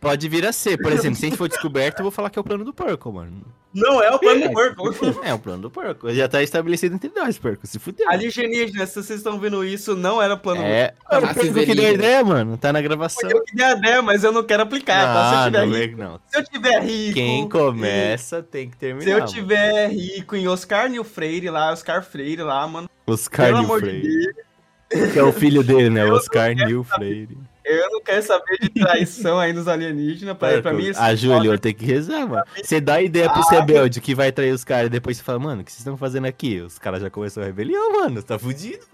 Pode 0.00 0.28
vir 0.28 0.44
a 0.44 0.52
ser. 0.52 0.76
Por 0.78 0.90
exemplo, 0.92 1.14
se 1.16 1.26
a 1.26 1.28
gente 1.28 1.38
for 1.38 1.48
descoberto, 1.48 2.00
eu 2.00 2.02
vou 2.02 2.10
falar 2.10 2.28
que 2.28 2.36
é 2.36 2.40
o 2.40 2.44
plano 2.44 2.64
do 2.64 2.74
porco, 2.74 3.12
mano. 3.12 3.40
Não 3.72 4.02
é 4.02 4.10
o 4.10 4.18
plano 4.18 4.40
do 4.48 4.52
porco. 4.52 4.82
É 5.24 5.32
o 5.32 5.38
plano 5.38 5.62
do 5.62 5.70
porco. 5.70 6.12
Já 6.12 6.28
tá 6.28 6.42
estabelecido 6.42 6.96
entre 6.96 7.10
nós, 7.14 7.38
porco. 7.38 7.64
Se 7.68 7.78
fudeu. 7.78 8.10
Alienígena, 8.10 8.84
se 8.84 8.94
vocês 9.00 9.20
estão 9.20 9.38
vendo 9.38 9.64
isso, 9.64 9.94
não 9.94 10.20
era 10.20 10.34
o 10.34 10.38
plano 10.38 10.60
do 10.60 10.66
É, 10.66 10.92
é 11.08 11.18
o 11.18 11.20
Raça 11.20 11.34
porco 11.40 11.54
que 11.64 11.74
deu 11.76 11.86
a 11.86 11.92
ideia, 11.92 12.24
mano. 12.24 12.58
Tá 12.58 12.72
na 12.72 12.82
gravação. 12.82 13.30
Eu 13.30 13.44
que 13.44 13.54
dei 13.54 13.64
a 13.64 13.72
ideia, 13.76 14.02
mas 14.02 14.24
eu 14.24 14.32
não 14.32 14.42
quero 14.42 14.64
aplicar, 14.64 15.04
tá? 15.06 15.28
Se 15.28 15.34
eu 15.34 15.38
Ah, 15.38 15.44
tiver 15.44 15.66
não, 15.66 15.78
rico, 15.78 15.94
é- 16.00 16.04
não. 16.04 16.20
se 16.26 16.38
eu 16.38 16.44
tiver 16.44 16.82
rico. 16.82 17.14
Quem 17.14 17.48
começa 17.48 18.42
tem 18.42 18.68
que 18.68 18.76
terminar. 18.76 19.04
Se 19.04 19.10
eu 19.10 19.18
mano. 19.20 19.32
tiver 19.32 19.88
rico 19.88 20.34
em 20.34 20.48
Oscar 20.48 20.90
Nil 20.90 21.04
Freire 21.04 21.48
lá, 21.48 21.70
Oscar 21.72 22.02
Freire 22.04 22.42
lá, 22.42 22.66
mano. 22.66 22.90
Oscar 23.12 23.46
pelo 23.52 23.60
de 23.62 23.80
Freire. 23.80 24.34
Deus, 24.90 25.12
Que 25.12 25.18
é 25.18 25.22
o 25.22 25.32
filho 25.32 25.62
dele, 25.62 25.90
né? 25.90 26.02
Eu 26.02 26.12
Oscar 26.14 26.54
Nil. 26.54 26.84
Freire. 26.84 27.36
eu 27.64 27.90
não 27.90 28.02
quero 28.02 28.22
saber 28.22 28.58
de 28.60 28.68
traição 28.68 29.38
aí 29.38 29.52
dos 29.52 29.66
alienígenas. 29.68 30.36
Pra, 30.36 30.60
pra 30.60 30.72
mim, 30.72 30.90
a 30.96 31.14
Júlia 31.14 31.56
tem 31.58 31.72
que 31.72 31.84
rezar, 31.86 32.26
mano. 32.28 32.42
Você 32.62 32.80
dá 32.80 33.00
ideia 33.00 33.30
pros 33.30 33.46
Ah, 33.50 33.60
rebeldes 33.60 34.02
que 34.02 34.14
vai 34.14 34.30
trair 34.32 34.52
os 34.52 34.64
caras 34.64 34.86
e 34.86 34.90
depois 34.90 35.16
você 35.16 35.22
fala, 35.22 35.38
mano, 35.38 35.62
o 35.62 35.64
que 35.64 35.70
vocês 35.72 35.80
estão 35.80 35.96
fazendo 35.96 36.26
aqui? 36.26 36.60
Os 36.60 36.78
caras 36.78 37.00
já 37.00 37.08
começaram 37.08 37.44
a 37.46 37.48
rebelião, 37.48 38.00
mano. 38.00 38.22
Tá 38.22 38.38
fudido. 38.38 38.84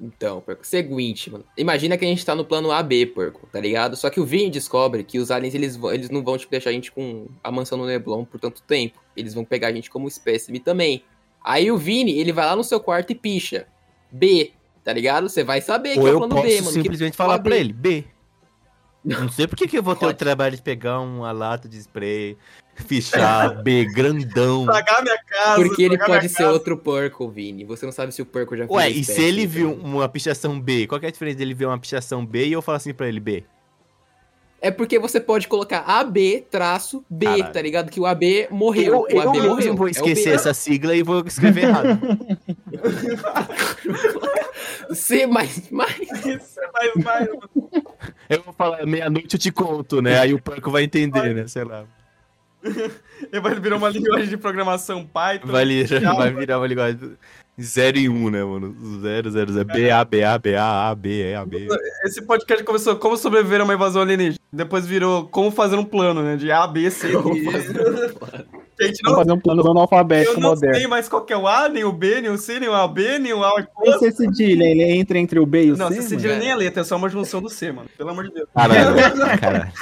Então, 0.00 0.40
porco, 0.40 0.66
seguinte, 0.66 1.30
mano. 1.30 1.44
Imagina 1.56 1.96
que 1.96 2.04
a 2.04 2.08
gente 2.08 2.26
tá 2.26 2.34
no 2.34 2.44
plano 2.44 2.72
AB, 2.72 3.06
porco, 3.06 3.48
tá 3.52 3.60
ligado? 3.60 3.96
Só 3.96 4.10
que 4.10 4.18
o 4.20 4.24
Vini 4.26 4.50
descobre 4.50 5.04
que 5.04 5.20
os 5.20 5.30
aliens, 5.30 5.54
eles, 5.54 5.76
vão- 5.76 5.92
eles 5.92 6.10
não 6.10 6.22
vão, 6.22 6.36
tipo, 6.36 6.50
deixar 6.50 6.70
a 6.70 6.72
gente 6.72 6.90
com 6.90 7.28
a 7.42 7.50
mansão 7.50 7.78
no 7.78 7.86
Neblon 7.86 8.24
por 8.24 8.40
tanto 8.40 8.60
tempo. 8.62 8.98
Eles 9.16 9.34
vão 9.34 9.44
pegar 9.44 9.68
a 9.68 9.72
gente 9.72 9.88
como 9.88 10.08
espécime 10.08 10.58
também. 10.58 11.04
Aí 11.44 11.70
o 11.70 11.76
Vini, 11.76 12.18
ele 12.18 12.32
vai 12.32 12.46
lá 12.46 12.56
no 12.56 12.64
seu 12.64 12.80
quarto 12.80 13.10
e 13.12 13.14
picha. 13.14 13.66
B, 14.10 14.52
tá 14.82 14.92
ligado? 14.92 15.28
Você 15.28 15.44
vai 15.44 15.60
saber 15.60 15.98
Ou 15.98 16.04
que 16.04 16.08
é 16.08 16.12
o 16.12 16.14
eu 16.14 16.18
plano 16.20 16.34
posso 16.36 16.48
B, 16.48 16.60
mano. 16.62 16.70
simplesmente 16.72 17.16
falar 17.16 17.38
pra 17.40 17.54
ele, 17.56 17.72
B. 17.72 18.04
Não 19.04 19.28
sei 19.28 19.46
por 19.46 19.54
que, 19.54 19.68
que 19.68 19.76
eu 19.76 19.82
vou 19.82 19.94
ter 19.94 20.06
o 20.06 20.08
Pode. 20.08 20.18
trabalho 20.18 20.56
de 20.56 20.62
pegar 20.62 20.98
uma 21.00 21.30
lata 21.30 21.68
de 21.68 21.76
spray, 21.76 22.38
fichar 22.74 23.62
B, 23.62 23.84
grandão. 23.84 24.62
Estragar 24.64 25.02
minha 25.02 25.18
casa. 25.24 25.62
Porque 25.62 25.82
ele 25.82 25.98
pode 25.98 26.26
ser 26.30 26.38
casa. 26.38 26.52
outro 26.52 26.78
porco, 26.78 27.28
Vini. 27.28 27.64
Você 27.64 27.84
não 27.84 27.92
sabe 27.92 28.12
se 28.14 28.22
o 28.22 28.26
porco 28.26 28.56
já 28.56 28.66
fez 28.66 28.74
Ué, 28.74 28.88
e 28.88 29.04
se 29.04 29.20
ele 29.20 29.46
viu 29.46 29.72
então. 29.72 29.84
uma 29.84 30.08
pichação 30.08 30.58
B? 30.58 30.86
Qual 30.86 30.98
que 30.98 31.04
é 31.04 31.10
a 31.10 31.12
diferença 31.12 31.36
dele 31.36 31.52
ver 31.52 31.66
uma 31.66 31.78
pichação 31.78 32.24
B 32.24 32.46
e 32.46 32.52
eu 32.52 32.62
falar 32.62 32.78
assim 32.78 32.94
pra 32.94 33.06
ele, 33.06 33.20
B? 33.20 33.44
É 34.64 34.70
porque 34.70 34.98
você 34.98 35.20
pode 35.20 35.46
colocar 35.46 35.80
AB 35.80 36.46
traço 36.50 37.04
B, 37.10 37.26
Caralho. 37.26 37.52
tá 37.52 37.60
ligado? 37.60 37.90
Que 37.90 38.00
o 38.00 38.06
AB 38.06 38.48
morreu. 38.50 39.06
Eu, 39.10 39.18
o 39.18 39.20
AB 39.20 39.36
eu 39.38 39.44
morreu. 39.50 39.76
vou 39.76 39.88
É 39.88 39.90
esquecer 39.90 40.30
B. 40.30 40.36
essa 40.36 40.54
sigla 40.54 40.96
e 40.96 41.02
vou 41.02 41.22
escrever 41.26 41.64
errado. 41.68 42.00
C 44.94 45.26
mais 45.26 45.70
mais. 45.70 46.00
É 46.00 46.70
mais, 46.72 46.94
mais. 47.04 47.28
Eu 48.30 48.42
vou 48.42 48.54
falar 48.54 48.86
meia-noite 48.86 49.34
eu 49.36 49.38
te 49.38 49.52
conto, 49.52 50.00
né? 50.00 50.18
Aí 50.18 50.32
o 50.32 50.40
porco 50.40 50.70
vai 50.70 50.84
entender, 50.84 51.34
né? 51.34 51.46
Sei 51.46 51.64
lá. 51.64 51.84
Ele 52.64 53.40
vai 53.42 53.54
virar 53.60 53.76
uma 53.76 53.90
linguagem 53.90 54.28
de 54.28 54.38
programação 54.38 55.04
Python. 55.04 55.48
Vai, 55.48 55.66
vai 56.16 56.32
virar 56.32 56.58
uma 56.58 56.66
linguagem 56.66 57.12
0 57.60 57.98
e 57.98 58.08
1, 58.08 58.30
né, 58.30 58.44
mano? 58.44 58.74
0, 59.00 59.30
0, 59.30 59.52
0. 59.52 59.64
B, 59.66 59.90
A, 59.90 60.04
B, 60.04 60.24
A, 60.24 60.38
B, 60.38 60.56
A, 60.56 60.88
A, 60.90 60.94
B, 60.94 61.30
E, 61.30 61.34
A, 61.34 61.44
B. 61.46 61.68
Esse 62.04 62.20
podcast 62.22 62.64
começou 62.64 62.96
como 62.96 63.16
sobreviver 63.16 63.60
a 63.60 63.64
uma 63.64 63.74
invasão 63.74 64.02
alienígena. 64.02 64.38
Depois 64.52 64.84
virou 64.86 65.26
como 65.28 65.50
fazer 65.50 65.76
um 65.76 65.84
plano, 65.84 66.22
né? 66.22 66.36
De 66.36 66.50
A, 66.50 66.66
B, 66.66 66.90
C, 66.90 67.08
D. 67.08 67.12
Que 68.76 68.84
a 68.84 68.86
gente 68.88 69.00
Vamos 69.02 69.04
não, 69.04 69.14
fazer 69.16 69.32
um 69.32 69.40
plano 69.40 69.62
eu 69.62 69.70
analfabético 69.70 70.40
não 70.40 70.50
moderno. 70.50 70.74
sei 70.76 70.86
mais 70.88 71.08
qual 71.08 71.24
que 71.24 71.32
é 71.32 71.36
o 71.36 71.46
A, 71.46 71.68
nem 71.68 71.84
o 71.84 71.92
B, 71.92 72.20
nem 72.20 72.30
o 72.30 72.38
C, 72.38 72.58
nem 72.58 72.68
o 72.68 72.74
AB, 72.74 73.18
nem 73.20 73.32
o 73.32 73.44
A. 73.44 73.64
E 73.84 73.98
C 73.98 74.10
cedilha, 74.10 74.64
ele 74.64 74.82
entra 74.82 75.16
entre 75.18 75.38
o 75.38 75.46
B 75.46 75.66
e 75.66 75.72
o 75.72 75.76
Não, 75.76 75.88
C? 75.88 75.94
essa 75.94 76.02
mano? 76.02 76.08
cedilha 76.08 76.38
nem 76.38 76.50
é 76.50 76.56
letra, 76.56 76.80
é 76.80 76.84
só 76.84 76.96
uma 76.96 77.08
junção 77.08 77.40
do 77.40 77.48
C, 77.48 77.70
mano. 77.70 77.88
Pelo 77.96 78.10
amor 78.10 78.24
de 78.24 78.34
Deus. 78.34 78.48
Caralho, 78.54 78.96
cara. 79.40 79.72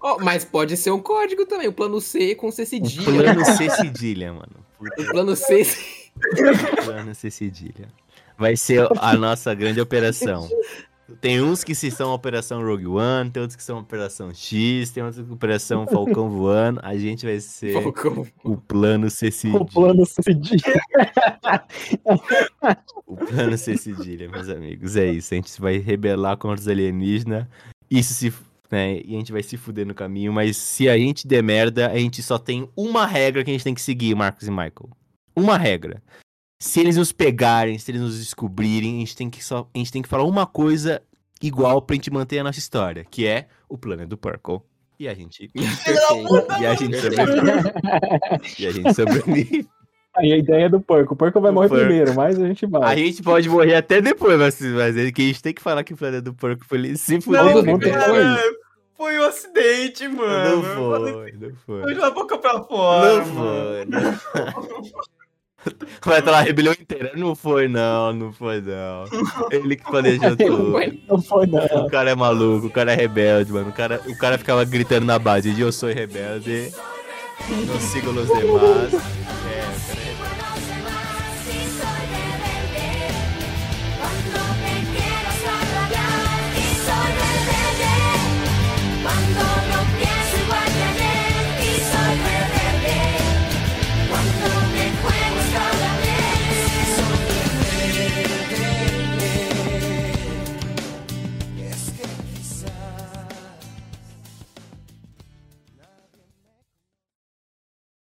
Ó, 0.00 0.18
mas 0.20 0.44
pode 0.44 0.76
ser 0.76 0.90
um 0.90 1.00
código 1.00 1.46
também, 1.46 1.68
o 1.68 1.72
plano 1.72 2.00
C 2.00 2.34
com 2.34 2.50
C 2.50 2.66
cedilha. 2.66 3.04
Plano 3.04 3.44
C 3.44 3.70
cedilha, 3.70 4.32
mano. 4.32 4.66
O 4.80 5.04
plano 5.12 5.36
C. 5.36 5.64
Plano 5.64 6.05
C 7.14 7.30
cedilha. 7.30 7.88
Vai 8.38 8.56
ser 8.56 8.86
a 9.00 9.16
nossa 9.16 9.54
grande 9.54 9.80
operação. 9.80 10.48
Tem 11.20 11.40
uns 11.40 11.62
que 11.62 11.72
se 11.72 11.88
são 11.88 12.12
Operação 12.12 12.60
Rogue 12.64 12.88
One, 12.88 13.30
tem 13.30 13.40
outros 13.40 13.54
que 13.56 13.62
são 13.62 13.78
Operação 13.78 14.34
X, 14.34 14.90
tem 14.90 15.04
outros 15.04 15.20
que 15.22 15.26
são 15.26 15.34
Operação 15.34 15.86
Falcão 15.86 16.28
Voando. 16.28 16.80
A 16.82 16.96
gente 16.96 17.24
vai 17.24 17.38
ser 17.38 17.80
Falcão. 17.80 18.26
o 18.42 18.56
plano 18.56 19.08
C 19.08 19.28
O 19.28 19.32
cedilha. 19.32 19.64
plano 19.66 20.04
cedilha. 20.04 20.82
O 23.06 23.16
plano 23.16 23.56
C 23.56 23.76
cedilha, 23.76 24.28
meus 24.28 24.48
amigos. 24.48 24.96
É 24.96 25.06
isso. 25.06 25.32
A 25.32 25.36
gente 25.36 25.60
vai 25.60 25.78
rebelar 25.78 26.36
contra 26.36 26.60
os 26.60 26.68
alienígenas. 26.68 27.46
Isso 27.88 28.12
se. 28.12 28.32
Né, 28.68 29.00
e 29.04 29.14
a 29.14 29.18
gente 29.18 29.30
vai 29.30 29.44
se 29.44 29.56
fuder 29.56 29.86
no 29.86 29.94
caminho. 29.94 30.32
Mas 30.32 30.56
se 30.56 30.88
a 30.88 30.98
gente 30.98 31.24
der 31.26 31.40
merda, 31.40 31.86
a 31.88 31.96
gente 31.96 32.20
só 32.20 32.36
tem 32.36 32.68
uma 32.76 33.06
regra 33.06 33.44
que 33.44 33.50
a 33.50 33.52
gente 33.52 33.62
tem 33.62 33.74
que 33.74 33.80
seguir, 33.80 34.12
Marcos 34.16 34.48
e 34.48 34.50
Michael. 34.50 34.90
Uma 35.36 35.56
regra. 35.58 36.02
Se 36.60 36.80
eles 36.80 36.96
nos 36.96 37.12
pegarem, 37.12 37.78
se 37.78 37.90
eles 37.90 38.00
nos 38.00 38.18
descobrirem, 38.18 38.96
a 38.96 38.98
gente 39.00 39.16
tem 39.16 39.28
que, 39.28 39.44
só, 39.44 39.68
a 39.74 39.78
gente 39.78 39.92
tem 39.92 40.00
que 40.02 40.08
falar 40.08 40.24
uma 40.24 40.46
coisa 40.46 41.02
igual 41.42 41.82
pra 41.82 41.94
gente 41.94 42.10
manter 42.10 42.38
a 42.38 42.44
nossa 42.44 42.58
história, 42.58 43.04
que 43.10 43.26
é 43.26 43.46
o 43.68 43.76
plano 43.76 44.06
do 44.06 44.16
Purple. 44.16 44.60
E 44.98 45.06
a 45.06 45.12
gente. 45.14 45.50
E 46.60 46.66
a 46.66 46.74
gente 46.74 46.96
sobrevive. 46.98 47.72
e 48.58 48.66
a 48.66 48.70
gente 48.70 48.94
sobrevive. 48.94 49.68
Aí 50.16 50.32
a 50.32 50.38
ideia 50.38 50.64
é 50.64 50.68
do 50.70 50.80
porco. 50.80 51.12
O 51.12 51.16
porco 51.16 51.38
vai 51.42 51.50
O 51.50 51.54
morrer 51.54 51.68
porco. 51.68 51.84
primeiro, 51.84 52.14
mas 52.14 52.40
a 52.40 52.46
gente 52.46 52.64
A 52.64 52.68
vai. 52.68 52.96
gente 52.96 53.22
pode 53.22 53.50
morrer 53.50 53.74
até 53.74 54.00
depois, 54.00 54.38
mas, 54.38 54.58
mas 54.62 54.96
é 54.96 55.12
que 55.12 55.20
a 55.20 55.26
gente 55.26 55.42
tem 55.42 55.52
que 55.52 55.60
falar 55.60 55.84
que 55.84 55.92
o 55.92 55.96
plano 55.96 56.22
do 56.22 56.32
porco 56.32 56.64
foi 56.64 56.96
se 56.96 57.18
Não, 57.26 57.62
não 57.62 57.78
cara, 57.78 58.38
foi 58.96 59.18
um 59.20 59.24
acidente, 59.24 60.08
mano. 60.08 60.56
Não 60.56 60.62
foi, 60.62 61.32
não 61.32 61.50
Foi 61.66 61.82
foi. 61.82 61.94
da 61.96 62.10
boca 62.10 62.38
pra 62.38 62.62
fora. 62.64 63.18
Não 63.26 63.34
mano. 63.34 63.74
foi, 63.74 63.84
não. 63.84 65.02
Vai 66.04 66.18
estar 66.18 66.34
a 66.34 66.40
rebelião 66.40 66.72
inteira. 66.72 67.12
Não 67.14 67.34
foi, 67.34 67.68
não, 67.68 68.12
não 68.12 68.32
foi, 68.32 68.60
não. 68.60 69.04
Ele 69.50 69.76
que 69.76 69.84
planejou 69.84 70.36
tudo. 70.36 70.72
Não 71.08 71.20
foi, 71.20 71.46
não. 71.46 71.86
O 71.86 71.90
cara 71.90 72.10
é 72.10 72.14
maluco, 72.14 72.66
o 72.66 72.70
cara 72.70 72.92
é 72.92 72.96
rebelde, 72.96 73.52
mano. 73.52 73.70
O 73.70 73.72
cara, 73.72 74.00
o 74.06 74.16
cara 74.16 74.38
ficava 74.38 74.64
gritando 74.64 75.06
na 75.06 75.18
base 75.18 75.52
de 75.52 75.60
eu 75.60 75.72
sou 75.72 75.88
rebelde. 75.88 76.72
Não 77.48 77.80
sigo 77.80 78.10
os 78.10 78.28
demais. 78.28 79.25